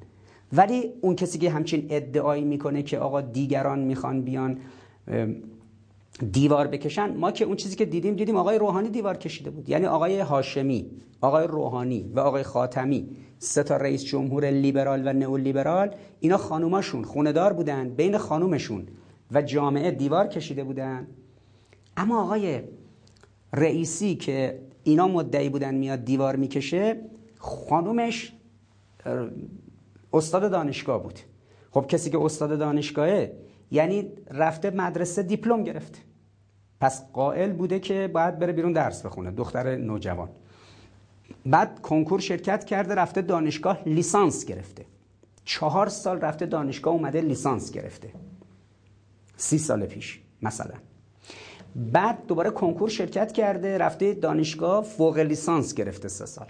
ولی 0.52 0.92
اون 1.00 1.16
کسی 1.16 1.38
که 1.38 1.50
همچین 1.50 1.86
ادعایی 1.90 2.44
می‌کنه 2.44 2.82
که 2.82 2.98
آقا 2.98 3.20
دیگران 3.20 3.78
می‌خوان 3.78 4.22
بیان 4.22 4.58
دیوار 6.32 6.66
بکشن 6.66 7.16
ما 7.16 7.30
که 7.30 7.44
اون 7.44 7.56
چیزی 7.56 7.76
که 7.76 7.84
دیدیم 7.84 8.14
دیدیم 8.14 8.36
آقای 8.36 8.58
روحانی 8.58 8.88
دیوار 8.88 9.16
کشیده 9.16 9.50
بود. 9.50 9.68
یعنی 9.68 9.86
آقای 9.86 10.20
هاشمی 10.20 10.90
آقای 11.20 11.46
روحانی 11.46 12.10
و 12.14 12.20
آقای 12.20 12.42
خاتمی 12.42 13.08
سه 13.38 13.62
تا 13.62 13.76
رئیس 13.76 14.04
جمهور 14.04 14.50
لیبرال 14.50 15.08
و 15.08 15.12
نئولیبرال 15.12 15.94
اینا 16.20 16.36
خانوماشون 16.36 17.04
خوندار 17.04 17.52
بودن 17.52 17.88
بین 17.88 18.18
خانومشون. 18.18 18.86
و 19.34 19.42
جامعه 19.42 19.90
دیوار 19.90 20.26
کشیده 20.26 20.64
بودن. 20.64 21.06
اما 21.96 22.22
آقای 22.22 22.62
رئیسی 23.52 24.14
که 24.14 24.60
اینا 24.82 25.08
مدعی 25.08 25.48
بودن 25.48 25.74
میاد 25.74 26.04
دیوار 26.04 26.36
می‌کشه 26.36 27.00
خانومش 27.38 28.32
استاد 30.12 30.50
دانشگاه 30.50 31.02
بود. 31.02 31.18
خب 31.70 31.86
کسی 31.88 32.10
که 32.10 32.18
استاد 32.18 32.58
دانشگاهه 32.58 33.36
یعنی 33.70 34.08
رفته 34.30 34.70
مدرسه 34.70 35.22
دیپلم 35.22 35.64
گرفته. 35.64 35.98
پس 36.80 37.12
قائل 37.12 37.52
بوده 37.52 37.80
که 37.80 38.10
باید 38.14 38.38
بره 38.38 38.52
بیرون 38.52 38.72
درس 38.72 39.06
بخونه 39.06 39.30
دختر 39.30 39.76
نوجوان. 39.76 40.28
بعد 41.46 41.80
کنکور 41.82 42.20
شرکت 42.20 42.64
کرده 42.64 42.94
رفته 42.94 43.22
دانشگاه 43.22 43.82
لیسانس 43.86 44.44
گرفته. 44.44 44.84
چهار 45.44 45.88
سال 45.88 46.20
رفته 46.20 46.46
دانشگاه 46.46 46.94
اومده 46.94 47.20
لیسانس 47.20 47.72
گرفته. 47.72 48.08
سی 49.36 49.58
سال 49.58 49.86
پیش 49.86 50.20
مثلا. 50.42 50.74
بعد 51.76 52.26
دوباره 52.26 52.50
کنکور 52.50 52.88
شرکت 52.88 53.32
کرده 53.32 53.78
رفته 53.78 54.14
دانشگاه 54.14 54.84
فوق 54.84 55.18
لیسانس 55.18 55.74
گرفته 55.74 56.08
سه 56.08 56.26
سال. 56.26 56.46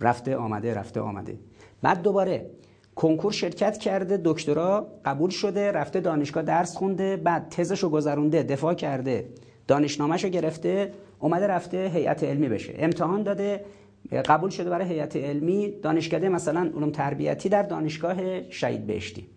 رفته 0.00 0.36
آمده 0.36 0.74
رفته 0.74 1.00
آمده. 1.00 1.38
بعد 1.82 2.02
دوباره 2.02 2.50
کنکور 2.94 3.32
شرکت 3.32 3.78
کرده 3.78 4.20
دکترا 4.24 4.86
قبول 5.04 5.30
شده 5.30 5.72
رفته 5.72 6.00
دانشگاه 6.00 6.42
درس 6.42 6.76
خونده 6.76 7.16
بعد 7.16 7.48
تزشو 7.48 7.90
گذرونده 7.90 8.42
دفاع 8.42 8.74
کرده 8.74 9.28
دانشنامهشو 9.66 10.28
گرفته 10.28 10.92
اومده 11.18 11.46
رفته 11.46 11.90
هیئت 11.94 12.24
علمی 12.24 12.48
بشه. 12.48 12.74
امتحان 12.76 13.22
داده 13.22 13.64
قبول 14.12 14.50
شده 14.50 14.70
برای 14.70 14.88
هیئت 14.88 15.16
علمی. 15.16 15.74
دانشکده 15.82 16.28
مثلا 16.28 16.60
علوم 16.60 16.90
تربیتی 16.90 17.48
در 17.48 17.62
دانشگاه 17.62 18.50
شهید 18.50 18.86
بهشتی. 18.86 19.28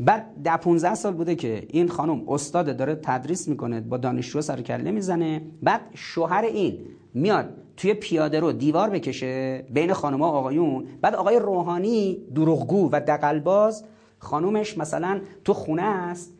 بعد 0.00 0.26
ده 0.44 0.56
15 0.56 0.94
سال 0.94 1.12
بوده 1.12 1.34
که 1.34 1.66
این 1.68 1.88
خانم 1.88 2.28
استاد 2.28 2.76
داره 2.76 2.94
تدریس 2.94 3.48
می‌کنه 3.48 3.80
با 3.80 3.96
دانشجو 3.96 4.40
سر 4.40 4.60
کله 4.60 4.90
می‌زنه. 4.90 5.42
بعد 5.62 5.80
شوهر 5.94 6.44
این 6.44 6.78
میاد 7.14 7.48
توی 7.76 7.94
پیاده 7.94 8.40
رو 8.40 8.52
دیوار 8.52 8.90
بکشه 8.90 9.64
بین 9.70 9.92
خانم‌ها 9.92 10.30
آقایون. 10.30 10.86
بعد 11.00 11.14
آقای 11.14 11.38
روحانی 11.38 12.18
دروغگو 12.34 12.88
و 12.92 13.00
دقلباز 13.00 13.84
خانومش 14.18 14.78
مثلا 14.78 15.20
تو 15.44 15.54
خونه 15.54 15.82
است. 15.82 16.32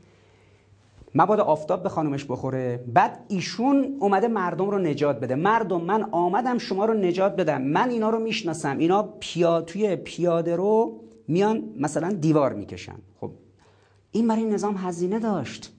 مبادا 1.14 1.44
آفتاب 1.44 1.82
به 1.82 1.88
خانومش 1.88 2.24
بخوره. 2.24 2.84
بعد 2.94 3.24
ایشون 3.28 3.96
اومده 4.00 4.28
مردم 4.28 4.70
رو 4.70 4.78
نجات 4.78 5.20
بده. 5.20 5.34
مردم 5.34 5.80
من 5.80 6.02
آمدم 6.02 6.58
شما 6.58 6.84
رو 6.84 6.94
نجات 6.94 7.36
بدم. 7.36 7.62
من 7.62 7.90
اینا 7.90 8.10
رو 8.10 8.18
می‌شناسم. 8.18 8.78
اینا 8.78 9.02
پیا 9.20 9.60
توی 9.60 9.96
پیاده 9.96 10.56
رو 10.56 11.00
میان 11.28 11.64
مثلا 11.78 12.12
دیوار 12.12 12.52
می‌کشن. 12.52 12.96
خب 13.20 13.30
این 14.12 14.28
برای 14.28 14.44
نظام 14.44 14.76
هزینه 14.76 15.18
داشت. 15.18 15.72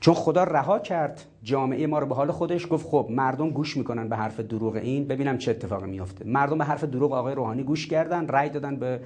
چون 0.00 0.14
خدا 0.14 0.44
رها 0.44 0.78
کرد 0.78 1.24
جامعه 1.42 1.86
ما 1.86 1.98
رو 1.98 2.06
به 2.06 2.14
حال 2.14 2.30
خودش 2.30 2.66
گفت 2.70 2.86
خب 2.86 3.06
مردم 3.10 3.50
گوش 3.50 3.76
می‌کنن 3.76 4.08
به 4.08 4.16
حرف 4.16 4.40
دروغ 4.40 4.74
این. 4.74 5.08
ببینم 5.08 5.38
چه 5.38 5.50
اتفاقی 5.50 5.90
میافته. 5.90 6.24
مردم 6.24 6.58
به 6.58 6.64
حرف 6.64 6.84
دروغ 6.84 7.12
آقای 7.12 7.34
روحانی 7.34 7.62
گوش 7.62 7.86
کردن 7.86 8.28
رأی 8.28 8.48
دادن 8.48 8.76
به 8.76 9.00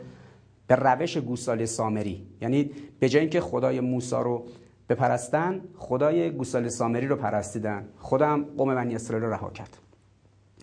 به 0.66 0.74
روش 0.74 1.16
گوساله 1.16 1.66
سامری. 1.66 2.26
یعنی 2.40 2.70
به 3.00 3.08
جای 3.08 3.20
اینکه 3.20 3.40
خدای 3.40 3.80
موسی 3.80 4.16
رو 4.16 4.46
بپرستن 4.88 5.60
خدای 5.78 6.30
گوساله 6.30 6.68
سامری 6.68 7.06
رو 7.06 7.16
پرستیدن. 7.16 7.88
خدا 7.98 8.28
هم 8.28 8.44
قوم 8.56 8.74
بنی 8.74 8.94
اسرائیل 8.94 9.24
رو 9.24 9.32
رها 9.32 9.50
کرد. 9.50 9.76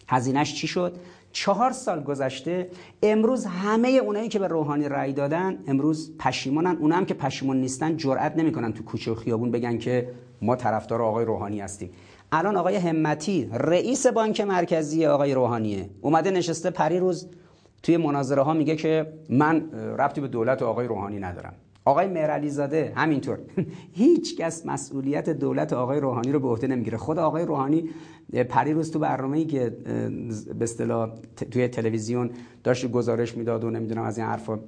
هزینهش 0.08 0.54
چی 0.54 0.68
شد؟ 0.68 0.98
چهار 1.32 1.72
سال 1.72 2.04
گذشته 2.04 2.70
امروز 3.04 3.46
همه 3.46 3.90
اونایی 3.90 4.30
که 4.30 4.40
به 4.40 4.48
روحانی 4.48 4.90
رأی 4.90 5.14
دادن 5.14 5.58
امروز 5.68 6.18
پشیمانن. 6.20 6.78
اونا 6.80 6.96
هم 6.96 7.06
که 7.06 7.14
پشیمان 7.14 7.62
نیستن 7.62 7.98
جرئت 7.98 8.38
نمی‌کنن 8.38 8.74
تو 8.74 8.84
کوچه 8.84 9.12
و 9.12 9.16
خیابون 9.16 9.52
بگن 9.52 9.78
که 9.78 10.10
ما 10.42 10.56
طرفدار 10.56 11.02
آقای 11.02 11.26
روحانی 11.26 11.60
هستیم. 11.60 11.90
الان 12.32 12.58
آقای 12.58 12.76
همتی 12.76 13.50
رئیس 13.54 14.08
بانک 14.08 14.42
مرکزی 14.42 15.06
آقای 15.06 15.34
روحانیه. 15.34 15.90
اومده 16.02 16.32
نشسته 16.32 16.70
پری 16.70 17.00
روز 17.00 17.28
توی 17.84 17.98
مناظره 17.98 18.42
ها 18.42 18.54
میگه 18.54 18.76
که 18.76 19.14
من 19.30 19.72
ربطی 19.72 20.22
به 20.22 20.28
دولت 20.28 20.62
آقای 20.62 20.88
روحانی 20.88 21.20
ندارم. 21.20 21.54
آقای 21.90 22.08
مهرعلی 22.08 22.50
زاده 22.50 22.94
همینطور. 22.96 23.40
هیچ 24.02 24.38
کس 24.38 24.66
مسئولیت 24.66 25.30
دولت 25.30 25.74
آقای 25.74 26.00
روحانی 26.00 26.32
رو 26.32 26.40
به 26.40 26.48
عهده 26.48 26.68
نمی‌گیره. 26.68 26.98
خود 26.98 27.20
آقای 27.20 27.46
روحانی 27.46 27.90
پری 28.50 28.74
روز 28.74 28.92
تو 28.92 29.00
برنامه‌ای 29.00 29.46
که 29.46 29.70
به 30.60 30.64
اصطلاح 30.64 31.12
توی 31.52 31.68
تلویزیون 31.68 32.30
داشت 32.64 32.92
گزارش 32.92 33.38
می‌داد 33.38 33.64
و 33.64 33.70
نمی‌دونم 33.70 34.04
از 34.04 34.18
این 34.18 34.28
حرفا. 34.28 34.60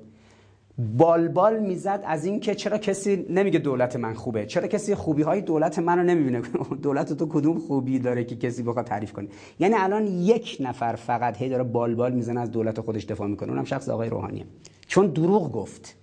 بالبال 0.78 1.60
می‌زد 1.60 2.04
از 2.06 2.26
اینکه 2.26 2.56
چرا 2.56 2.78
کسی 2.78 3.26
نمیگه 3.30 3.60
دولت 3.60 3.96
من 3.96 4.14
خوبه؟ 4.14 4.46
چرا 4.46 4.68
کسی 4.68 4.96
خوبی 4.96 5.22
های 5.22 5.42
دولت 5.42 5.80
منو 5.80 6.04
نمی‌بینه؟ 6.04 6.42
دولت 6.84 7.14
تو 7.14 7.26
کدوم 7.30 7.60
خوبی 7.60 8.00
داره 8.00 8.24
که 8.24 8.36
کسی 8.36 8.64
بخواد 8.64 8.86
تعریف 8.86 9.14
کنه؟ 9.14 9.28
یعنی 9.60 9.76
الان 9.78 10.08
یک 10.08 10.58
نفر 10.60 10.96
فقط 10.96 11.38
هی 11.38 11.50
داره 11.50 11.64
بالبال 11.64 12.14
می‌زنه 12.14 12.42
از 12.42 12.52
دولت 12.52 12.82
خودش 12.82 13.06
دفاع 13.06 13.28
می‌کنه. 13.28 13.50
اونم 13.50 13.64
شخص 13.64 13.90
آقای 13.90 14.10
روحانیه. 14.10 14.46
چون 14.88 15.08
دروغ 15.08 15.52
گفت. 15.52 16.01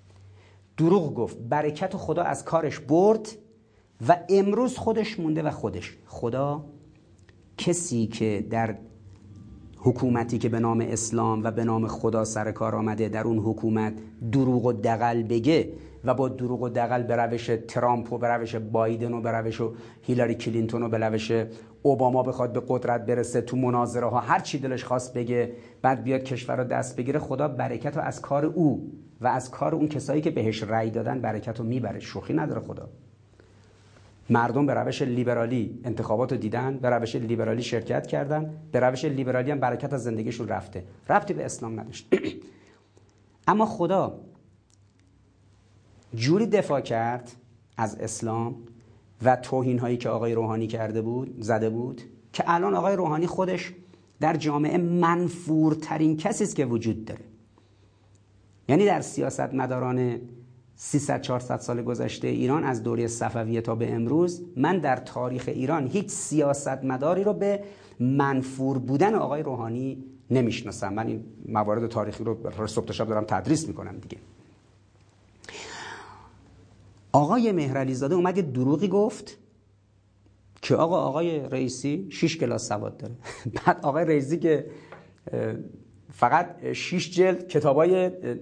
دروغ 0.79 1.15
گفت. 1.15 1.39
برکت 1.49 1.97
خدا 1.97 2.23
از 2.23 2.45
کارش 2.45 2.79
برد 2.79 3.29
و 4.09 4.17
امروز 4.29 4.77
خودش 4.77 5.21
مونده 5.21 5.43
و 5.43 5.51
خودش. 5.51 5.97
خدا 6.07 6.65
کسی 7.59 8.07
که 8.07 8.47
در 8.51 8.79
حکومتی 9.79 10.39
که 10.39 10.49
به 10.49 10.61
نام 10.61 10.81
اسلام 10.81 11.45
و 11.45 11.51
به 11.51 11.65
نام 11.65 11.87
خدا 11.87 12.25
سر 12.25 12.53
کار 12.53 12.75
آمده 12.75 13.09
در 13.09 13.25
اون 13.25 13.39
حکومت 13.39 13.93
دروغ 14.33 14.67
و 14.67 14.73
دقل 14.73 15.23
بگه 15.23 15.73
و 16.05 16.15
با 16.15 16.29
دروغ 16.29 16.63
و 16.63 16.69
دقل 16.69 17.03
به 17.03 17.17
روش 17.17 17.51
ترامپ 17.69 18.13
و 18.13 18.19
به 18.19 18.29
روش 18.29 18.57
بایدن 18.57 19.13
و 19.13 19.21
به 19.21 19.31
روش 19.31 19.61
هیلاری 20.03 20.35
کلینتون 20.35 20.83
و 20.83 20.89
به 20.89 20.99
روش 20.99 21.33
اوباما 21.83 22.23
بخواد 22.23 22.53
به 22.53 22.63
قدرت 22.69 23.07
برسه 23.07 23.41
تو 23.41 23.57
مناظره 23.57 24.07
ها 24.07 24.21
هر 24.21 24.41
چی 24.41 24.59
دلش 24.59 24.85
خواست 24.85 25.15
بگه 25.15 25.53
بعد 25.83 26.03
بیاد 26.03 26.23
کشور 26.23 26.57
رو 26.57 26.65
دست 26.65 26.97
بگیره 26.97 27.19
خدا 27.19 27.49
برکت 27.49 27.97
رو 27.97 28.03
از 28.03 28.21
کار 28.21 28.47
او 28.47 28.93
و 29.21 29.27
از 29.27 29.51
کار 29.51 29.75
اون 29.75 29.89
کسایی 29.89 30.23
که 30.23 30.31
بهش 30.31 30.63
رأی 30.63 30.91
دادن 30.91 31.21
برکت 31.21 31.59
رو 31.59 31.65
می‌بره. 31.65 32.01
شوخی 32.01 32.35
نداره 32.35 32.61
خدا. 32.61 32.89
مردم 34.31 34.67
به 34.67 34.75
روش 34.75 35.03
لیبرالی 35.03 35.81
انتخابات 35.85 36.35
دیدن 36.35 36.77
به 36.77 36.91
روش 36.91 37.17
لیبرالی 37.17 37.63
شرکت 37.63 38.07
کردن 38.07 38.55
به 38.73 38.81
روش 38.81 39.05
لیبرالی 39.05 39.51
هم 39.51 39.61
برکت 39.61 39.93
از 39.93 40.05
زندگیشون 40.05 40.49
رفته. 40.49 40.85
ربطی 41.09 41.35
به 41.35 41.45
اسلام 41.45 41.81
نداشت. 41.81 42.09
اما 43.49 43.67
خدا 43.67 44.21
جوری 46.15 46.47
دفاع 46.47 46.81
کرد 46.81 47.33
از 47.77 47.95
اسلام 47.95 48.57
و 49.23 49.37
توهین 49.37 49.79
هایی 49.79 49.97
که 49.97 50.09
آقای 50.09 50.35
روحانی 50.35 50.67
کرده 50.67 51.03
بود 51.03 51.43
زده 51.43 51.71
بود 51.71 52.03
که 52.33 52.45
الان 52.47 52.75
آقای 52.75 52.97
روحانی 52.97 53.27
خودش 53.27 53.73
در 54.21 54.37
جامعه 54.37 54.79
منفورترین 54.79 56.17
کسی 56.17 56.45
است 56.45 56.57
که 56.57 56.65
وجود 56.65 57.05
داره. 57.05 57.25
یعنی 58.69 58.87
در 58.87 59.01
سیاست 59.01 59.55
مداران 59.55 60.21
300 60.77 61.21
400 61.21 61.59
سال 61.59 61.83
گذشته 61.83 62.29
ایران 62.29 62.65
از 62.65 62.83
دوره 62.83 63.07
صفویه 63.07 63.61
تا 63.61 63.75
به 63.75 63.93
امروز 63.93 64.43
من 64.57 64.79
در 64.79 64.97
تاریخ 64.97 65.45
ایران 65.47 65.87
هیچ 65.87 66.09
سیاست 66.09 66.85
مداری 66.85 67.25
رو 67.25 67.33
به 67.33 67.65
منفور 68.01 68.79
بودن 68.79 69.15
آقای 69.15 69.43
روحانی 69.43 70.05
نمی‌شناسم. 70.31 70.93
من 70.93 71.07
این 71.07 71.25
موارد 71.49 71.87
تاریخی 71.87 72.25
رو 72.25 72.67
صبح 72.67 72.93
شب 72.93 73.09
دارم 73.09 73.25
تدریس 73.25 73.69
می‌کنم 73.69 73.99
دیگه. 73.99 74.19
آقای 77.13 77.53
مهرعلی 77.53 77.95
زاده 77.95 78.15
اومد 78.15 78.37
یه 78.37 78.43
دروغی 78.43 78.89
گفت 78.89 79.37
که 80.63 80.75
آقا 80.75 81.01
آقای 81.01 81.41
رئیسی 81.41 82.07
6 82.11 82.37
کلاس 82.37 82.69
سواد 82.69 82.97
داره. 82.97 83.15
بعد 83.67 83.81
آقای 83.83 84.05
رئیسی 84.05 84.39
که 84.39 84.67
فقط 86.19 86.73
6 86.73 87.11
جلد 87.11 87.49
کتابای 87.49 87.95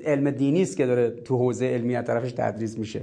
علم 0.04 0.30
دینی 0.30 0.62
است 0.62 0.76
که 0.76 0.86
داره 0.86 1.10
تو 1.10 1.36
حوزه 1.36 1.66
علمی 1.66 2.02
طرفش 2.02 2.32
تدریس 2.32 2.78
میشه. 2.78 3.02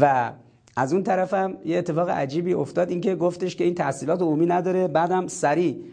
و 0.00 0.32
از 0.76 0.92
اون 0.92 1.02
طرفم 1.02 1.56
یه 1.64 1.78
اتفاق 1.78 2.08
عجیبی 2.08 2.54
افتاد 2.54 2.90
اینکه 2.90 3.14
گفتش 3.14 3.56
که 3.56 3.64
این 3.64 3.74
تحصیلات 3.74 4.22
عمومی 4.22 4.46
نداره. 4.46 4.88
بعدم 4.88 5.26
سریع 5.26 5.84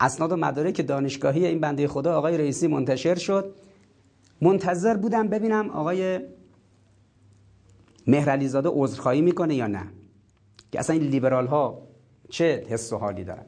اسناد 0.00 0.32
و 0.32 0.36
مدارک 0.36 0.86
دانشگاهی 0.86 1.46
این 1.46 1.60
بنده 1.60 1.88
خدا 1.88 2.18
آقای 2.18 2.38
رئیسی 2.38 2.66
منتشر 2.66 3.14
شد. 3.14 3.54
منتظر 4.40 4.96
بودم 4.96 5.28
ببینم 5.28 5.70
آقای 5.70 6.20
مهرعلی 8.06 8.48
زاده 8.48 8.68
عذرخواهی 8.72 9.20
می‌کنه 9.20 9.54
یا 9.54 9.66
نه 9.66 9.84
که 10.72 10.78
اصلا 10.78 10.96
این 10.96 11.04
لیبرال 11.04 11.46
ها 11.46 11.82
چه 12.28 12.64
حس 12.68 12.92
و 12.92 12.96
حالی 12.96 13.24
دارن. 13.24 13.44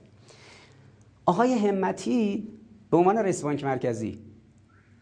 آقای 1.26 1.52
همتی 1.52 2.48
به 2.90 2.96
عنوان 2.96 3.18
رئیس 3.18 3.42
بانک 3.42 3.64
مرکزی. 3.64 4.18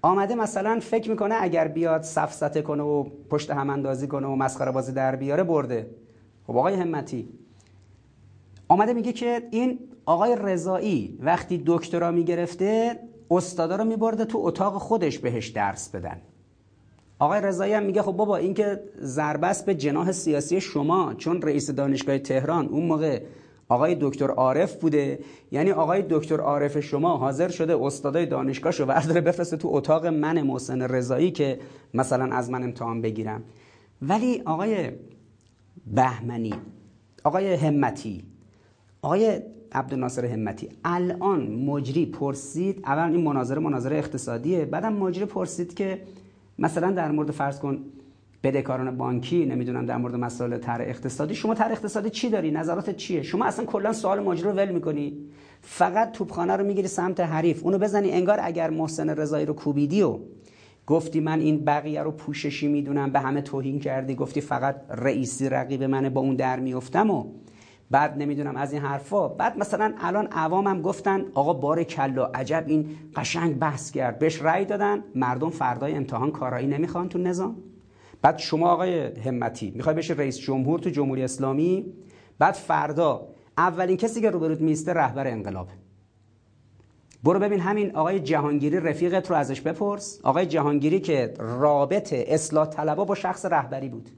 آمده 0.02 0.34
مثلا 0.34 0.80
فکر 0.80 1.10
می‌کنه 1.10 1.34
اگر 1.40 1.68
بیاد 1.68 2.02
سفسته 2.02 2.62
کنه 2.62 2.82
و 2.82 3.04
پشت 3.30 3.50
هم 3.50 3.70
اندازی 3.70 4.06
کنه 4.06 4.26
و 4.26 4.34
مسخره 4.36 4.72
بازی 4.72 4.92
در 4.92 5.16
بیاره 5.16 5.42
برده. 5.42 5.90
خب 6.46 6.56
آقای 6.56 6.74
همتی 6.74 7.28
آمده 8.68 8.92
میگه 8.92 9.12
که 9.12 9.42
این 9.50 9.78
آقای 10.06 10.36
رضایی 10.40 11.18
وقتی 11.20 11.62
دکترا 11.66 12.10
می‌گرفته 12.10 12.98
استادا 13.30 13.76
رو 13.76 13.84
میبرده 13.84 14.24
تو 14.24 14.38
اتاق 14.38 14.78
خودش 14.78 15.18
بهش 15.18 15.48
درس 15.48 15.88
بدن. 15.88 16.20
آقای 17.18 17.40
رضایی 17.40 17.72
هم 17.72 17.82
میگه 17.82 18.02
خب 18.02 18.12
بابا 18.12 18.36
این 18.36 18.54
که 18.54 18.82
ضربه 19.00 19.54
به 19.66 19.74
جناح 19.74 20.12
سیاسی 20.12 20.60
شما 20.60 21.14
چون 21.14 21.42
رئیس 21.42 21.70
دانشگاه 21.70 22.18
تهران 22.18 22.66
اون 22.66 22.86
موقع 22.86 23.22
آقای 23.68 23.96
دکتر 24.00 24.30
عارف 24.30 24.76
بوده. 24.76 25.18
یعنی 25.50 25.72
آقای 25.72 26.04
دکتر 26.10 26.40
عارف 26.40 26.80
شما 26.80 27.16
حاضر 27.16 27.48
شده 27.48 27.76
استادای 27.84 28.26
دانشگاهشو 28.26 28.84
ورداره 28.84 29.20
بفرسته 29.20 29.56
تو 29.56 29.68
اتاق 29.72 30.06
من 30.06 30.42
محسن 30.42 30.82
رضایی 30.82 31.30
که 31.30 31.58
مثلا 31.94 32.36
از 32.36 32.50
من 32.50 32.62
امتحان 32.62 33.02
بگیرم. 33.02 33.42
ولی 34.02 34.42
آقای 34.44 34.90
بهمنی 35.86 36.54
آقای 37.24 37.54
همتی 37.54 38.24
آقای 39.02 39.42
عبدالناصر 39.72 40.24
همتی 40.24 40.68
الان 40.84 41.46
مجری 41.46 42.06
پرسید 42.06 42.80
اول 42.84 43.12
این 43.12 43.24
مناظره 43.24 43.60
مناظره 43.60 43.96
اقتصادیه 43.96 44.64
بعدم 44.64 44.92
مجری 44.92 45.24
پرسید 45.24 45.74
که 45.74 46.02
مثلا 46.58 46.90
در 46.90 47.10
مورد 47.10 47.30
فرض 47.30 47.58
کن 47.58 47.78
بدهکاران 48.44 48.96
بانکی 48.96 49.46
نمی‌دونم 49.46 49.86
در 49.86 49.96
مورد 49.96 50.14
مسائل 50.14 50.58
تر 50.58 50.82
اقتصادی. 50.82 51.34
شما 51.34 51.54
تر 51.54 51.72
اقتصادی 51.72 52.10
چی 52.10 52.30
داری؟ 52.30 52.50
نظرات 52.50 52.90
چیه؟ 52.90 53.22
شما 53.22 53.44
اصلا 53.44 53.64
کلا 53.64 53.92
سوال 53.92 54.20
ماجرا 54.20 54.50
رو 54.50 54.56
ول 54.56 54.72
می‌کنی. 54.72 55.16
فقط 55.60 56.12
توپخانه 56.12 56.56
رو 56.56 56.64
می‌گیری 56.66 56.88
سمت 56.88 57.20
حریف. 57.20 57.64
اونو 57.64 57.78
بزنی 57.78 58.10
انگار 58.10 58.38
اگر 58.42 58.70
محسن 58.70 59.10
رضایی 59.10 59.46
رو 59.46 59.54
کوبیدی 59.54 60.02
و 60.02 60.18
گفتی 60.86 61.20
من 61.20 61.40
این 61.40 61.64
بقیه 61.64 62.02
رو 62.02 62.10
پوششی 62.10 62.68
می‌دونم 62.68 63.12
به 63.12 63.20
همه 63.20 63.42
توهین 63.42 63.80
کردی 63.80 64.14
گفتی 64.14 64.40
فقط 64.40 64.76
رئیسی 64.90 65.48
رقیب 65.48 65.82
منه 65.82 66.10
با 66.10 66.20
اون 66.20 66.36
در 66.36 66.60
میفتم 66.60 67.10
و 67.10 67.24
بعد 67.90 68.18
نمی‌دونم 68.18 68.56
از 68.56 68.72
این 68.72 68.82
حرفا. 68.82 69.28
بعد 69.28 69.58
مثلا 69.58 69.94
الان 70.00 70.26
عوامم 70.26 70.82
گفتن 70.82 71.24
آقا 71.34 71.52
بار 71.52 71.82
کلا 71.82 72.24
عجب 72.24 72.64
این 72.66 72.86
قشنگ 73.16 73.58
بحث 73.58 73.90
کرد. 73.90 74.18
بهش 74.18 74.42
رأی 74.42 74.64
دادن 74.64 75.04
مردم 75.14 75.50
فردای 75.50 75.94
امتحان 75.94 76.30
کارایی 76.30 76.66
نمی‌خوان 76.66 77.08
تو 77.08 77.18
نظام. 77.18 77.56
بعد 78.24 78.38
شما 78.38 78.70
آقای 78.70 79.20
همتی 79.20 79.72
می‌خوای 79.76 79.94
بشه 79.94 80.14
رئیس 80.14 80.38
جمهور 80.38 80.78
تو 80.78 80.90
جمهوری 80.90 81.22
اسلامی؟ 81.22 81.92
بعد 82.38 82.54
فردا 82.54 83.28
اولین 83.58 83.96
کسی 83.96 84.20
که 84.20 84.30
روبروت 84.30 84.60
میسته 84.60 84.92
رهبر 84.92 85.26
انقلاب. 85.26 85.68
برو 87.24 87.38
ببین 87.38 87.60
همین 87.60 87.96
آقای 87.96 88.20
جهانگیری 88.20 88.80
رفیقت 88.80 89.30
رو 89.30 89.36
ازش 89.36 89.60
بپرس. 89.60 90.20
آقای 90.22 90.46
جهانگیری 90.46 91.00
که 91.00 91.34
رابط 91.38 92.12
اصلاح 92.12 92.66
طلبا 92.66 93.04
با 93.04 93.14
شخص 93.14 93.44
رهبری 93.44 93.88
بود. 93.88 94.10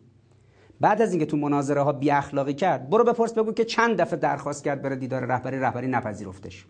بعد 0.80 1.02
از 1.02 1.10
اینکه 1.10 1.26
تو 1.26 1.36
مناظره 1.36 1.82
ها 1.82 1.92
بی 1.92 2.10
اخلاقی 2.10 2.54
کرد 2.54 2.90
برو 2.90 3.04
بپرس 3.04 3.32
بگو 3.32 3.52
که 3.52 3.64
چند 3.64 4.00
دفعه 4.00 4.18
درخواست 4.18 4.64
کرد 4.64 4.82
بره 4.82 4.96
دیدار 4.96 5.24
رهبری 5.24 5.58
رهبری 5.58 5.86
نپذیرفتش. 5.86 6.66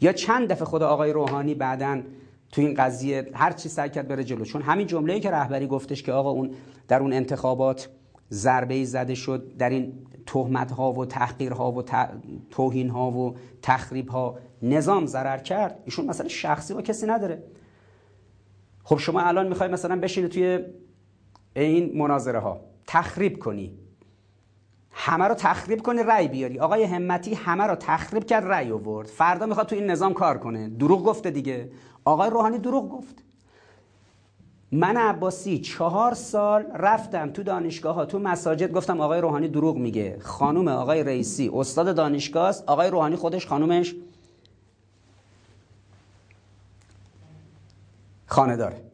یا 0.00 0.12
چند 0.12 0.48
دفعه 0.48 0.64
خود 0.64 0.82
آقای 0.82 1.12
روحانی 1.12 1.54
بعدن 1.54 2.04
تو 2.52 2.60
این 2.60 2.74
قضیه 2.74 3.30
هر 3.34 3.52
چی 3.52 3.68
سعی 3.68 3.90
کرد 3.90 4.08
بره 4.08 4.24
جلو. 4.24 4.44
چون 4.44 4.62
همین 4.62 4.86
جمله‌ای 4.86 5.20
که 5.20 5.30
رهبری 5.30 5.66
گفتش 5.66 6.02
که 6.02 6.12
آقا 6.12 6.30
اون 6.30 6.54
در 6.88 7.00
اون 7.00 7.12
انتخابات 7.12 7.88
ضربه 8.30 8.74
ای 8.74 8.84
زده 8.84 9.14
شد 9.14 9.56
در 9.58 9.70
این 9.70 9.92
تهمت 10.26 10.72
ها 10.72 10.92
و 10.92 11.06
تحقیر 11.06 11.52
ها 11.52 11.72
و 11.72 11.82
توهین 12.50 12.88
ها 12.88 13.10
و 13.10 13.36
تخریب 13.62 14.08
ها 14.08 14.38
نظام 14.62 15.06
ضرر 15.06 15.38
کرد 15.38 15.82
ایشون 15.84 16.06
مثلا 16.06 16.28
شخصی 16.28 16.74
با 16.74 16.82
کسی 16.82 17.06
نداره. 17.06 17.42
خب 18.84 18.98
شما 18.98 19.20
الان 19.20 19.48
می‌خوای 19.48 19.68
مثلا 19.68 19.96
بشینی 19.96 20.28
توی 20.28 20.58
این 21.56 21.98
مناظره 21.98 22.38
ها 22.38 22.60
تخریب 22.86 23.38
کنی. 23.38 23.78
همه 24.92 25.24
رو 25.24 25.34
تخریب 25.34 25.82
کنی 25.82 26.02
رأی 26.02 26.28
بیاری. 26.28 26.58
آقای 26.60 26.84
همتی 26.84 27.34
همه 27.34 27.64
رو 27.64 27.74
تخریب 27.74 28.24
کرد 28.24 28.44
رأی 28.44 28.72
آورد. 28.72 29.08
فردا 29.08 29.46
می‌خواد 29.46 29.66
تو 29.66 29.76
این 29.76 29.90
نظام 29.90 30.14
کار 30.14 30.38
کنه. 30.38 30.68
دروغ 30.68 31.04
گفته 31.04 31.30
دیگه. 31.30 31.70
آقای 32.04 32.30
روحانی 32.30 32.58
دروغ 32.58 32.88
گفت. 32.88 33.14
من 34.72 34.96
عباسی 34.96 35.58
چهار 35.58 36.14
سال 36.14 36.62
رفتم 36.74 37.30
تو 37.30 37.42
دانشگاه 37.42 37.94
ها 37.94 38.04
تو 38.04 38.18
مساجد 38.18 38.72
گفتم 38.72 39.00
آقای 39.00 39.20
روحانی 39.20 39.48
دروغ 39.48 39.76
میگه. 39.76 40.18
خانوم 40.20 40.68
آقای 40.68 41.02
رئیسی 41.04 41.50
استاد 41.54 41.96
دانشگاه 41.96 42.48
است. 42.48 42.64
آقای 42.66 42.90
روحانی 42.90 43.16
خودش 43.16 43.46
خانومش 43.46 43.94
خانه 48.26 48.56
داره 48.56 48.91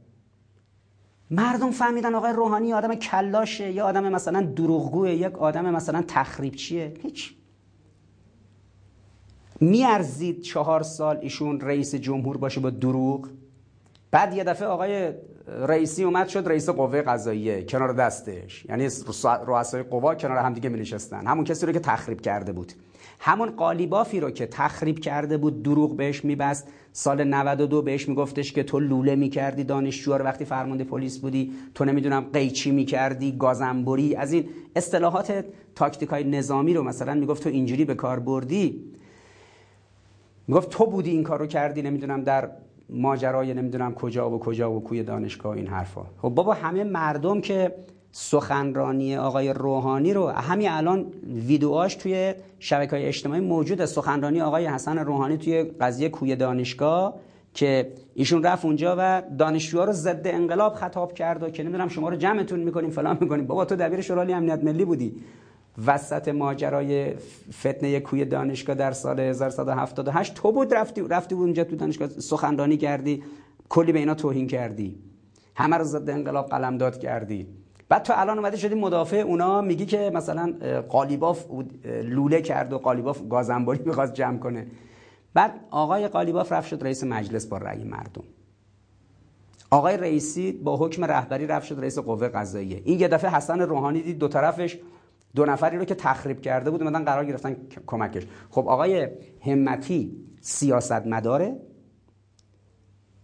مردم 1.30 1.70
فهمیدن 1.70 2.14
آقای 2.14 2.32
روحانی 2.32 2.72
آدم 2.72 2.94
کلاشه 2.94 3.72
یا 3.72 3.86
آدم 3.86 4.12
مثلا 4.12 4.42
دروغگوه 4.42 5.10
یک 5.10 5.38
آدم 5.38 5.70
مثلا 5.70 6.04
تخریب 6.08 6.54
چیه 6.54 6.94
هیچ. 7.02 7.34
میارزید 9.60 10.40
چهار 10.40 10.82
سال 10.82 11.18
ایشون 11.22 11.60
رئیس 11.60 11.94
جمهور 11.94 12.36
باشه 12.36 12.60
با 12.60 12.70
دروغ. 12.70 13.28
بعد 14.10 14.34
یه 14.34 14.44
دفعه 14.44 14.68
آقای 14.68 15.12
رئیسی 15.48 16.04
اومد 16.04 16.28
شد 16.28 16.48
رئیس 16.48 16.68
قوه 16.68 17.02
قضاییه 17.02 17.64
کنار 17.64 17.92
دستش. 17.92 18.64
یعنی 18.64 18.88
رؤسای 19.46 19.82
قوا 19.82 20.14
کنار 20.14 20.36
همدیگه 20.36 20.68
می 20.68 20.80
نشستن 20.80 21.26
همون 21.26 21.44
کسی 21.44 21.66
رو 21.66 21.72
که 21.72 21.80
تخریب 21.80 22.20
کرده 22.20 22.52
بود. 22.52 22.72
همون 23.18 23.50
قالیبافی 23.50 24.20
رو 24.20 24.30
که 24.30 24.46
تخریب 24.46 24.98
کرده 24.98 25.36
بود 25.36 25.62
دروغ 25.62 25.96
بهش 25.96 26.24
میبست. 26.24 26.68
سال 26.92 27.24
92 27.24 27.82
بهش 27.82 28.08
میگفتش 28.08 28.52
که 28.52 28.62
تو 28.62 28.80
لوله 28.80 29.16
می‌کردی 29.16 29.64
دانشجو 29.64 30.18
رو 30.18 30.24
وقتی 30.24 30.44
فرمانده 30.44 30.84
پلیس 30.84 31.18
بودی 31.18 31.52
تو 31.74 31.84
نمی‌دونم 31.84 32.26
قیچی 32.32 32.70
می‌کردی 32.70 33.36
گازنبری. 33.38 34.14
از 34.14 34.32
این 34.32 34.48
اصطلاحات 34.76 35.44
تاکتیک 35.74 36.08
های 36.08 36.24
نظامی 36.24 36.74
رو 36.74 36.82
مثلا 36.82 37.14
می‌گفت 37.14 37.42
تو 37.42 37.48
اینجوری 37.48 37.84
به 37.84 37.94
کار 37.94 38.20
بردی. 38.20 38.84
می‌گفت 40.48 40.70
تو 40.70 40.86
بودی 40.86 41.10
این 41.10 41.22
کار 41.22 41.38
رو 41.38 41.46
کردی 41.46 41.82
نمی‌دونم 41.82 42.24
در 42.24 42.50
ماجرای 42.90 43.54
نمی‌دونم 43.54 43.94
کجا 43.94 44.30
و 44.30 44.38
کجا 44.38 44.72
و 44.72 44.84
کوی 44.84 45.02
دانشگاه 45.02 45.56
این 45.56 45.66
حرفا. 45.66 46.02
خب 46.22 46.28
بابا 46.28 46.54
همه 46.54 46.84
مردم 46.84 47.40
که 47.40 47.74
سخنرانی 48.12 49.16
آقای 49.16 49.52
روحانی 49.52 50.12
رو. 50.12 50.28
همین 50.28 50.68
الان 50.70 51.06
ویدیوهاش 51.46 51.94
توی 51.94 52.34
شبکه 52.58 52.90
های 52.90 53.04
اجتماعی 53.04 53.40
موجوده. 53.40 53.86
سخنرانی 53.86 54.40
آقای 54.40 54.66
حسن 54.66 54.98
روحانی 54.98 55.36
توی 55.36 55.62
قضیه 55.62 56.08
کوی 56.08 56.36
دانشگاه 56.36 57.14
که 57.54 57.92
ایشون 58.14 58.42
رفت 58.42 58.64
اونجا 58.64 58.96
و 58.98 59.22
دانشجوها 59.38 59.84
رو 59.84 59.92
ضد 59.92 60.22
انقلاب 60.24 60.74
خطاب 60.74 61.12
کرد 61.12 61.42
و 61.42 61.50
که 61.50 61.62
نمی‌دونم 61.62 61.88
شما 61.88 62.08
رو 62.08 62.16
جمعتون 62.16 62.60
می‌کنیم 62.60 62.90
فلان 62.90 63.18
می‌کنیم. 63.20 63.46
بابا 63.46 63.64
تو 63.64 63.76
دبیر 63.76 64.00
شورای 64.00 64.32
امنیت 64.32 64.64
ملی 64.64 64.84
بودی. 64.84 65.16
وسط 65.86 66.28
ماجرای 66.28 67.14
فتنه 67.52 68.00
کوی 68.00 68.24
دانشگاه 68.24 68.76
در 68.76 68.92
سال 68.92 69.20
1178 69.20 70.34
تو 70.34 70.52
بود 70.52 70.74
رفتی 70.74 71.00
رفتی 71.08 71.34
اونجا 71.34 71.64
تو 71.64 71.76
دانشگاه 71.76 72.08
سخنرانی 72.08 72.76
کردی. 72.76 73.22
کلی 73.68 73.92
به 73.92 73.98
اینا 73.98 74.14
توهین 74.14 74.46
کردی. 74.46 74.98
همه 75.54 75.76
رو 75.76 75.84
ضد 75.84 76.10
انقلاب 76.10 76.46
قلمداد 76.46 76.98
کردی. 76.98 77.46
بعد 77.88 78.02
تو 78.02 78.12
الان 78.16 78.38
اومده 78.38 78.56
شدی 78.56 78.74
مدافع 78.74 79.16
اونا 79.16 79.60
میگی 79.60 79.86
که 79.86 80.10
مثلا 80.14 80.54
قالیباف 80.88 81.46
لوله 81.84 82.42
کرد 82.42 82.72
و 82.72 82.78
قالیباف 82.78 83.22
گازنباری 83.30 83.80
می‌خواست 83.86 84.14
جمع 84.14 84.38
کنه. 84.38 84.66
بعد 85.34 85.60
آقای 85.70 86.08
قالیباف 86.08 86.52
رفت 86.52 86.68
شد 86.68 86.82
رئیس 86.82 87.04
مجلس 87.04 87.46
با 87.46 87.58
رأی 87.58 87.84
مردم. 87.84 88.24
آقای 89.70 89.96
رئیسی 89.96 90.52
با 90.52 90.76
حکم 90.76 91.04
رهبری 91.04 91.46
رفت 91.46 91.66
شد 91.66 91.80
رئیس 91.80 91.98
قوه 91.98 92.28
قضاییه. 92.28 92.82
این 92.84 93.00
یه 93.00 93.08
دفعه 93.08 93.30
حسن 93.30 93.60
روحانی 93.60 94.02
دید 94.02 94.18
دو 94.18 94.28
طرفش 94.28 94.78
دو 95.34 95.44
نفری 95.44 95.78
رو 95.78 95.84
که 95.84 95.94
تخریب 95.94 96.40
کرده 96.40 96.70
بود 96.70 96.82
اومدن 96.82 97.04
قرار 97.04 97.24
گرفتن 97.24 97.56
کمکش. 97.86 98.26
خب 98.50 98.68
آقای 98.68 99.08
همتی 99.40 100.16
سیاست 100.40 101.06
مداره 101.06 101.56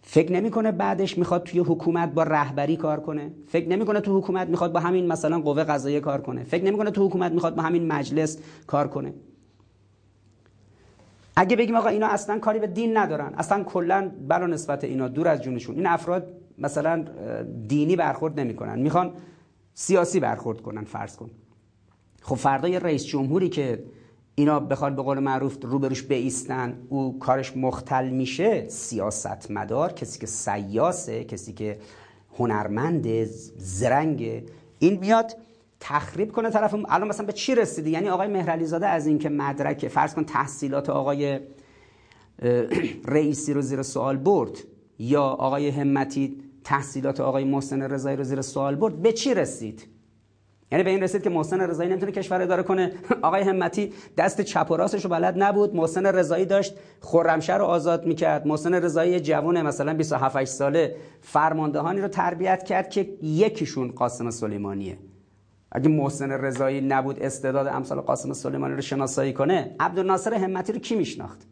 فکر 0.06 0.32
نمی‌کنه 0.32 0.72
بعدش 0.72 1.18
می‌خواد 1.18 1.42
توی 1.44 1.60
حکومت 1.60 2.12
با 2.14 2.22
رهبری 2.22 2.76
کار 2.76 3.00
کنه؟ 3.00 3.32
فکر 3.46 3.68
نمی‌کنه 3.68 4.00
تو 4.00 4.18
حکومت 4.18 4.48
می‌خواد 4.48 4.72
با 4.72 4.80
همین 4.80 5.06
مثلا 5.06 5.40
قوه 5.40 5.64
قضاییه 5.64 6.00
کار 6.00 6.20
کنه؟ 6.20 6.44
فکر 6.44 6.64
نمی‌کنه 6.64 6.90
تو 6.90 7.06
حکومت 7.06 7.32
می‌خواد 7.32 7.54
با 7.54 7.62
همین 7.62 7.88
مجلس 7.88 8.38
کار 8.66 8.88
کنه؟ 8.88 9.14
اگه 11.36 11.56
بگیم 11.56 11.76
آقا 11.76 11.88
اینا 11.88 12.06
اصلا 12.06 12.38
کاری 12.38 12.58
به 12.58 12.66
دین 12.66 12.96
ندارن 12.96 13.34
اصلا 13.34 13.64
کلا 13.64 14.10
بلا 14.28 14.46
نسبت 14.46 14.84
اینا 14.84 15.08
دور 15.08 15.28
از 15.28 15.42
جونشون. 15.42 15.76
این 15.76 15.86
افراد 15.86 16.26
مثلا 16.58 17.04
دینی 17.68 17.96
برخورد 17.96 18.40
نمی‌کنن. 18.40 18.78
می‌خوان 18.78 19.12
سیاسی 19.74 20.20
برخورد 20.20 20.60
کنن 20.60 20.84
فرض 20.84 21.16
کن. 21.16 21.30
خب 22.22 22.34
فردا 22.34 22.68
یه 22.68 22.78
رئیس 22.78 23.04
جمهوری 23.04 23.48
که 23.48 23.84
اینا 24.34 24.60
بخواد 24.60 24.96
به 24.96 25.02
قول 25.02 25.18
معروف 25.18 25.56
روبروش 25.62 26.02
بیستن 26.02 26.78
او 26.88 27.18
کارش 27.18 27.56
مختل 27.56 28.08
میشه 28.08 28.68
سیاست 28.68 29.50
مدار 29.50 29.92
کسی 29.92 30.18
که 30.18 30.26
سیاسه 30.26 31.24
کسی 31.24 31.52
که 31.52 31.78
هنرمند 32.38 33.24
زرنگ 33.56 34.42
این 34.78 34.98
میاد 35.00 35.36
تخریب 35.80 36.32
کنه 36.32 36.50
طرف 36.50 36.74
الان 36.88 37.08
مثلا 37.08 37.26
به 37.26 37.32
چی 37.32 37.54
رسیده 37.54 37.90
یعنی 37.90 38.08
آقای 38.08 38.28
مهرعلی 38.28 38.64
زاده 38.64 38.86
از 38.86 39.06
اینکه 39.06 39.28
مدرک 39.28 39.88
فرض 39.88 40.14
کن 40.14 40.24
تحصیلات 40.24 40.90
آقای 40.90 41.40
رئیسی 43.04 43.52
رو 43.52 43.60
زیر 43.60 43.82
سوال 43.82 44.16
برد 44.16 44.58
یا 44.98 45.22
آقای 45.22 45.68
همتی 45.68 46.42
تحصیلات 46.64 47.20
آقای 47.20 47.44
محسن 47.44 47.82
رضایی 47.82 48.16
رو 48.16 48.24
زیر 48.24 48.40
سوال 48.42 48.74
برد 48.74 49.02
به 49.02 49.12
چی 49.12 49.34
رسید؟ 49.34 49.93
یعنی 50.72 50.84
به 50.84 50.90
این 50.90 51.02
رسید 51.02 51.22
که 51.22 51.30
محسن 51.30 51.60
رضایی 51.60 51.90
نمی‌تونه 51.90 52.12
کشور 52.12 52.42
اداره 52.42 52.62
کنه. 52.62 52.92
آقای 53.22 53.42
همتی 53.42 53.92
دست 54.16 54.40
چپ 54.40 54.70
و 54.70 54.76
راستش 54.76 55.04
رو 55.04 55.10
بلد 55.10 55.42
نبود. 55.42 55.74
محسن 55.74 56.06
رضایی 56.06 56.44
داشت 56.44 56.74
خرمشهر 57.00 57.58
رو 57.58 57.64
آزاد 57.64 58.06
می‌کرد. 58.06 58.46
محسن 58.46 58.74
رضایی 58.74 59.20
جوونه 59.20 59.62
مثلا 59.62 59.94
27 59.94 60.36
8 60.36 60.50
ساله 60.50 60.96
فرماندهانی 61.20 62.00
رو 62.00 62.08
تربیت 62.08 62.64
کرد 62.64 62.90
که 62.90 63.08
یکیشون 63.22 63.90
قاسم 63.90 64.30
سلیمانیه. 64.30 64.98
اگه 65.72 65.88
محسن 65.88 66.30
رضایی 66.30 66.80
نبود 66.80 67.22
استعداد 67.22 67.66
امثال 67.66 68.00
قاسم 68.00 68.32
سلیمانی 68.32 68.74
رو 68.74 68.80
شناسایی 68.80 69.32
کنه 69.32 69.76
عبدالناصر 69.80 70.34
همتی 70.34 70.72
رو 70.72 70.78
کی 70.78 70.94
میشناخت؟ 70.94 71.46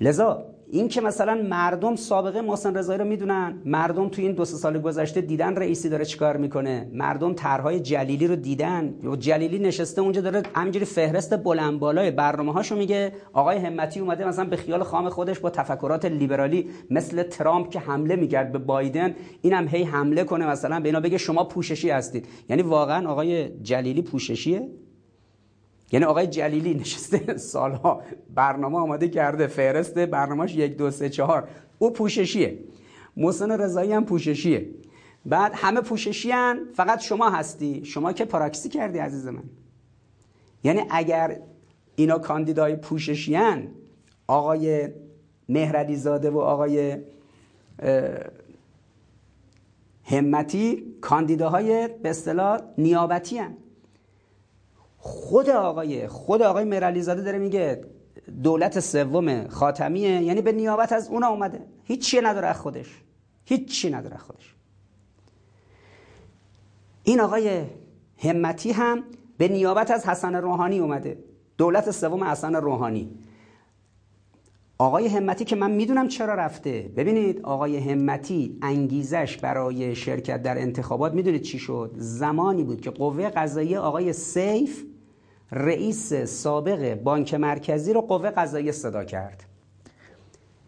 لذا 0.00 0.44
این 0.70 0.88
که 0.88 1.00
مثلا 1.00 1.34
مردم 1.34 1.96
سابقه 1.96 2.40
محسن 2.40 2.76
رضایی 2.76 2.98
رو 2.98 3.04
می‌دونن. 3.04 3.62
مردم 3.64 4.08
تو 4.08 4.22
این 4.22 4.32
دو 4.32 4.44
سه 4.44 4.56
سال 4.56 4.78
گذشته 4.78 5.20
دیدن 5.20 5.56
رئیسی 5.56 5.88
داره 5.88 6.04
چیکار 6.04 6.36
می‌کنه. 6.36 6.90
مردم 6.92 7.34
طرحهای 7.34 7.80
جلیلی 7.80 8.26
رو 8.26 8.36
دیدن. 8.36 8.94
جلیلی 9.18 9.58
نشسته 9.58 10.00
اونجا 10.02 10.20
داره 10.20 10.42
همینجوری 10.54 10.84
فهرست 10.84 11.36
بلند 11.36 11.78
بالای 11.78 12.10
برنامه 12.10 12.52
هاشو 12.52 12.76
میگه. 12.76 13.12
آقای 13.32 13.58
همتی 13.58 14.00
اومده 14.00 14.28
مثلا 14.28 14.44
به 14.44 14.56
خیال 14.56 14.82
خام 14.82 15.08
خودش 15.08 15.38
با 15.38 15.50
تفکرات 15.50 16.04
لیبرالی 16.04 16.68
مثل 16.90 17.22
ترامپ 17.22 17.70
که 17.70 17.78
حمله 17.78 18.16
می‌کرد 18.16 18.52
به 18.52 18.58
بایدن 18.58 19.14
اینم 19.42 19.68
هی 19.68 19.82
حمله 19.82 20.24
کنه 20.24 20.46
مثلا. 20.46 20.80
به 20.80 20.88
اینا 20.88 21.00
بگه 21.00 21.18
شما 21.18 21.44
پوششی 21.44 21.90
هستید. 21.90 22.28
یعنی 22.48 22.62
واقعا 22.62 23.10
آقای 23.10 23.48
جلیلی 23.62 24.02
پوششیه؟ 24.02 24.68
یعنی 25.92 26.04
آقای 26.04 26.26
جلیلی 26.26 26.74
نشسته 26.74 27.36
سالها 27.52 28.02
برنامه 28.34 28.78
آماده 28.78 29.08
کرده 29.08 29.46
فهرست 29.46 29.98
برنامهش 29.98 30.54
یک 30.54 30.76
دو 30.76 30.90
سه 30.90 31.08
چهار. 31.08 31.48
او 31.78 31.90
پوششیه. 31.90 32.58
محسن 33.16 33.52
رضایی 33.52 33.92
هم 33.92 34.04
پوششیه. 34.04 34.68
بعد 35.26 35.52
همه 35.54 35.80
پوششی 35.80 36.30
هن. 36.30 36.60
فقط 36.74 37.00
شما 37.00 37.30
هستی. 37.30 37.84
شما 37.84 38.12
که 38.12 38.24
پراکسی 38.24 38.68
کردی 38.68 38.98
عزیز 38.98 39.26
من. 39.26 39.42
یعنی 40.64 40.82
اگر 40.90 41.40
اینا 41.96 42.18
کاندیدای 42.18 42.76
پوششی 42.76 43.34
هن 43.34 43.68
آقای 44.26 44.88
مهردی 45.48 45.96
زاده 45.96 46.30
و 46.30 46.38
آقای 46.38 46.96
همتی 50.04 50.94
کاندیداهای 51.00 51.88
به 51.88 52.10
اصطلاح 52.10 52.60
نیابتی 52.78 53.38
هن. 53.38 53.56
خود 55.06 55.50
آقای 55.50 56.08
خود 56.08 56.42
آقای 56.42 56.64
مرعلی 56.64 57.02
زاده 57.02 57.22
داره 57.22 57.38
میگه 57.38 57.84
دولت 58.42 58.80
سوم 58.80 59.48
خاتمیه. 59.48 60.22
یعنی 60.22 60.42
به 60.42 60.52
نیابت 60.52 60.92
از 60.92 61.08
اون 61.08 61.24
اومده. 61.24 61.60
هیچی 61.84 62.20
نداره 62.20 62.46
از 62.46 62.56
خودش. 62.56 63.02
هیچی 63.44 63.90
نداره 63.90 64.16
خودش. 64.16 64.54
این 67.04 67.20
آقای 67.20 67.62
همتی 68.18 68.72
هم 68.72 69.04
به 69.38 69.48
نیابت 69.48 69.90
از 69.90 70.06
حسن 70.06 70.34
روحانی 70.34 70.78
اومده. 70.78 71.18
دولت 71.58 71.90
سوم 71.90 72.24
حسن 72.24 72.54
روحانی. 72.54 73.18
آقای 74.78 75.08
همتی 75.08 75.44
که 75.44 75.56
من 75.56 75.70
می‌دونم 75.70 76.08
چرا 76.08 76.34
رفته. 76.34 76.90
ببینید 76.96 77.40
آقای 77.42 77.76
همتی 77.76 78.58
انگیزش 78.62 79.36
برای 79.36 79.94
شرکت 79.94 80.42
در 80.42 80.58
انتخابات 80.58 81.12
می‌دونید 81.12 81.42
چی 81.42 81.58
شد؟ 81.58 81.94
زمانی 81.96 82.64
بود 82.64 82.80
که 82.80 82.90
قوه 82.90 83.28
قضایی 83.28 83.76
آقای 83.76 84.12
سیف 84.12 84.84
رئیس 85.52 86.14
سابق 86.14 86.94
بانک 86.94 87.34
مرکزی 87.34 87.92
رو 87.92 88.00
قوه 88.00 88.30
قضایی 88.30 88.72
صدا 88.72 89.04
کرد. 89.04 89.44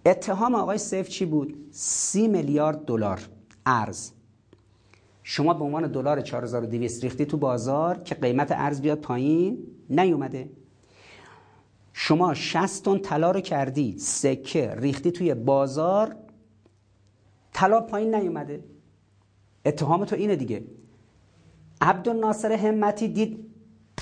اتهام 0.06 0.54
آقای 0.54 0.78
سیف 0.78 1.08
چی 1.08 1.26
بود؟ 1.26 1.68
سی 1.70 2.28
میلیارد 2.28 2.84
دلار 2.84 3.20
ارز. 3.66 4.10
شما 5.22 5.54
به 5.54 5.64
عنوان 5.64 5.86
دلار 5.92 6.20
4200 6.20 7.04
ریختی 7.04 7.26
تو 7.26 7.36
بازار 7.36 7.98
که 7.98 8.14
قیمت 8.14 8.52
ارز 8.52 8.80
بیاد 8.80 8.98
پایین 8.98 9.58
نیومده. 9.90 10.50
شما 11.92 12.34
60 12.34 12.84
تن 12.84 12.98
طلا 12.98 13.30
رو 13.30 13.40
کردی 13.40 13.98
سکه 13.98 14.74
ریختی 14.74 15.12
توی 15.12 15.34
بازار 15.34 16.16
طلا 17.52 17.80
پایین 17.80 18.14
نیومده. 18.14 18.64
اتهام 19.64 20.04
تو 20.04 20.16
اینه 20.16 20.36
دیگه. 20.36 20.64
عبدالناصر 21.80 22.52
همتی 22.52 23.08
دید 23.08 23.47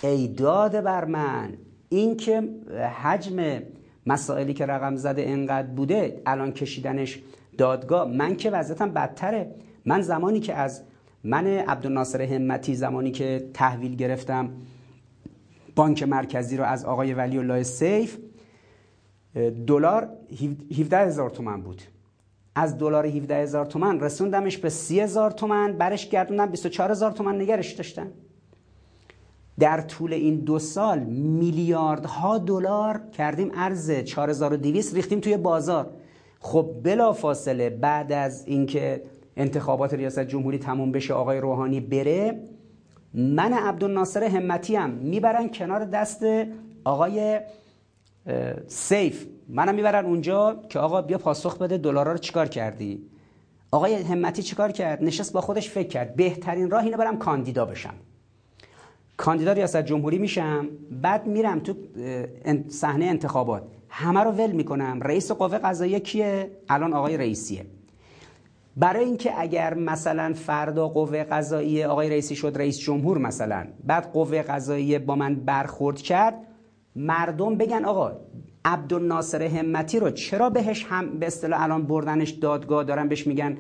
ایداد 0.03 0.81
بر 0.81 1.05
من. 1.05 1.53
این 1.89 2.17
که 2.17 2.49
حجم 3.03 3.63
مسائلی 4.07 4.55
که 4.55 4.67
رقم 4.67 4.97
زده 4.97 5.23
انقدر 5.23 5.69
بوده 5.69 6.23
الان 6.27 6.53
کشیدنش 6.53 7.19
دادگاه 7.59 8.09
من 8.09 8.37
که 8.37 8.51
وضعیتم 8.51 8.91
بدتره. 8.91 9.55
من 9.85 10.01
زمانی 10.01 10.41
که 10.41 10.55
از 10.55 10.83
من 11.25 11.47
عبدالناصر 11.47 12.23
همتی 12.23 12.75
زمانی 12.75 13.11
که 13.11 13.51
تحویل 13.55 13.97
گرفتم 13.97 14.51
بانک 15.77 16.03
مرکزی 16.03 16.57
رو 16.57 16.65
از 16.65 16.85
آقای 16.85 17.15
ولی 17.15 17.39
الله 17.39 17.63
سیف 17.63 18.19
دلار 19.67 20.09
17 20.79 20.99
هزار 20.99 21.31
تومن 21.31 21.61
بود. 21.61 21.83
از 22.55 22.79
دلار 22.79 23.07
17 23.07 23.37
هزار 23.37 23.67
تومن 23.67 24.01
رسوندمش 24.01 24.59
به 24.59 24.69
30 24.69 25.01
هزار 25.01 25.31
تومن 25.31 25.73
برش 25.73 26.09
گردوندم 26.09 26.47
24 26.47 26.91
هزار 26.91 27.13
تومن 27.13 27.41
نگرش 27.41 27.73
داشتن 27.73 28.13
در 29.59 29.81
طول 29.81 30.13
این 30.13 30.37
دو 30.37 30.59
سال 30.59 30.99
میلیاردها 31.09 32.39
دلار 32.39 33.01
کردیم 33.13 33.51
ارز 33.55 33.91
4200 33.91 34.95
ریختیم 34.95 35.21
توی 35.21 35.37
بازار. 35.37 35.91
خب 36.41 36.71
بلا 36.83 37.13
فاصله 37.13 37.71
بعد 37.71 38.13
از 38.13 38.47
اینکه 38.47 39.03
انتخابات 39.37 39.95
ریاست 39.95 40.21
جمهوری 40.21 40.59
تموم 40.59 40.93
بشه 40.93 41.15
آقای 41.15 41.39
روحانی 41.39 41.81
بره 41.81 42.43
من 43.15 43.53
عبدالناصر 43.53 44.25
همتی 44.25 44.77
هم 44.77 44.91
می‌برن 44.91 45.49
کنار 45.49 45.85
دست 45.85 46.23
آقای 46.85 47.41
سیف. 48.67 49.27
منم 49.49 49.75
می‌برن 49.75 50.07
اونجا 50.07 50.63
که 50.69 50.79
آقا 50.79 51.03
بیا 51.03 51.19
پاسخ 51.19 51.59
بده 51.59 51.79
دلارا 51.79 52.13
رو 52.13 52.19
چیکار 52.19 52.49
کردی؟ 52.49 53.03
آقای 53.71 53.95
همتی 53.95 54.43
چیکار 54.43 54.73
کرد؟ 54.73 55.05
نشست 55.05 55.33
با 55.33 55.41
خودش 55.41 55.71
فکر 55.71 55.89
کرد. 55.89 56.17
بهترین 56.17 56.71
راه 56.71 56.85
اینه 56.85 56.97
برم 56.97 57.19
کاندیدا 57.19 57.65
بشم. 57.65 57.95
کاندیدا 59.17 59.53
ریاست 59.53 59.83
جمهوری 59.83 60.19
میشم 60.19 60.69
بعد 61.03 61.27
میرم 61.27 61.59
تو 61.59 61.75
صحنه 62.69 63.05
انتخابات. 63.05 63.63
همه 63.89 64.21
رو 64.21 64.31
ول 64.31 64.53
می‌کنم. 64.53 65.01
رئیس 65.03 65.33
قوه 65.33 65.59
قضاییه 65.59 66.01
کیه؟ 66.01 66.51
الان 66.69 66.93
آقای 66.93 67.17
رئیسیه. 67.17 67.67
برای 68.77 69.05
اینکه 69.05 69.41
اگر 69.41 69.75
مثلا 69.75 70.33
فردا 70.33 70.89
قوه 70.89 71.25
قضاییه 71.25 71.87
آقای 71.87 72.11
رئیسی 72.11 72.37
شد 72.37 72.53
رئیس 72.57 72.79
جمهور 72.79 73.19
مثلا 73.19 73.67
بعد 73.85 74.13
قوه 74.13 74.43
قضاییه 74.43 74.99
با 74.99 75.15
من 75.15 75.35
برخورد 75.35 75.99
کرد 75.99 76.35
مردم 76.97 77.55
بگن 77.55 77.85
آقا 77.85 78.13
عبدالناصر 78.67 79.43
همتی 79.43 79.99
رو 79.99 80.11
چرا 80.11 80.51
بهش 80.51 80.87
هم 80.89 81.19
به 81.19 81.27
اصطلاح 81.27 81.63
الان 81.63 81.83
بردنش 81.83 82.31
دادگاه 82.31 82.85
دارن 82.85 83.09
بهش 83.09 83.27
میگن 83.27 83.57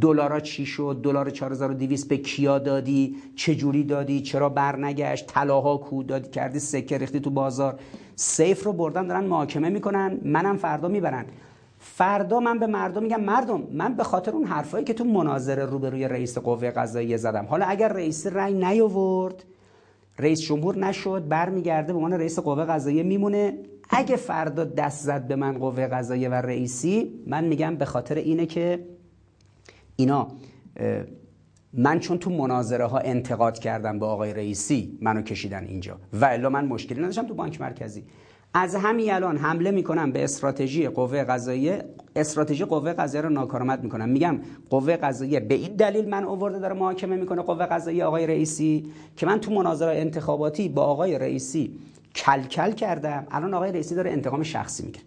دلارا 0.00 0.40
چی 0.40 0.66
شد؟ 0.66 1.00
دلار 1.02 1.30
4200 1.30 2.08
به 2.08 2.16
کیا 2.16 2.58
دادی؟ 2.58 3.16
چه 3.36 3.54
جوری 3.54 3.84
دادی؟ 3.84 4.20
چرا 4.20 4.48
برنگشت؟ 4.48 5.26
طلاها 5.26 5.76
کو 5.76 6.02
دادی؟ 6.02 6.30
کردی 6.30 6.58
سکه 6.58 6.98
ریختی 6.98 7.20
تو 7.20 7.30
بازار؟ 7.30 7.80
سیف 8.16 8.64
رو 8.64 8.72
بردن 8.72 9.06
دارن 9.06 9.24
محاکمه 9.24 9.68
می‌کنن 9.68 10.18
منم 10.24 10.56
فردا 10.56 10.88
می‌برن. 10.88 11.24
فردا 11.78 12.40
من 12.40 12.58
به 12.58 12.66
مردم 12.66 13.02
میگم 13.02 13.20
مردم 13.20 13.62
من 13.72 13.94
به 13.94 14.04
خاطر 14.04 14.30
اون 14.30 14.44
حرفایی 14.44 14.84
که 14.84 14.94
تو 14.94 15.04
مناظره 15.04 15.64
روبروی 15.64 16.08
رئیس 16.08 16.38
قوه 16.38 16.70
قضاییه 16.70 17.16
زدم. 17.16 17.44
حالا 17.44 17.66
اگر 17.66 17.88
رئیس 17.88 18.26
رأی 18.26 18.54
نیاورد 18.54 19.44
رئیس 20.18 20.40
جمهور 20.40 20.78
نشد 20.78 21.28
برمیگرده 21.28 21.92
به 21.92 21.98
عنوان 21.98 22.12
رئیس 22.12 22.38
قوه 22.38 22.64
قضاییه 22.64 23.02
میمونه. 23.02 23.58
اگه 23.90 24.16
فردا 24.16 24.64
دست 24.64 25.04
زد 25.04 25.26
به 25.26 25.36
من 25.36 25.58
قوه 25.58 25.86
قضاییه 25.86 26.28
و 26.28 26.34
رئیسی 26.34 27.12
من 27.26 27.44
میگم 27.44 27.76
به 27.76 27.84
خاطر 27.84 28.14
اینه 28.14 28.46
که 28.46 28.86
اینا 29.96 30.28
من 31.72 32.00
چون 32.00 32.18
تو 32.18 32.30
مناظره 32.30 32.86
ها 32.86 32.98
انتقاد 32.98 33.58
کردم 33.58 33.98
به 33.98 34.06
آقای 34.06 34.34
رئیسی 34.34 34.98
منو 35.00 35.22
کشیدن 35.22 35.64
اینجا. 35.64 35.98
و 36.12 36.24
الا 36.24 36.48
من 36.48 36.66
مشکلی 36.66 37.00
نداشتم 37.00 37.26
تو 37.26 37.34
بانک 37.34 37.60
مرکزی. 37.60 38.04
از 38.54 38.74
همین 38.74 39.12
الان 39.12 39.36
حمله 39.36 39.70
می‌کنم 39.70 40.12
به 40.12 40.24
استراتژی 40.24 40.88
قوه 40.88 41.24
قضاییه. 41.24 41.84
استراتژی 42.16 42.64
قوه 42.64 42.92
قضاییه 42.92 43.22
رو 43.22 43.32
ناکارآمد 43.32 43.82
می‌کنم. 43.82 44.08
میگم 44.08 44.38
قوه 44.70 44.96
قضاییه 44.96 45.40
به 45.40 45.54
این 45.54 45.76
دلیل 45.76 46.08
من 46.08 46.24
اوورده 46.24 46.58
داره 46.58 46.74
محاکمه 46.74 47.16
می‌کنه 47.16 47.42
قوه 47.42 47.66
قضاییه 47.66 48.04
آقای 48.04 48.26
رئیسی 48.26 48.86
که 49.16 49.26
من 49.26 49.40
تو 49.40 49.50
مناظره 49.54 49.98
انتخاباتی 49.98 50.68
با 50.68 50.82
آقای 50.82 51.18
رئیسی 51.18 51.78
کلکل 52.16 52.70
کردم. 52.70 53.26
الان 53.30 53.54
آقای 53.54 53.72
رئیسی 53.72 53.94
داره 53.94 54.10
انتقام 54.10 54.42
شخصی 54.42 54.86
می‌گیره 54.86 55.04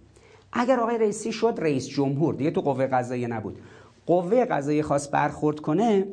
اگر 0.54 0.80
آقای 0.80 0.98
رئیسی 0.98 1.32
شد 1.32 1.56
رئیس 1.58 1.88
جمهور. 1.88 2.36
دیگه 2.36 2.52
تو 2.52 2.62
قوه 2.62 2.88
قضاییه 2.88 3.28
نبود. 3.28 3.60
قوه 4.06 4.46
قضاییه 4.46 4.84
خواست 4.84 5.12
برخورد 5.12 5.60
کنه 5.60 6.08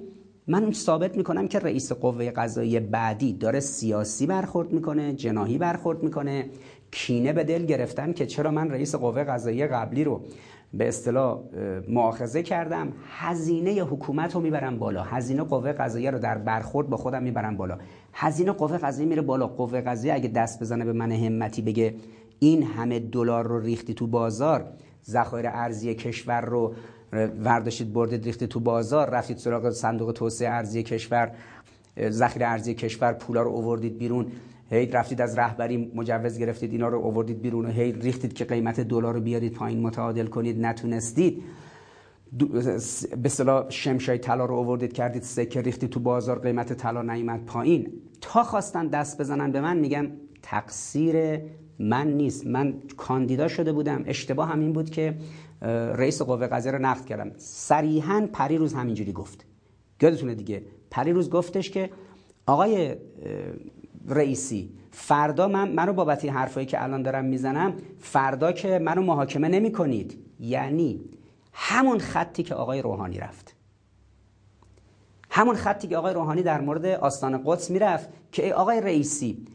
من 0.47 0.73
ثابت 0.73 1.17
می‌کنم 1.17 1.49
که 1.49 1.59
رئیس 1.59 1.93
قوه 1.93 2.31
قضاییه 2.31 2.81
بعدی 2.81 3.33
داره 3.33 3.61
سیاسی 3.61 4.27
برخورد 4.27 4.73
می‌کنه 4.73 5.13
جناهی 5.13 5.59
برخورد 5.59 6.03
می‌کنه. 6.03 6.51
کینه 6.91 7.33
به 7.33 7.45
دل 7.45 7.65
گرفتن 7.65 8.13
که 8.13 8.27
چرا 8.27 8.51
من 8.51 8.71
رئیس 8.71 8.95
قوه 8.95 9.25
قضاییه 9.25 9.67
قبلی 9.67 10.05
رو 10.05 10.21
به 10.79 10.89
اصطلاح 10.89 11.41
معاخذه 11.89 12.43
کردم 12.43 12.93
هزینه 13.09 13.71
حکومت 13.71 14.35
رو 14.35 14.41
می‌برم 14.41 14.79
بالا. 14.79 15.03
هزینه 15.03 15.43
قوه 15.43 15.73
قضاییه 15.73 16.11
رو 16.11 16.19
در 16.19 16.39
برخورد 16.39 16.89
با 16.89 16.97
خودم 16.97 17.23
می‌برم 17.23 17.57
بالا. 17.57 17.79
هزینه 18.13 18.53
قوه 18.53 18.79
قضاییه 18.79 19.09
میره 19.09 19.23
بالا. 19.23 19.47
قوه 19.47 19.81
قضاییه 19.81 20.15
اگه 20.15 20.29
دست 20.29 20.61
بزنه 20.61 20.85
به 20.85 20.93
من 20.93 21.13
همتی 21.13 21.63
بگه 21.63 21.95
این 22.39 22.63
همه 22.63 22.99
دلار 22.99 23.47
رو 23.47 23.61
ریختی 23.61 23.95
تو 23.95 24.07
بازار 24.07 24.65
ذخایر 25.07 25.47
ارزی 25.49 25.95
کشور 25.95 26.41
رو 26.41 26.75
ورداشتید 27.45 27.93
بردید 27.93 28.25
ریختید 28.25 28.49
تو 28.49 28.61
بازار 28.61 29.11
رفتید 29.11 29.37
سراغ 29.37 29.71
صندوق 29.71 30.13
توسعه 30.13 30.49
ارزی 30.49 30.83
کشور 30.83 31.33
ذخیره 32.11 32.47
ارزی 32.47 32.75
کشور 32.75 33.13
پولا 33.13 33.43
رو 33.43 33.51
اووردید 33.51 33.99
بیرون. 33.99 34.27
هی 34.71 34.87
رفتید 34.87 35.21
از 35.21 35.39
رهبری 35.39 35.93
مجوز 35.95 36.39
گرفتید 36.39 36.73
اینا 36.73 36.89
رو 36.89 36.99
اووردید 36.99 37.43
بیرون 37.43 37.67
و 37.67 37.69
هی 37.69 37.93
ریختید 37.93 38.33
که 38.33 38.45
قیمت 38.45 38.81
دلار 38.81 39.15
رو 39.15 39.21
بیارید 39.21 39.53
پایین 39.53 39.81
متعادل 39.81 40.27
کنید 40.27 40.61
نتونستید. 40.61 41.43
به 43.23 43.25
اصطلاح 43.25 43.71
شمشای 43.71 44.19
طلا 44.19 44.45
رو 44.45 44.55
اووردید 44.55 44.93
کردید 44.93 45.23
سکه 45.23 45.61
ریختید 45.61 45.91
تو 45.91 46.01
بازار 46.01 46.39
قیمت 46.39 46.73
طلا 46.73 47.03
نیامد 47.03 47.45
پایین. 47.45 47.93
تا 48.21 48.43
خواستن 48.43 48.87
دست 48.87 49.21
بزنن 49.21 49.53
به 49.53 49.61
من 49.61 49.77
میگن 49.77 50.13
تقصیر 50.43 51.41
من 51.79 52.13
نیست. 52.13 52.47
من 52.47 52.75
کاندیدا 52.97 53.49
شده 53.49 53.73
بودم. 53.73 54.03
اشتباه 54.07 54.49
همین 54.49 54.73
بود 54.73 54.91
که 54.91 55.15
رئیس 55.95 56.23
قوه 56.23 56.47
قضاییه 56.47 56.79
رو 56.79 56.85
نقد 56.85 57.05
کردم. 57.05 57.31
صریحا 57.37 58.29
پریروز 58.33 58.75
همینجوری 58.75 59.13
گفت. 59.13 59.47
یادتونه 60.03 60.35
دیگه. 60.35 60.63
پریروز 60.91 61.31
گفتش 61.31 61.71
که 61.71 61.91
آقای 62.47 62.95
رئیسی. 64.09 64.71
فردا 64.91 65.49
من 65.49 65.73
منو 65.73 65.93
بابت 65.93 66.25
این 66.25 66.33
حرفایی 66.33 66.67
که 66.67 66.83
الان 66.83 67.03
دارم 67.03 67.25
می‌زنم 67.25 67.75
فردا 67.99 68.53
که 68.53 68.79
منو 68.79 69.03
محاکمه 69.03 69.49
نمی 69.49 69.73
کنید 69.73 70.19
یعنی 70.41 71.01
همون 71.53 71.99
خطی 71.99 72.43
که 72.43 72.55
آقای 72.55 72.83
روحانی 72.83 73.19
رفت. 73.19 73.57
همون 75.31 75.55
خطی 75.55 75.89
که 75.89 75.97
آقای 75.97 76.15
روحانی 76.15 76.43
در 76.43 76.61
مورد 76.61 76.87
آستان 76.87 77.43
قدس 77.45 77.71
می‌رفت 77.71 78.09
که 78.33 78.45
ای 78.45 78.53
آقای 78.53 78.81
رئیسی 78.81 79.47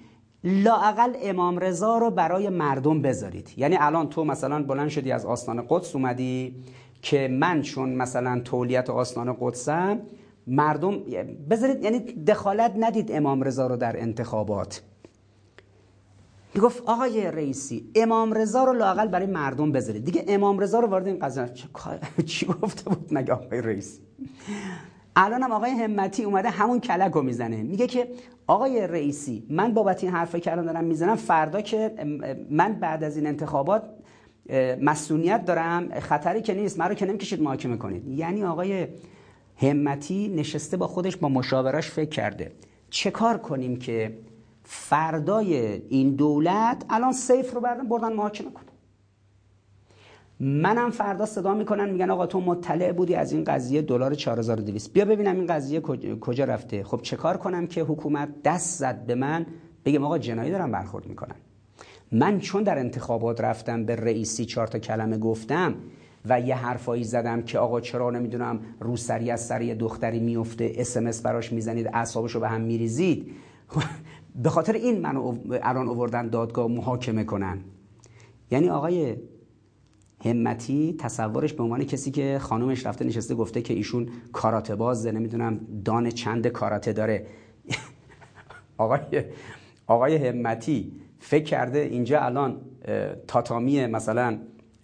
لاقل 0.43 1.13
امام 1.21 1.59
رضا 1.59 1.97
رو 1.97 2.09
برای 2.11 2.49
مردم 2.49 3.01
بذارید. 3.01 3.53
یعنی 3.57 3.77
الان 3.79 4.09
تو 4.09 4.23
مثلا 4.25 4.63
بلند 4.63 4.89
شدی 4.89 5.11
از 5.11 5.25
آستان 5.25 5.65
قدس 5.69 5.95
اومدی 5.95 6.55
که 7.01 7.27
من 7.27 7.61
چون 7.61 7.89
مثلا 7.89 8.41
تولیت 8.45 8.89
آستان 8.89 9.37
قدسم 9.39 9.99
مردم 10.47 10.99
بذارید 11.49 11.83
یعنی 11.83 11.99
دخالت 11.99 12.73
ندید 12.77 13.11
امام 13.11 13.41
رضا 13.43 13.67
رو 13.67 13.77
در 13.77 14.01
انتخابات. 14.01 14.81
می‌گفت 16.55 16.83
آقای 16.85 17.31
رئیسی 17.31 17.91
امام 17.95 18.33
رضا 18.33 18.63
رو 18.63 18.73
لاقل 18.73 19.07
برای 19.07 19.25
مردم 19.25 19.71
بذارید. 19.71 20.05
دیگه 20.05 20.25
امام 20.27 20.59
رضا 20.59 20.79
رو 20.79 20.87
وارد 20.87 21.07
این 21.07 21.19
قضیه 21.19 21.49
چی 22.25 22.45
گفته 22.45 22.89
بود 22.89 23.07
مگه 23.11 23.33
آقای 23.33 23.61
رئیسی 23.61 23.99
الان 25.15 25.43
هم 25.43 25.51
آقای 25.51 25.71
همتی 25.71 26.23
اومده 26.23 26.49
همون 26.49 26.79
کلک 26.79 27.11
رو 27.11 27.21
می‌زنه. 27.21 27.63
میگه 27.63 27.87
که 27.87 28.07
آقای 28.47 28.87
رئیسی 28.87 29.45
من 29.49 29.73
بابت 29.73 30.03
این 30.03 30.13
حرفی 30.13 30.39
که 30.39 30.51
الان 30.51 30.65
دارم 30.65 30.83
می‌زنم 30.83 31.15
فردا 31.15 31.61
که 31.61 31.91
من 32.49 32.73
بعد 32.73 33.03
از 33.03 33.17
این 33.17 33.27
انتخابات 33.27 33.83
مسئولیت 34.81 35.45
دارم 35.45 35.99
خطری 35.99 36.41
که 36.41 36.53
نیست 36.53 36.79
من 36.79 36.89
رو 36.89 36.93
که 36.93 37.05
نمی‌کشید 37.05 37.41
محاکمه 37.41 37.77
کنید. 37.77 38.07
یعنی 38.07 38.43
آقای 38.43 38.87
همتی 39.61 40.27
نشسته 40.27 40.77
با 40.77 40.87
خودش 40.87 41.17
با 41.17 41.29
مشاوراش 41.29 41.89
فکر 41.89 42.09
کرده. 42.09 42.51
چه 42.89 43.11
کار 43.11 43.37
کنیم 43.37 43.75
که 43.75 44.17
فردای 44.63 45.55
این 45.89 46.15
دولت 46.15 46.85
الان 46.89 47.11
سیف 47.11 47.53
رو 47.53 47.61
بردن 47.61 47.87
بردن 47.87 48.13
محاکمه 48.13 48.51
کنه؟ 48.51 48.65
منم 50.39 50.89
فردا 50.89 51.25
صدا 51.25 51.53
می‌کنن 51.53 51.89
میگن 51.89 52.09
آقا 52.09 52.25
تو 52.25 52.39
مطلع 52.39 52.91
بودی 52.91 53.15
از 53.15 53.31
این 53.31 53.43
قضیه 53.43 53.81
دلار 53.81 54.15
4200 54.15 54.93
بیا 54.93 55.05
ببینم 55.05 55.35
این 55.35 55.47
قضیه 55.47 55.79
کجا 56.19 56.43
رفته. 56.43 56.83
خب 56.83 57.01
چه 57.01 57.15
کار 57.15 57.37
کنم 57.37 57.67
که 57.67 57.81
حکومت 57.81 58.29
دست 58.43 58.79
زد 58.79 59.05
به 59.05 59.15
من؟ 59.15 59.45
بگم 59.85 60.03
آقا 60.03 60.17
جنایی 60.17 60.51
دارم 60.51 60.71
برخورد 60.71 61.05
می‌کنن. 61.05 61.35
من 62.11 62.39
چون 62.39 62.63
در 62.63 62.79
انتخابات 62.79 63.41
رفتم 63.41 63.85
به 63.85 63.95
رئیسی 63.95 64.45
چهار 64.45 64.67
تا 64.67 64.79
کلمه 64.79 65.17
گفتم 65.17 65.75
و 66.25 66.39
یه 66.39 66.55
حرفایی 66.55 67.03
زدم 67.03 67.41
که 67.41 67.59
آقا 67.59 67.81
چرا 67.81 68.09
نمی‌دونم 68.09 68.59
روسری 68.79 69.31
از 69.31 69.45
سری 69.45 69.75
دختری 69.75 70.19
میفته 70.19 70.73
اسمس 70.75 71.21
براش 71.21 71.51
می‌زنید 71.51 71.87
اعصابشو 71.93 72.39
به 72.39 72.49
هم 72.49 72.61
میریزید. 72.61 73.31
به 74.43 74.49
خاطر 74.49 74.73
این 74.73 75.01
منو 75.01 75.37
الان 75.63 75.87
اووردن 75.87 76.27
دادگاه 76.27 76.67
محاکمه 76.67 77.23
کنن. 77.23 77.57
یعنی 78.51 78.69
آقای 78.69 79.15
همتی 80.25 80.95
تصورش 80.99 81.53
به 81.53 81.63
عنوان 81.63 81.83
کسی 81.83 82.11
که 82.11 82.39
خانومش 82.41 82.85
رفته 82.85 83.05
نشسته 83.05 83.35
گفته 83.35 83.61
که 83.61 83.73
ایشون 83.73 84.09
کاراته 84.33 84.75
بازه 84.75 85.11
نمی‌دونم 85.11 85.59
دان 85.85 86.09
چند 86.09 86.47
کاراته 86.47 86.93
داره. 86.93 87.25
آقای 88.77 89.23
آقای 89.87 90.27
همتی 90.27 90.91
فکر 91.19 91.43
کرده 91.43 91.79
اینجا 91.79 92.21
الان 92.21 92.61
تاتامی 93.27 93.85
مثلا. 93.85 94.37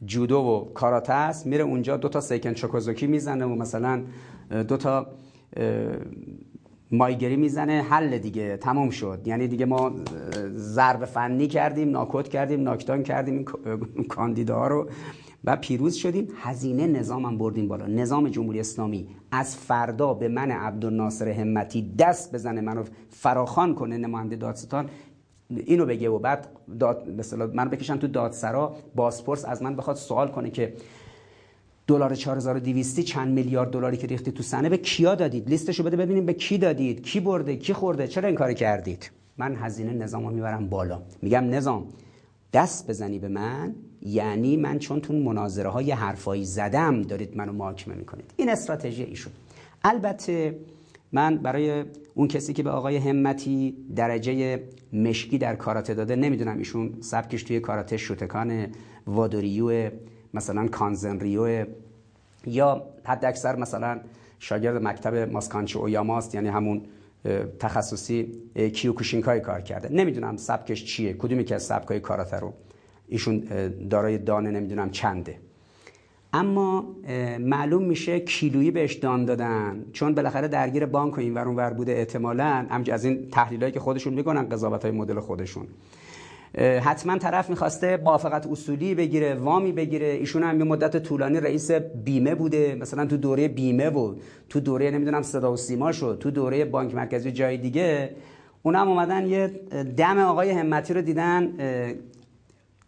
جودو 0.05 0.37
و 0.37 0.73
کاراته 0.73 1.13
است. 1.13 1.47
میره 1.47 1.63
اونجا 1.63 1.97
دو 1.97 2.09
تا 2.09 2.21
سیکن 2.21 2.53
چوکوزوکی 2.53 3.07
می‌زنه 3.07 3.45
و 3.45 3.55
مثلا 3.55 4.03
دو 4.67 4.77
تا 4.77 5.07
مایگری 6.91 7.35
می‌زنه. 7.35 7.81
حل 7.81 8.17
دیگه 8.17 8.57
تمام 8.57 8.89
شد. 8.89 9.21
یعنی 9.25 9.47
دیگه 9.47 9.65
ما 9.65 9.91
ضرب 10.55 11.05
فنی 11.05 11.47
کردیم 11.47 11.89
ناکوت 11.89 12.27
کردیم 12.27 12.61
ناکتان 12.63 13.03
کردیم 13.03 13.45
کاندیدا 14.09 14.67
رو 14.67 14.89
و 15.43 15.55
پیروز 15.55 15.95
شدیم. 15.95 16.27
هزینه 16.41 16.87
نظامم 16.87 17.37
بردیم 17.37 17.67
بالا. 17.67 17.87
نظام 17.87 18.29
جمهوری 18.29 18.59
اسلامی 18.59 19.07
از 19.31 19.55
فردا 19.55 20.13
به 20.13 20.27
من 20.27 20.51
عبدالناصر 20.51 21.27
همتی 21.27 21.93
دست 21.99 22.35
بزنه 22.35 22.61
منو 22.61 22.83
فراخان 23.09 23.75
کنه 23.75 23.97
نماینده 23.97 24.35
دادستان. 24.35 24.89
اینو 25.49 25.85
بگه 25.85 26.09
و 26.09 26.19
بعد 26.19 26.47
داد 26.79 27.09
مثلا 27.09 27.47
من 27.53 27.69
بکشن 27.69 27.97
تو 27.97 28.07
دادسرا. 28.07 28.75
بازپرس 28.95 29.45
از 29.45 29.61
من 29.63 29.75
بخواد 29.75 29.95
سوال 29.95 30.27
کنه 30.27 30.49
که 30.49 30.73
دلار 31.87 32.15
4200 32.15 32.99
چند 32.99 33.33
میلیارد 33.33 33.71
دلاری 33.71 33.97
که 33.97 34.07
ریختی 34.07 34.31
تو 34.31 34.43
سنه 34.43 34.69
به 34.69 34.77
کیا 34.77 35.15
دادید؟ 35.15 35.49
لیستشو 35.49 35.83
بده 35.83 35.97
ببینیم 35.97 36.25
به 36.25 36.33
کی 36.33 36.57
دادید. 36.57 37.03
کی 37.03 37.19
برده؟ 37.19 37.55
کی 37.55 37.73
خورده؟ 37.73 38.07
چرا 38.07 38.27
این 38.27 38.37
کار 38.37 38.53
کردید؟ 38.53 39.11
من 39.37 39.55
هزینه 39.55 39.93
نظام 39.93 40.27
رو 40.27 40.33
می‌برم 40.33 40.69
بالا. 40.69 41.01
میگم 41.21 41.49
نظام 41.49 41.87
دست 42.53 42.87
بزنی 42.89 43.19
به 43.19 43.27
من 43.27 43.75
یعنی 44.01 44.57
من 44.57 44.79
چون 44.79 45.01
تون 45.01 45.15
مناظره 45.15 45.69
های 45.69 45.91
حرفایی 45.91 46.45
زدم 46.45 47.01
دارید 47.01 47.37
منو 47.37 47.53
محاکمه 47.53 47.95
می‌کنید. 47.95 48.31
این 48.37 48.49
استراتژی 48.49 49.03
ایشون. 49.03 49.33
البته 49.83 50.55
من 51.11 51.37
برای 51.37 51.83
اون 52.13 52.27
کسی 52.27 52.53
که 52.53 52.63
به 52.63 52.69
آقای 52.69 52.97
همتی 52.97 53.77
درجه 53.95 54.63
مشکی 54.93 55.37
در 55.37 55.55
کاراته 55.55 55.93
داده 55.93 56.15
نمی‌دونم 56.15 56.57
ایشون 56.57 56.93
سبکش 57.01 57.43
توی 57.43 57.59
کاراته 57.59 57.97
شوتوکان 57.97 58.67
وادوریو 59.07 59.91
مثلا 60.33 60.67
کانزنریو 60.67 61.65
یا 62.45 62.83
حد 63.03 63.25
اکثر 63.25 63.55
مثلا 63.55 63.99
شاگرد 64.39 64.83
مکتب 64.83 65.15
ماسوتاتسو 65.15 65.79
اویاماست 65.79 66.35
یعنی 66.35 66.47
همون 66.47 66.81
تخصصی 67.59 68.31
کیوکوشینکای 68.73 69.39
کار 69.39 69.61
کرده. 69.61 69.89
نمی‌دونم 69.89 70.37
سبکش 70.37 70.85
چیه 70.85 71.13
کدومی 71.13 71.43
که 71.43 71.55
از 71.55 71.63
سبکای 71.63 71.99
کاراته 71.99 72.37
رو 72.37 72.53
ایشون 73.07 73.39
دارای 73.89 74.17
دانه 74.17 74.51
نمی‌دونم 74.51 74.89
چنده. 74.89 75.39
اما 76.33 76.95
معلوم 77.39 77.83
میشه 77.83 78.19
کیلویی 78.19 78.71
بهش 78.71 78.93
دان 78.93 79.25
دادن. 79.25 79.85
چون 79.93 80.15
بالاخره 80.15 80.47
درگیر 80.47 80.85
بانک 80.85 81.17
و 81.17 81.21
این 81.21 81.33
ور 81.33 81.47
ور 81.47 81.73
بوده 81.73 81.91
احتمالاً. 81.91 82.65
از 82.91 83.05
این 83.05 83.29
تحلیلایی 83.31 83.71
که 83.71 83.79
خودشون 83.79 84.13
می‌کنن 84.13 84.49
قضاوت 84.49 84.85
های 84.85 84.91
مدل 84.91 85.19
خودشون. 85.19 85.67
حتما 86.57 87.17
طرف 87.17 87.49
می‌خواسته 87.49 87.97
موافقت 87.97 88.47
اصولی 88.47 88.95
بگیره 88.95 89.35
وامی 89.35 89.71
بگیره. 89.71 90.05
ایشون 90.05 90.43
هم 90.43 90.59
یه 90.59 90.63
مدت 90.63 90.97
طولانی 90.97 91.39
رئیس 91.39 91.71
بیمه 91.71 92.35
بوده. 92.35 92.77
مثلا 92.81 93.05
تو 93.05 93.17
دوره 93.17 93.47
بیمه 93.47 93.89
بود 93.89 94.21
تو 94.49 94.59
دوره 94.59 94.91
نمی‌دونم 94.91 95.21
صدا 95.21 95.53
و 95.53 95.57
سیما 95.57 95.91
شد 95.91 96.17
تو 96.19 96.31
دوره 96.31 96.65
بانک 96.65 96.95
مرکزی 96.95 97.31
جای 97.31 97.57
دیگه 97.57 98.09
اونم 98.63 98.87
اومدن 98.87 99.27
یه 99.27 99.47
دم 99.97 100.17
آقای 100.17 100.51
همتی 100.51 100.93
رو 100.93 101.01
دیدن. 101.01 101.53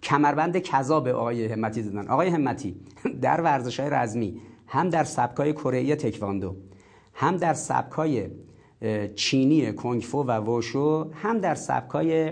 کمربند 0.04 0.58
کذا 0.58 1.00
به 1.00 1.14
آقای 1.14 1.46
همتی 1.46 1.82
دادن 1.82 2.08
آقای 2.08 2.28
همتی 2.28 2.76
در 3.22 3.42
ورزش 3.42 3.80
های 3.80 3.90
رزمی 3.90 4.42
هم 4.68 4.90
در 4.90 5.04
سبکای 5.04 5.54
کره 5.54 5.96
تکواندو 5.96 6.56
هم 7.14 7.38
در 7.38 7.54
سبکای 7.54 8.28
چینی 9.16 9.74
کنگفو 9.74 10.24
و 10.24 10.32
ووشو 10.32 11.12
هم 11.14 11.40
در 11.40 11.56
سبکای 11.56 12.32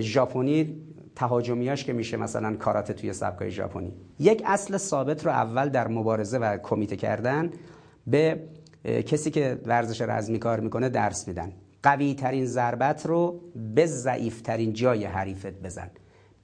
ژاپنی 0.00 0.76
تهاجمیاش 1.16 1.84
که 1.84 1.92
میشه 1.92 2.16
مثلا 2.16 2.56
کاراته 2.56 2.92
توی 2.92 3.12
سبکای 3.12 3.50
ژاپنی. 3.50 3.92
یک 4.18 4.42
اصل 4.46 4.76
ثابت 4.76 5.26
رو 5.26 5.32
اول 5.32 5.68
در 5.68 5.88
مبارزه 5.88 6.38
و 6.38 6.58
کمیته 6.58 6.96
کردن 6.96 7.50
به 8.06 8.40
کسی 8.84 9.30
که 9.30 9.60
ورزش 9.66 10.00
رزمی 10.00 10.38
کار 10.38 10.60
می‌کنه 10.60 10.88
درس 10.88 11.28
میدن. 11.28 11.52
قوی 11.82 12.14
ترین 12.14 12.46
ضربت 12.46 13.06
رو 13.06 13.40
به 13.74 13.86
ضعیف 13.86 14.40
ترین 14.40 14.72
جای 14.72 15.04
حریفت 15.04 15.62
بزن. 15.62 15.90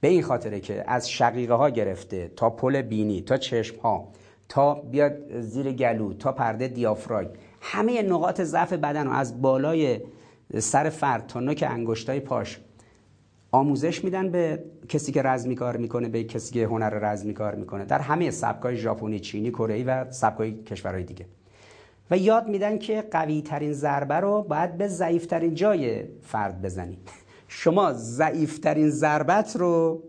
به 0.05 0.11
این 0.11 0.23
خاطره 0.23 0.59
که 0.59 0.83
از 0.87 1.09
شقیقه 1.09 1.53
ها 1.53 1.69
گرفته 1.69 2.31
تا 2.35 2.49
پل 2.49 2.81
بینی 2.81 3.21
تا 3.21 3.37
چشم 3.37 3.79
ها 3.79 4.07
تا 4.49 4.73
بیاد 4.73 5.39
زیر 5.39 5.71
گلو 5.71 6.13
تا 6.13 6.31
پرده 6.31 6.67
دیافراگ 6.67 7.27
همه 7.61 8.01
نقاط 8.01 8.41
ضعف 8.41 8.73
بدن 8.73 9.07
رو 9.07 9.13
از 9.13 9.41
بالای 9.41 9.99
سر 10.59 10.89
فرد 10.89 11.27
تا 11.27 11.39
نوک 11.39 11.65
انگشتای 11.69 12.19
پاش 12.19 12.59
آموزش 13.51 14.03
میدن 14.03 14.31
به 14.31 14.63
کسی 14.89 15.11
که 15.11 15.21
رزمی 15.21 15.55
کار 15.55 15.77
می‌کنه 15.77 16.09
به 16.09 16.23
کسی 16.23 16.53
که 16.53 16.65
هنر 16.65 16.89
رزمی 16.89 17.33
کار 17.33 17.55
می‌کنه. 17.55 17.85
در 17.85 17.99
همه 17.99 18.31
سبکای 18.31 18.75
ژاپنی، 18.75 19.19
چینی، 19.19 19.51
کره 19.51 19.83
و 19.83 20.11
سبکای 20.11 20.63
کشورهای 20.63 21.03
دیگه. 21.03 21.25
و 22.11 22.17
یاد 22.17 22.47
میدن 22.47 22.77
که 22.77 23.03
قوی 23.11 23.41
ترین 23.41 23.73
ضربه 23.73 24.15
رو 24.15 24.43
باید 24.43 24.77
به 24.77 24.87
ضعیف 24.87 25.25
ترین 25.25 25.55
جای 25.55 26.03
فرد 26.21 26.61
بزنی 26.61 26.97
شما 27.47 27.93
ضعیف 27.93 28.59
ترین 28.59 28.89
ضربت 28.89 29.55
رو 29.55 30.03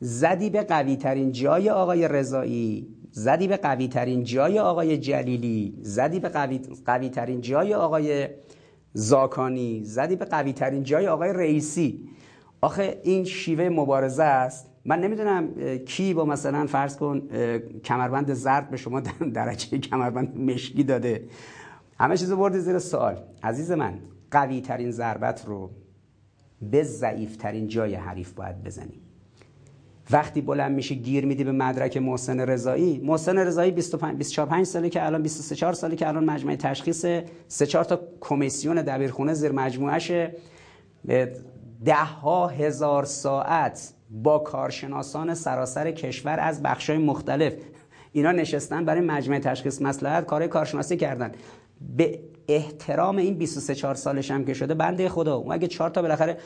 زدی 0.00 0.50
به 0.50 0.62
قوی 0.62 0.96
ترین 0.96 1.32
جای 1.32 1.70
آقای 1.70 2.08
رضایی 2.08 2.88
زدی 3.10 3.48
به 3.48 3.56
قوی 3.56 3.88
ترین 3.88 4.24
جای 4.24 4.58
آقای 4.58 4.98
جلیلی 4.98 5.78
زدی 5.82 6.20
به 6.20 6.28
قوی, 6.28 6.60
قوی 6.86 7.08
ترین 7.08 7.40
جای 7.40 7.74
آقای 7.74 8.28
زاکانی 8.94 9.84
زدی 9.84 10.16
به 10.16 10.24
قوی 10.24 10.52
ترین 10.52 10.82
جای 10.82 11.08
آقای 11.08 11.32
رئیسی. 11.32 12.08
آخه 12.60 13.00
این 13.02 13.24
شیوه 13.24 13.68
مبارزه 13.68 14.22
است. 14.22 14.66
من 14.84 15.00
نمی‌دونم 15.00 15.54
کی 15.78 16.14
با 16.14 16.24
مثلا 16.24 16.66
فرض 16.66 16.96
کن 16.96 17.28
کمربند 17.84 18.32
زرد 18.32 18.70
به 18.70 18.76
شما 18.76 19.00
درجه 19.34 19.78
کمربند 19.78 20.40
مشکی 20.40 20.84
داده. 20.84 21.24
همه 22.00 22.16
چیزو 22.16 22.36
بردی 22.36 22.58
زیر 22.58 22.78
سوال. 22.78 23.16
عزیز 23.42 23.72
من 23.72 23.98
قوی 24.30 24.60
ترین 24.60 24.90
ضربت 24.90 25.44
رو 25.46 25.70
به 26.70 26.82
ضعیف 26.82 27.36
ترین 27.36 27.68
جای 27.68 27.94
حریف 27.94 28.32
باید 28.32 28.62
بزنی 28.62 29.00
وقتی 30.10 30.40
بلند 30.40 30.76
میشه 30.76 30.94
گیر 30.94 31.26
میدی 31.26 31.44
به 31.44 31.52
مدرک 31.52 31.96
محسن 31.96 32.40
رضایی 32.40 32.98
محسن 33.04 33.38
رضایی 33.38 33.70
25 33.70 34.16
24 34.16 34.64
ساله 34.64 34.88
که 34.88 35.06
الان 35.06 35.22
23 35.22 35.54
4 35.54 35.72
ساله 35.72 35.96
که 35.96 36.08
الان 36.08 36.24
مجمع 36.24 36.56
تشخیص 36.56 37.06
3 37.48 37.66
4 37.66 37.84
تا 37.84 38.00
کمیسیون 38.20 38.82
دبیرخونه 38.82 39.34
زیر 39.34 39.52
مجموعه 39.52 40.34
ده 41.84 41.94
ها 41.94 42.46
هزار 42.46 43.04
ساعت 43.04 43.92
با 44.10 44.38
کارشناسان 44.38 45.34
سراسر 45.34 45.90
کشور 45.90 46.40
از 46.40 46.62
بخشای 46.62 46.98
مختلف. 46.98 47.52
اینا 48.12 48.32
نشستن 48.32 48.84
برای 48.84 49.00
مجمع 49.00 49.38
تشخیص 49.38 49.82
مسئله 49.82 50.24
کار 50.24 50.46
کارشناسی 50.46 50.96
کردن. 50.96 51.32
به 51.96 52.18
احترام 52.56 53.16
این 53.16 53.34
23 53.34 53.74
4 53.74 53.94
سالش 53.94 54.30
هم 54.30 54.44
که 54.44 54.54
شده 54.54 54.74
بنده 54.74 55.08
خدا. 55.08 55.36
اون 55.36 55.52
اگه 55.52 55.66
چهار 55.66 55.90
تا 55.90 56.02
بالاخره 56.02 56.36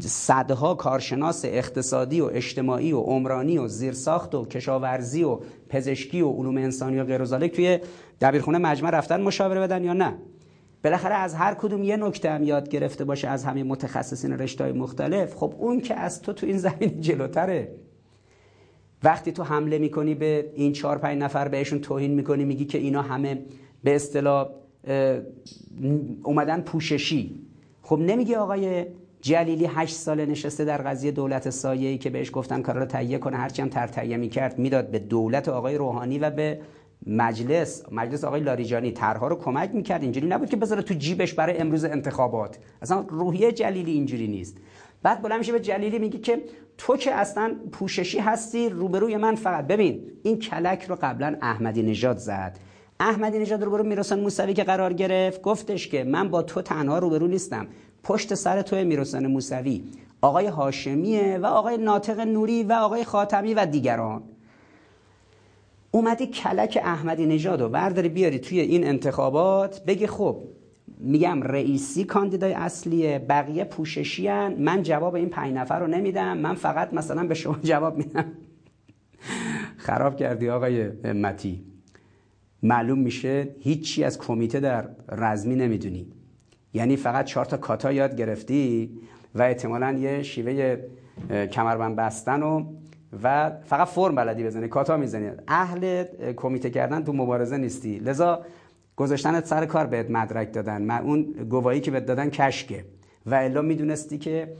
صدها 0.00 0.74
کارشناس 0.74 1.44
اقتصادی 1.44 2.20
و 2.20 2.24
اجتماعی 2.32 2.92
و 2.92 3.00
عمرانی 3.00 3.58
و 3.58 3.68
زیرساخت 3.68 4.34
و 4.34 4.44
کشاورزی 4.44 5.24
و 5.24 5.40
پزشکی 5.68 6.20
و 6.20 6.30
علوم 6.30 6.56
انسانی 6.56 6.98
و 6.98 7.04
غیر 7.04 7.48
توی 7.48 7.78
دبیرخونه 8.20 8.58
مجمع 8.58 8.90
رفتن 8.90 9.20
مشاوره 9.20 9.60
بدن 9.60 9.84
یا 9.84 9.92
نه؟ 9.92 10.14
بالاخره 10.84 11.14
از 11.14 11.34
هر 11.34 11.54
کدوم 11.54 11.82
یه 11.82 11.96
نکته 11.96 12.30
هم 12.30 12.42
یاد 12.42 12.68
گرفته 12.68 13.04
باشه 13.04 13.28
از 13.28 13.44
همه 13.44 13.62
متخصصین 13.62 14.32
رشته‌های 14.32 14.72
مختلف. 14.72 15.34
خب 15.34 15.54
اون 15.58 15.80
که 15.80 15.94
از 15.94 16.22
تو 16.22 16.32
تو 16.32 16.46
این 16.46 16.58
زمین 16.58 17.00
جلوتره. 17.00 17.74
وقتی 19.02 19.32
تو 19.32 19.42
حمله 19.42 19.78
می‌کنی 19.78 20.14
به 20.14 20.50
این 20.54 20.72
چهار 20.72 20.98
پنج 20.98 21.18
نفر 21.18 21.48
بهشون 21.48 21.78
توهین 21.78 22.14
می‌کنی 22.14 22.44
میگی 22.44 22.64
که 22.64 22.78
اینا 22.78 23.02
همه 23.02 23.42
به 23.84 23.94
اصطلاح 23.94 24.48
اومدن 26.22 26.60
پوششی. 26.60 27.40
خب 27.82 27.98
نمیگی 27.98 28.34
آقای 28.34 28.86
جلیلی 29.20 29.66
هشت 29.66 29.94
ساله 29.94 30.26
نشسته 30.26 30.64
در 30.64 30.82
قضیه 30.82 31.10
دولت 31.10 31.50
سایه‌ای 31.50 31.98
که 31.98 32.10
بهش 32.10 32.30
گفتن 32.32 32.62
کارا 32.62 32.80
رو 32.80 32.86
تهیه 32.86 33.18
کنه 33.18 33.36
هرچی 33.36 33.62
هم 33.62 33.68
تر 33.68 33.86
تهیه 33.86 34.16
می‌کرد 34.16 34.58
می‌داد 34.58 34.90
به 34.90 34.98
دولت 34.98 35.48
آقای 35.48 35.76
روحانی 35.76 36.18
و 36.18 36.30
به 36.30 36.60
مجلس. 37.06 37.82
مجلس 37.92 38.24
آقای 38.24 38.40
لاریجانی 38.40 38.90
طرحها 38.92 39.28
رو 39.28 39.36
کمک 39.36 39.74
می‌کرد 39.74 40.02
اینجوری 40.02 40.26
نبود 40.26 40.50
که 40.50 40.56
بذاره 40.56 40.82
تو 40.82 40.94
جیبش 40.94 41.34
برای 41.34 41.58
امروز 41.58 41.84
انتخابات. 41.84 42.58
اصلا 42.82 43.04
روحیه 43.08 43.52
جلیلی 43.52 43.92
اینجوری 43.92 44.28
نیست. 44.28 44.56
بعد 45.02 45.22
بلند 45.22 45.38
میشه 45.38 45.52
به 45.52 45.60
جلیلی 45.60 45.98
میگه 45.98 46.18
که 46.18 46.42
تو 46.78 46.96
که 46.96 47.14
اصلا 47.14 47.56
پوششی 47.72 48.18
هستی 48.18 48.68
روبروی 48.68 49.16
من 49.16 49.34
فقط. 49.34 49.66
ببین 49.66 50.02
این 50.22 50.38
کلک 50.38 50.84
رو 50.84 50.96
قبلا 51.02 51.36
احمدی 51.42 51.82
نژاد 51.82 52.16
زد. 52.16 52.58
احمدی 53.02 53.38
نژاد 53.38 53.62
روبرو 53.62 53.84
می‌رسن 53.84 54.20
موسوی 54.20 54.54
که 54.54 54.64
قرار 54.64 54.92
گرفت. 54.92 55.42
گفتش 55.42 55.88
که 55.88 56.04
من 56.04 56.28
با 56.28 56.42
تو 56.42 56.62
تنها 56.62 56.98
روبرو 56.98 57.26
نیستم. 57.26 57.66
پشت 58.02 58.34
سر 58.34 58.62
تو 58.62 58.76
می‌رسن 58.76 59.26
موسوی. 59.26 59.84
آقای 60.20 60.46
هاشمیه 60.46 61.38
و 61.38 61.46
آقای 61.46 61.76
ناطق 61.76 62.20
نوری 62.20 62.62
و 62.62 62.72
آقای 62.72 63.04
خاتمی 63.04 63.54
و 63.54 63.66
دیگران. 63.66 64.22
اومدی 65.90 66.26
کلک 66.26 66.78
احمدی 66.84 67.26
نژاد 67.26 67.60
رو 67.60 67.68
برداری 67.68 68.08
بیاری 68.08 68.38
توی 68.38 68.60
این 68.60 68.86
انتخابات. 68.86 69.84
بگی 69.84 70.06
خب 70.06 70.42
میگم 70.98 71.42
رئیسی 71.42 72.04
کاندیدای 72.04 72.52
اصلیه 72.52 73.18
بقیه 73.18 73.64
پوششی 73.64 74.28
هن. 74.28 74.54
من 74.58 74.82
جواب 74.82 75.14
این 75.14 75.28
پنج 75.28 75.54
نفر 75.54 75.80
رو 75.80 75.86
نمیدم. 75.86 76.38
من 76.38 76.54
فقط 76.54 76.94
مثلا 76.94 77.26
به 77.26 77.34
شما 77.34 77.58
جواب 77.70 77.96
میدم. 77.96 78.32
خراب 79.76 80.16
کردی 80.16 80.50
آقای 80.50 80.88
متی. 81.12 81.71
معلوم 82.62 82.98
میشه 82.98 83.48
هیچی 83.60 84.04
از 84.04 84.18
کمیته 84.18 84.60
در 84.60 84.88
رزمی 85.08 85.56
نمی‌دونی. 85.56 86.06
یعنی 86.74 86.96
فقط 86.96 87.24
چهار 87.24 87.46
تا 87.46 87.56
کاتا 87.56 87.92
یاد 87.92 88.16
گرفتی 88.16 88.90
و 89.34 89.42
احتمالا 89.42 89.92
یه 89.92 90.22
شیوه 90.22 90.76
کمربند 91.46 91.96
بستن 91.96 92.42
و 92.42 92.64
و 93.22 93.52
فقط 93.64 93.88
فرم 93.88 94.14
بلدی 94.14 94.44
بزنی 94.44 94.68
کاتا 94.68 94.96
می‌زنی. 94.96 95.30
اهل 95.48 96.04
کمیته 96.36 96.70
کردن 96.70 97.04
تو 97.04 97.12
مبارزه 97.12 97.56
نیستی. 97.56 97.98
لذا 97.98 98.44
گذاشتنت 98.96 99.46
سر 99.46 99.66
کار 99.66 99.86
بهت 99.86 100.10
مدرک 100.10 100.52
دادن. 100.52 100.90
اون 100.90 101.22
گواهی 101.50 101.80
که 101.80 101.90
بهت 101.90 102.06
دادن 102.06 102.30
کشکه. 102.30 102.84
و 103.26 103.34
الا 103.34 103.62
می‌دونستی 103.62 104.18
که 104.18 104.52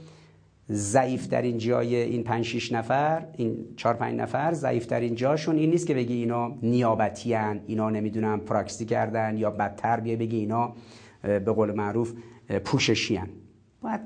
ضعیف 0.71 1.27
ترین 1.27 1.57
جای 1.57 1.95
این 1.95 2.23
5 2.23 2.45
6 2.45 2.71
نفر 2.71 3.25
این 3.37 3.65
4 3.77 3.93
5 3.93 4.19
نفر 4.19 4.53
ضعیف 4.53 4.85
ترین 4.85 5.15
جاشون 5.15 5.57
این 5.57 5.69
نیست 5.69 5.87
که 5.87 5.93
بگی 5.93 6.13
اینا 6.13 6.57
نیابتی 6.61 7.33
هن. 7.33 7.61
اینا 7.67 7.89
نمی‌دونم 7.89 8.39
پراکسی 8.39 8.85
کردن 8.85 9.37
یا 9.37 9.51
بدتر 9.51 9.99
بیا 9.99 10.15
بگی 10.15 10.37
اینا 10.37 10.73
به 11.21 11.39
قول 11.39 11.71
معروف 11.71 12.13
پوششی 12.65 13.15
هن. 13.15 13.29
باید 13.81 14.01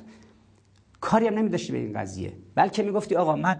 کاری 1.01 1.27
هم 1.27 1.33
نمیداشتی 1.33 1.71
به 1.71 1.77
این 1.77 1.93
قضیه 1.93 2.33
بلکه 2.55 2.83
می‌گفتی 2.83 3.15
آقا 3.15 3.35
من 3.35 3.59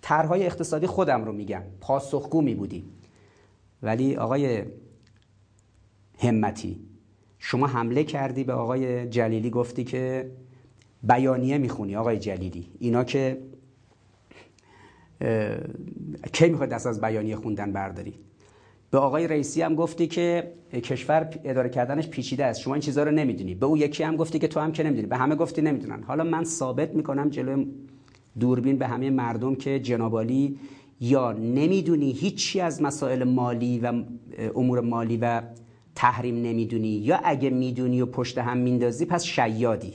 طرحهای 0.00 0.46
اقتصادی 0.46 0.86
خودم 0.86 1.24
رو 1.24 1.32
میگم 1.32 1.62
پاسخگو 1.80 2.42
می 2.42 2.54
بودی 2.54 2.84
ولی 3.82 4.16
آقای 4.16 4.62
همتی 6.18 6.80
شما 7.38 7.66
حمله 7.66 8.04
کردی 8.04 8.44
به 8.44 8.52
آقای 8.52 9.08
جلیلی 9.08 9.50
گفتی 9.50 9.84
که 9.84 10.30
بیانیه 11.02 11.58
می‌خونی 11.58 11.96
آقای 11.96 12.18
جلیلی. 12.18 12.68
اینا 12.78 13.04
که 13.04 13.38
کی 16.32 16.48
می‌خواد 16.48 16.68
دست 16.68 16.86
از 16.86 17.00
بیانیه 17.00 17.36
خوندن 17.36 17.72
برداری؟ 17.72 18.14
به 18.90 18.98
آقای 18.98 19.26
رئیسی 19.26 19.62
هم 19.62 19.74
گفتی 19.74 20.06
که 20.06 20.52
کشور 20.72 21.30
اداره 21.44 21.68
کردنش 21.68 22.08
پیچیده 22.08 22.44
است. 22.44 22.60
شما 22.60 22.74
این 22.74 22.80
چیزها 22.80 23.04
رو 23.04 23.10
نمی‌دونی. 23.10 23.54
به 23.54 23.66
او 23.66 23.76
یکی 23.76 24.02
هم 24.02 24.16
گفتی 24.16 24.38
که 24.38 24.48
تو 24.48 24.60
هم 24.60 24.72
که 24.72 24.82
نمی‌دونی. 24.82 25.06
به 25.06 25.16
همه 25.16 25.34
گفتی 25.34 25.62
نمی‌دونن. 25.62 26.02
حالا 26.02 26.24
من 26.24 26.44
ثابت 26.44 26.94
می‌کنم 26.94 27.28
جلوی 27.30 27.66
دوربین 28.40 28.78
به 28.78 28.86
همه 28.86 29.10
مردم 29.10 29.54
که 29.54 29.80
جنابالی 29.80 30.58
یا 31.00 31.32
نمی‌دونی 31.32 32.12
هیچی 32.12 32.60
از 32.60 32.82
مسائل 32.82 33.24
مالی 33.24 33.78
و 33.78 34.02
امور 34.54 34.80
مالی 34.80 35.16
و 35.16 35.42
تحریم 35.94 36.42
نمی‌دونی 36.42 36.88
یا 36.88 37.20
اگه 37.24 37.50
می‌دونی 37.50 38.00
و 38.00 38.06
پشت 38.06 38.38
هم 38.38 38.56
میندازی 38.56 39.04
پس 39.04 39.24
شیادی. 39.24 39.94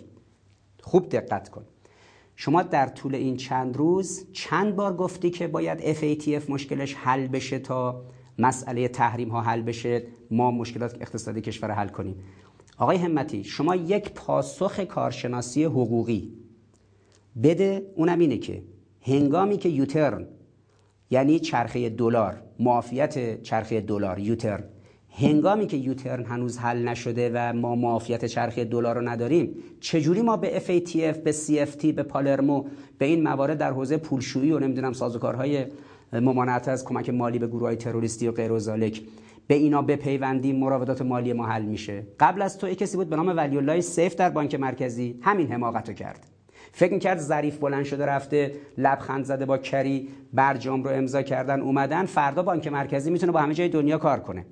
خوب 0.84 1.10
دقت 1.10 1.50
کن. 1.50 1.66
شما 2.36 2.64
در 2.64 2.88
طول 2.88 3.16
این 3.16 3.38
چند 3.38 3.78
روز 3.78 4.26
چند 4.32 4.76
بار 4.76 4.96
گفتی 4.96 5.30
که 5.30 5.48
باید 5.48 5.80
FATF 5.80 6.50
مشکلش 6.50 6.96
حل 6.96 7.28
بشه 7.28 7.60
تا 7.60 8.04
مسئله 8.40 8.88
تحریم 8.88 9.30
ها 9.30 9.42
حل 9.42 9.62
بشه 9.62 10.04
ما 10.32 10.52
مشکلات 10.52 11.02
اقتصادی 11.02 11.42
کشور 11.42 11.72
حل 11.72 11.88
کنیم. 11.88 12.16
آقای 12.78 12.98
همتی 12.98 13.44
شما 13.44 13.76
یک 13.76 14.12
پاسخ 14.14 14.80
کارشناسی 14.80 15.64
حقوقی 15.64 16.34
بده 17.44 17.92
اونم 17.96 18.20
اینه 18.20 18.38
که 18.38 18.64
هنگامی 19.02 19.58
که 19.58 19.70
یوترن 19.70 20.28
یعنی 21.10 21.40
چرخه 21.40 21.90
دلار 21.90 22.42
معافیت 22.60 23.42
چرخه 23.42 23.82
دلار 23.82 24.20
یوترن 24.20 24.64
هنگامی 25.18 25.68
که 25.68 25.78
یوترن 25.78 26.26
هنوز 26.26 26.58
حل 26.58 26.88
نشده 26.88 27.32
و 27.34 27.54
ما 27.54 27.76
معافیت 27.76 28.26
چرخه 28.26 28.66
دلار 28.66 28.96
رو 28.96 29.10
نداریم 29.10 29.56
چجوری 29.80 30.22
ما 30.22 30.38
به 30.38 30.60
FATF 30.60 31.18
به 31.18 31.32
CFT 31.32 31.86
به 31.86 32.04
پالرمو 32.04 32.66
به 32.98 33.06
این 33.06 33.24
موارد 33.24 33.58
در 33.58 33.72
حوزه 33.72 33.98
پولشویی 33.98 34.52
و 34.52 34.60
نمی‌دونم 34.60 34.94
سازوکارهای 34.94 35.66
ممانعت 36.14 36.68
از 36.68 36.86
کمک 36.86 37.10
مالی 37.10 37.40
به 37.40 37.48
گروه 37.48 37.62
های 37.62 37.76
تروریستی 37.76 38.28
و 38.28 38.32
غیر 38.32 38.52
و 38.52 38.60
به 39.48 39.56
اینا 39.56 39.82
بپیوندیم 39.82 40.56
مراودات 40.56 41.02
مالی 41.02 41.34
ما 41.34 41.46
حل 41.46 41.62
میشه؟ 41.62 42.04
قبل 42.20 42.42
از 42.42 42.58
تو 42.58 42.68
کسی 42.68 42.98
بود 42.98 43.10
به 43.10 43.16
نام 43.16 43.38
ولی 43.38 43.58
الله 43.58 43.82
سیف 43.82 44.16
در 44.16 44.30
بانک 44.30 44.56
مرکزی 44.56 45.20
همین 45.22 45.52
حماقت 45.52 45.96
کرد. 45.96 46.28
فکر 46.72 46.94
می‌کرد 46.94 47.20
ظریف 47.20 47.58
بلند 47.58 47.84
شده 47.84 48.06
رفته 48.06 48.52
لبخند 48.78 49.26
زده 49.26 49.46
با 49.46 49.58
کری 49.58 50.08
برجام 50.34 50.84
رو 50.84 50.90
امضا 50.90 51.22
کردن 51.22 51.62
اومدن 51.62 52.06
فردا 52.06 52.44
بانک 52.44 52.68
مرکزی 52.68 53.12
می‌تونه 53.12 53.32
با 53.32 53.40
همه 53.40 53.54
جای 53.54 53.70
دنیا 53.70 53.98
کار 53.98 54.20
کنه. 54.20 54.46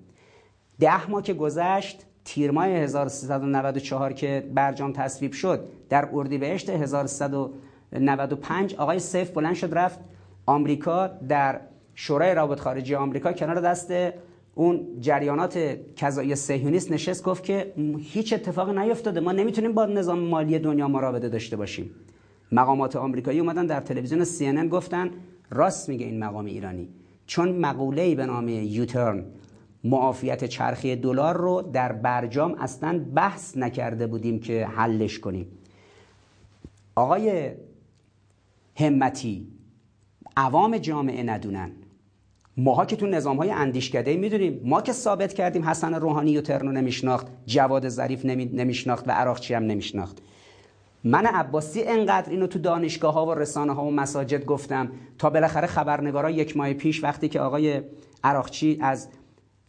ده 0.81 1.09
ماه 1.09 1.21
که 1.21 1.33
گذشت 1.33 2.05
تیر 2.25 2.51
ماه 2.51 2.67
1394 2.67 4.13
که 4.13 4.49
برجام 4.55 4.93
تصویب 4.93 5.31
شد 5.31 5.67
در 5.89 6.09
اردیبهشت 6.13 6.69
1395 6.69 8.75
آقای 8.75 8.99
سیف 8.99 9.29
بلند 9.29 9.55
شد 9.55 9.73
رفت 9.73 9.99
آمریکا 10.45 11.07
در 11.07 11.59
شورای 11.95 12.35
روابط 12.35 12.59
خارجی 12.59 12.95
آمریکا 12.95 13.33
کنار 13.33 13.61
دست 13.61 13.93
اون 14.55 14.87
جریانات 14.99 15.77
کذایی 15.95 16.35
سهیونیست 16.35 16.91
نشست 16.91 17.23
گفت 17.23 17.43
که 17.43 17.73
هیچ 17.99 18.33
اتفاقی 18.33 18.73
نیفتاده 18.73 19.19
ما 19.19 19.31
نمی‌تونیم 19.31 19.73
با 19.73 19.85
نظام 19.85 20.19
مالی 20.19 20.59
دنیا 20.59 20.87
مراوده 20.87 21.29
داشته 21.29 21.57
باشیم. 21.57 21.91
مقامات 22.51 22.95
آمریکایی 22.95 23.39
اومدن 23.39 23.65
در 23.65 23.81
تلویزیون 23.81 24.25
CNN 24.25 24.69
گفتن 24.69 25.11
راست 25.49 25.89
میگه 25.89 26.05
این 26.05 26.19
مقام 26.19 26.45
ایرانی 26.45 26.89
چون 27.25 27.51
مقوله 27.51 28.15
به 28.15 28.25
نام 28.25 28.49
یوترن 28.49 29.23
معافیت 29.83 30.45
چرخی 30.45 30.95
دلار 30.95 31.37
رو 31.37 31.61
در 31.61 31.91
برجام 31.91 32.55
اصلا 32.59 33.05
بحث 33.15 33.57
نکرده 33.57 34.07
بودیم 34.07 34.39
که 34.39 34.65
حلش 34.65 35.19
کنیم. 35.19 35.47
آقای 36.95 37.51
همتی 38.75 39.47
عوام 40.37 40.77
جامعه 40.77 41.23
ندونن. 41.23 41.71
ماها 42.57 42.85
که 42.85 42.95
تو 42.95 43.07
نظام 43.07 43.37
های 43.37 43.51
اندیشکده 43.51 44.17
می‌دونیم 44.17 44.61
ما 44.63 44.81
که 44.81 44.93
ثابت 44.93 45.33
کردیم 45.33 45.65
حسن 45.65 45.93
روحانی 45.93 46.37
و 46.37 46.41
ترنو 46.41 46.71
نمیشناخت 46.71 47.27
جواد 47.45 47.89
ظریف 47.89 48.25
نمیشناخت 48.25 49.07
و 49.07 49.11
عراقچی 49.11 49.53
هم 49.53 49.63
نمیشناخت. 49.63 50.17
من 51.03 51.25
عباسی 51.25 51.83
انقدر 51.83 52.29
اینو 52.29 52.47
تو 52.47 52.59
دانشگاه 52.59 53.13
ها 53.13 53.25
و 53.25 53.33
رسانه 53.33 53.73
ها 53.73 53.85
و 53.85 53.91
مساجد 53.91 54.45
گفتم 54.45 54.91
تا 55.17 55.29
بالاخره 55.29 55.67
خبرنگارا 55.67 56.29
یک 56.29 56.57
ماه 56.57 56.73
پیش 56.73 57.03
وقتی 57.03 57.29
که 57.29 57.39
آقای 57.39 57.81
عراقچی 58.23 58.77
از 58.81 59.07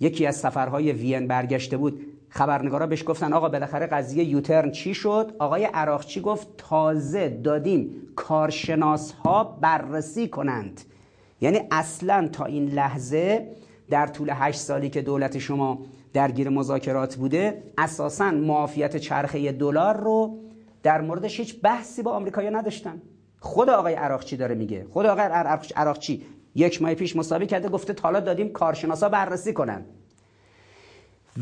یکی 0.03 0.27
از 0.27 0.37
سفرهای 0.37 0.93
وین 0.93 1.27
برگشته 1.27 1.77
بود. 1.77 2.07
خبرنگارا 2.29 2.87
بهش 2.87 3.05
گفتن 3.07 3.33
آقا 3.33 3.49
بالاخره 3.49 3.87
قضیه 3.87 4.25
یوترن 4.25 4.71
چی 4.71 4.95
شد؟ 4.95 5.33
آقای 5.39 5.65
عراقچی 5.65 6.21
گفت؟ 6.21 6.49
تازه 6.59 7.29
دادیم 7.29 7.91
کارشناس 8.17 9.13
ها 9.13 9.45
بررسی 9.45 10.29
کنند. 10.29 10.81
یعنی 11.41 11.61
اصلا 11.71 12.29
تا 12.33 12.45
این 12.45 12.69
لحظه 12.69 13.49
در 13.91 14.07
طول 14.07 14.31
هشت 14.35 14.61
سالی 14.61 14.91
که 14.91 15.03
دولت 15.03 15.39
شما 15.39 15.79
درگیر 16.13 16.49
مذاکرات 16.49 17.17
بوده 17.17 17.63
اساسا 17.79 18.31
معافیت 18.31 18.97
چرخه 18.97 19.53
دلار 19.53 19.97
رو 19.97 20.39
در 20.83 21.01
موردش 21.01 21.41
هیچ 21.41 21.61
بحثی 21.63 22.03
با 22.03 22.13
آمریکایی‌ها 22.13 22.59
نداشتن. 22.59 23.03
خود 23.41 23.71
آقای 23.71 23.95
عراقچی 23.95 24.37
داره 24.37 24.55
میگه. 24.55 24.87
خود 24.91 25.07
آقای 25.07 25.25
عراقچی 25.77 26.23
یک 26.55 26.83
ماه 26.83 26.95
پیش 26.95 27.17
مسابقه 27.17 27.47
کرده 27.47 27.69
گفته 27.69 27.95
حالا 28.03 28.21
دادیم 28.21 28.53
کارشناسا 28.53 29.09
بررسی 29.09 29.53
کنن. 29.53 29.85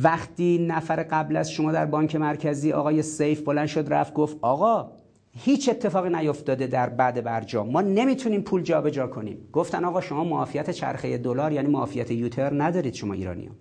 وقتی 0.03 0.67
نفر 0.69 1.03
قبل 1.03 1.37
از 1.37 1.51
شما 1.51 1.73
در 1.73 1.87
بانک 1.87 2.17
مرکزی 2.17 2.73
آقای 2.73 3.03
سیف 3.03 3.41
بلند 3.41 3.67
شد 3.67 3.87
رفت 3.89 4.15
گفت 4.15 4.37
آقا 4.43 4.91
هیچ 5.33 5.69
اتفاقی 5.69 6.11
نیفتاده 6.11 6.67
در 6.67 6.89
بعد 6.89 7.25
برجام. 7.25 7.71
ما 7.71 7.81
نمی‌تونیم 7.81 8.43
پول 8.43 8.63
جابجا 8.63 8.91
جا 8.91 9.07
کنیم. 9.07 9.49
گفتن 9.53 9.85
آقا 9.85 10.01
شما 10.01 10.25
معافیت 10.25 10.71
چرخه 10.71 11.19
دلار 11.19 11.53
یعنی 11.53 11.69
معافیت 11.69 12.11
یوتر 12.11 12.63
ندارید 12.63 12.95
شما 12.95 13.15
ایرانیان 13.15 13.55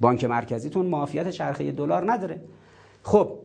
بانک 0.00 0.24
مرکزیتون 0.24 0.86
معافیت 0.86 1.30
چرخه 1.30 1.72
دلار 1.72 2.12
نداره. 2.12 2.40
خب 3.02 3.38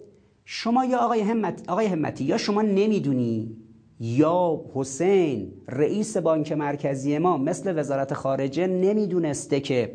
شما 0.45 0.85
یا 0.85 0.97
آقای 0.97 1.21
همت 1.21 1.69
آقای 1.69 1.85
همتی 1.85 2.23
یا 2.23 2.37
شما 2.37 2.61
نمی‌دونی 2.61 3.57
یا 3.99 4.61
حسین 4.73 5.53
رئیس 5.67 6.17
بانک 6.17 6.51
مرکزی 6.51 7.17
ما 7.17 7.37
مثل 7.37 7.79
وزارت 7.79 8.13
خارجه 8.13 8.67
نمی‌دونسته 8.67 9.59
که 9.59 9.93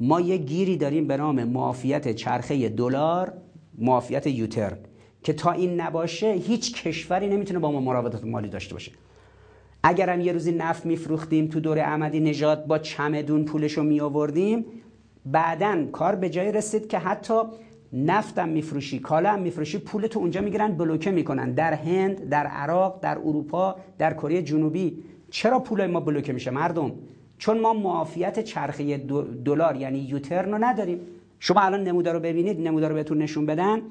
ما 0.00 0.20
یه 0.20 0.36
گیری 0.36 0.76
داریم 0.76 1.06
به 1.06 1.16
نام 1.16 1.44
معافیت 1.44 2.12
چرخه 2.12 2.68
دلار 2.68 3.32
معافیت 3.78 4.26
یوتر 4.26 4.76
که 5.22 5.32
تا 5.32 5.52
این 5.52 5.80
نباشه 5.80 6.32
هیچ 6.32 6.82
کشوری 6.82 7.28
نمی‌تونه 7.28 7.58
با 7.58 7.72
ما 7.72 7.80
مراودات 7.80 8.24
مالی 8.24 8.48
داشته 8.48 8.74
باشه. 8.74 8.92
اگرم 9.82 10.20
یه 10.20 10.32
روزی 10.32 10.52
نفت 10.52 10.86
میفروختیم 10.86 11.48
تو 11.48 11.60
دور 11.60 11.78
احمدی 11.78 12.20
نژاد 12.20 12.66
با 12.66 12.78
چمدون 12.78 13.44
پولش 13.44 13.72
رو 13.72 13.82
می 13.82 14.00
آوردیم 14.00 14.64
بعدا 15.26 15.86
کار 15.92 16.14
به 16.14 16.30
جای 16.30 16.52
رسید 16.52 16.88
که 16.88 16.98
حتی 16.98 17.34
نفتم 17.92 18.48
میفروشی 18.48 18.98
کالا 18.98 19.30
هم 19.30 19.42
میفروشی 19.42 19.78
پولتو 19.78 20.20
اونجا 20.20 20.40
می‌گیرن 20.40 20.72
بلوکه 20.72 21.10
می‌کنن. 21.10 21.52
در 21.52 21.72
هند 21.72 22.28
در 22.28 22.46
عراق 22.46 23.00
در 23.00 23.18
اروپا 23.18 23.76
در 23.98 24.14
کره 24.14 24.42
جنوبی. 24.42 25.02
چرا 25.30 25.58
پول 25.58 25.86
ما 25.86 26.00
بلوکه 26.00 26.32
میشه 26.32 26.50
مردم؟ 26.50 26.92
چون 27.38 27.60
ما 27.60 27.72
معافیت 27.72 28.40
چرخه 28.40 28.96
دلار 29.44 29.76
یعنی 29.76 29.98
یوترن 29.98 30.52
رو 30.52 30.58
نداریم. 30.64 31.00
شما 31.38 31.60
الان 31.60 31.82
نمودار 31.84 32.14
رو 32.14 32.20
ببینید 32.20 32.60
نمودار 32.60 32.90
رو 32.90 32.96
بهتون 32.96 33.18
نشون 33.18 33.46
بدن 33.46 33.82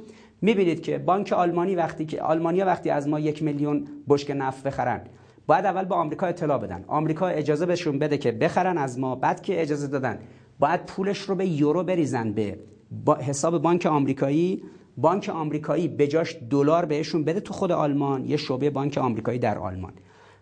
می‌بینید 0.41 0.81
که 0.81 0.97
بانک 0.97 1.33
آلمانی 1.33 1.75
وقتی 1.75 2.05
که 2.05 2.21
آلمانیا 2.21 2.65
وقتی 2.65 2.89
از 2.89 3.07
ما 3.07 3.19
یک 3.19 3.43
میلیون 3.43 3.87
بشک 4.07 4.31
نفت 4.37 4.63
بخرن 4.63 5.01
باید 5.47 5.65
اول 5.65 5.85
با 5.85 5.95
آمریکا 5.95 6.27
اطلاع 6.27 6.57
بدن. 6.57 6.83
آمریکا 6.87 7.27
اجازه 7.27 7.65
بهشون 7.65 7.99
بده 7.99 8.17
که 8.17 8.31
بخرن 8.31 8.77
از 8.77 8.99
ما. 8.99 9.15
بعد 9.15 9.41
که 9.41 9.61
اجازه 9.61 9.87
دادن 9.87 10.19
باید 10.59 10.85
پولش 10.85 11.19
رو 11.19 11.35
به 11.35 11.45
یورو 11.45 11.83
بریزن 11.83 12.33
به 12.33 12.59
با 12.91 13.15
حساب 13.15 13.61
بانک 13.61 13.85
آمریکایی 13.85 14.63
بانک 14.97 15.29
آمریکایی 15.29 15.87
به 15.87 16.07
جاش 16.07 16.37
دلار 16.49 16.85
بهشون 16.85 17.23
بده 17.23 17.39
تو 17.39 17.53
خود 17.53 17.71
آلمان. 17.71 18.25
یه 18.25 18.37
شعبه 18.37 18.69
بانک 18.69 18.97
آمریکایی 18.97 19.39
در 19.39 19.57
آلمان. 19.57 19.93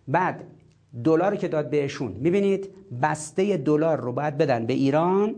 بعد 0.07 0.43
دلاری 1.03 1.38
که 1.38 1.47
داد 1.47 1.69
بهشون 1.69 2.11
می‌بینید 2.11 2.69
بسته 3.01 3.57
دلار 3.57 3.99
رو 3.99 4.11
باید 4.11 4.38
بدن 4.38 4.65
به 4.65 4.73
ایران 4.73 5.35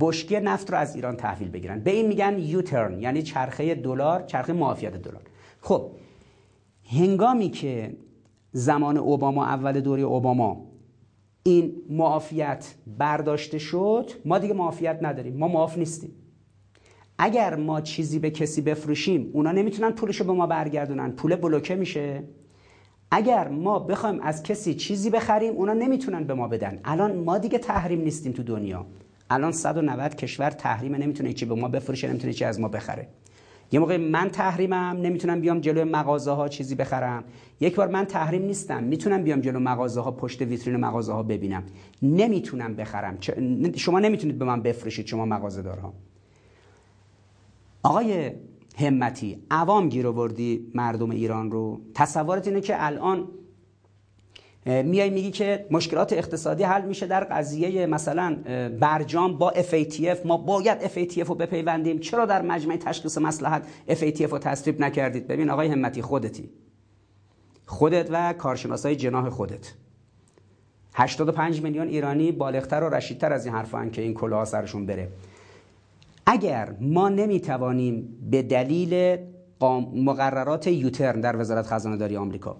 بشکه 0.00 0.40
نفت 0.40 0.70
رو 0.70 0.78
از 0.78 0.96
ایران 0.96 1.16
تحویل 1.16 1.48
بگیرن. 1.48 1.80
به 1.80 1.90
این 1.90 2.06
میگن 2.06 2.38
یوترن 2.38 3.00
یعنی 3.00 3.22
چرخه 3.22 3.74
دلار 3.74 4.22
چرخه 4.22 4.52
معافیت 4.52 5.02
دلار. 5.02 5.22
خب 5.60 5.90
هنگامی 6.90 7.50
که 7.50 7.96
زمان 8.52 8.96
اوباما 8.96 9.46
اول 9.46 9.80
دوره 9.80 10.02
اوباما 10.02 10.69
این 11.42 11.72
معافیت 11.88 12.74
برداشته 12.98 13.58
شد 13.58 14.10
ما 14.24 14.38
دیگه 14.38 14.54
معافیت 14.54 14.98
نداریم 15.02 15.36
ما 15.36 15.48
معاف 15.48 15.78
نیستیم. 15.78 16.10
اگر 17.18 17.56
ما 17.56 17.80
چیزی 17.80 18.18
به 18.18 18.30
کسی 18.30 18.60
بفروشیم 18.60 19.30
اونا 19.32 19.52
نمی‌تونن 19.52 19.90
پولشو 19.90 20.24
به 20.24 20.32
ما 20.32 20.46
برگردونن 20.46 21.10
پول 21.10 21.36
بلوکه 21.36 21.74
میشه. 21.74 22.22
اگر 23.10 23.48
ما 23.48 23.78
بخوایم 23.78 24.20
از 24.20 24.42
کسی 24.42 24.74
چیزی 24.74 25.10
بخریم 25.10 25.52
اونا 25.52 25.72
نمی‌تونن 25.72 26.24
به 26.24 26.34
ما 26.34 26.48
بدن. 26.48 26.80
الان 26.84 27.16
ما 27.16 27.38
دیگه 27.38 27.58
تحریم 27.58 28.00
نیستیم 28.00 28.32
تو 28.32 28.42
دنیا. 28.42 28.86
الان 29.30 29.52
190 29.52 30.14
کشور 30.14 30.50
تحریم 30.50 30.94
نمی‌تونه 30.94 31.32
چی 31.32 31.44
به 31.44 31.54
ما 31.54 31.68
بفروشه 31.68 32.08
نمی‌تونه 32.08 32.32
چی 32.32 32.44
از 32.44 32.60
ما 32.60 32.68
بخره. 32.68 33.08
یه 33.72 33.80
موقع 33.80 33.96
من 33.96 34.30
تحریمم 34.30 34.96
نمی‌تونم 35.02 35.40
بیام 35.40 35.60
جلو 35.60 35.84
مغازه 35.84 36.30
ها 36.30 36.48
چیزی 36.48 36.74
بخرم. 36.74 37.24
یک 37.60 37.74
بار 37.74 37.88
من 37.88 38.04
تحریم 38.04 38.42
نیستم 38.42 38.82
می‌تونم 38.82 39.22
بیام 39.22 39.40
جلو 39.40 39.58
مغازه 39.60 40.00
ها 40.00 40.10
پشت 40.10 40.42
ویترین 40.42 40.76
مغازه 40.76 41.12
ها 41.12 41.22
ببینم. 41.22 41.62
نمی‌تونم 42.02 42.74
بخرم. 42.74 43.18
شما 43.76 44.00
نمی‌تونید 44.00 44.38
به 44.38 44.44
من 44.44 44.62
بفروشید 44.62 45.06
شما 45.06 45.24
مغازه 45.24 45.62
دارها 45.62 45.94
آقای 47.82 48.30
همتی 48.78 49.42
عوام 49.50 49.88
گیر 49.88 50.06
آوردی 50.06 50.72
مردم 50.74 51.10
ایران 51.10 51.50
رو. 51.50 51.80
تصورت 51.94 52.48
اینه 52.48 52.60
که 52.60 52.86
الان 52.86 53.28
میای 54.66 55.10
میگی 55.10 55.30
که 55.30 55.66
مشکلات 55.70 56.12
اقتصادی 56.12 56.62
حل 56.62 56.84
میشه 56.84 57.06
در 57.06 57.24
قضیه 57.24 57.86
مثلا 57.86 58.36
برجام 58.80 59.38
با 59.38 59.52
FATF 59.52 60.26
ما 60.26 60.36
باید 60.36 60.80
FATF 60.80 61.28
رو 61.28 61.34
بپیوندیم. 61.34 61.98
چرا 61.98 62.26
در 62.26 62.42
مجمع 62.42 62.76
تشخیص 62.76 63.18
مسلحت 63.18 63.66
FATF 63.88 64.30
رو 64.30 64.38
تصویب 64.38 64.80
نکردید؟ 64.80 65.26
ببین 65.26 65.50
آقای 65.50 65.68
همتی 65.68 66.02
خودتی. 66.02 66.50
خودت 67.66 68.08
و 68.10 68.32
کارشناسای 68.32 68.96
جناح 68.96 69.28
خودت. 69.28 69.72
85 70.94 71.62
میلیون 71.62 71.88
ایرانی 71.88 72.32
بالغتر 72.32 72.82
و 72.82 72.88
رشیدتر 72.88 73.32
از 73.32 73.46
این 73.46 73.54
حرفا 73.54 73.88
که 73.88 74.02
این 74.02 74.14
کلاه 74.14 74.44
سرشون 74.44 74.86
بره. 74.86 75.08
اگر 76.26 76.74
ما 76.80 77.08
نمی‌توانیم 77.08 78.18
به 78.30 78.42
دلیل 78.42 79.16
مقررات 79.94 80.66
یوترن 80.66 81.20
در 81.20 81.36
وزارت 81.36 81.66
خزانه 81.66 81.96
داری 81.96 82.16
آمریکا 82.16 82.56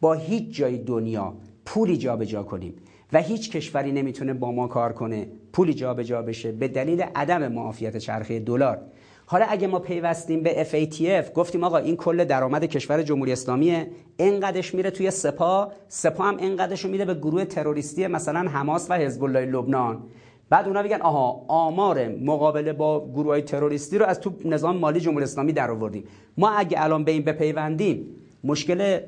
با 0.00 0.14
هیچ 0.14 0.56
جای 0.56 0.78
دنیا 0.78 1.34
پولی 1.64 1.96
جابجا 1.96 2.42
کنیم. 2.42 2.74
و 3.12 3.22
هیچ 3.22 3.50
کشوری 3.50 3.92
نمی‌تونه 3.92 4.34
با 4.34 4.52
ما 4.52 4.66
کار 4.66 4.92
کنه 4.92 5.28
پولی 5.52 5.74
جابجا 5.74 6.22
بشه 6.22 6.52
به 6.52 6.68
دلیل 6.68 7.02
عدم 7.14 7.52
معافیت 7.52 7.96
چرخه 7.96 8.40
دلار. 8.40 8.78
حالا 9.26 9.46
اگه 9.48 9.66
ما 9.66 9.78
پیوستیم 9.78 10.42
به 10.42 10.66
FATF 10.70 11.32
گفتیم 11.34 11.64
آقا 11.64 11.76
این 11.76 11.96
کل 11.96 12.24
درآمد 12.24 12.64
کشور 12.64 13.02
جمهوری 13.02 13.32
اسلامیه 13.32 13.90
اینقدرش 14.16 14.74
میره 14.74 14.90
توی 14.90 15.10
سپا 15.10 15.72
سپا 15.88 16.24
هم 16.24 16.36
اینقدرش 16.36 16.84
میده 16.84 17.04
به 17.04 17.14
گروه 17.14 17.44
تروریستی 17.44 18.06
مثلا 18.06 18.40
حماس 18.40 18.90
و 18.90 18.94
حزب 18.94 19.24
الله 19.24 19.44
لبنان. 19.44 20.02
بعد 20.50 20.66
اونا 20.66 20.82
میگن 20.82 21.00
آها 21.00 21.44
آمار 21.48 22.08
مقابله 22.08 22.72
با 22.72 23.08
گروه 23.14 23.26
های 23.26 23.42
تروریستی 23.42 23.98
رو 23.98 24.06
از 24.06 24.20
تو 24.20 24.32
نظام 24.44 24.76
مالی 24.76 25.00
جمهوری 25.00 25.24
اسلامی 25.24 25.52
در 25.52 25.70
آوردیم 25.70 26.04
ما 26.36 26.50
اگه 26.50 26.84
الان 26.84 27.04
به 27.04 27.12
این 27.12 27.22
بپیوندیم 27.22 28.06
مشکل 28.44 29.00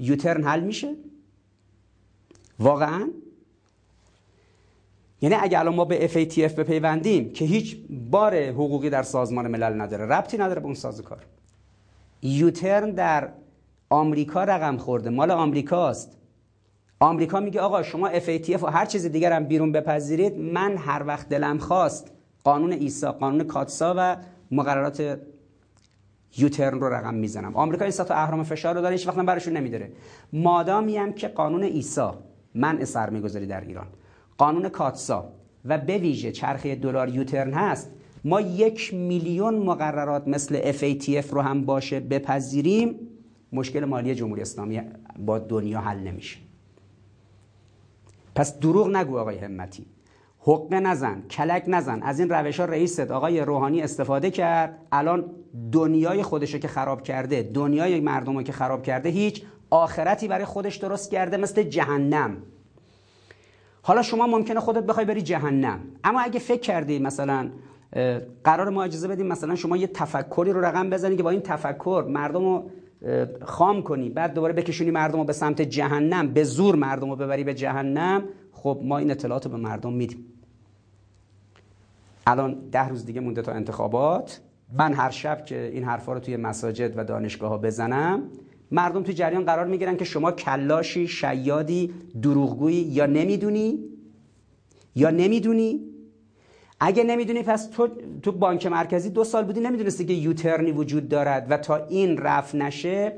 یوترن 0.00 0.44
حل 0.44 0.60
میشه؟ 0.60 0.96
واقعا؟ 2.58 3.10
یعنی 5.22 5.34
اگه 5.34 5.58
الان 5.58 5.74
ما 5.74 5.84
به 5.84 6.08
FATF 6.08 6.52
بپیوندیم 6.52 7.32
که 7.32 7.44
هیچ 7.44 7.76
بار 8.10 8.36
حقوقی 8.36 8.90
در 8.90 9.02
سازمان 9.02 9.48
ملل 9.48 9.80
نداره 9.80 10.06
ربطی 10.06 10.38
نداره 10.38 10.60
به 10.60 10.66
اون 10.66 10.74
سازوکار. 10.74 11.26
یوترن 12.22 12.90
در 12.90 13.28
آمریکا 13.90 14.44
رقم 14.44 14.76
خورده 14.76 15.10
مال 15.10 15.30
آمریکاست 15.30 16.16
آمریکا 17.00 17.40
میگه 17.40 17.60
آقا 17.60 17.82
شما 17.82 18.10
FATF 18.20 18.62
و 18.62 18.66
هر 18.66 18.86
چیز 18.86 19.06
دیگر 19.06 19.32
هم 19.32 19.44
بیرون 19.44 19.72
بپذیرید 19.72 20.38
من 20.38 20.76
هر 20.76 21.02
وقت 21.06 21.28
دلم 21.28 21.58
خواست 21.58 22.12
قانون 22.44 22.72
ایسا 22.72 23.12
قانون 23.12 23.44
کاتسا 23.44 23.94
و 23.96 24.16
مقررات 24.50 25.20
یوترن 26.38 26.80
رو 26.80 26.94
رقم 26.94 27.14
می‌زنم. 27.14 27.56
آمریکا 27.56 27.84
این 27.84 27.92
سطح 27.92 28.14
اهرام 28.14 28.42
فشار 28.42 28.74
رو 28.74 28.80
داره 28.80 28.94
هیچ 28.96 29.08
وقت 29.08 29.16
برشون 29.16 29.56
نمیداره. 29.56 29.92
مادامی 30.32 30.96
هم 30.96 31.12
که 31.12 31.28
قانون 31.28 31.62
ایسا 31.62 32.18
منع 32.54 32.84
سرمایه‌گذاری 32.84 33.46
در 33.46 33.60
ایران. 33.60 33.86
قانون 34.38 34.68
کاتسا. 34.68 35.32
و 35.64 35.78
به 35.78 35.98
ویژه 35.98 36.32
چرخه 36.32 36.74
دلار 36.74 37.08
یوترن 37.08 37.52
هست 37.52 37.90
ما 38.24 38.40
یک 38.40 38.94
میلیون 38.94 39.54
مقررات 39.54 40.28
مثل 40.28 40.72
FATF 40.72 41.26
رو 41.30 41.40
هم 41.40 41.64
باشه 41.64 42.00
بپذیریم. 42.00 42.94
مشکل 43.52 43.84
مالی 43.84 44.14
جمهوری 44.14 44.42
اسلامی 44.42 44.82
با 45.18 45.38
دنیا 45.38 45.80
حل 45.80 45.98
نمیشه. 45.98 46.38
پس 48.34 48.58
دروغ 48.58 48.88
نگو 48.96 49.18
آقای 49.18 49.38
همتی. 49.38 49.86
حقه 50.42 50.80
نزن 50.80 51.22
کلک 51.30 51.64
نزن. 51.66 52.02
از 52.02 52.20
این 52.20 52.28
روش 52.28 52.60
ها 52.60 52.66
رئیست 52.66 53.10
آقای 53.10 53.40
روحانی 53.40 53.82
استفاده 53.82 54.30
کرد. 54.30 54.78
الان 54.92 55.24
دنیای 55.72 56.22
خودشو 56.22 56.58
که 56.58 56.68
خراب 56.68 57.02
کرده 57.02 57.50
دنیای 57.54 58.00
مردم 58.00 58.36
رو 58.36 58.42
که 58.42 58.52
خراب 58.52 58.82
کرده 58.82 59.08
هیچ 59.08 59.42
آخرتی 59.70 60.28
برای 60.28 60.44
خودش 60.44 60.76
درست 60.76 61.10
کرده 61.10 61.36
مثل 61.36 61.62
جهنم. 61.62 62.36
حالا 63.82 64.02
شما 64.02 64.26
ممکنه 64.26 64.60
خودت 64.60 64.86
بخوای 64.86 65.04
بری 65.04 65.22
جهنم. 65.22 65.80
اما 66.04 66.20
اگه 66.20 66.38
فکر 66.38 66.60
کردی 66.60 66.98
مثلا 66.98 67.50
قرار 68.44 68.68
ما 68.68 68.82
اجازه 68.82 69.08
بدیم 69.08 69.26
مثلا 69.26 69.54
شما 69.54 69.76
یه 69.76 69.86
تفکری 69.86 70.52
رو 70.52 70.64
رقم 70.64 70.90
بزنی 70.90 71.16
که 71.16 71.22
با 71.22 71.30
این 71.30 71.40
تفکر 71.40 72.04
مردم 72.08 72.44
رو 72.44 72.70
خام 73.44 73.82
کنی 73.82 74.08
بعد 74.08 74.34
دوباره 74.34 74.52
بکشونی 74.52 74.90
مردم 74.90 75.18
رو 75.18 75.24
به 75.24 75.32
سمت 75.32 75.62
جهنم 75.62 76.28
به 76.28 76.44
زور 76.44 76.76
مردم 76.76 77.10
رو 77.10 77.16
ببری 77.16 77.44
به 77.44 77.54
جهنم 77.54 78.24
خب 78.52 78.80
ما 78.84 78.98
این 78.98 79.10
اطلاعات 79.10 79.44
رو 79.44 79.50
به 79.50 79.56
مردم 79.56 79.92
میدیم. 79.92 80.29
الان 82.26 82.68
ده 82.72 82.88
روز 82.88 83.06
دیگه 83.06 83.20
مونده 83.20 83.42
تا 83.42 83.52
انتخابات. 83.52 84.40
من 84.72 84.92
هر 84.92 85.10
شب 85.10 85.44
که 85.44 85.70
این 85.72 85.84
حرفا 85.84 86.12
رو 86.12 86.20
توی 86.20 86.36
مساجد 86.36 86.98
و 86.98 87.04
دانشگاه 87.04 87.50
ها 87.50 87.58
بزنم 87.58 88.22
مردم 88.70 89.02
توی 89.02 89.14
جریان 89.14 89.44
قرار 89.44 89.66
می‌گیرن 89.66 89.96
که 89.96 90.04
شما 90.04 90.32
کلاشی 90.32 91.08
شیادی 91.08 91.94
دروغگویی 92.22 92.76
یا 92.76 93.06
نمی‌دونی؟ 93.06 93.78
یا 94.94 95.10
نمی‌دونی؟ 95.10 95.80
اگه 96.80 97.04
نمی‌دونی 97.04 97.42
پس 97.42 97.66
تو 97.66 97.88
تو 98.22 98.32
بانک 98.32 98.66
مرکزی 98.66 99.10
دو 99.10 99.24
سال 99.24 99.44
بودی 99.44 99.60
نمی‌دونستی 99.60 100.04
که 100.04 100.12
یوترنی 100.12 100.72
وجود 100.72 101.08
دارد 101.08 101.46
و 101.50 101.56
تا 101.56 101.76
این 101.76 102.16
رفت 102.18 102.54
نشه 102.54 103.12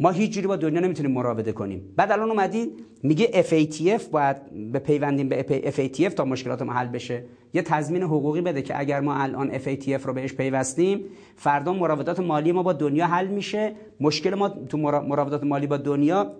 ما 0.00 0.10
هیچ 0.10 0.32
جوری 0.32 0.46
با 0.46 0.56
دنیا 0.56 0.80
نمی‌تونیم 0.80 1.12
مراوده 1.12 1.52
کنیم. 1.52 1.92
بعد 1.96 2.12
الان 2.12 2.30
اومدی 2.30 2.70
میگه 3.02 3.26
FATF 3.26 4.02
باید 4.02 4.36
به 4.72 4.78
پیوندیم 4.78 5.28
به 5.28 5.72
FATF 5.76 6.14
تا 6.14 6.24
مشکلات 6.24 6.62
ما 6.62 6.72
حل 6.72 6.86
بشه. 6.86 7.24
یه 7.54 7.62
تضمین 7.62 8.02
حقوقی 8.02 8.40
بده 8.40 8.62
که 8.62 8.80
اگر 8.80 9.00
ما 9.00 9.14
الان 9.14 9.58
FATF 9.58 10.06
رو 10.06 10.12
بهش 10.12 10.32
پیوستیم 10.32 11.04
فردا 11.36 11.72
مراودات 11.72 12.20
مالی 12.20 12.52
ما 12.52 12.62
با 12.62 12.72
دنیا 12.72 13.06
حل 13.06 13.26
میشه. 13.26 13.74
مشکل 14.00 14.34
ما 14.34 14.48
تو 14.48 14.78
مراودات 14.78 15.44
مالی 15.44 15.66
با 15.66 15.76
دنیا 15.76 16.32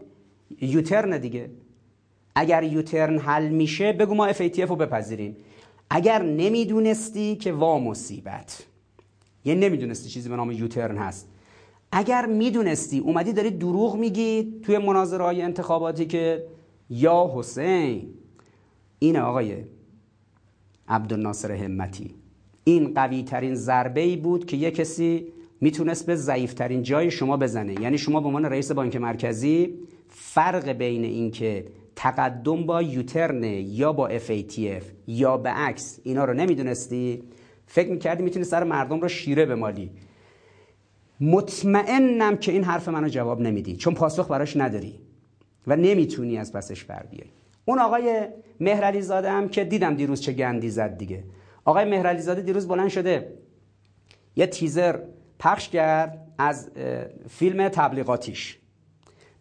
یوترن 0.61 1.19
دیگه. 1.19 1.51
اگر 2.35 2.63
یوترن 2.63 3.19
حل 3.19 3.49
میشه 3.49 3.93
بگو 3.93 4.15
ما 4.15 4.33
FATF 4.33 4.69
رو 4.69 4.77
بپذیریم. 4.77 5.37
اگر 5.91 6.23
نمی‌دونستی 6.23 7.37
که 7.37 7.53
وا 7.53 7.79
مصیبت. 7.79 8.67
یه 9.45 9.55
نمی‌دونستی 9.55 10.09
چیزی 10.09 10.29
به 10.29 10.37
نام 10.37 10.51
یوترن 10.51 10.97
هست. 10.97 11.29
اگر 11.99 12.27
می‌دونستی 12.27 12.99
اومدی 12.99 13.33
داری 13.33 13.51
دروغ 13.51 13.97
میگی 13.97 14.61
توی 14.63 14.79
مناظره 14.79 15.25
های 15.25 15.43
انتخاباتی 15.43 16.07
که 16.07 16.47
یا 16.91 17.33
حسین 17.35 18.09
این 18.99 19.17
آقای 19.17 19.65
عبدالناصر 20.89 21.53
همتی. 21.53 22.15
این 22.65 22.95
قوی 22.95 23.23
ترین 23.23 23.55
ضربه 23.55 24.01
ای 24.01 24.17
بود 24.17 24.47
که 24.47 24.57
یه 24.57 24.71
کسی 24.71 25.27
می‌تونست 25.61 26.07
به 26.07 26.17
ضعیف 26.17 26.55
ترین 26.55 26.83
جای 26.83 27.11
شما 27.11 27.37
بزنه. 27.37 27.81
یعنی 27.81 27.99
شما 27.99 28.21
به 28.21 28.27
عنوان 28.27 28.45
رئیس 28.45 28.73
بانک 28.73 28.97
مرکزی 28.97 29.75
فرق 30.09 30.69
بین 30.69 31.05
این 31.05 31.31
که 31.31 31.67
تقدم 31.97 32.67
با 32.67 32.83
یوترن 32.83 33.45
یا 33.45 33.93
با 33.93 34.11
FATF 34.19 34.85
یا 35.07 35.37
به 35.37 35.49
عکس 35.51 36.01
اینا 36.05 36.25
رو 36.25 36.35
نمی‌دونستی 36.35 37.23
فکر 37.67 37.91
می‌کردی 37.91 38.23
می‌تونی 38.23 38.45
سر 38.45 38.65
مردم 38.65 39.01
رو 39.01 39.09
شیره 39.09 39.55
مالی 39.55 39.91
مطمئنم 41.21 42.37
که 42.37 42.53
این 42.53 42.65
حرف 42.65 42.89
منو 42.89 43.09
جواب 43.09 43.41
نمیدی 43.41 43.77
چون 43.77 43.95
پاسخ 43.95 44.31
براش 44.31 44.57
نداری 44.57 45.01
و 45.67 45.77
نمی‌تونی 45.77 46.39
از 46.39 46.53
پسش 46.53 46.85
بر 46.85 47.07
بیای. 47.11 47.29
اون 47.65 47.79
آقای 47.79 48.29
مهرعلی 48.61 49.03
زاده 49.03 49.31
هم 49.31 49.49
که 49.49 49.65
دیدم 49.65 49.95
دیروز 49.95 50.21
چه 50.21 50.33
گندی 50.33 50.71
زد 50.71 50.99
دیگه. 50.99 51.25
آقای 51.65 51.85
مهرعلی 51.85 52.21
زاده 52.21 52.43
دیروز 52.43 52.69
بلند 52.69 52.89
شده. 52.89 53.39
یه 54.37 54.47
تیزر 54.47 54.99
پخش 55.39 55.69
کرد 55.69 56.27
از 56.39 56.71
فیلم 57.29 57.69
تبلیغاتیش. 57.69 58.59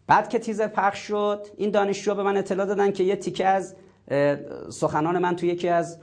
بعد 0.06 0.28
که 0.28 0.38
تیزر 0.38 0.66
پخش 0.66 0.98
شد 0.98 1.46
این 1.56 1.70
دانشجو 1.70 2.14
به 2.14 2.22
من 2.22 2.36
اطلاع 2.36 2.66
دادن 2.66 2.92
که 2.92 3.04
یه 3.04 3.16
تیکه 3.16 3.46
از 3.46 3.76
سخنان 4.70 5.18
من 5.18 5.36
توی 5.36 5.48
یکی 5.48 5.68
از 5.68 5.98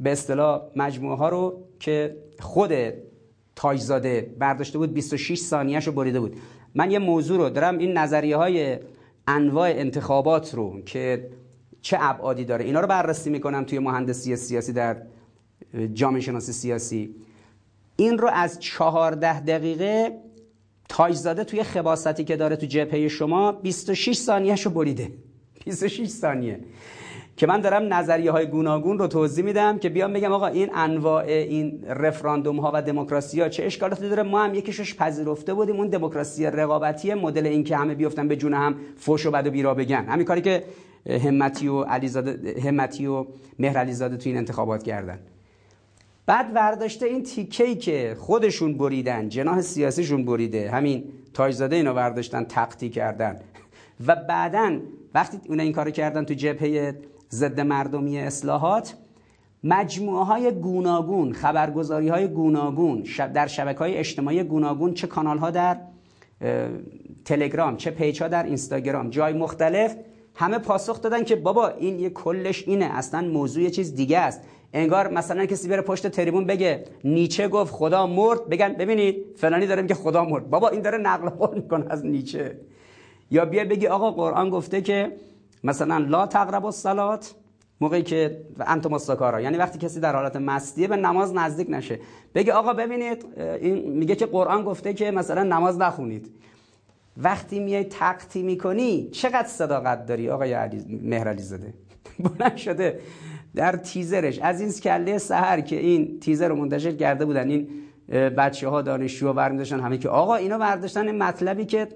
به 0.00 0.12
اصطلاح 0.12 0.62
مجموعه 0.76 1.16
ها 1.16 1.28
رو 1.28 1.62
که 1.80 2.16
خود 2.40 2.72
تاجزاده 3.56 4.34
برداشته 4.38 4.78
بود 4.78 4.94
26 4.94 5.38
ثانیهش 5.38 5.86
رو 5.86 5.92
بریده 5.92 6.20
بود. 6.20 6.36
من 6.74 6.90
یه 6.90 6.98
موضوع 6.98 7.38
رو 7.38 7.50
دارم 7.50 7.78
این 7.78 7.98
نظریه 7.98 8.36
های 8.36 8.78
انواع 9.26 9.68
انتخابات 9.68 10.54
رو 10.54 10.80
که 10.86 11.30
چه 11.80 11.96
ابعادی 12.00 12.44
داره 12.44 12.64
اینا 12.64 12.80
رو 12.80 12.86
بررسی 12.86 13.30
می‌کنم 13.30 13.64
توی 13.64 13.78
مهندسی 13.78 14.36
سیاسی 14.36 14.72
در 14.72 15.02
جامعه 15.94 16.20
شناسی 16.20 16.52
سیاسی. 16.52 17.14
این 17.96 18.18
رو 18.18 18.28
از 18.32 18.60
چهارده 18.60 19.40
دقیقه 19.40 20.12
تاجزاده 20.88 21.44
توی 21.44 21.62
خباستی 21.62 22.24
که 22.24 22.36
داره 22.36 22.56
تو 22.56 22.66
جبهه 22.66 23.08
شما 23.08 23.52
26 23.52 24.16
ثانیهش 24.16 24.66
رو 24.66 24.70
بریده. 24.70 25.12
26 25.64 26.08
ثانیه. 26.08 26.60
که 27.36 27.46
من 27.46 27.60
دارم 27.60 27.94
نظریه 27.94 28.30
های 28.30 28.46
گوناگون 28.46 28.98
رو 28.98 29.06
توضیح 29.06 29.44
میدم 29.44 29.78
که 29.78 29.88
بیام 29.88 30.12
بگم 30.12 30.32
آقا 30.32 30.46
این 30.46 30.70
انواع 30.74 31.24
این 31.24 31.84
رفراندوم 31.88 32.60
ها 32.60 32.70
و 32.74 32.82
دموکراسی 32.82 33.40
ها 33.40 33.48
چه 33.48 33.64
اشکالاتی 33.64 34.08
داره؟ 34.08 34.22
ما 34.22 34.44
هم 34.44 34.54
یکیشش 34.54 34.94
پذیرفته 34.94 35.54
بودیم 35.54 35.76
اون 35.76 35.88
دموکراسی 35.88 36.46
رقابتی 36.46 37.14
مدل 37.14 37.46
این 37.46 37.64
که 37.64 37.76
همه 37.76 37.94
بیفتن 37.94 38.28
به 38.28 38.36
جون 38.36 38.54
هم 38.54 38.76
فوش 38.96 39.26
و 39.26 39.30
بد 39.30 39.46
و 39.46 39.50
بیرا 39.50 39.74
بگن. 39.74 40.04
همین 40.04 40.26
کاری 40.26 40.40
که 40.40 40.64
همتی 41.24 41.68
و 41.68 41.82
علیزاده 41.82 42.60
همتی 42.60 43.06
و 43.06 43.26
مهر 43.58 43.78
علیزاده 43.78 44.16
تو 44.16 44.28
این 44.28 44.38
انتخابات 44.38 44.82
کردن. 44.82 45.18
بعد 46.26 46.46
ورداشته 46.54 47.06
این 47.06 47.22
تیکه‌ای 47.22 47.74
که 47.74 48.16
خودشون 48.18 48.78
بریدن 48.78 49.28
جناح 49.28 49.60
سیاسیشون 49.60 50.24
بریده 50.24 50.70
همین 50.70 51.04
تاجزاده 51.34 51.76
اینو 51.76 51.92
ورداشتن 51.92 52.44
تقطی 52.44 52.88
کردن. 52.88 53.40
و 54.06 54.16
بعدا 54.28 54.80
وقتی 55.14 55.40
اون 55.48 55.60
این 55.60 55.72
کارو 55.72 55.90
کردن 55.90 56.24
تو 56.24 56.34
جبهه 56.34 56.94
ضد 57.36 57.60
مردمی 57.60 58.18
اصلاحات 58.18 58.94
مجموعه 59.64 60.24
های 60.24 60.52
گوناگون 60.52 61.32
خبرگزاری 61.32 62.08
های 62.08 62.28
گوناگون 62.28 63.04
در 63.34 63.46
شبکه 63.46 63.78
های 63.78 63.96
اجتماعی 63.96 64.42
گوناگون 64.42 64.94
چه 64.94 65.06
کانال 65.06 65.38
ها 65.38 65.50
در 65.50 65.76
تلگرام 67.24 67.76
چه 67.76 67.90
پیج 67.90 68.22
ها 68.22 68.28
در 68.28 68.42
اینستاگرام 68.42 69.10
جای 69.10 69.32
مختلف 69.32 69.96
همه 70.34 70.58
پاسخ 70.58 71.02
دادن 71.02 71.24
که 71.24 71.36
بابا 71.36 71.68
این 71.68 72.00
یه 72.00 72.10
کلش 72.10 72.68
اینه 72.68 72.84
اصلا 72.84 73.28
موضوع 73.28 73.62
یه 73.62 73.70
چیز 73.70 73.94
دیگه 73.94 74.18
است. 74.18 74.40
انگار 74.72 75.08
مثلا 75.08 75.46
کسی 75.46 75.68
بره 75.68 75.82
پشت 75.82 76.08
تریبون 76.08 76.44
بگه 76.44 76.84
نیچه 77.04 77.48
گفت 77.48 77.74
خدا 77.74 78.06
مرد 78.06 78.48
بگن 78.48 78.72
ببینید 78.72 79.16
فلانی 79.36 79.66
داره 79.66 79.82
میگه 79.82 79.94
خدا 79.94 80.24
مرد. 80.24 80.50
بابا 80.50 80.68
این 80.68 80.80
داره 80.80 80.98
نقل 80.98 81.28
قول 81.28 81.54
می‌کنه 81.54 81.84
از 81.90 82.06
نیچه. 82.06 82.58
یا 83.30 83.44
بیا 83.44 83.64
بگی 83.64 83.86
آقا 83.86 84.10
قرآن 84.10 84.50
گفته 84.50 84.80
که 84.80 85.12
مثلا 85.64 85.98
لا 85.98 86.26
تقرب 86.26 86.64
الصلات 86.64 87.34
موقعی 87.80 88.02
که 88.02 88.40
انتم 88.60 88.90
مستکارا 88.90 89.40
یعنی 89.40 89.56
وقتی 89.56 89.78
کسی 89.78 90.00
در 90.00 90.16
حالت 90.16 90.36
مستیه 90.36 90.88
به 90.88 90.96
نماز 90.96 91.34
نزدیک 91.34 91.66
نشه. 91.70 91.98
بگه 92.34 92.52
آقا 92.52 92.72
ببینید 92.72 93.24
این 93.60 93.92
میگه 93.92 94.16
که 94.16 94.26
قرآن 94.26 94.64
گفته 94.64 94.94
که 94.94 95.10
مثلا 95.10 95.42
نماز 95.42 95.78
نخونید. 95.78 96.30
وقتی 97.16 97.60
میای 97.60 97.84
تقطی 97.84 98.42
می‌کنی 98.42 99.08
چقدر 99.10 99.48
صداقت 99.48 100.06
داری؟ 100.06 100.30
آقای 100.30 100.52
علی 100.52 101.00
مهر 101.02 101.28
علی 101.28 101.42
زاده. 101.42 101.74
بلند 102.38 102.56
شده. 102.56 103.00
در 103.54 103.76
تیزرش. 103.76 104.38
از 104.38 104.60
این 104.60 104.72
کله 104.72 105.18
سحر 105.18 105.60
که 105.60 105.76
این 105.76 106.20
تیزر 106.20 106.48
رو 106.48 106.56
منتشر 106.56 106.92
کرده 106.92 107.24
بودن 107.24 107.48
این 107.48 107.68
بچه 108.08 108.68
ها 108.68 108.82
دانشجو 108.82 109.32
برمیداشتن 109.32 109.80
همه 109.80 109.98
که 109.98 110.08
آقا 110.08 110.34
اینا 110.34 110.58
برداشتن 110.58 111.16
مطلبی 111.16 111.64
که 111.64 111.88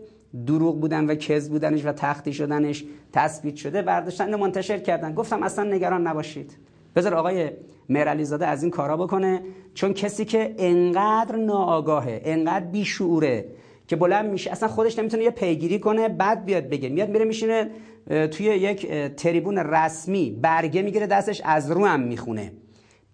دروغ 0.47 0.81
بودن 0.81 1.11
و 1.11 1.15
کذ 1.15 1.49
بودنش 1.49 1.85
و 1.85 1.93
تختی 1.93 2.33
شدنش 2.33 2.85
تثبیت 3.13 3.57
شده 3.57 3.83
برداشتن 3.83 4.35
منتشر 4.35 4.79
کردن. 4.79 5.15
گفتم 5.15 5.43
اصلا 5.43 5.65
نگران 5.65 6.07
نباشید. 6.07 6.57
بذار 6.97 7.15
آقای 7.15 7.51
مرعلی 7.89 8.25
زاده 8.25 8.47
از 8.47 8.63
این 8.63 8.71
کارا 8.71 8.97
بکنه 8.97 9.43
چون 9.75 9.93
کسی 9.93 10.25
که 10.25 10.55
انقدر 10.59 11.37
ناآگاهه 11.37 12.21
انقدر 12.25 12.65
بیشعوره 12.65 13.45
که 13.87 13.97
بلند 13.97 14.31
میشه 14.31 14.51
اصلا 14.51 14.69
خودش 14.69 14.99
نمی‌تونه 14.99 15.23
یه 15.23 15.31
پیگیری 15.31 15.79
کنه 15.79 16.09
بعد 16.09 16.45
بیاد 16.45 16.69
بگه. 16.69 16.89
میاد 16.89 17.09
میره 17.09 17.25
میشینه 17.25 17.71
توی 18.07 18.47
یک 18.47 18.93
تریبون 19.17 19.59
رسمی 19.59 20.39
برگه 20.43 20.83
می‌گیره 20.83 21.07
دستش 21.07 21.43
از 21.45 21.71
رو 21.71 21.87
هم 21.87 22.01
می‌خونه. 22.01 22.53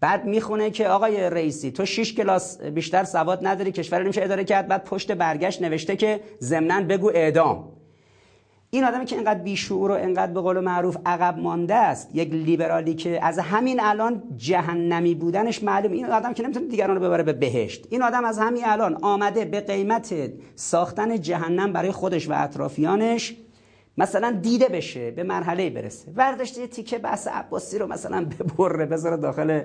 بعد 0.01 0.25
می‌خونه 0.25 0.71
که 0.71 0.89
آقای 0.89 1.31
رئیسی 1.31 1.71
تو 1.71 1.85
6 1.85 2.15
کلاس 2.15 2.61
بیشتر 2.61 3.05
سواد 3.05 3.47
نداری 3.47 3.73
کشور 3.73 4.03
نمیشه 4.03 4.25
اداره 4.25 4.45
کرد. 4.45 4.69
بعد 4.69 4.85
پشت 4.85 5.13
برگشت 5.13 5.63
نوشته 5.63 5.97
که 5.97 6.21
ضمناً 6.41 6.83
بگو 6.83 7.11
اعدام. 7.15 7.73
این 8.71 8.85
آدمی 8.85 9.05
که 9.05 9.17
اینقدر 9.17 9.41
بیشعور 9.41 9.91
و 9.91 9.95
اینقدر 9.95 10.33
به 10.33 10.41
قول 10.41 10.61
معروف 10.61 10.97
عقب 11.07 11.39
مانده 11.39 11.75
است 11.75 12.15
یک 12.15 12.33
لیبرالی 12.33 12.95
که 12.95 13.25
از 13.25 13.39
همین 13.39 13.81
الان 13.83 14.23
جهنمی 14.37 15.15
بودنش 15.15 15.63
معلوم 15.63 15.93
این 15.93 16.07
آدم 16.07 16.33
که 16.33 16.43
نمی‌تونه 16.43 16.67
دیگران 16.67 16.97
رو 16.97 17.03
ببره 17.03 17.23
به 17.23 17.33
بهشت. 17.33 17.87
این 17.91 18.03
آدم 18.03 18.25
از 18.25 18.39
همین 18.39 18.63
الان 18.67 18.99
آمده 19.03 19.45
به 19.45 19.61
قیمت 19.61 20.15
ساختن 20.55 21.21
جهنم 21.21 21.73
برای 21.73 21.93
خودش 21.93 22.29
و 22.29 22.33
اطرافیانش. 22.37 23.35
مثلا 23.99 24.39
دیده 24.43 24.69
بشه 24.69 25.11
به 25.11 25.23
مرحله 25.23 25.71
برسه. 25.71 26.13
ورداشته 26.17 26.61
یه 26.61 26.67
تیکه 26.67 26.99
بحث 26.99 27.29
عباسی 27.29 27.79
رو 27.79 27.87
مثلا 27.87 28.25
ببره 28.39 28.87
بذاره 28.87 29.17
داخل 29.17 29.61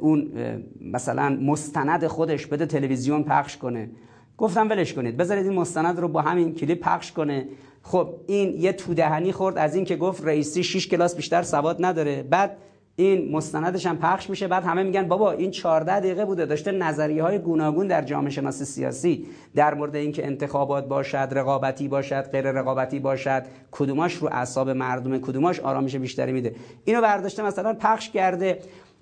اون 0.00 0.32
مثلا 0.80 1.28
مستند 1.28 2.06
خودش 2.06 2.46
بده 2.46 2.66
تلویزیون 2.66 3.24
پخش 3.24 3.56
کنه. 3.56 3.90
گفتم 4.38 4.70
ولش 4.70 4.94
کنید 4.94 5.16
بذارید 5.16 5.46
این 5.46 5.54
مستند 5.54 5.98
رو 5.98 6.08
با 6.08 6.22
همین 6.22 6.54
کلیپ 6.54 6.80
پخش 6.80 7.12
کنه. 7.12 7.48
خب 7.82 8.14
این 8.26 8.60
یه 8.60 8.72
تودهنی 8.72 9.32
خورد 9.32 9.58
از 9.58 9.74
این 9.74 9.84
که 9.84 9.96
گفت 9.96 10.24
رئیسی 10.24 10.62
6 10.62 10.88
کلاس 10.88 11.16
بیشتر 11.16 11.42
سواد 11.42 11.84
نداره. 11.84 12.22
بعد 12.22 12.56
این 12.96 13.32
مستندش 13.32 13.86
هم 13.86 13.98
پخش 13.98 14.30
میشه. 14.30 14.48
بعد 14.48 14.64
همه 14.64 14.82
میگن 14.82 15.08
بابا 15.08 15.32
این 15.32 15.50
14 15.50 16.00
دقیقه 16.00 16.24
بوده. 16.24 16.46
داشته 16.46 16.72
نظریه 16.72 17.22
های 17.22 17.38
گوناگون 17.38 17.86
در 17.86 18.02
جامعه 18.02 18.30
شناسی 18.30 18.64
سیاسی 18.64 19.26
در 19.54 19.74
مورد 19.74 19.96
اینکه 19.96 20.26
انتخابات 20.26 20.88
باشد 20.88 21.28
رقابتی 21.32 21.88
باشد 21.88 22.30
غیر 22.30 22.50
رقابتی 22.50 22.98
باشد 22.98 23.42
کدوماش 23.70 24.14
رو 24.14 24.28
اعصاب 24.32 24.70
مردم 24.70 25.18
کدوماش 25.18 25.60
آرامش 25.60 25.96
بیشتری 25.96 26.32
میده. 26.32 26.54
اینو 26.84 27.00
برداشته 27.00 27.42
مثلا 27.42 27.74
پخش 27.74 28.10
کرده. 28.10 28.58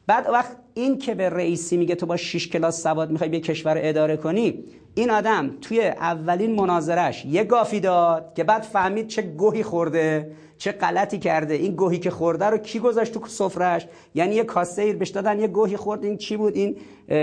بعد 0.07 0.29
وقت 0.29 0.57
این 0.75 0.99
که 0.99 1.15
به 1.15 1.29
رئیسی 1.29 1.77
میگه 1.77 1.95
تو 1.95 2.07
با 2.07 2.17
6 2.17 2.49
کلاس 2.49 2.83
سواد 2.83 3.11
می‌خوای 3.11 3.31
به 3.31 3.41
کشور 3.41 3.77
اداره 3.81 4.17
کنی 4.17 4.65
این 4.95 5.11
آدم 5.11 5.51
توی 5.61 5.81
اولین 5.81 6.55
مناظرش 6.55 7.25
یه 7.25 7.45
گافی 7.45 7.81
داد 7.81 8.33
که 8.35 8.45
بعد 8.45 8.63
فهمید 8.63 9.07
چه 9.07 9.23
گوهی 9.23 9.63
خورده 9.63 10.33
چه 10.59 10.73
غلطی 10.73 11.19
کرده. 11.19 11.55
این 11.55 11.75
گوهی 11.75 11.99
که 11.99 12.11
خورده 12.11 12.45
رو 12.45 12.59
کی 12.59 12.79
گذاشت 12.79 13.15
تو 13.15 13.27
سفرش 13.27 13.87
یعنی 14.15 14.35
یه 14.35 14.45
کاسه 14.45 14.83
ایر 14.83 14.97
بهش 14.97 15.09
دادن 15.09 15.41
یه 15.41 15.49
گوهی 15.49 15.77
خورد. 15.77 16.05
این 16.05 16.17
چی 16.17 16.37
بود؟ 16.37 16.57
این 16.57 16.77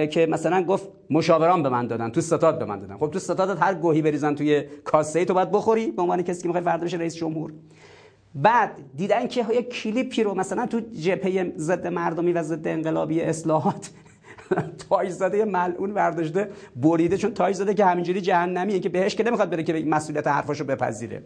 که 0.08 0.28
مثلا 0.30 0.64
گفت 0.64 0.90
مشاوران 1.10 1.64
به 1.64 1.70
من 1.70 1.88
دادن 1.88 2.10
تو 2.10 2.22
ستاد 2.22 2.60
به 2.60 2.66
من 2.66 2.80
دادن. 2.80 2.98
خب 2.98 3.12
تو 3.12 3.20
ستادت 3.20 3.64
هر 3.64 3.74
گوهی 3.74 4.02
بریزن 4.02 4.36
توی 4.36 4.64
کاسه 4.84 5.20
ای 5.20 5.26
تو 5.26 5.34
باید 5.34 5.52
بخوری؟ 5.52 5.92
به 5.92 6.02
عنوان 6.02 6.22
کسی 6.22 6.42
که 6.42 6.48
می‌خوای 6.48 6.64
فردا 6.64 6.86
بشه 6.86 6.98
رئیس 6.98 7.16
جمهور. 7.16 7.54
بعد 8.36 8.72
دیدن 8.96 9.28
که 9.28 9.46
یه 9.54 9.64
کلیپی 9.64 10.24
رو 10.24 10.34
مثلا 10.34 10.66
تو 10.66 10.80
جبهه 10.80 11.54
ضد 11.58 11.88
مردمی 11.88 12.34
و 12.34 12.44
ضد 12.44 12.68
انقلابی 12.68 13.22
اصلاحات 13.22 13.90
تایز 14.90 15.18
زده 15.18 15.46
ملعون 15.46 15.94
برداشته 15.94 16.50
بریده 16.76 17.18
چون 17.18 17.34
تایز 17.34 17.58
زده 17.58 17.74
که 17.74 17.86
همینجوری 17.86 18.22
جهنمیه 18.22 18.80
که 18.80 18.90
بهش 18.90 19.16
که 19.16 19.24
نمی‌خواد 19.24 19.50
بره 19.50 19.64
که 19.64 19.74
مسئولیت 19.74 20.28
حرفاشو 20.28 20.64
بپذیره. 20.64 21.24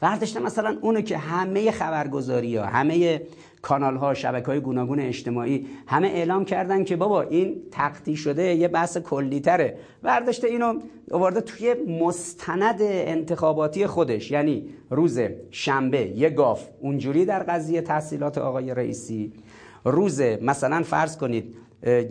برداشته 0.00 0.40
مثلا 0.40 0.78
اونو 0.80 1.00
که 1.00 1.18
همه 1.18 1.70
خبرگزاری 1.70 2.56
ها 2.56 2.66
همه 2.66 3.22
کانال 3.62 3.96
ها 3.96 4.14
شبکه 4.14 4.46
های 4.46 4.60
گوناگون 4.60 5.00
اجتماعی 5.00 5.66
همه 5.86 6.08
اعلام 6.08 6.44
کردن 6.44 6.84
که 6.84 6.96
بابا 6.96 7.22
این 7.22 7.62
تقطی 7.70 8.16
شده 8.16 8.54
یه 8.54 8.68
بحث 8.68 8.98
کلی 8.98 9.40
تره. 9.40 9.78
برداشته 10.02 10.46
اینو 10.48 10.80
آورده 11.10 11.40
توی 11.40 11.74
مستند 11.74 12.82
انتخاباتی 12.82 13.86
خودش. 13.86 14.30
یعنی 14.30 14.68
روز 14.90 15.20
شنبه 15.50 16.06
یه 16.06 16.30
گاف 16.30 16.68
اونجوری 16.80 17.24
در 17.24 17.42
قضیه 17.42 17.80
تحصیلات 17.80 18.38
آقای 18.38 18.74
رئیسی. 18.74 19.32
روز 19.84 20.20
مثلا 20.20 20.82
فرض 20.82 21.16
کنید 21.16 21.56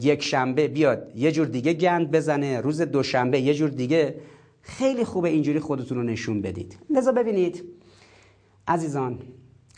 یک 0.02 0.24
شنبه 0.24 0.68
بیاد 0.68 1.12
یه 1.16 1.32
جور 1.32 1.48
دیگه 1.48 1.74
گند 1.74 2.12
بزنه 2.12 2.62
روز 2.62 2.82
دوشنبه 2.82 3.40
یه 3.40 3.54
جور 3.54 3.70
دیگه. 3.70 4.16
خیلی 4.62 5.06
خوبه 5.06 5.30
اینجوری 5.30 5.60
خودتون 5.60 5.98
رو 5.98 6.04
نشون 6.04 6.42
بدید. 6.42 6.78
لذا 6.90 7.12
ببینید 7.12 7.64
عزیزان 8.68 9.20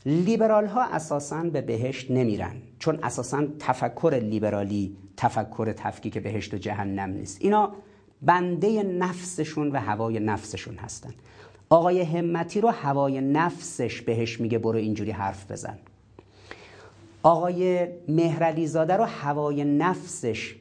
لیبرال 0.06 0.66
ها 0.66 0.84
اساسا 0.84 1.44
به 1.44 1.62
بهشت 1.62 2.12
نمیرن 2.12 2.56
چون 2.80 3.00
اساسا 3.04 3.48
تفکر 3.60 4.20
لیبرالی 4.24 4.98
تفکر 5.18 5.74
تفکیک 5.74 6.18
بهشت 6.18 6.54
و 6.54 6.58
جهنم 6.58 7.10
نیست. 7.10 7.38
اینا 7.42 7.74
بنده 8.22 8.84
نفسشون 8.84 9.72
و 9.72 9.80
هوای 9.80 10.20
نفسشون 10.20 10.76
هستن. 10.76 11.14
آقای 11.70 12.02
همتی 12.02 12.62
رو 12.62 12.70
هوای 12.70 13.22
نفسش 13.22 14.02
بهش 14.02 14.42
میگه 14.42 14.58
برو 14.58 14.78
اینجوری 14.78 15.12
حرف 15.12 15.52
بزن. 15.52 15.80
آقای 17.24 17.88
مهرعلی 18.08 18.68
زاده 18.68 18.98
رو 18.98 19.04
هوای 19.04 19.64
نفسش 19.64 20.56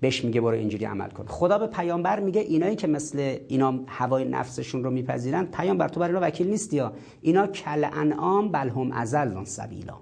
بهش 0.00 0.24
میگه 0.24 0.40
برو 0.40 0.54
اینجوری 0.54 0.84
عمل 0.84 1.10
کن. 1.10 1.26
خدا 1.26 1.58
به 1.58 1.66
پیامبر 1.66 2.20
میگه 2.20 2.40
اینایی 2.40 2.76
که 2.76 2.86
مثل 2.86 3.38
اینا 3.48 3.80
هوای 3.86 4.24
نفسشون 4.24 4.84
رو 4.84 4.90
میپذیرن 4.90 5.46
پیامبر 5.46 5.88
تو 5.88 6.00
برای 6.00 6.14
اینا 6.14 6.26
وکیل 6.26 6.50
نیستی 6.50 6.76
یا. 6.76 6.92
اینا 7.20 7.46
کل 7.46 7.84
انعام 7.92 8.48
بل 8.48 8.68
هم 8.68 8.92
ازل 8.92 9.44
سبیلا. 9.44 9.94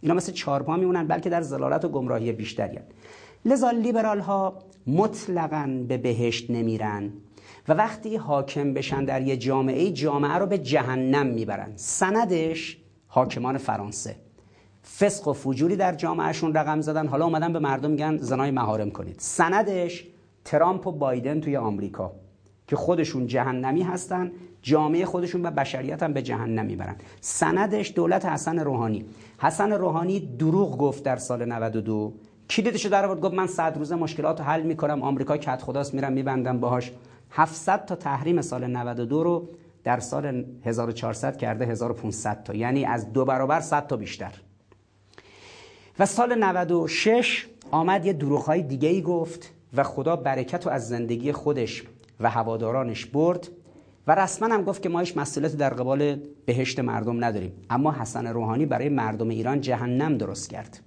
اینا 0.00 0.14
مثل 0.14 0.32
چارپا 0.32 0.76
میمونن 0.76 1.06
بلکه 1.06 1.30
در 1.30 1.42
زلالت 1.42 1.84
و 1.84 1.88
گمراهی 1.88 2.32
بیشتری 2.32 2.76
هن. 2.76 2.84
لذا 3.44 3.70
لیبرال 3.70 4.20
ها 4.20 4.58
مطلقا 4.86 5.84
به 5.88 5.96
بهشت 5.96 6.50
نمیرن 6.50 7.12
و 7.68 7.72
وقتی 7.72 8.16
حاکم 8.16 8.74
بشن 8.74 9.04
در 9.04 9.22
یه 9.22 9.36
جامعه 9.36 9.90
جامعه 9.90 10.32
رو 10.32 10.46
به 10.46 10.58
جهنم 10.58 11.26
می‌برن. 11.26 11.72
سندش 11.76 12.78
حاکمان 13.06 13.58
فرانسه. 13.58 14.16
فسق 14.98 15.28
و 15.28 15.32
فجوری 15.32 15.76
در 15.76 15.94
جامعهشون 15.94 16.54
رقم 16.54 16.80
زدن. 16.80 17.06
حالا 17.06 17.24
اومدن 17.24 17.52
به 17.52 17.58
مردم 17.58 17.90
میگن 17.90 18.16
زنای 18.16 18.50
مهارم 18.50 18.90
کنید. 18.90 19.16
سندش 19.18 20.06
ترامپ 20.44 20.86
و 20.86 20.92
بایدن 20.92 21.40
توی 21.40 21.56
آمریکا 21.56 22.12
که 22.66 22.76
خودشون 22.76 23.26
جهنمی 23.26 23.82
هستن 23.82 24.32
جامعه 24.62 25.04
خودشون 25.04 25.46
و 25.46 25.50
بشریت 25.50 26.02
هم 26.02 26.12
به 26.12 26.22
جهنم 26.22 26.66
می‌برن 26.66 26.96
سندش 27.20 27.92
دولت 27.96 28.26
حسن 28.26 28.58
روحانی. 28.58 29.04
حسن 29.38 29.72
روحانی 29.72 30.20
دروغ 30.20 30.78
گفت 30.78 31.02
در 31.02 31.16
سال 31.16 31.44
92 31.44 32.14
کلیدشو 32.50 32.88
در 32.88 33.04
آورد؟ 33.06 33.20
گفت 33.20 33.34
من 33.34 33.46
صد 33.46 33.78
روزه 33.78 33.96
مشکلات 33.96 34.40
رو 34.40 34.46
حل 34.46 34.62
می‌کنم 34.62 35.02
آمریکا 35.02 35.36
کت 35.36 35.62
خداست 35.62 35.94
میرم 35.94 36.12
میبندم 36.12 36.60
باهاش. 36.60 36.92
700 37.30 37.84
تا 37.84 37.94
تحریم 37.94 38.40
سال 38.40 38.66
92 38.66 39.22
رو 39.22 39.48
در 39.84 40.00
سال 40.00 40.44
1400 40.64 41.36
کرده 41.36 41.66
1500 41.66 42.42
تا. 42.42 42.54
یعنی 42.54 42.84
از 42.84 43.12
دو 43.12 43.24
برابر 43.24 43.60
100 43.60 43.86
تا 43.86 43.96
بیشتر. 43.96 44.32
و 45.98 46.06
سال 46.06 46.44
96 46.44 47.46
آمد 47.70 48.06
یه 48.06 48.12
دروغهای 48.12 48.62
دیگه 48.62 48.88
ای 48.88 49.02
گفت 49.02 49.52
و 49.74 49.82
خدا 49.82 50.16
برکت 50.16 50.66
رو 50.66 50.72
از 50.72 50.88
زندگی 50.88 51.32
خودش 51.32 51.82
و 52.20 52.30
هوادارانش 52.30 53.06
برد 53.06 53.48
و 54.06 54.14
رسما 54.14 54.54
هم 54.54 54.64
گفت 54.64 54.82
که 54.82 54.88
ما 54.88 55.00
هیچ 55.00 55.16
مسئولیت 55.16 55.56
در 55.56 55.74
قبال 55.74 56.16
بهشت 56.46 56.80
مردم 56.80 57.24
نداریم. 57.24 57.52
اما 57.70 57.92
حسن 57.92 58.26
روحانی 58.26 58.66
برای 58.66 58.88
مردم 58.88 59.28
ایران 59.28 59.60
جهنم 59.60 60.18
درست 60.18 60.50
کرد. 60.50 60.80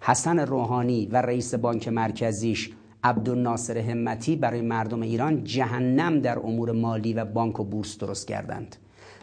حسن 0.00 0.38
روحانی 0.38 1.06
و 1.06 1.16
رئیس 1.16 1.54
بانک 1.54 1.88
مرکزیش 1.88 2.70
عبدالناصر 3.04 3.78
همتی 3.78 4.36
برای 4.36 4.60
مردم 4.60 5.02
ایران 5.02 5.44
جهنم 5.44 6.20
در 6.20 6.38
امور 6.38 6.72
مالی 6.72 7.12
و 7.12 7.24
بانک 7.24 7.60
و 7.60 7.64
بورس 7.64 7.98
درست 7.98 8.28
کردند. 8.28 8.76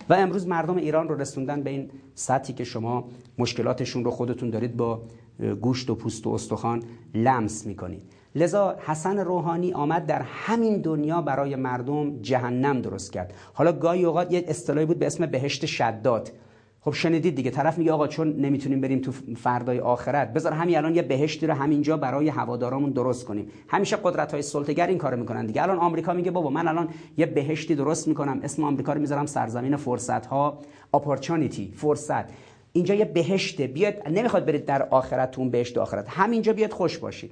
و 0.09 0.13
امروز 0.13 0.47
مردم 0.47 0.75
ایران 0.77 1.09
رو 1.09 1.21
رسوندن 1.21 1.63
به 1.63 1.69
این 1.69 1.89
سطحی 2.15 2.53
که 2.53 2.63
شما 2.63 3.09
مشکلاتشون 3.37 4.05
رو 4.05 4.11
خودتون 4.11 4.49
دارید 4.49 4.77
با 4.77 5.01
گوشت 5.61 5.89
و 5.89 5.95
پوست 5.95 6.27
و 6.27 6.29
استخوان 6.29 6.83
لمس 7.15 7.65
می‌کنید. 7.65 8.03
لذا 8.35 8.75
حسن 8.79 9.19
روحانی 9.19 9.73
آمد 9.73 10.05
در 10.05 10.21
همین 10.21 10.81
دنیا 10.81 11.21
برای 11.21 11.55
مردم 11.55 12.21
جهنم 12.21 12.81
درست 12.81 13.11
کرد. 13.11 13.33
حالا 13.53 13.71
گاهی 13.71 14.05
اوقات 14.05 14.31
یه 14.31 14.45
اصطلاحی 14.47 14.85
بود 14.85 14.99
به 14.99 15.05
اسم 15.05 15.25
بهشت 15.25 15.65
شداد. 15.65 16.31
خب 16.81 16.93
شنیدید 16.93 17.35
دیگه 17.35 17.51
طرف 17.51 17.77
میگه 17.77 17.91
آقا 17.91 18.07
چون 18.07 18.35
نمی‌تونیم 18.35 18.81
بریم 18.81 18.99
تو 18.99 19.11
فردای 19.35 19.79
آخرت 19.79 20.33
بذار 20.33 20.53
همین 20.53 20.77
الان 20.77 20.95
یه 20.95 21.01
بهشتی 21.01 21.47
رو 21.47 21.53
همینجا 21.53 21.97
برای 21.97 22.29
هوادارامون 22.29 22.89
درست 22.89 23.25
کنیم. 23.25 23.47
همیشه 23.67 23.95
قدرت 23.95 24.31
های 24.31 24.41
سلطه‌گر 24.41 24.87
این 24.87 24.97
کارو 24.97 25.17
می‌کنن 25.17 25.45
دیگه. 25.45 25.63
الان 25.63 25.77
آمریکا 25.77 26.13
میگه 26.13 26.31
بابا 26.31 26.49
من 26.49 26.67
الان 26.67 26.89
یه 27.17 27.25
بهشتی 27.25 27.75
درست 27.75 28.07
می‌کنم 28.07 28.39
اسم 28.43 28.63
آمریکا 28.63 28.93
رو 28.93 29.01
می‌ذارم 29.01 29.25
سرزمین 29.25 29.75
فرصت 29.75 30.25
ها 30.25 30.57
اپورتونیتی 30.93 31.73
فرصت. 31.75 32.25
اینجا 32.73 32.93
یه 32.93 33.05
بهشته 33.05 33.67
بیاد 33.67 34.07
نمی‌خواد 34.07 34.45
برید 34.45 34.65
در 34.65 34.83
آخرت 34.83 35.39
اون 35.39 35.49
بهشت 35.49 35.77
آخرت. 35.77 36.05
همینجا 36.09 36.53
بیاد 36.53 36.71
خوش 36.73 36.97
باشید. 36.97 37.31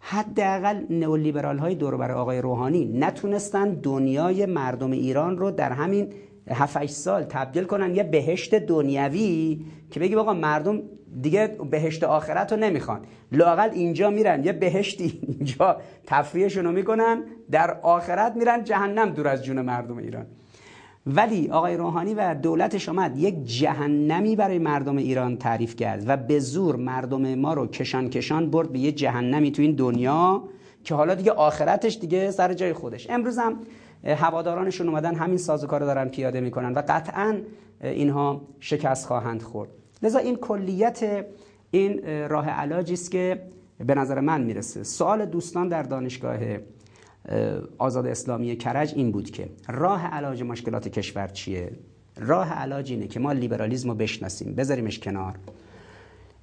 حداقل 0.00 0.84
نئولیبرال 0.90 1.58
های 1.58 1.74
دور 1.74 1.96
بر 1.96 2.12
آقای 2.12 2.40
روحانی 2.40 2.84
نتونستن 2.84 3.74
دنیای 3.74 4.46
مردم 4.46 4.90
ایران 4.90 5.38
رو 5.38 5.50
در 5.50 5.72
همین 5.72 6.12
7 6.50 6.86
سال 6.86 7.22
تبدیل 7.22 7.64
کنن 7.64 7.96
یه 7.96 8.02
بهشت 8.02 8.54
دنیوی 8.54 9.60
که 9.90 10.00
بگی 10.00 10.14
آقا 10.14 10.32
مردم 10.32 10.82
دیگه 11.22 11.56
بهشت 11.70 12.04
آخرت 12.04 12.52
رو 12.52 12.58
نمی‌خوان. 12.58 13.00
لاقل 13.32 13.70
اینجا 13.72 14.10
میرن 14.10 14.44
یه 14.44 14.52
بهشتی 14.52 15.20
اینجا 15.28 15.76
تفریحشون 16.06 16.64
رو 16.64 16.72
می‌کنن 16.72 17.22
در 17.50 17.80
آخرت 17.80 18.36
میرن 18.36 18.64
جهنم 18.64 19.10
دور 19.10 19.28
از 19.28 19.44
جون 19.44 19.60
مردم 19.60 19.96
ایران. 19.96 20.26
ولی 21.06 21.50
آقای 21.50 21.76
روحانی 21.76 22.14
و 22.14 22.34
دولتش 22.34 22.88
آمد 22.88 23.18
یک 23.18 23.44
جهنمی 23.44 24.36
برای 24.36 24.58
مردم 24.58 24.96
ایران 24.96 25.36
تعریف 25.36 25.76
کرد 25.76 26.04
و 26.06 26.16
به 26.16 26.38
زور 26.38 26.76
مردم 26.76 27.34
ما 27.34 27.54
رو 27.54 27.66
کشان 27.66 28.10
کشان 28.10 28.50
برد 28.50 28.72
به 28.72 28.78
یه 28.78 28.92
جهنمی 28.92 29.52
تو 29.52 29.62
این 29.62 29.74
دنیا 29.74 30.42
که 30.84 30.94
حالا 30.94 31.14
دیگه 31.14 31.32
آخرتش 31.32 31.98
دیگه 31.98 32.30
سر 32.30 32.52
جای 32.52 32.72
خودش. 32.72 33.10
امروز 33.10 33.38
هم 33.38 33.58
هوادارانشون 34.04 34.88
اومدن 34.88 35.14
همین 35.14 35.38
سازوکار 35.38 35.80
دارن 35.80 36.08
پیاده 36.08 36.40
می‌کنن 36.40 36.72
و 36.72 36.82
قطعا 36.88 37.40
اینها 37.80 38.42
شکست 38.60 39.06
خواهند 39.06 39.42
خورد. 39.42 39.70
لذا 40.02 40.18
این 40.18 40.36
کلیت 40.36 41.26
این 41.70 42.00
راه 42.28 42.48
علاجی 42.50 42.92
است 42.92 43.10
که 43.10 43.42
به 43.86 43.94
نظر 43.94 44.20
من 44.20 44.40
می‌رسه. 44.42 44.82
سوال 44.82 45.26
دوستان 45.26 45.68
در 45.68 45.82
دانشگاه 45.82 46.38
آزاد 47.78 48.06
اسلامی 48.06 48.56
کرج 48.56 48.92
این 48.96 49.12
بود 49.12 49.30
که 49.30 49.48
راه 49.68 50.06
علاج 50.06 50.42
مشکلات 50.42 50.88
کشور 50.88 51.28
چیه؟ 51.28 51.70
راه 52.16 52.52
علاج 52.52 52.92
اینه 52.92 53.06
که 53.06 53.20
ما 53.20 53.32
لیبرالیزم 53.32 53.88
رو 53.88 53.94
بشناسیم 53.94 54.54
بذاریمش 54.54 54.98
کنار 54.98 55.34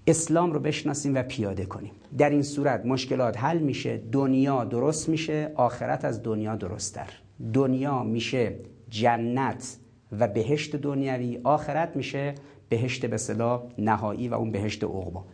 اسلام 0.08 0.52
رو 0.52 0.60
بشناسیم 0.60 1.16
و 1.16 1.24
پیاده 1.24 1.66
کنیم. 1.66 1.92
در 2.18 2.30
این 2.30 2.44
صورت 2.44 2.86
مشکلات 2.86 3.38
حل 3.38 3.58
میشه 3.58 4.02
دنیا 4.12 4.64
درست 4.64 5.10
میشه 5.10 5.52
آخرت 5.56 6.06
از 6.06 6.24
دنیا 6.24 6.56
درستتر. 6.56 7.10
دنیا 7.54 8.04
میشه 8.04 8.56
جنت 8.90 9.78
و 10.20 10.28
بهشت 10.28 10.76
دنیوی 10.76 11.40
آخرت 11.44 11.96
میشه 11.96 12.36
بهشت 12.70 13.06
به 13.06 13.18
صلاح 13.18 13.64
نهایی 13.78 14.28
و 14.28 14.34
اون 14.34 14.52
بهشت 14.52 14.84
عقبا. 14.84 15.26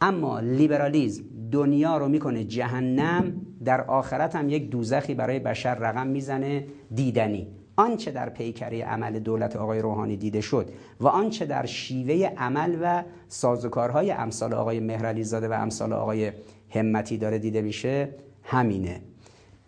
اما 0.00 0.40
لیبرالیزم 0.40 1.24
دنیا 1.52 1.96
رو 1.96 2.08
می‌کنه 2.08 2.44
جهنم 2.44 3.46
در 3.64 3.80
آخرت 3.80 4.36
هم 4.36 4.48
یک 4.48 4.70
دوزخی 4.70 5.14
برای 5.14 5.38
بشر 5.38 5.74
رقم 5.74 6.06
می‌زنه 6.06 6.66
دیدنی. 6.94 7.48
آنچه 7.76 8.10
در 8.10 8.28
پیکره 8.28 8.84
عمل 8.84 9.18
دولت 9.18 9.56
آقای 9.56 9.80
روحانی 9.80 10.16
دیده 10.16 10.40
شد 10.40 10.70
و 11.00 11.08
آنچه 11.08 11.46
در 11.46 11.66
شیوه 11.66 12.30
عمل 12.36 12.78
و 12.82 13.04
سازوکارهای 13.28 14.10
امثال 14.10 14.54
آقای 14.54 14.80
مهرعلی 14.80 15.24
زاده 15.24 15.48
و 15.48 15.52
امثال 15.52 15.92
آقای 15.92 16.32
همتی 16.70 17.18
داره 17.18 17.38
دیده 17.38 17.62
میشه 17.62 18.08
همینه. 18.42 19.00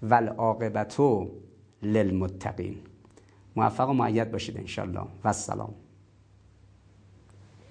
ول 0.02 0.28
للمتقین. 1.92 2.76
موفق 3.56 3.88
و 3.90 3.92
معید 3.92 4.32
باشید 4.32 4.58
انشالله 4.58 5.00
و 5.00 5.28
السلام 5.28 5.74